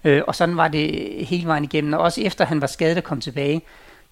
Øh, 0.04 0.22
og 0.28 0.36
sådan 0.36 0.58
var 0.58 0.68
det 0.68 1.26
hele 1.26 1.48
vejen 1.48 1.64
igennem. 1.64 1.94
Og 1.94 2.00
også 2.00 2.22
efter 2.22 2.46
han 2.46 2.62
var 2.62 2.68
skadet 2.68 2.98
og 2.98 3.04
kom 3.04 3.22
tilbage. 3.22 3.62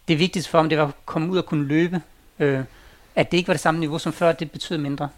Det 0.08 0.20
vigtigste 0.20 0.52
for 0.52 0.58
ham, 0.58 0.70
det 0.70 0.78
var 0.78 0.88
at 0.88 1.06
komme 1.06 1.32
ud 1.32 1.38
og 1.38 1.46
kunne 1.46 1.66
løbe. 1.66 2.02
Øh, 2.40 2.64
at 3.16 3.32
det 3.32 3.38
ikke 3.38 3.48
var 3.48 3.54
det 3.54 3.62
samme 3.62 3.80
niveau 3.80 4.00
som 4.00 4.14
før, 4.14 4.32
det 4.32 4.52
betød 4.52 4.78
mindre. 4.78 5.10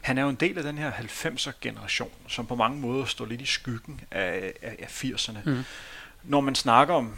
Han 0.00 0.18
er 0.18 0.22
jo 0.22 0.28
en 0.28 0.34
del 0.34 0.58
af 0.58 0.64
den 0.64 0.78
her 0.78 0.90
90'er 0.90 1.52
generation, 1.60 2.10
som 2.28 2.46
på 2.46 2.54
mange 2.54 2.80
måder 2.80 3.04
står 3.04 3.26
lidt 3.26 3.40
i 3.40 3.46
skyggen 3.46 4.00
af, 4.10 4.52
af, 4.62 4.76
af 4.78 5.04
80'erne. 5.04 5.38
Mm. 5.44 5.64
Når 6.22 6.40
man 6.40 6.54
snakker 6.54 6.94
om, 6.94 7.14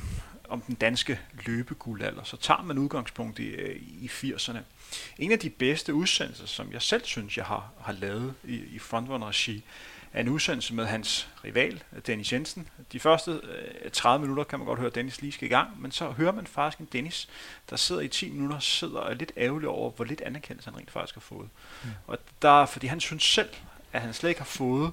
om 0.48 0.60
den 0.60 0.74
danske 0.74 1.18
løbeguldalder, 1.46 2.24
så 2.24 2.36
tager 2.36 2.62
man 2.62 2.78
udgangspunkt 2.78 3.38
i, 3.38 3.54
i 4.00 4.06
80'erne. 4.06 4.58
En 5.18 5.32
af 5.32 5.38
de 5.38 5.50
bedste 5.50 5.94
udsendelser, 5.94 6.46
som 6.46 6.72
jeg 6.72 6.82
selv 6.82 7.04
synes, 7.04 7.36
jeg 7.36 7.44
har, 7.44 7.72
har 7.80 7.92
lavet 7.92 8.34
i, 8.44 8.54
i 8.54 8.78
frontrunner-regi, 8.78 9.64
af 10.16 10.20
en 10.20 10.28
udsendelse 10.28 10.74
med 10.74 10.86
hans 10.86 11.28
rival, 11.44 11.82
Dennis 12.06 12.32
Jensen. 12.32 12.68
De 12.92 13.00
første 13.00 13.40
øh, 13.84 13.90
30 13.90 14.22
minutter 14.22 14.44
kan 14.44 14.58
man 14.58 14.66
godt 14.66 14.78
høre, 14.78 14.86
at 14.86 14.94
Dennis 14.94 15.20
lige 15.20 15.32
skal 15.32 15.46
i 15.46 15.48
gang, 15.48 15.82
men 15.82 15.92
så 15.92 16.10
hører 16.10 16.32
man 16.32 16.46
faktisk 16.46 16.78
en 16.78 16.88
Dennis, 16.92 17.28
der 17.70 17.76
sidder 17.76 18.00
i 18.00 18.08
10 18.08 18.30
minutter, 18.30 18.58
sidder 18.58 18.98
og 18.98 19.10
er 19.10 19.14
lidt 19.14 19.32
ærgerlig 19.36 19.68
over, 19.68 19.90
hvor 19.90 20.04
lidt 20.04 20.20
anerkendelse 20.20 20.70
han 20.70 20.78
rent 20.78 20.90
faktisk 20.90 21.14
har 21.14 21.20
fået. 21.20 21.48
Mm. 21.84 21.90
Og 22.06 22.18
der, 22.42 22.66
fordi 22.66 22.86
han 22.86 23.00
synes 23.00 23.22
selv, 23.22 23.48
at 23.92 24.00
han 24.00 24.14
slet 24.14 24.30
ikke 24.30 24.40
har 24.40 24.46
fået 24.46 24.92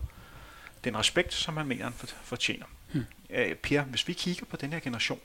den 0.83 0.97
respekt, 0.97 1.33
som 1.33 1.57
han 1.57 1.67
mener, 1.67 1.83
han 1.83 1.93
fortjener. 2.23 2.65
Mm. 2.93 3.05
Øh, 3.29 3.55
per, 3.55 3.81
hvis 3.81 4.07
vi 4.07 4.13
kigger 4.13 4.45
på 4.45 4.57
den 4.57 4.73
her 4.73 4.79
generation, 4.79 5.19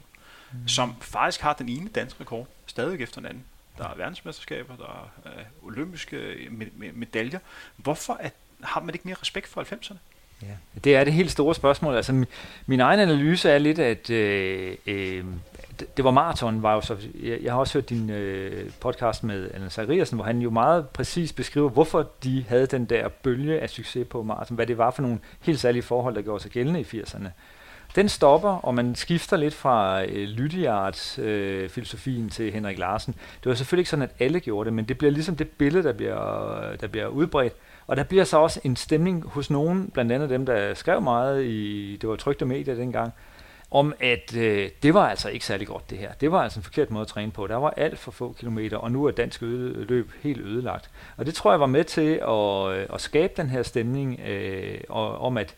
mm. 0.53 0.69
som 0.69 0.95
faktisk 1.01 1.41
har 1.41 1.53
den 1.53 1.69
ene 1.69 1.89
danske 1.89 2.21
rekord, 2.21 2.47
stadig 2.67 3.01
efter 3.01 3.21
den 3.21 3.27
anden, 3.27 3.45
der 3.79 3.89
er 3.89 3.97
verdensmesterskaber, 3.97 4.77
der 4.77 5.11
er 5.25 5.33
øh, 5.39 5.45
olympiske 5.63 6.17
øh, 6.17 6.53
medaljer. 6.95 7.39
Hvorfor 7.77 8.17
er 8.21 8.29
har 8.63 8.81
man 8.81 8.95
ikke 8.95 9.09
mere 9.09 9.17
respekt 9.23 9.49
for 9.49 9.63
90'erne? 9.63 9.97
Ja, 10.43 10.81
det 10.85 10.97
er 10.97 11.05
det 11.05 11.13
helt 11.13 11.31
store 11.31 11.55
spørgsmål. 11.55 11.95
Altså, 11.95 12.13
min, 12.13 12.27
min 12.67 12.81
egen 12.81 13.01
analyse 13.01 13.51
er 13.51 13.59
lidt, 13.59 13.79
at 13.79 14.11
øh, 14.11 14.77
øh, 14.87 15.25
det, 15.97 16.05
var 16.05 16.11
maraton, 16.11 16.63
var 16.63 16.75
jo 16.75 16.81
så, 16.81 16.97
jeg, 17.23 17.39
jeg 17.43 17.53
har 17.53 17.61
også 17.61 17.75
hørt 17.75 17.89
din 17.89 18.11
øh, 18.11 18.71
podcast 18.81 19.25
med 19.25 19.51
Anna 19.55 19.69
Zachariasen, 19.69 20.17
hvor 20.17 20.25
han 20.25 20.39
jo 20.39 20.51
meget 20.51 20.89
præcis 20.89 21.33
beskriver, 21.33 21.69
hvorfor 21.69 22.11
de 22.25 22.45
havde 22.49 22.67
den 22.67 22.85
der 22.85 23.09
bølge 23.09 23.61
af 23.61 23.71
succes 23.71 24.07
på 24.11 24.23
maraton, 24.23 24.55
hvad 24.55 24.67
det 24.67 24.79
var 24.79 24.91
for 24.91 25.03
nogle 25.03 25.19
helt 25.41 25.61
særlige 25.61 25.83
forhold, 25.83 26.15
der 26.15 26.23
gjorde 26.23 26.43
sig 26.43 26.51
gældende 26.51 26.81
i 26.81 26.85
80'erne. 26.85 27.29
Den 27.97 28.09
stopper, 28.09 28.51
og 28.51 28.75
man 28.75 28.95
skifter 28.95 29.37
lidt 29.37 29.55
fra 29.55 30.05
øh, 30.05 30.29
Lydiard-filosofien 30.29 32.25
øh, 32.25 32.31
til 32.31 32.53
Henrik 32.53 32.79
Larsen. 32.79 33.15
Det 33.15 33.51
var 33.51 33.55
selvfølgelig 33.55 33.81
ikke 33.81 33.91
sådan, 33.91 34.03
at 34.03 34.11
alle 34.19 34.41
gjorde 34.41 34.67
det, 34.67 34.73
men 34.73 34.85
det 34.85 34.99
bliver 34.99 35.11
ligesom 35.11 35.37
det 35.37 35.49
billede, 35.49 35.83
der 35.83 35.93
bliver, 35.93 36.77
der 36.81 36.87
bliver 36.87 37.07
udbredt. 37.07 37.53
Og 37.87 37.97
der 37.97 38.03
bliver 38.03 38.25
så 38.25 38.39
også 38.39 38.61
en 38.65 38.77
stemning 38.77 39.25
hos 39.27 39.51
nogen, 39.51 39.91
blandt 39.95 40.13
andet 40.13 40.31
dem, 40.31 40.47
der 40.47 40.75
skrev 40.75 41.03
meget 41.03 41.45
i, 41.45 41.97
det 42.01 42.09
var 42.09 42.17
trygte 42.17 42.45
medier 42.45 42.75
dengang, 42.75 43.13
om 43.71 43.95
at 44.01 44.37
øh, 44.37 44.71
det 44.83 44.95
var 44.95 45.09
altså 45.09 45.29
ikke 45.29 45.45
særlig 45.45 45.67
godt 45.67 45.91
det 45.91 45.99
her. 45.99 46.13
Det 46.21 46.33
var 46.33 46.43
altså 46.43 46.61
en 46.61 46.65
forkert 46.65 46.91
måde 46.91 47.03
at 47.03 47.09
træne 47.09 47.33
på. 47.33 47.47
Der 47.47 47.57
var 47.57 47.75
alt 47.77 47.99
for 47.99 48.11
få 48.11 48.35
kilometer, 48.39 48.77
og 48.77 48.93
nu 48.93 49.05
er 49.05 49.11
dansk 49.11 49.43
øde, 49.43 49.85
løb 49.85 50.11
helt 50.23 50.41
ødelagt. 50.41 50.91
Og 51.17 51.27
det 51.27 51.35
tror 51.35 51.53
jeg 51.53 51.61
var 51.61 51.67
med 51.67 51.85
til 51.85 52.21
at, 52.29 52.79
øh, 52.79 52.87
at 52.95 53.01
skabe 53.01 53.33
den 53.37 53.49
her 53.49 53.63
stemning 53.63 54.21
øh, 54.21 54.81
og, 54.89 55.19
om, 55.19 55.37
at, 55.37 55.55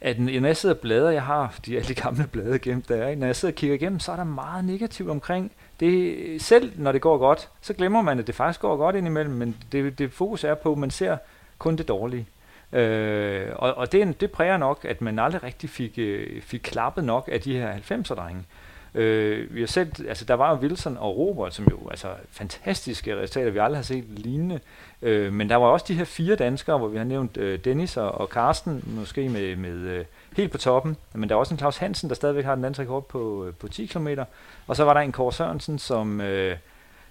at 0.00 0.20
når 0.20 0.46
jeg 0.46 0.56
sidder 0.56 0.74
og 0.74 0.80
bladrer, 0.80 1.10
jeg 1.10 1.22
har 1.22 1.54
de 1.66 1.76
alle 1.76 1.88
de 1.88 1.94
gamle 1.94 2.26
blade 2.32 2.58
gemt 2.58 2.88
der, 2.88 3.14
når 3.14 3.26
jeg 3.26 3.36
sidder 3.36 3.52
og 3.52 3.56
kigger 3.56 3.76
igennem, 3.76 4.00
så 4.00 4.12
er 4.12 4.16
der 4.16 4.24
meget 4.24 4.64
negativt 4.64 5.10
omkring 5.10 5.52
det, 5.80 6.42
selv 6.42 6.72
når 6.76 6.92
det 6.92 7.00
går 7.00 7.18
godt, 7.18 7.48
så 7.60 7.74
glemmer 7.74 8.02
man, 8.02 8.18
at 8.18 8.26
det 8.26 8.34
faktisk 8.34 8.60
går 8.60 8.76
godt 8.76 8.96
indimellem, 8.96 9.34
men 9.34 9.56
det, 9.72 9.98
det 9.98 10.12
fokus 10.12 10.44
er 10.44 10.54
på, 10.54 10.72
at 10.72 10.78
man 10.78 10.90
ser 10.90 11.16
kun 11.58 11.76
det 11.76 11.88
dårlige. 11.88 12.26
Øh, 12.72 13.46
og 13.56 13.74
og 13.74 13.92
det, 13.92 14.20
det 14.20 14.30
præger 14.30 14.56
nok, 14.56 14.84
at 14.84 15.00
man 15.00 15.18
aldrig 15.18 15.42
rigtig 15.42 15.70
fik, 15.70 15.98
øh, 15.98 16.42
fik 16.42 16.60
klappet 16.60 17.04
nok 17.04 17.28
af 17.32 17.40
de 17.40 17.56
her 17.56 17.76
90'er-drenge. 17.76 18.38
Øh, 18.38 18.69
Øh, 18.94 19.54
vi 19.54 19.60
har 19.60 19.66
set, 19.66 20.04
altså 20.08 20.24
der 20.24 20.34
var 20.34 20.50
jo 20.50 20.56
Wilson 20.56 20.96
og 20.96 21.16
Robert, 21.16 21.54
som 21.54 21.66
jo 21.70 21.88
altså 21.90 22.08
fantastiske 22.30 23.16
resultater, 23.16 23.50
vi 23.50 23.58
aldrig 23.58 23.78
har 23.78 23.82
set 23.82 24.04
lignende. 24.08 24.60
Øh, 25.02 25.32
men 25.32 25.48
der 25.48 25.56
var 25.56 25.66
også 25.66 25.84
de 25.88 25.94
her 25.94 26.04
fire 26.04 26.36
danskere, 26.36 26.78
hvor 26.78 26.88
vi 26.88 26.96
har 26.96 27.04
nævnt 27.04 27.36
øh, 27.36 27.58
Dennis 27.64 27.96
og, 27.96 28.12
og 28.12 28.28
Carsten, 28.28 28.84
måske 28.86 29.28
med, 29.28 29.56
med 29.56 29.72
øh, 29.72 30.04
helt 30.36 30.52
på 30.52 30.58
toppen. 30.58 30.96
Men 31.14 31.28
der 31.28 31.34
er 31.34 31.38
også 31.38 31.54
en 31.54 31.58
Claus 31.58 31.76
Hansen, 31.76 32.08
der 32.08 32.14
stadigvæk 32.14 32.44
har 32.44 32.54
den 32.54 32.64
anden 32.64 32.84
rekord 32.84 33.08
på, 33.08 33.44
øh, 33.46 33.54
på 33.54 33.68
10 33.68 33.86
km. 33.86 34.08
Og 34.66 34.76
så 34.76 34.84
var 34.84 34.94
der 34.94 35.00
en 35.00 35.12
Kåre 35.12 35.32
Sørensen, 35.32 35.78
som... 35.78 36.20
Øh, 36.20 36.56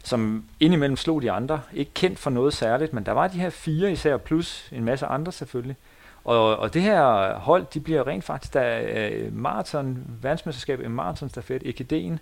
som 0.04 0.46
indimellem 0.60 0.98
slog 0.98 1.22
de 1.22 1.32
andre. 1.32 1.62
Ikke 1.74 1.92
kendt 1.94 2.20
for 2.20 2.30
noget 2.30 2.54
særligt, 2.54 2.94
men 2.94 3.06
der 3.06 3.12
var 3.12 3.28
de 3.28 3.40
her 3.40 3.50
fire 3.50 3.92
især, 3.92 4.18
plus 4.18 4.70
en 4.72 4.84
masse 4.84 5.06
andre 5.06 5.32
selvfølgelig. 5.32 5.76
Og, 6.24 6.58
og 6.58 6.74
det 6.74 6.82
her 6.82 7.34
hold, 7.34 7.66
de 7.74 7.80
bliver 7.80 8.08
rent 8.08 8.24
faktisk, 8.24 8.54
der 8.54 8.62
er 8.62 9.10
øh, 9.12 9.36
maraton, 9.36 10.04
verdensmesterskab 10.22 10.82
i 10.82 10.88
maratonstafet, 10.88 11.64
EKD'en, 11.64 12.18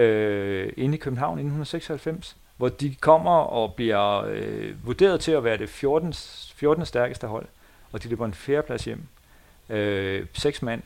øh, 0.00 0.72
inde 0.76 0.94
i 0.94 0.98
København 0.98 1.38
i 1.38 1.42
1996, 1.42 2.36
hvor 2.56 2.68
de 2.68 2.94
kommer 2.94 3.38
og 3.38 3.74
bliver 3.74 4.24
øh, 4.24 4.86
vurderet 4.86 5.20
til 5.20 5.32
at 5.32 5.44
være 5.44 5.56
det 5.56 5.68
14. 5.68 6.12
14. 6.54 6.86
stærkeste 6.86 7.26
hold, 7.26 7.46
og 7.92 8.02
de 8.02 8.08
løber 8.08 8.26
en 8.26 8.34
fjerdeplads 8.34 8.84
hjem. 8.84 9.02
Øh, 9.70 10.26
seks 10.32 10.62
mand. 10.62 10.82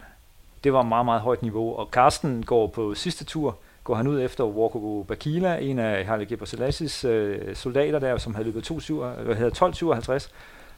Det 0.65 0.73
var 0.73 0.83
meget, 0.83 1.05
meget 1.05 1.21
højt 1.21 1.43
niveau, 1.43 1.77
og 1.77 1.89
Carsten 1.93 2.43
går 2.43 2.67
på 2.67 2.95
sidste 2.95 3.25
tur, 3.25 3.59
går 3.85 3.95
han 3.95 4.07
ud 4.07 4.23
efter 4.23 4.45
Walko 4.45 5.03
Bakila, 5.03 5.57
en 5.57 5.79
af 5.79 6.07
Harald 6.07 6.27
Gebrselassis 6.27 7.05
øh, 7.05 7.57
soldater 7.57 7.99
der, 7.99 8.19
som 8.19 8.35
havde 8.35 8.47
løbet 8.47 8.71
12.57. 8.71 10.31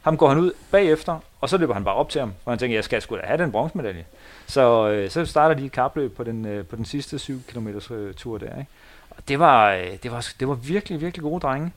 Ham 0.03 0.17
går 0.17 0.29
han 0.29 0.39
ud 0.39 0.53
bagefter, 0.71 1.19
og 1.41 1.49
så 1.49 1.59
løber 1.59 1.75
han 1.75 1.85
bare 1.85 1.95
op 1.95 2.11
til 2.11 2.21
ham, 2.21 2.33
og 2.45 2.53
han 2.53 2.59
tænker, 2.59 2.77
jeg 2.77 2.85
skal 2.85 3.03
sgu 3.03 3.17
da 3.17 3.21
have 3.25 3.39
den 3.39 3.53
bronzemedalje. 3.53 4.05
Så, 4.47 4.89
øh, 4.89 5.11
så 5.11 5.25
starter 5.25 5.55
de 5.55 5.65
et 5.65 5.73
kapløb 5.73 6.17
på 6.17 6.25
den, 6.25 6.47
øh, 6.47 6.67
på 6.67 6.77
den 6.77 6.85
sidste 6.85 7.19
7 7.19 7.43
km 7.49 7.69
øh, 7.69 8.15
tur 8.15 8.39
der. 8.39 8.59
Ikke? 8.59 8.71
Og 9.11 9.29
det 9.29 9.39
var, 9.39 9.73
øh, 9.73 9.87
det, 10.03 10.13
var, 10.13 10.29
det 10.41 10.49
var 10.49 10.55
virkelig, 10.55 11.01
virkelig 11.01 11.23
gode 11.23 11.41
drenge. 11.41 11.73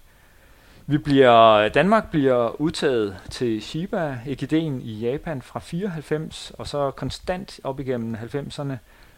Vi 0.87 0.97
bliver, 0.97 1.69
Danmark 1.69 2.11
bliver 2.11 2.61
udtaget 2.61 3.17
til 3.29 3.61
Shiba 3.61 4.19
Ekiden 4.25 4.81
i 4.81 4.93
Japan 4.93 5.41
fra 5.41 5.59
94, 5.59 6.51
og 6.57 6.67
så 6.67 6.91
konstant 6.91 7.59
op 7.63 7.79
igennem 7.79 8.15
90'erne. 8.15 8.73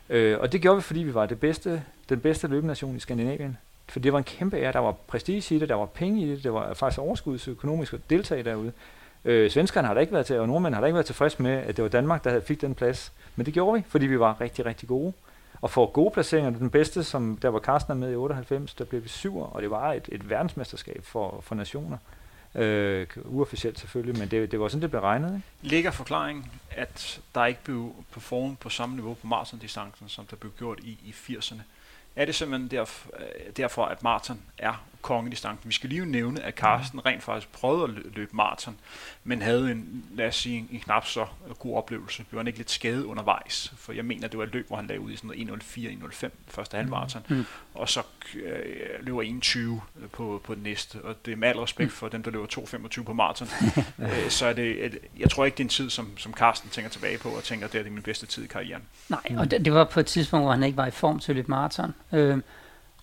Øh, 0.09 0.39
og 0.39 0.51
det 0.51 0.61
gjorde 0.61 0.77
vi, 0.77 0.81
fordi 0.81 0.99
vi 0.99 1.13
var 1.13 1.25
det 1.25 1.39
bedste, 1.39 1.83
den 2.09 2.19
bedste 2.19 2.47
løbenation 2.47 2.95
i 2.95 2.99
Skandinavien. 2.99 3.57
For 3.89 3.99
det 3.99 4.13
var 4.13 4.17
en 4.17 4.23
kæmpe 4.23 4.57
ære. 4.57 4.73
Der 4.73 4.79
var 4.79 4.91
prestige 4.91 5.55
i 5.55 5.59
det, 5.59 5.69
der 5.69 5.75
var 5.75 5.85
penge 5.85 6.21
i 6.21 6.29
det, 6.29 6.43
der 6.43 6.49
var 6.49 6.73
faktisk 6.73 6.99
overskudsøkonomisk 6.99 7.93
at 7.93 7.99
deltage 8.09 8.43
derude. 8.43 8.71
Øh, 9.25 9.51
svenskerne 9.51 9.87
har 9.87 9.93
der 9.93 10.01
ikke 10.01 10.13
været 10.13 10.25
til, 10.25 10.39
og 10.39 10.47
nordmænd 10.47 10.73
har 10.73 10.81
der 10.81 10.87
ikke 10.87 10.95
været 10.95 11.05
tilfreds 11.05 11.39
med, 11.39 11.51
at 11.51 11.77
det 11.77 11.83
var 11.83 11.89
Danmark, 11.89 12.23
der 12.23 12.39
fik 12.39 12.61
den 12.61 12.75
plads. 12.75 13.13
Men 13.35 13.45
det 13.45 13.53
gjorde 13.53 13.79
vi, 13.79 13.85
fordi 13.89 14.05
vi 14.05 14.19
var 14.19 14.41
rigtig, 14.41 14.65
rigtig 14.65 14.89
gode. 14.89 15.13
Og 15.61 15.71
for 15.71 15.85
gode 15.85 16.11
placeringer, 16.11 16.51
den 16.51 16.69
bedste, 16.69 17.03
som 17.03 17.37
der 17.41 17.49
var 17.49 17.59
Carsten 17.59 17.99
med 17.99 18.11
i 18.11 18.15
98, 18.15 18.73
der 18.73 18.85
blev 18.85 19.03
vi 19.03 19.09
syv, 19.09 19.37
og 19.37 19.61
det 19.61 19.71
var 19.71 19.93
et, 19.93 20.09
et 20.11 20.29
verdensmesterskab 20.29 21.05
for, 21.05 21.39
for 21.41 21.55
nationer. 21.55 21.97
Øh, 22.55 23.07
uofficielt 23.25 23.79
selvfølgelig, 23.79 24.19
men 24.19 24.31
det, 24.31 24.51
det 24.51 24.59
var 24.59 24.67
sådan, 24.67 24.81
det 24.81 24.89
blev 24.89 25.01
regnet. 25.01 25.35
Ikke? 25.35 25.69
Ligger 25.75 25.91
forklaringen, 25.91 26.51
at 26.71 27.21
der 27.35 27.45
ikke 27.45 27.63
blev 27.63 27.95
performet 28.13 28.59
på 28.59 28.69
samme 28.69 28.95
niveau 28.95 29.13
på 29.13 29.27
maratondistancen, 29.27 30.09
som 30.09 30.25
der 30.25 30.35
blev 30.35 30.51
gjort 30.57 30.79
i, 30.79 30.97
i 31.05 31.15
80'erne? 31.33 31.61
Er 32.15 32.25
det 32.25 32.35
simpelthen 32.35 32.71
derf, 32.71 33.07
øh, 33.19 33.53
derfor, 33.57 33.85
at 33.85 34.03
maraton 34.03 34.39
er 34.57 34.83
kongedistancen. 35.01 35.69
Vi 35.69 35.73
skal 35.73 35.89
lige 35.89 36.05
nævne, 36.05 36.43
at 36.43 36.53
Carsten 36.53 37.05
rent 37.05 37.23
faktisk 37.23 37.51
prøvede 37.51 37.83
at 37.83 37.89
løbe 38.15 38.35
maraton, 38.35 38.77
men 39.23 39.41
havde 39.41 39.71
en, 39.71 40.05
lad 40.15 40.27
os 40.27 40.35
sige, 40.35 40.57
en, 40.57 40.67
en 40.71 40.79
knap 40.79 41.05
så 41.05 41.25
god 41.59 41.77
oplevelse. 41.77 42.23
Blev 42.23 42.39
han 42.39 42.47
ikke 42.47 42.59
lidt 42.59 42.71
skadet 42.71 43.03
undervejs? 43.03 43.73
For 43.77 43.93
jeg 43.93 44.05
mener, 44.05 44.27
det 44.27 44.37
var 44.37 44.43
et 44.43 44.53
løb, 44.53 44.67
hvor 44.67 44.75
han 44.77 44.87
lavede 44.87 45.05
ud 45.05 45.11
i 45.11 45.15
sådan 45.15 45.47
noget 45.47 45.63
1.04-1.05 45.63 46.29
første 46.47 46.77
halvmaraton, 46.77 47.25
mm. 47.29 47.45
og 47.73 47.89
så 47.89 48.01
øh, 48.35 48.61
løber 48.99 49.21
21 49.21 49.81
på, 50.11 50.41
på 50.43 50.55
den 50.55 50.63
næste. 50.63 51.01
Og 51.03 51.25
det 51.25 51.31
er 51.31 51.35
med 51.35 51.47
al 51.47 51.59
respekt 51.59 51.91
for 51.91 52.07
dem, 52.07 52.23
der 52.23 52.31
løber 52.31 52.45
2.25 52.45 53.03
på 53.03 53.13
maraton. 53.13 53.47
øh, 53.99 54.29
så 54.29 54.45
er 54.45 54.53
det, 54.53 54.85
et, 54.85 54.97
jeg 55.19 55.29
tror 55.29 55.45
ikke, 55.45 55.55
det 55.57 55.63
er 55.63 55.65
en 55.65 55.69
tid, 55.69 55.89
som, 55.89 56.17
som 56.17 56.33
Carsten 56.33 56.69
tænker 56.69 56.89
tilbage 56.89 57.17
på, 57.17 57.29
og 57.29 57.43
tænker, 57.43 57.67
det 57.67 57.79
er 57.79 57.83
det 57.83 57.91
min 57.91 58.03
bedste 58.03 58.25
tid 58.25 58.43
i 58.43 58.47
karrieren. 58.47 58.83
Nej, 59.09 59.35
og 59.37 59.51
det, 59.51 59.65
det 59.65 59.73
var 59.73 59.83
på 59.83 59.99
et 59.99 60.05
tidspunkt, 60.05 60.43
hvor 60.43 60.51
han 60.51 60.63
ikke 60.63 60.77
var 60.77 60.87
i 60.87 60.91
form 60.91 61.19
til 61.19 61.31
at 61.31 61.35
løbe 61.35 61.51
maraton. 61.51 61.93
Øh, 62.13 62.37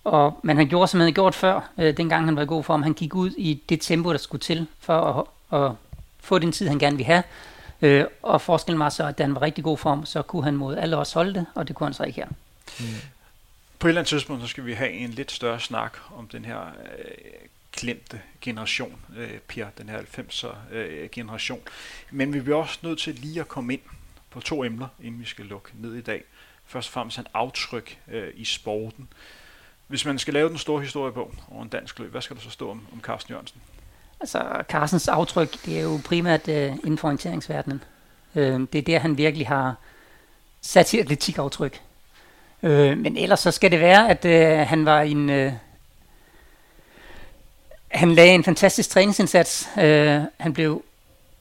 og, 0.05 0.39
men 0.43 0.57
han 0.57 0.67
gjorde, 0.67 0.87
som 0.87 0.99
han 0.99 1.05
havde 1.05 1.13
gjort 1.13 1.35
før, 1.35 1.69
øh, 1.77 1.97
dengang 1.97 2.25
han 2.25 2.35
var 2.35 2.41
i 2.41 2.45
god 2.45 2.63
form. 2.63 2.83
Han 2.83 2.93
gik 2.93 3.15
ud 3.15 3.31
i 3.37 3.63
det 3.69 3.81
tempo, 3.81 4.11
der 4.11 4.17
skulle 4.17 4.41
til 4.41 4.67
for 4.79 5.27
at, 5.51 5.59
at 5.61 5.71
få 6.19 6.39
den 6.39 6.51
tid, 6.51 6.67
han 6.67 6.79
gerne 6.79 6.97
ville 6.97 7.05
have. 7.05 7.23
Øh, 7.81 8.05
og 8.21 8.41
forskellen 8.41 8.79
var 8.79 8.89
så, 8.89 9.07
at 9.07 9.17
da 9.17 9.23
han 9.23 9.35
var 9.35 9.41
rigtig 9.41 9.63
god 9.63 9.77
form, 9.77 10.05
så 10.05 10.21
kunne 10.21 10.43
han 10.43 10.55
mod 10.55 10.77
alle 10.77 10.97
os 10.97 11.13
holde 11.13 11.33
det, 11.33 11.45
og 11.55 11.67
det 11.67 11.75
kunne 11.75 11.87
han 11.87 11.93
så 11.93 12.03
ikke 12.03 12.15
her. 12.15 12.27
Mm. 12.79 12.85
På 13.79 13.87
et 13.87 13.89
eller 13.89 14.01
andet 14.01 14.09
tidspunkt, 14.09 14.41
så 14.41 14.47
skal 14.47 14.65
vi 14.65 14.73
have 14.73 14.91
en 14.91 15.09
lidt 15.09 15.31
større 15.31 15.59
snak 15.59 15.97
om 16.17 16.27
den 16.27 16.45
her 16.45 16.59
øh, 16.59 17.11
glemte 17.77 18.21
generation, 18.41 18.99
øh, 19.17 19.39
Per, 19.47 19.65
den 19.77 19.89
her 19.89 19.99
90'er 19.99 20.75
øh, 20.75 21.09
generation. 21.11 21.61
Men 22.11 22.33
vi 22.33 22.39
bliver 22.41 22.57
også 22.57 22.79
nødt 22.81 22.99
til 22.99 23.15
lige 23.15 23.39
at 23.39 23.47
komme 23.47 23.73
ind 23.73 23.81
på 24.29 24.39
to 24.39 24.63
emner, 24.63 24.87
inden 25.03 25.19
vi 25.19 25.25
skal 25.25 25.45
lukke 25.45 25.69
ned 25.73 25.93
i 25.95 26.01
dag. 26.01 26.23
Først 26.65 26.89
og 26.89 26.93
fremmest 26.93 27.17
en 27.17 27.27
aftryk 27.33 27.97
øh, 28.07 28.33
i 28.35 28.45
sporten. 28.45 29.07
Hvis 29.87 30.05
man 30.05 30.19
skal 30.19 30.33
lave 30.33 30.49
den 30.49 30.57
store 30.57 30.81
historie 30.81 31.13
på 31.13 31.31
over 31.51 31.63
en 31.63 31.69
dansk 31.69 31.99
løb, 31.99 32.11
hvad 32.11 32.21
skal 32.21 32.35
der 32.35 32.41
så 32.41 32.49
stå 32.49 32.71
om, 32.71 32.87
om 32.93 33.01
Carsten 33.01 33.31
Jørgensen? 33.31 33.61
Altså, 34.19 34.63
Carstens 34.69 35.07
aftryk, 35.07 35.65
det 35.65 35.79
er 35.79 35.83
jo 35.83 35.99
primært 36.05 36.47
øh, 36.47 36.71
inden 36.71 36.97
for 36.97 37.07
orienteringsverdenen. 37.07 37.83
Øh, 38.35 38.59
det 38.73 38.75
er 38.75 38.81
der, 38.81 38.99
han 38.99 39.17
virkelig 39.17 39.47
har 39.47 39.75
sat 40.61 40.89
sit 40.89 40.99
atletikaftryk. 40.99 41.81
Øh, 42.63 42.97
men 42.97 43.17
ellers 43.17 43.39
så 43.39 43.51
skal 43.51 43.71
det 43.71 43.79
være, 43.79 44.09
at 44.09 44.25
øh, 44.25 44.67
han 44.67 44.85
var 44.85 45.01
en... 45.01 45.29
Øh, 45.29 45.53
han 47.87 48.11
lagde 48.15 48.33
en 48.33 48.43
fantastisk 48.43 48.89
træningsindsats. 48.89 49.69
Øh, 49.77 50.21
han 50.37 50.53
blev 50.53 50.83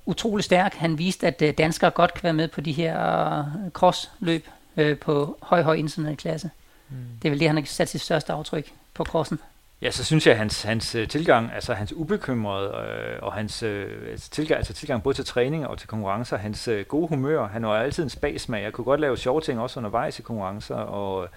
utrolig 0.07 0.45
stærk. 0.45 0.75
Han 0.75 0.99
viste, 0.99 1.27
at 1.27 1.43
øh, 1.43 1.55
danskere 1.59 1.91
godt 1.91 2.15
kan 2.15 2.23
være 2.23 2.33
med 2.33 2.49
på 2.49 2.61
de 2.61 2.73
her 2.73 3.39
øh, 3.39 3.71
crossløb 3.71 4.49
øh, 4.77 4.99
på 4.99 5.39
høj, 5.43 5.63
høj 5.63 5.75
international 5.75 6.17
klasse. 6.17 6.51
Mm. 6.89 6.97
Det 7.23 7.29
er 7.29 7.31
vel 7.31 7.41
det, 7.41 7.49
han 7.49 7.57
har 7.57 7.65
sat 7.65 7.89
sit 7.89 8.01
største 8.01 8.33
aftryk 8.33 8.73
på 8.95 9.05
crossen. 9.05 9.39
Ja, 9.83 9.91
så 9.91 10.05
synes 10.05 10.27
jeg, 10.27 10.33
at 10.33 10.39
hans, 10.39 10.63
hans 10.63 10.95
uh, 10.95 11.09
tilgang, 11.09 11.53
altså 11.55 11.75
hans 11.75 11.93
ubekymrede 11.93 12.69
øh, 12.69 13.19
og 13.23 13.33
hans 13.33 13.63
øh, 13.63 14.11
altså 14.11 14.31
tilgang, 14.31 14.59
altså 14.59 14.73
tilgang 14.73 15.03
både 15.03 15.17
til 15.17 15.25
træning 15.25 15.67
og 15.67 15.79
til 15.79 15.89
konkurrencer, 15.89 16.37
hans 16.37 16.69
øh, 16.69 16.85
gode 16.85 17.09
humør, 17.09 17.47
han 17.47 17.67
var 17.67 17.79
altid 17.79 18.03
en 18.03 18.11
spagsmag. 18.11 18.63
Jeg 18.63 18.73
kunne 18.73 18.85
godt 18.85 19.01
lave 19.01 19.17
sjove 19.17 19.41
ting 19.41 19.61
også 19.61 19.81
undervejs 19.81 20.19
i 20.19 20.23
konkurrencer, 20.23 20.75
og 20.75 21.29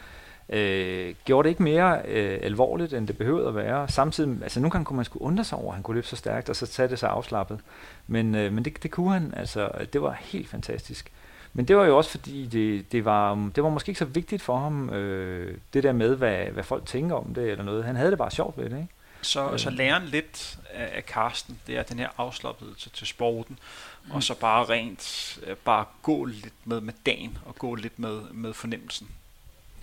øh, 0.49 1.13
gjorde 1.25 1.45
det 1.45 1.49
ikke 1.49 1.63
mere 1.63 2.01
øh, 2.07 2.39
alvorligt, 2.41 2.93
end 2.93 3.07
det 3.07 3.17
behøvede 3.17 3.47
at 3.47 3.55
være. 3.55 3.89
Samtidig, 3.89 4.43
altså 4.43 4.59
nogle 4.59 4.71
gange 4.71 4.85
kunne 4.85 4.95
man 4.95 5.05
skulle 5.05 5.23
undre 5.23 5.43
sig 5.43 5.57
over, 5.57 5.67
at 5.67 5.73
han 5.73 5.83
kunne 5.83 5.95
løbe 5.95 6.07
så 6.07 6.15
stærkt, 6.15 6.49
og 6.49 6.55
så 6.55 6.67
tage 6.67 6.87
det 6.87 6.99
så 6.99 7.07
afslappet. 7.07 7.59
Men, 8.07 8.35
øh, 8.35 8.53
men 8.53 8.65
det, 8.65 8.83
det 8.83 8.91
kunne 8.91 9.13
han, 9.13 9.33
altså 9.37 9.69
det 9.93 10.01
var 10.01 10.17
helt 10.21 10.49
fantastisk. 10.49 11.11
Men 11.57 11.65
det 11.65 11.77
var 11.77 11.85
jo 11.85 11.97
også 11.97 12.11
fordi, 12.11 12.45
det, 12.45 12.91
det, 12.91 13.05
var, 13.05 13.49
det 13.55 13.63
var 13.63 13.69
måske 13.69 13.89
ikke 13.89 13.99
så 13.99 14.05
vigtigt 14.05 14.41
for 14.41 14.57
ham, 14.59 14.89
øh, 14.89 15.57
det 15.73 15.83
der 15.83 15.91
med, 15.91 16.15
hvad, 16.15 16.45
hvad 16.45 16.63
folk 16.63 16.85
tænker 16.85 17.15
om 17.15 17.33
det 17.33 17.51
eller 17.51 17.63
noget. 17.63 17.83
Han 17.83 17.95
havde 17.95 18.09
det 18.11 18.17
bare 18.17 18.31
sjovt 18.31 18.57
ved 18.57 18.69
det, 18.69 18.77
ikke? 18.77 18.87
Så, 19.21 19.51
øh. 19.51 19.59
så 19.59 19.69
læren 19.69 20.05
lidt 20.05 20.57
af, 20.73 20.91
af 20.95 21.05
Karsten, 21.05 21.59
det 21.67 21.77
er 21.77 21.83
den 21.83 21.99
her 21.99 22.09
afslappet 22.17 22.67
til, 22.77 22.91
til 22.91 23.07
sporten, 23.07 23.59
mm. 24.05 24.11
og 24.11 24.23
så 24.23 24.35
bare 24.39 24.65
rent, 24.65 25.39
øh, 25.47 25.55
bare 25.55 25.85
gå 26.01 26.25
lidt 26.25 26.53
med 26.65 26.81
med 26.81 26.93
dagen, 27.05 27.37
og 27.45 27.55
gå 27.55 27.75
lidt 27.75 27.99
med, 27.99 28.21
med 28.31 28.53
fornemmelsen. 28.53 29.07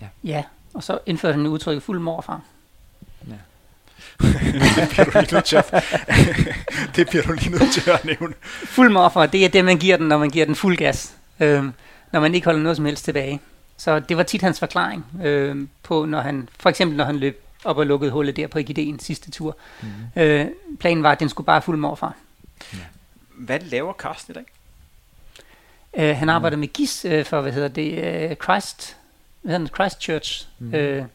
Ja. 0.01 0.07
ja, 0.23 0.43
og 0.73 0.83
så 0.83 0.99
indførte 1.05 1.33
han 1.33 1.47
udtrykket 1.47 1.83
fuld 1.83 1.99
morfar. 1.99 2.41
Ja. 3.27 3.33
det 4.75 4.89
bliver 4.89 5.05
du 5.05 5.19
lige 5.19 5.33
nødt 5.33 5.45
til 5.45 5.55
at, 5.55 5.73
det 6.95 7.09
bliver 7.09 7.23
du 7.23 7.31
lige 7.31 7.49
nødt 7.49 7.73
til 7.73 7.89
at 7.89 8.05
nævne. 8.05 8.33
Fuld 8.65 8.91
morfar, 8.91 9.25
det 9.25 9.45
er 9.45 9.49
det, 9.49 9.65
man 9.65 9.77
giver 9.77 9.97
den, 9.97 10.07
når 10.07 10.17
man 10.17 10.29
giver 10.29 10.45
den 10.45 10.55
fuld 10.55 10.77
gas 10.77 11.15
øh, 11.39 11.63
når 12.11 12.19
man 12.19 12.35
ikke 12.35 12.45
holder 12.45 12.61
noget 12.61 12.75
som 12.75 12.85
helst 12.85 13.05
tilbage. 13.05 13.41
Så 13.77 13.99
det 13.99 14.17
var 14.17 14.23
tit 14.23 14.41
hans 14.41 14.59
forklaring 14.59 15.05
øh, 15.23 15.67
på, 15.83 16.05
når 16.05 16.21
han, 16.21 16.49
for 16.59 16.69
eksempel 16.69 16.97
når 16.97 17.05
han 17.05 17.15
løb 17.15 17.45
op 17.63 17.77
og 17.77 17.85
lukkede 17.85 18.11
hullet 18.11 18.35
der 18.35 18.47
på 18.47 18.59
IGD'en 18.59 18.99
sidste 18.99 19.31
tur. 19.31 19.57
Mm. 19.81 20.21
Øh, 20.21 20.47
planen 20.79 21.03
var, 21.03 21.11
at 21.11 21.19
den 21.19 21.29
skulle 21.29 21.45
bare 21.45 21.61
fuld 21.61 21.77
morfar. 21.77 22.15
Ja. 22.73 22.77
Hvad 23.35 23.59
laver 23.59 23.93
Carsten 23.93 24.31
i 24.31 24.33
dag? 24.33 24.45
Øh, 25.97 26.17
han 26.17 26.29
arbejder 26.29 26.57
mm. 26.57 26.59
med 26.59 26.67
GIS 26.67 27.05
øh, 27.05 27.25
for, 27.25 27.41
hvad 27.41 27.51
hedder 27.51 27.67
det, 27.67 28.03
øh, 28.03 28.35
Christ, 28.35 28.97
hvad 29.41 29.53
hedder 29.53 29.67
det, 29.67 29.75
Christchurch 29.75 30.47
mm. 30.59 30.73
øh, 30.73 31.05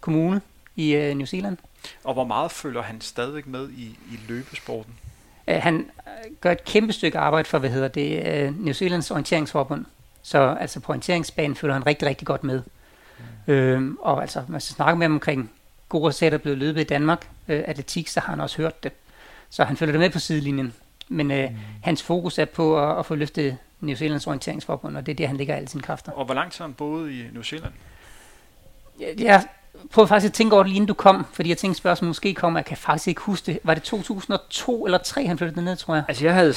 kommune 0.00 0.40
i 0.76 0.94
øh, 0.94 1.14
New 1.14 1.26
Zealand. 1.26 1.56
Og 2.04 2.14
hvor 2.14 2.24
meget 2.24 2.52
følger 2.52 2.82
han 2.82 3.00
stadigvæk 3.00 3.46
med 3.46 3.70
i, 3.70 3.84
i 3.84 4.18
løbesporten? 4.28 4.94
Øh, 5.48 5.56
han 5.62 5.90
gør 6.40 6.52
et 6.52 6.64
kæmpe 6.64 6.92
stykke 6.92 7.18
arbejde 7.18 7.48
for, 7.48 7.58
hvad 7.58 7.70
hedder 7.70 7.88
det, 7.88 8.48
uh, 8.48 8.64
New 8.64 8.72
Zealands 8.72 9.10
orienteringsforbund. 9.10 9.84
Så 10.22 10.56
altså 10.60 10.80
på 10.80 10.92
orienteringsbanen 10.92 11.56
følger 11.56 11.74
han 11.74 11.86
rigtig, 11.86 12.08
rigtig 12.08 12.26
godt 12.26 12.44
med. 12.44 12.62
Mm. 13.46 13.52
Øhm, 13.52 13.98
og 14.00 14.22
altså, 14.22 14.42
man 14.48 14.60
skal 14.60 14.74
snakke 14.74 14.98
med 14.98 15.04
ham 15.04 15.12
omkring 15.12 15.50
gode 15.88 16.12
sæt, 16.12 16.32
der 16.32 16.38
er 16.38 16.42
blevet 16.42 16.58
løbet 16.58 16.80
i 16.80 16.84
Danmark, 16.84 17.28
øh, 17.48 17.62
atletik, 17.66 18.08
så 18.08 18.20
har 18.20 18.32
han 18.32 18.40
også 18.40 18.56
hørt 18.56 18.84
det. 18.84 18.92
Så 19.50 19.64
han 19.64 19.76
følger 19.76 19.92
det 19.92 20.00
med 20.00 20.10
på 20.10 20.18
sidelinjen. 20.18 20.74
Men 21.08 21.30
øh, 21.30 21.50
mm. 21.50 21.56
hans 21.82 22.02
fokus 22.02 22.38
er 22.38 22.44
på 22.44 22.90
at, 22.90 22.98
at 22.98 23.06
få 23.06 23.14
løftet 23.14 23.56
New 23.80 23.96
Zealands 23.96 24.26
orienteringsforbund, 24.26 24.96
og 24.96 25.06
det 25.06 25.12
er 25.12 25.16
der, 25.16 25.26
han 25.26 25.36
ligger 25.36 25.54
alle 25.54 25.68
sine 25.68 25.82
kræfter. 25.82 26.12
Og 26.12 26.24
hvor 26.24 26.34
lang 26.34 26.52
tid 26.52 26.58
har 26.58 26.66
han 26.66 26.74
boet 26.74 27.10
i 27.10 27.24
New 27.32 27.42
Zealand? 27.42 27.72
Ja, 29.00 29.06
ja 29.18 29.42
prøv 29.90 30.08
faktisk 30.08 30.30
at 30.30 30.32
tænke 30.32 30.54
over 30.54 30.62
det 30.62 30.70
lige 30.70 30.76
inden 30.76 30.88
du 30.88 30.94
kom, 30.94 31.26
fordi 31.32 31.48
jeg 31.48 31.58
tænkte 31.58 31.78
spørgsmålet 31.78 32.08
måske 32.08 32.34
kommer, 32.34 32.58
jeg 32.60 32.64
kan 32.64 32.76
faktisk 32.76 33.08
ikke 33.08 33.20
huske 33.20 33.46
det. 33.46 33.58
Var 33.64 33.74
det 33.74 33.82
2002 33.82 34.84
eller 34.84 34.98
3, 34.98 35.26
han 35.26 35.38
flyttede 35.38 35.64
ned, 35.64 35.76
tror 35.76 35.94
jeg? 35.94 36.04
Altså 36.08 36.24
jeg 36.24 36.34
havde 36.34 36.54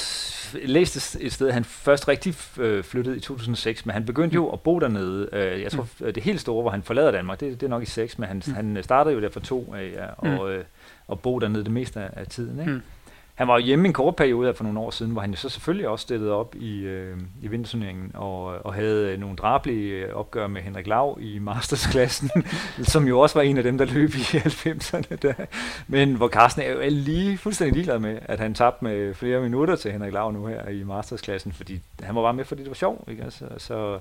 læst 0.67 1.17
et 1.19 1.33
sted, 1.33 1.47
at 1.47 1.53
han 1.53 1.63
først 1.63 2.07
rigtig 2.07 2.35
øh, 2.57 2.83
flyttede 2.83 3.17
i 3.17 3.19
2006, 3.19 3.85
men 3.85 3.93
han 3.93 4.05
begyndte 4.05 4.33
jo 4.33 4.49
at 4.49 4.61
bo 4.61 4.79
dernede. 4.79 5.29
Øh, 5.33 5.61
jeg 5.61 5.71
tror, 5.71 5.87
mm. 5.99 6.13
det 6.13 6.23
helt 6.23 6.41
store, 6.41 6.61
hvor 6.61 6.71
han 6.71 6.83
forlader 6.83 7.11
Danmark, 7.11 7.39
det, 7.39 7.61
det 7.61 7.65
er 7.65 7.69
nok 7.69 7.83
i 7.83 7.85
6, 7.85 8.19
men 8.19 8.27
han, 8.27 8.43
mm. 8.47 8.53
han 8.53 8.77
startede 8.83 9.15
jo 9.15 9.21
der 9.21 9.29
for 9.29 9.39
to 9.39 9.73
af, 9.77 9.91
ja, 9.95 10.05
og, 10.17 10.49
mm. 10.49 10.63
og 11.07 11.19
bo 11.19 11.39
dernede 11.39 11.63
det 11.63 11.71
meste 11.71 11.99
af, 11.99 12.09
af 12.15 12.27
tiden. 12.27 12.59
Ikke? 12.59 12.71
Mm. 12.71 12.81
Han 13.37 13.47
var 13.47 13.59
hjemme 13.59 13.87
en 13.87 13.93
kort 13.93 14.15
periode 14.15 14.53
for 14.53 14.63
nogle 14.63 14.79
år 14.79 14.91
siden, 14.91 15.11
hvor 15.11 15.21
han 15.21 15.31
jo 15.31 15.37
så 15.37 15.49
selvfølgelig 15.49 15.87
også 15.87 16.03
stillede 16.03 16.31
op 16.31 16.55
i, 16.55 16.79
øh, 16.79 17.17
i 17.41 17.47
vinterturneringen 17.47 18.11
og, 18.13 18.43
og 18.43 18.73
havde 18.73 19.11
øh, 19.11 19.19
nogle 19.19 19.35
drablige 19.35 19.91
øh, 19.91 20.13
opgør 20.13 20.47
med 20.47 20.61
Henrik 20.61 20.87
Lav 20.87 21.17
i 21.21 21.39
mastersklassen, 21.39 22.31
som 22.93 23.07
jo 23.07 23.19
også 23.19 23.39
var 23.39 23.43
en 23.43 23.57
af 23.57 23.63
dem, 23.63 23.77
der 23.77 23.85
løb 23.85 24.09
i 24.09 24.17
90'erne. 24.37 25.15
Der. 25.15 25.33
Men 25.87 26.15
hvor 26.15 26.27
Carsten 26.27 26.61
er 26.61 26.71
jo 26.71 26.79
lige 26.89 27.37
fuldstændig 27.37 27.73
ligeglad 27.73 27.99
med, 27.99 28.19
at 28.21 28.39
han 28.39 28.53
tabte 28.53 28.83
med 28.85 29.13
flere 29.13 29.41
minutter 29.41 29.75
til 29.75 29.91
Henrik 29.91 30.13
Lav 30.13 30.31
nu 30.31 30.45
her 30.45 30.69
i 30.69 30.83
mastersklassen, 30.83 31.53
fordi 31.53 31.81
han 32.03 32.15
var 32.15 32.21
bare 32.21 32.33
med, 32.33 32.45
fordi 32.45 32.61
det 32.61 32.69
var 32.69 32.75
sjov. 32.75 33.05
Ikke? 33.09 33.23
Altså, 33.23 33.45
så, 33.57 33.99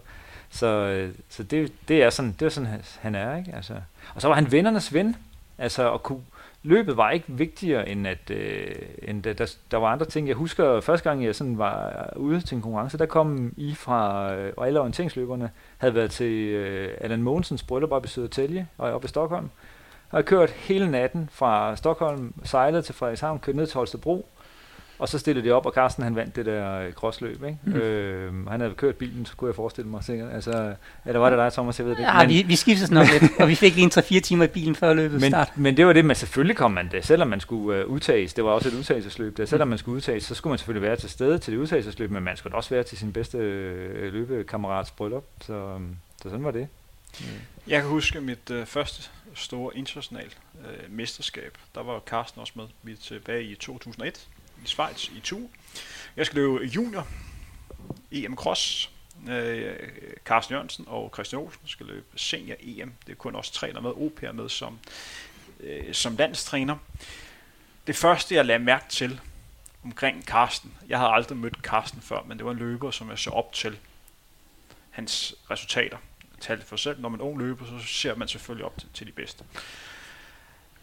så, 0.50 0.66
øh, 0.66 1.12
så 1.28 1.42
det, 1.42 1.72
det, 1.88 2.02
er 2.02 2.10
sådan, 2.10 2.36
det 2.40 2.46
er 2.46 2.50
sådan, 2.50 2.82
han 3.00 3.14
er. 3.14 3.36
Ikke? 3.36 3.52
Altså, 3.54 3.74
og 4.14 4.22
så 4.22 4.28
var 4.28 4.34
han 4.34 4.52
vennernes 4.52 4.94
ven, 4.94 5.16
altså 5.58 5.92
at 5.92 6.02
kunne 6.02 6.20
løbet 6.66 6.96
var 6.96 7.10
ikke 7.10 7.26
vigtigere, 7.28 7.88
end 7.88 8.06
at 8.06 8.30
øh, 8.30 8.74
end 9.02 9.22
der, 9.22 9.32
der, 9.32 9.56
der 9.70 9.76
var 9.76 9.92
andre 9.92 10.06
ting. 10.06 10.28
Jeg 10.28 10.36
husker 10.36 10.80
første 10.80 11.10
gang, 11.10 11.24
jeg 11.24 11.34
sådan 11.34 11.58
var 11.58 12.12
ude 12.16 12.40
til 12.40 12.56
en 12.56 12.62
konkurrence, 12.62 12.98
der 12.98 13.06
kom 13.06 13.54
I 13.56 13.74
fra, 13.74 14.34
øh, 14.34 14.52
og 14.56 14.66
alle 14.66 14.80
orienteringsløberne 14.80 15.50
havde 15.78 15.94
været 15.94 16.10
til 16.10 16.32
øh, 16.32 16.98
Allan 17.00 17.22
Mogensens 17.22 17.62
bryllup 17.62 17.92
op 17.92 18.04
i 18.04 18.08
Södertälje 18.08 18.64
og 18.78 18.92
op 18.92 19.04
i 19.04 19.08
Stockholm. 19.08 19.50
Har 20.08 20.22
kørt 20.22 20.50
hele 20.50 20.90
natten 20.90 21.28
fra 21.32 21.76
Stockholm, 21.76 22.34
sejlet 22.44 22.84
til 22.84 22.94
Frederikshavn, 22.94 23.38
kørt 23.38 23.56
ned 23.56 23.66
til 23.66 23.76
Holstebro, 23.76 24.28
og 24.98 25.08
så 25.08 25.18
stillede 25.18 25.48
de 25.48 25.52
op, 25.52 25.66
og 25.66 25.72
Carsten 25.72 26.04
han 26.04 26.16
vandt 26.16 26.36
det 26.36 26.46
der 26.46 26.78
øh, 26.80 26.92
crossløb. 26.92 27.44
Ikke? 27.44 27.58
Mm. 27.64 27.72
Øh, 27.72 28.46
han 28.48 28.60
havde 28.60 28.74
kørt 28.74 28.94
bilen, 28.94 29.26
så 29.26 29.36
kunne 29.36 29.48
jeg 29.48 29.54
forestille 29.54 29.90
mig 29.90 30.04
sikkert. 30.04 30.32
Altså, 30.32 30.74
eller 31.06 31.18
var 31.18 31.30
det 31.30 31.38
dig, 31.38 31.52
Thomas? 31.52 31.78
Jeg 31.78 31.86
ved 31.86 31.92
det 31.92 31.98
ikke. 31.98 32.10
Ja, 32.10 32.20
men, 32.20 32.28
vi, 32.28 32.42
vi 32.42 32.56
skiftede 32.56 32.86
sådan 32.86 33.08
lidt, 33.20 33.32
og 33.40 33.48
vi 33.48 33.54
fik 33.54 33.74
lige 33.74 33.84
en 33.84 34.18
3-4 34.18 34.20
timer 34.20 34.44
i 34.44 34.48
bilen 34.48 34.74
før 34.74 34.94
løbet 34.94 35.20
men, 35.20 35.30
start. 35.30 35.52
Men 35.56 35.76
det 35.76 35.86
var 35.86 35.92
det, 35.92 36.04
men 36.04 36.16
selvfølgelig 36.16 36.56
kom 36.56 36.70
man 36.70 36.88
det, 36.92 37.06
selvom 37.06 37.28
man 37.28 37.40
skulle 37.40 37.84
uh, 37.84 37.92
udtages. 37.92 38.34
Det 38.34 38.44
var 38.44 38.50
også 38.50 38.68
et 38.68 38.74
udtagelsesløb. 38.74 39.36
Der. 39.36 39.46
Selvom 39.46 39.68
man 39.68 39.78
skulle 39.78 39.96
udtages, 39.96 40.24
så 40.24 40.34
skulle 40.34 40.50
man 40.50 40.58
selvfølgelig 40.58 40.88
være 40.88 40.96
til 40.96 41.10
stede 41.10 41.38
til 41.38 41.52
det 41.52 41.58
udtagelsesløb, 41.58 42.10
men 42.10 42.22
man 42.22 42.36
skulle 42.36 42.56
også 42.56 42.70
være 42.70 42.82
til 42.82 42.98
sin 42.98 43.12
bedste 43.12 43.38
uh, 43.38 44.12
løbekammerats 44.12 44.90
bryllup. 44.90 45.24
Så, 45.40 45.74
um, 45.74 45.96
så 46.22 46.30
sådan 46.30 46.44
var 46.44 46.50
det. 46.50 46.68
Mm. 47.20 47.26
Jeg 47.66 47.80
kan 47.80 47.90
huske 47.90 48.20
mit 48.20 48.50
uh, 48.50 48.64
første 48.64 49.08
store 49.34 49.76
internationale 49.76 50.30
uh, 50.54 50.92
mesterskab. 50.92 51.58
Der 51.74 51.82
var 51.82 52.00
Carsten 52.06 52.40
også 52.40 52.52
med. 52.56 52.64
Vi 52.82 52.92
er 52.92 52.96
tilbage 52.96 53.44
i 53.44 53.54
2001 53.54 54.28
i 54.64 54.66
Schweiz 54.66 55.08
i 55.08 55.20
Tour. 55.20 55.48
Jeg 56.16 56.26
skal 56.26 56.36
løbe 56.36 56.64
junior 56.64 57.06
EM 58.10 58.36
Cross. 58.36 58.90
Øh, 59.28 59.76
Carsten 60.24 60.52
Jørgensen 60.52 60.84
og 60.88 61.10
Christian 61.14 61.42
Olsen 61.42 61.68
skal 61.68 61.86
løbe 61.86 62.06
senior 62.16 62.56
EM. 62.60 62.92
Det 63.06 63.12
er 63.12 63.16
kun 63.16 63.34
også 63.34 63.52
træner 63.52 63.80
med, 63.80 63.90
OPR 63.90 64.32
med 64.32 64.48
som, 64.48 64.78
øh, 65.60 65.94
som 65.94 66.16
landstræner. 66.16 66.76
Det 67.86 67.96
første, 67.96 68.34
jeg 68.34 68.44
lagde 68.44 68.64
mærke 68.64 68.84
til 68.88 69.20
omkring 69.84 70.24
Carsten, 70.24 70.74
jeg 70.88 70.98
havde 70.98 71.10
aldrig 71.10 71.38
mødt 71.38 71.56
Carsten 71.62 72.00
før, 72.00 72.22
men 72.22 72.38
det 72.38 72.46
var 72.46 72.52
en 72.52 72.58
løber, 72.58 72.90
som 72.90 73.10
jeg 73.10 73.18
så 73.18 73.30
op 73.30 73.52
til 73.52 73.78
hans 74.90 75.34
resultater. 75.50 75.98
Talte 76.40 76.66
for 76.66 76.76
selv, 76.76 77.00
når 77.00 77.08
man 77.08 77.20
er 77.20 77.24
ung 77.24 77.38
løber, 77.38 77.64
så 77.66 77.86
ser 77.86 78.14
man 78.14 78.28
selvfølgelig 78.28 78.64
op 78.64 78.78
til, 78.78 78.88
til 78.94 79.06
de 79.06 79.12
bedste 79.12 79.44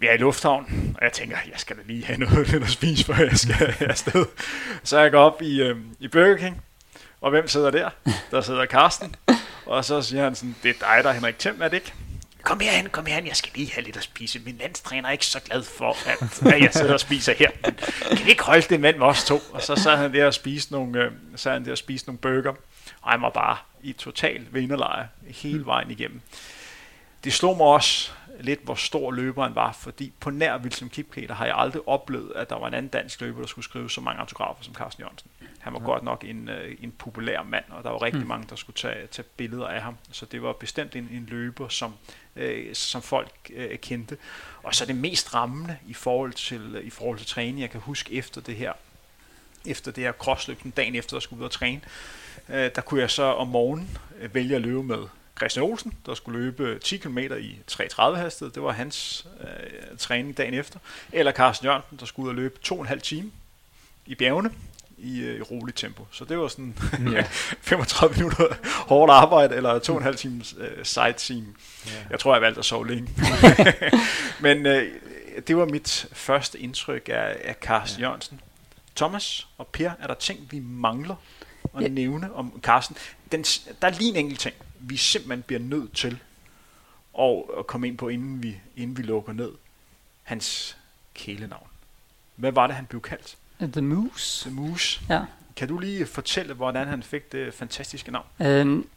vi 0.03 0.07
er 0.07 0.13
i 0.13 0.17
lufthavn, 0.17 0.95
og 0.97 1.03
jeg 1.03 1.13
tænker, 1.13 1.37
jeg 1.51 1.59
skal 1.59 1.75
da 1.75 1.81
lige 1.85 2.05
have 2.05 2.19
noget 2.19 2.47
lidt 2.47 2.63
at 2.63 2.69
spise, 2.69 3.05
før 3.05 3.15
jeg 3.15 3.37
skal 3.37 3.75
afsted. 3.89 4.25
Så 4.83 4.99
jeg 4.99 5.11
går 5.11 5.19
op 5.19 5.41
i, 5.41 5.61
øh, 5.61 5.77
i 5.99 6.07
Burger 6.07 6.37
King, 6.37 6.61
og 7.21 7.29
hvem 7.29 7.47
sidder 7.47 7.71
der? 7.71 7.89
Der 8.31 8.41
sidder 8.41 8.65
Karsten, 8.65 9.15
og 9.65 9.85
så 9.85 10.01
siger 10.01 10.23
han 10.23 10.35
sådan, 10.35 10.55
det 10.63 10.69
er 10.69 10.73
dig, 10.73 11.03
der 11.03 11.09
er 11.09 11.13
Henrik 11.13 11.39
Thiem, 11.39 11.61
er 11.61 11.67
det 11.67 11.77
ikke? 11.77 11.93
Kom 12.41 12.59
herhen, 12.59 12.89
kom 12.89 13.05
herhen, 13.05 13.27
jeg 13.27 13.35
skal 13.35 13.51
lige 13.55 13.71
have 13.73 13.83
lidt 13.83 13.97
at 13.97 14.03
spise. 14.03 14.39
Min 14.39 14.57
landstræner 14.57 15.07
er 15.07 15.11
ikke 15.11 15.25
så 15.25 15.39
glad 15.39 15.63
for, 15.63 15.97
at, 16.05 16.53
at 16.53 16.61
jeg 16.61 16.73
sidder 16.73 16.93
og 16.93 16.99
spiser 16.99 17.33
her. 17.33 17.49
Men 17.65 18.17
kan 18.17 18.25
vi 18.25 18.29
ikke 18.29 18.43
holde 18.43 18.65
det 18.69 18.79
mand 18.79 18.97
med 18.97 19.07
os 19.07 19.23
to? 19.25 19.39
Og 19.51 19.61
så 19.61 19.75
sad 19.75 19.97
han 19.97 20.13
der 20.13 20.25
og 20.25 20.33
spiste 20.33 20.71
nogle, 20.71 21.03
øh, 21.03 21.11
sad 21.35 21.51
han 21.53 21.65
der 21.65 21.71
og 21.71 21.77
spiste 21.77 22.07
nogle 22.07 22.19
burger, 22.19 22.53
og 23.01 23.11
han 23.11 23.21
var 23.21 23.29
bare 23.29 23.57
i 23.83 23.93
total 23.93 24.45
vinderleje 24.51 25.07
hele 25.27 25.65
vejen 25.65 25.91
igennem. 25.91 26.21
Det 27.23 27.33
slog 27.33 27.57
mig 27.57 27.65
også, 27.65 28.11
lidt, 28.43 28.59
hvor 28.63 28.75
stor 28.75 29.11
løberen 29.11 29.55
var, 29.55 29.71
fordi 29.71 30.13
på 30.19 30.29
nær 30.29 30.57
Wilson 30.57 30.89
Kipketer 30.89 31.35
har 31.35 31.45
jeg 31.45 31.55
aldrig 31.57 31.87
oplevet, 31.87 32.31
at 32.35 32.49
der 32.49 32.55
var 32.55 32.67
en 32.67 32.73
anden 32.73 32.89
dansk 32.89 33.21
løber, 33.21 33.39
der 33.39 33.47
skulle 33.47 33.65
skrive 33.65 33.89
så 33.89 34.01
mange 34.01 34.19
autografer 34.19 34.63
som 34.63 34.73
Carsten 34.73 35.01
Jørgensen. 35.01 35.29
Han 35.59 35.73
var 35.73 35.79
ja. 35.79 35.85
godt 35.85 36.03
nok 36.03 36.23
en, 36.27 36.49
øh, 36.49 36.75
en 36.81 36.91
populær 36.91 37.43
mand, 37.43 37.63
og 37.69 37.83
der 37.83 37.89
var 37.89 38.01
rigtig 38.01 38.21
mm. 38.21 38.27
mange, 38.27 38.47
der 38.49 38.55
skulle 38.55 38.75
tage, 38.75 39.07
tage 39.07 39.25
billeder 39.37 39.67
af 39.67 39.81
ham. 39.81 39.97
Så 40.11 40.25
det 40.25 40.41
var 40.41 40.53
bestemt 40.53 40.95
en, 40.95 41.09
en 41.11 41.25
løber, 41.25 41.67
som, 41.67 41.93
øh, 42.35 42.75
som 42.75 43.01
folk 43.01 43.51
øh, 43.53 43.77
kendte. 43.77 44.17
Og 44.63 44.75
så 44.75 44.85
det 44.85 44.95
mest 44.95 45.33
rammende 45.33 45.77
i 45.87 45.93
forhold 45.93 46.33
til, 46.33 46.81
i 46.83 46.89
forhold 46.89 47.17
til 47.17 47.27
træning, 47.27 47.61
jeg 47.61 47.69
kan 47.69 47.81
huske 47.81 48.13
efter 48.13 48.41
det 48.41 48.55
her, 48.55 48.73
efter 49.65 49.91
det 49.91 50.03
her 50.03 50.11
crossløb, 50.11 50.63
den 50.63 50.71
dagen 50.71 50.95
efter, 50.95 51.17
jeg 51.17 51.21
skulle 51.21 51.39
ud 51.39 51.45
og 51.45 51.51
træne, 51.51 51.81
øh, 52.49 52.71
der 52.75 52.81
kunne 52.81 53.01
jeg 53.01 53.09
så 53.09 53.23
om 53.23 53.47
morgenen 53.47 53.97
øh, 54.19 54.35
vælge 54.35 54.55
at 54.55 54.61
løbe 54.61 54.83
med 54.83 55.05
Christian 55.37 55.65
Olsen, 55.65 55.93
der 56.05 56.13
skulle 56.13 56.39
løbe 56.39 56.79
10 56.79 56.97
km 56.97 57.17
i 57.17 57.59
3.30 57.71 58.01
hastighed. 58.15 58.53
Det 58.53 58.63
var 58.63 58.71
hans 58.71 59.27
øh, 59.41 59.97
træning 59.97 60.37
dagen 60.37 60.53
efter. 60.53 60.79
Eller 61.11 61.31
Carsten 61.31 61.65
Jørgensen, 61.65 61.97
der 61.99 62.05
skulle 62.05 62.25
ud 62.25 62.29
og 62.29 62.35
løbe 62.35 62.55
2,5 62.65 62.99
time 62.99 63.31
i 64.05 64.15
bjergene 64.15 64.51
i, 64.97 65.19
øh, 65.19 65.37
i 65.37 65.41
roligt 65.41 65.77
tempo. 65.77 66.07
Så 66.11 66.25
det 66.25 66.37
var 66.37 66.47
sådan 66.47 66.77
ja. 67.11 67.23
35 67.61 68.15
minutter 68.15 68.47
hårdt 68.87 69.11
arbejde, 69.11 69.55
eller 69.55 69.79
2,5 69.79 70.15
times 70.15 70.55
øh, 70.57 70.85
sightseeing. 70.85 71.57
Ja. 71.85 71.91
Jeg 72.09 72.19
tror, 72.19 72.33
jeg 72.33 72.41
valgte 72.41 72.59
at 72.59 72.65
sove 72.65 72.87
længe. 72.87 73.09
Men 74.45 74.65
øh, 74.65 74.91
det 75.47 75.57
var 75.57 75.65
mit 75.65 76.07
første 76.13 76.59
indtryk 76.59 77.09
af, 77.09 77.37
af 77.43 77.55
Carsten 77.61 78.01
ja. 78.01 78.07
Jørgensen. 78.07 78.41
Thomas 78.95 79.47
og 79.57 79.67
Per, 79.67 79.91
er 79.99 80.07
der 80.07 80.13
ting, 80.13 80.47
vi 80.51 80.59
mangler 80.59 81.15
at 81.77 81.83
ja. 81.83 81.87
nævne 81.87 82.33
om 82.33 82.59
Carsten? 82.61 82.97
Den, 83.31 83.43
der 83.81 83.87
er 83.87 83.91
lige 83.91 84.09
en 84.09 84.15
enkelt 84.15 84.39
ting 84.39 84.55
vi 84.87 84.97
simpelthen 84.97 85.41
bliver 85.41 85.59
nødt 85.59 85.93
til 85.93 86.19
at, 87.19 87.43
at 87.57 87.67
komme 87.67 87.87
ind 87.87 87.97
på, 87.97 88.07
inden 88.07 88.43
vi, 88.43 88.57
inden 88.75 88.97
vi 88.97 89.01
lukker 89.01 89.33
ned. 89.33 89.51
Hans 90.23 90.77
kælenavn. 91.13 91.67
Hvad 92.35 92.51
var 92.51 92.67
det, 92.67 92.75
han 92.75 92.85
blev 92.85 93.01
kaldt? 93.01 93.37
The 93.61 93.81
Moose. 93.81 94.49
The 94.49 94.55
Moose. 94.55 95.01
Ja. 95.09 95.21
Kan 95.55 95.67
du 95.67 95.79
lige 95.79 96.05
fortælle, 96.05 96.53
hvordan 96.53 96.87
han 96.87 97.03
fik 97.03 97.31
det 97.31 97.53
fantastiske 97.53 98.11
navn? 98.11 98.25
Øhm, 98.41 98.87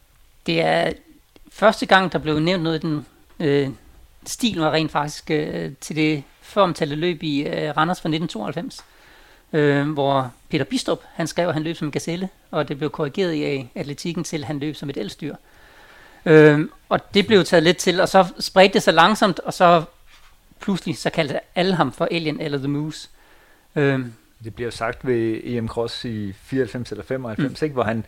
det 0.46 0.60
er 0.60 0.92
første 1.52 1.86
gang, 1.86 2.12
der 2.12 2.18
blev 2.18 2.38
nævnt 2.38 2.62
noget 2.62 2.84
i 2.84 2.86
den 2.86 3.06
øh, 3.40 3.70
stil, 4.26 4.58
var 4.58 4.72
rent 4.72 4.92
faktisk 4.92 5.30
øh, 5.30 5.72
til 5.80 5.96
det 5.96 6.22
føromtalte 6.40 6.94
løb 6.94 7.22
i 7.22 7.40
øh, 7.42 7.76
Randers 7.76 8.00
fra 8.00 8.08
1992, 8.08 8.84
øh, 9.52 9.90
hvor 9.90 10.32
Peter 10.48 10.64
Bistrup, 10.64 10.98
han 11.14 11.26
skrev, 11.26 11.48
at 11.48 11.54
han 11.54 11.62
løb 11.62 11.76
som 11.76 11.88
en 11.88 11.92
gazelle, 11.92 12.28
og 12.50 12.68
det 12.68 12.78
blev 12.78 12.90
korrigeret 12.90 13.34
i 13.34 13.68
atletikken 13.74 14.24
til, 14.24 14.38
at 14.38 14.46
han 14.46 14.58
løb 14.58 14.76
som 14.76 14.90
et 14.90 14.96
elstyr. 14.96 15.36
Øh, 16.26 16.68
og 16.88 17.14
det 17.14 17.26
blev 17.26 17.44
taget 17.44 17.62
lidt 17.62 17.76
til, 17.76 18.00
og 18.00 18.08
så 18.08 18.26
spredte 18.40 18.74
det 18.74 18.82
sig 18.82 18.94
langsomt, 18.94 19.40
og 19.40 19.54
så 19.54 19.84
pludselig 20.60 20.98
så 20.98 21.10
kaldte 21.10 21.40
alle 21.54 21.74
ham 21.74 21.92
for 21.92 22.08
Alien 22.10 22.40
eller 22.40 22.58
The 22.58 22.68
Moose. 22.68 23.08
Øh, 23.76 24.00
det 24.44 24.54
bliver 24.54 24.70
sagt 24.70 25.06
ved 25.06 25.40
EM 25.44 25.68
Cross 25.68 26.04
i 26.04 26.32
94 26.32 26.90
eller 26.90 27.04
95, 27.04 27.60
mm. 27.60 27.64
ikke, 27.64 27.74
hvor 27.74 27.82
han 27.82 28.04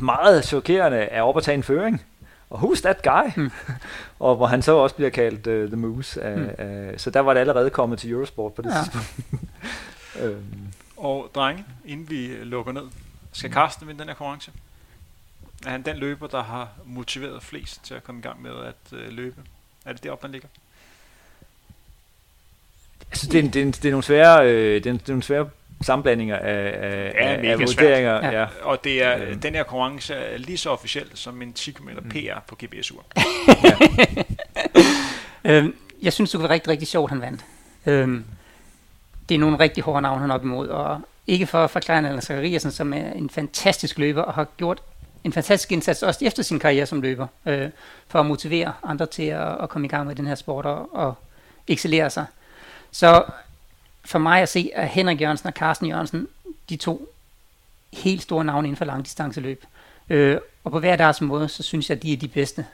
meget 0.00 0.44
chokerende 0.44 0.98
er 0.98 1.22
oppe 1.22 1.38
at 1.38 1.44
tage 1.44 1.54
en 1.54 1.62
føring. 1.62 2.02
Og 2.50 2.58
who's 2.58 2.80
that 2.82 3.02
guy? 3.02 3.42
Mm. 3.42 3.50
og 4.26 4.36
hvor 4.36 4.46
han 4.46 4.62
så 4.62 4.72
også 4.72 4.96
bliver 4.96 5.10
kaldt 5.10 5.46
uh, 5.46 5.68
The 5.68 5.76
Moose. 5.76 6.20
Uh, 6.22 6.38
mm. 6.38 6.44
uh, 6.44 6.96
så 6.96 7.10
der 7.10 7.20
var 7.20 7.32
det 7.32 7.40
allerede 7.40 7.70
kommet 7.70 7.98
til 7.98 8.10
Eurosport 8.10 8.52
på 8.52 8.62
det 8.62 8.70
ja. 8.70 8.82
tidspunkt. 8.82 9.32
øhm. 10.22 10.44
Og 10.96 11.30
drenge, 11.34 11.64
inden 11.84 12.10
vi 12.10 12.36
lukker 12.42 12.72
ned, 12.72 12.82
skal 13.32 13.52
Carsten 13.52 13.88
vinde 13.88 14.00
den 14.00 14.08
her 14.08 14.14
konkurrence? 14.14 14.50
Er 15.66 15.70
han 15.70 15.82
den 15.82 15.96
løber, 15.96 16.26
der 16.26 16.42
har 16.42 16.68
motiveret 16.84 17.42
flest 17.42 17.84
til 17.84 17.94
at 17.94 18.04
komme 18.04 18.18
i 18.18 18.22
gang 18.22 18.42
med 18.42 18.50
at 18.64 18.98
øh, 18.98 19.12
løbe? 19.12 19.42
Er 19.84 19.92
det 19.92 20.02
deroppe, 20.02 20.24
man 20.24 20.32
ligger? 20.32 20.48
Altså, 23.10 23.28
det, 23.30 23.44
er, 23.44 23.50
det, 23.50 23.62
er, 23.62 23.72
det 23.72 23.84
er 23.84 23.90
nogle 23.90 24.04
svære, 24.04 24.46
øh, 24.46 24.74
det 24.74 24.86
er, 24.86 24.92
det 24.92 25.02
er 25.02 25.08
nogle 25.08 25.22
svære 25.22 25.48
sammenblandinger 25.82 26.36
af, 26.36 26.74
af, 27.14 27.42
ja, 27.42 27.50
af 27.50 27.58
vurderinger. 27.58 28.12
Ja. 28.12 28.40
Ja. 28.40 28.46
Og 28.62 28.84
det 28.84 29.02
er, 29.02 29.22
øhm. 29.22 29.40
den 29.40 29.54
her 29.54 29.62
konkurrence 29.62 30.14
er 30.14 30.38
lige 30.38 30.58
så 30.58 30.70
officiel 30.70 31.10
som 31.14 31.42
en 31.42 31.52
10 31.52 31.70
km 31.70 31.88
mm. 31.88 32.08
PR 32.08 32.40
på 32.46 32.58
GPS-ur. 32.64 33.04
ja. 33.64 33.76
øhm, 35.58 35.74
jeg 36.02 36.12
synes, 36.12 36.30
det 36.30 36.42
var 36.42 36.50
rigtig, 36.50 36.70
rigtig 36.70 36.88
sjovt, 36.88 37.10
han 37.10 37.20
vandt. 37.20 37.44
Øhm, 37.86 38.24
det 39.28 39.34
er 39.34 39.38
nogle 39.38 39.58
rigtig 39.58 39.84
hårde 39.84 40.02
navne, 40.02 40.20
han 40.20 40.30
er 40.30 40.34
op 40.34 40.44
imod, 40.44 40.68
og 40.68 41.00
ikke 41.26 41.46
for 41.46 41.64
at 41.64 41.70
forklare 41.70 41.98
Allan 41.98 42.22
Zachariasen, 42.22 42.70
som 42.70 42.92
er 42.92 43.12
en 43.12 43.30
fantastisk 43.30 43.98
løber 43.98 44.22
og 44.22 44.34
har 44.34 44.46
gjort 44.56 44.82
en 45.24 45.32
fantastisk 45.32 45.72
indsats 45.72 46.02
også 46.02 46.24
efter 46.24 46.42
sin 46.42 46.58
karriere 46.58 46.86
som 46.86 47.00
løber, 47.00 47.26
øh, 47.46 47.70
for 48.08 48.20
at 48.20 48.26
motivere 48.26 48.72
andre 48.82 49.06
til 49.06 49.22
at, 49.22 49.62
at 49.62 49.68
komme 49.68 49.86
i 49.86 49.88
gang 49.88 50.06
med 50.06 50.14
den 50.14 50.26
her 50.26 50.34
sport 50.34 50.66
og, 50.66 50.94
og 50.94 51.14
excellere 51.68 52.10
sig. 52.10 52.26
Så 52.90 53.24
for 54.04 54.18
mig 54.18 54.42
at 54.42 54.48
se, 54.48 54.70
at 54.74 54.88
Henrik 54.88 55.20
Jørgensen 55.20 55.46
og 55.46 55.52
Carsten 55.52 55.88
Jørgensen, 55.88 56.28
de 56.68 56.76
to 56.76 57.12
helt 57.92 58.22
store 58.22 58.44
navne 58.44 58.68
inden 58.68 58.76
for 58.76 58.84
langdistanceløb. 58.84 59.64
Øh, 60.08 60.38
og 60.64 60.70
på 60.72 60.80
hver 60.80 60.96
deres 60.96 61.20
måde, 61.20 61.48
så 61.48 61.62
synes 61.62 61.90
jeg, 61.90 61.96
at 61.96 62.02
de 62.02 62.12
er 62.12 62.16
de 62.16 62.28
bedste. 62.28 62.66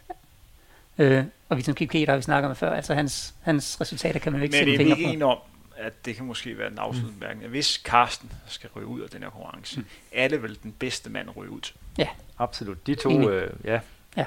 Øh, 0.98 1.24
og 1.48 1.56
vi 1.56 1.62
som 1.62 1.74
Kip 1.74 1.90
Keter, 1.90 2.16
vi 2.16 2.22
snakker 2.22 2.48
med 2.48 2.56
før, 2.56 2.74
altså 2.74 2.94
hans, 2.94 3.34
hans 3.42 3.80
resultater 3.80 4.20
kan 4.20 4.32
man 4.32 4.40
jo 4.40 4.42
ikke 4.44 4.56
sætte 4.56 4.76
fingre 4.76 4.94
på. 4.94 5.00
Men 5.00 5.10
det 5.10 5.22
er 5.22 5.26
om, 5.26 5.38
at 5.76 6.04
det 6.04 6.16
kan 6.16 6.24
måske 6.24 6.58
være 6.58 6.70
en 6.70 6.78
afslutning. 6.78 7.42
Mm. 7.42 7.50
Hvis 7.50 7.82
Carsten 7.84 8.32
skal 8.46 8.70
ryge 8.76 8.86
ud 8.86 9.00
af 9.00 9.10
den 9.10 9.22
her 9.22 9.30
konkurrence, 9.30 9.80
mm. 9.80 9.86
er 10.12 10.28
det 10.28 10.42
vel 10.42 10.58
den 10.62 10.72
bedste 10.72 11.10
mand 11.10 11.28
at 11.28 11.36
ryge 11.36 11.50
ud? 11.50 11.72
Ja. 11.98 12.08
Absolut. 12.38 12.86
De 12.86 12.94
to, 12.94 13.30
øh, 13.30 13.50
ja. 13.64 13.80
ja. 14.16 14.24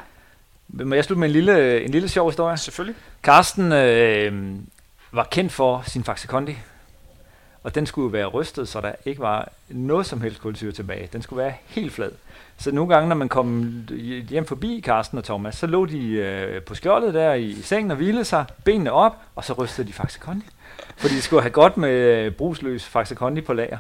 Må 0.68 0.96
jeg 0.96 1.06
slutte 1.06 1.20
med 1.20 1.28
en 1.28 1.32
lille, 1.32 1.84
en 1.84 1.92
lille 1.92 2.10
sjov 2.10 2.30
historie? 2.30 2.58
Selvfølgelig. 2.58 3.02
Carsten 3.24 3.72
øh, 3.72 4.60
var 5.12 5.24
kendt 5.24 5.52
for 5.52 5.84
sin 5.88 6.04
Faxe 6.04 6.28
Kondi, 6.28 6.58
og 7.66 7.76
den 7.76 7.86
skulle 7.86 8.14
være 8.14 8.26
rystet, 8.26 8.68
så 8.68 8.82
der 8.82 8.92
ikke 9.06 9.22
var 9.22 9.50
noget 9.70 10.06
som 10.06 10.22
helst 10.22 10.42
kulsyre 10.42 10.72
tilbage. 10.72 11.10
Den 11.14 11.22
skulle 11.22 11.44
være 11.44 11.54
helt 11.66 11.94
flad. 11.94 12.12
Så 12.58 12.72
nogle 12.72 12.94
gange, 12.94 13.10
når 13.10 13.16
man 13.16 13.30
kom 13.30 13.74
hjem 14.30 14.46
forbi 14.46 14.82
Carsten 14.86 15.18
og 15.18 15.24
Thomas, 15.24 15.56
så 15.56 15.68
lå 15.68 15.86
de 15.86 16.08
øh, 16.08 16.62
på 16.62 16.76
skjoldet 16.76 17.14
der 17.14 17.34
i 17.34 17.54
sengen 17.54 17.92
og 17.92 17.98
hvilede 17.98 18.26
sig, 18.26 18.46
benene 18.64 18.92
op, 18.92 19.18
og 19.36 19.44
så 19.44 19.54
rystede 19.54 19.88
de 19.88 19.94
faktisk 19.94 20.22
Kondi. 20.22 20.46
Fordi 20.98 21.16
de 21.16 21.22
skulle 21.22 21.42
have 21.42 21.52
godt 21.52 21.78
med 21.78 21.90
øh, 21.90 22.32
brugsløs 22.32 22.86
faktisk 22.86 23.18
Kondi 23.18 23.42
på 23.42 23.54
lager. 23.54 23.78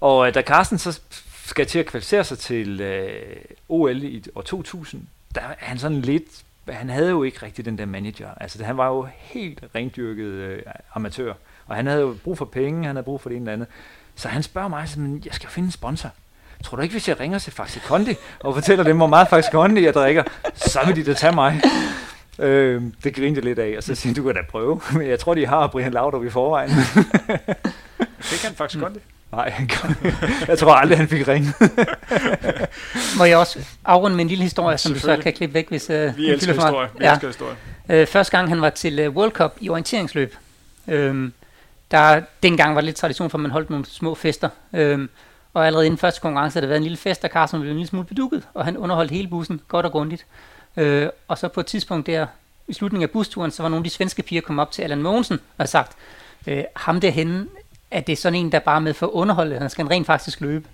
Og 0.00 0.28
øh, 0.28 0.34
da 0.34 0.42
Carsten 0.42 0.78
så 0.78 1.00
skal 1.44 1.66
til 1.66 1.78
at 1.78 1.86
kvalificere 1.86 2.24
sig 2.24 2.38
til 2.38 2.80
øh, 2.80 3.36
OL 3.68 4.02
i 4.02 4.24
år 4.34 4.42
2000, 4.42 5.06
der 5.34 5.40
er 5.40 5.54
han 5.58 5.78
sådan 5.78 6.00
lidt 6.00 6.42
han 6.68 6.90
havde 6.90 7.10
jo 7.10 7.22
ikke 7.22 7.42
rigtig 7.42 7.64
den 7.64 7.78
der 7.78 7.86
manager. 7.86 8.28
Altså, 8.40 8.64
han 8.64 8.76
var 8.76 8.88
jo 8.88 9.08
helt 9.12 9.64
rendyrket 9.74 10.24
øh, 10.24 10.62
amatør. 10.94 11.32
Og 11.66 11.76
han 11.76 11.86
havde 11.86 12.00
jo 12.00 12.16
brug 12.24 12.38
for 12.38 12.44
penge, 12.44 12.86
han 12.86 12.96
havde 12.96 13.04
brug 13.04 13.20
for 13.20 13.28
det 13.28 13.36
ene 13.36 13.44
eller 13.44 13.52
andet. 13.52 13.68
Så 14.14 14.28
han 14.28 14.42
spørger 14.42 14.68
mig, 14.68 14.88
sådan, 14.88 15.22
jeg 15.24 15.34
skal 15.34 15.48
finde 15.48 15.66
en 15.66 15.72
sponsor. 15.72 16.10
Tror 16.64 16.76
du 16.76 16.82
ikke, 16.82 16.92
hvis 16.92 17.08
jeg 17.08 17.20
ringer 17.20 17.38
til 17.38 17.52
Faxi 17.52 17.78
Kondi 17.78 18.14
og 18.40 18.54
fortæller 18.54 18.84
dem, 18.84 18.96
hvor 18.96 19.06
meget 19.06 19.28
Faxi 19.28 19.50
Kondi 19.52 19.84
jeg 19.84 19.94
drikker, 19.94 20.22
så 20.54 20.80
vil 20.86 20.96
de 20.96 21.04
da 21.04 21.14
tage 21.14 21.34
mig. 21.34 21.60
Øh, 22.38 22.82
det 23.04 23.14
grinte 23.14 23.40
lidt 23.40 23.58
af, 23.58 23.74
og 23.76 23.82
så 23.82 23.94
siger 23.94 24.14
du 24.14 24.22
kan 24.22 24.34
da 24.34 24.40
prøve. 24.50 24.80
Men 24.92 25.08
jeg 25.08 25.18
tror, 25.18 25.34
de 25.34 25.46
har 25.46 25.66
Brian 25.66 25.92
Laudrup 25.92 26.24
i 26.24 26.30
forvejen. 26.30 26.70
Fik 28.20 28.42
han 28.42 28.54
faktisk 28.54 28.80
godt 28.80 28.94
det? 28.94 29.02
Nej, 29.32 29.54
jeg 30.48 30.58
tror 30.58 30.74
aldrig, 30.74 30.98
han 30.98 31.08
fik 31.08 31.28
ringe. 31.28 31.52
Må 33.18 33.24
jeg 33.24 33.38
også 33.38 33.58
afrunde 33.84 34.16
med 34.16 34.24
en 34.24 34.28
lille 34.28 34.44
historie, 34.44 34.78
som 34.78 34.92
du 34.92 34.98
så 34.98 35.16
kan 35.16 35.32
klippe 35.32 35.54
væk, 35.54 35.68
hvis 35.68 35.90
uh, 35.90 36.16
Vi 36.16 36.30
elsker 36.30 36.52
historie. 36.52 36.88
Vi 36.98 37.04
ja. 37.04 37.12
elsker 37.12 37.28
historie. 37.28 37.56
Uh, 38.02 38.08
første 38.08 38.36
gang 38.36 38.48
han 38.48 38.60
var 38.60 38.70
til 38.70 39.08
uh, 39.08 39.16
World 39.16 39.32
Cup 39.32 39.56
i 39.60 39.68
orienteringsløb, 39.68 40.34
uh, 40.86 40.94
der 41.90 42.22
dengang 42.42 42.74
var 42.74 42.80
det 42.80 42.86
lidt 42.86 42.96
tradition 42.96 43.30
for, 43.30 43.38
at 43.38 43.42
man 43.42 43.50
holdt 43.50 43.70
nogle 43.70 43.86
små 43.86 44.14
fester. 44.14 44.48
Øhm, 44.72 45.08
og 45.54 45.66
allerede 45.66 45.86
inden 45.86 45.98
første 45.98 46.20
konkurrence 46.20 46.54
havde 46.54 46.62
der 46.62 46.68
været 46.68 46.78
en 46.78 46.82
lille 46.82 46.96
fest, 46.96 47.22
der 47.22 47.28
Carsten 47.28 47.60
blev 47.60 47.70
en 47.70 47.76
lille 47.76 47.88
smule 47.88 48.06
bedukket, 48.06 48.48
og 48.54 48.64
han 48.64 48.76
underholdt 48.76 49.10
hele 49.10 49.28
bussen 49.28 49.60
godt 49.68 49.86
og 49.86 49.92
grundigt. 49.92 50.26
Øh, 50.76 51.08
og 51.28 51.38
så 51.38 51.48
på 51.48 51.60
et 51.60 51.66
tidspunkt 51.66 52.06
der, 52.06 52.26
i 52.68 52.72
slutningen 52.72 53.02
af 53.02 53.10
busturen, 53.10 53.50
så 53.50 53.62
var 53.62 53.68
nogle 53.68 53.80
af 53.80 53.84
de 53.84 53.90
svenske 53.90 54.22
piger 54.22 54.40
kommet 54.40 54.62
op 54.62 54.70
til 54.70 54.82
Allan 54.82 55.02
Mogensen 55.02 55.34
og 55.36 55.54
havde 55.56 55.70
sagt, 55.70 55.96
øh, 56.46 56.64
ham 56.76 57.00
derhen, 57.00 57.48
at 57.90 58.06
det 58.06 58.12
er 58.12 58.16
sådan 58.16 58.38
en, 58.38 58.52
der 58.52 58.58
bare 58.58 58.80
med 58.80 58.94
for 58.94 59.06
underholdet. 59.06 59.60
Han 59.60 59.70
skal 59.70 59.86
rent 59.86 60.06
faktisk 60.06 60.40
løbe. 60.40 60.68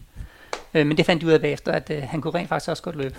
Øh, 0.74 0.86
men 0.86 0.96
det 0.96 1.06
fandt 1.06 1.22
de 1.22 1.26
ud 1.26 1.32
af 1.32 1.40
bagefter, 1.40 1.72
at 1.72 1.90
øh, 1.90 2.02
han 2.02 2.20
kunne 2.20 2.34
rent 2.34 2.48
faktisk 2.48 2.70
også 2.70 2.82
godt 2.82 2.96
løbe. 2.96 3.14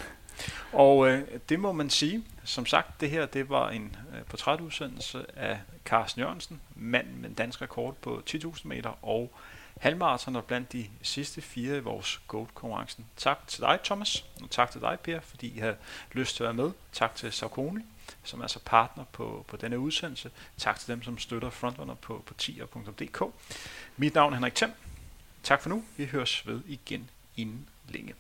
Og 0.74 1.08
øh, 1.08 1.22
det 1.50 1.60
må 1.60 1.72
man 1.72 1.90
sige. 1.90 2.24
Som 2.44 2.66
sagt, 2.66 3.02
det 3.02 3.10
her 3.10 3.26
det 3.26 3.50
var 3.50 3.70
en 3.70 3.96
øh, 4.16 4.22
portrætudsendelse 4.30 5.20
af 5.36 5.58
Carsten 5.86 6.22
Jørgensen, 6.22 6.62
mand 6.76 7.08
med 7.08 7.30
en 7.30 7.36
dansk 7.36 7.62
rekord 7.62 7.96
på 7.96 8.24
10.000 8.30 8.68
meter 8.68 9.06
og 9.06 9.34
halvmarathon 9.82 10.36
og 10.36 10.46
blandt 10.46 10.74
de 10.74 10.86
sidste 11.02 11.42
fire 11.42 11.78
i 11.78 11.80
vores 11.80 12.22
GOAT-konkurrencen. 12.28 13.06
Tak 13.18 13.48
til 13.48 13.62
dig, 13.62 13.80
Thomas, 13.84 14.26
og 14.42 14.50
tak 14.50 14.72
til 14.72 14.82
dig, 14.82 15.00
Per, 15.04 15.20
fordi 15.20 15.48
I 15.48 15.60
har 15.60 15.76
lyst 16.12 16.36
til 16.36 16.44
at 16.44 16.46
være 16.46 16.66
med. 16.66 16.72
Tak 16.92 17.16
til 17.16 17.32
Saucony, 17.32 17.82
som 18.24 18.42
er 18.42 18.48
så 18.48 18.60
partner 18.66 19.04
på, 19.12 19.46
på 19.48 19.58
denne 19.58 19.80
udsendelse. 19.80 20.32
Tak 20.58 20.80
til 20.80 20.88
dem, 20.88 21.04
som 21.04 21.18
støtter 21.18 21.50
Frontrunner 21.50 21.96
på, 21.96 22.24
på 22.26 22.34
tier.dk. 22.34 23.24
Mit 23.98 24.14
navn 24.14 24.34
er 24.34 24.38
Henrik 24.38 24.56
Thiem. 24.56 24.72
Tak 25.44 25.62
for 25.62 25.70
nu. 25.70 25.84
Vi 25.98 26.06
høres 26.06 26.48
ved 26.48 26.62
igen 26.68 27.10
inden 27.38 27.70
længe. 27.90 28.14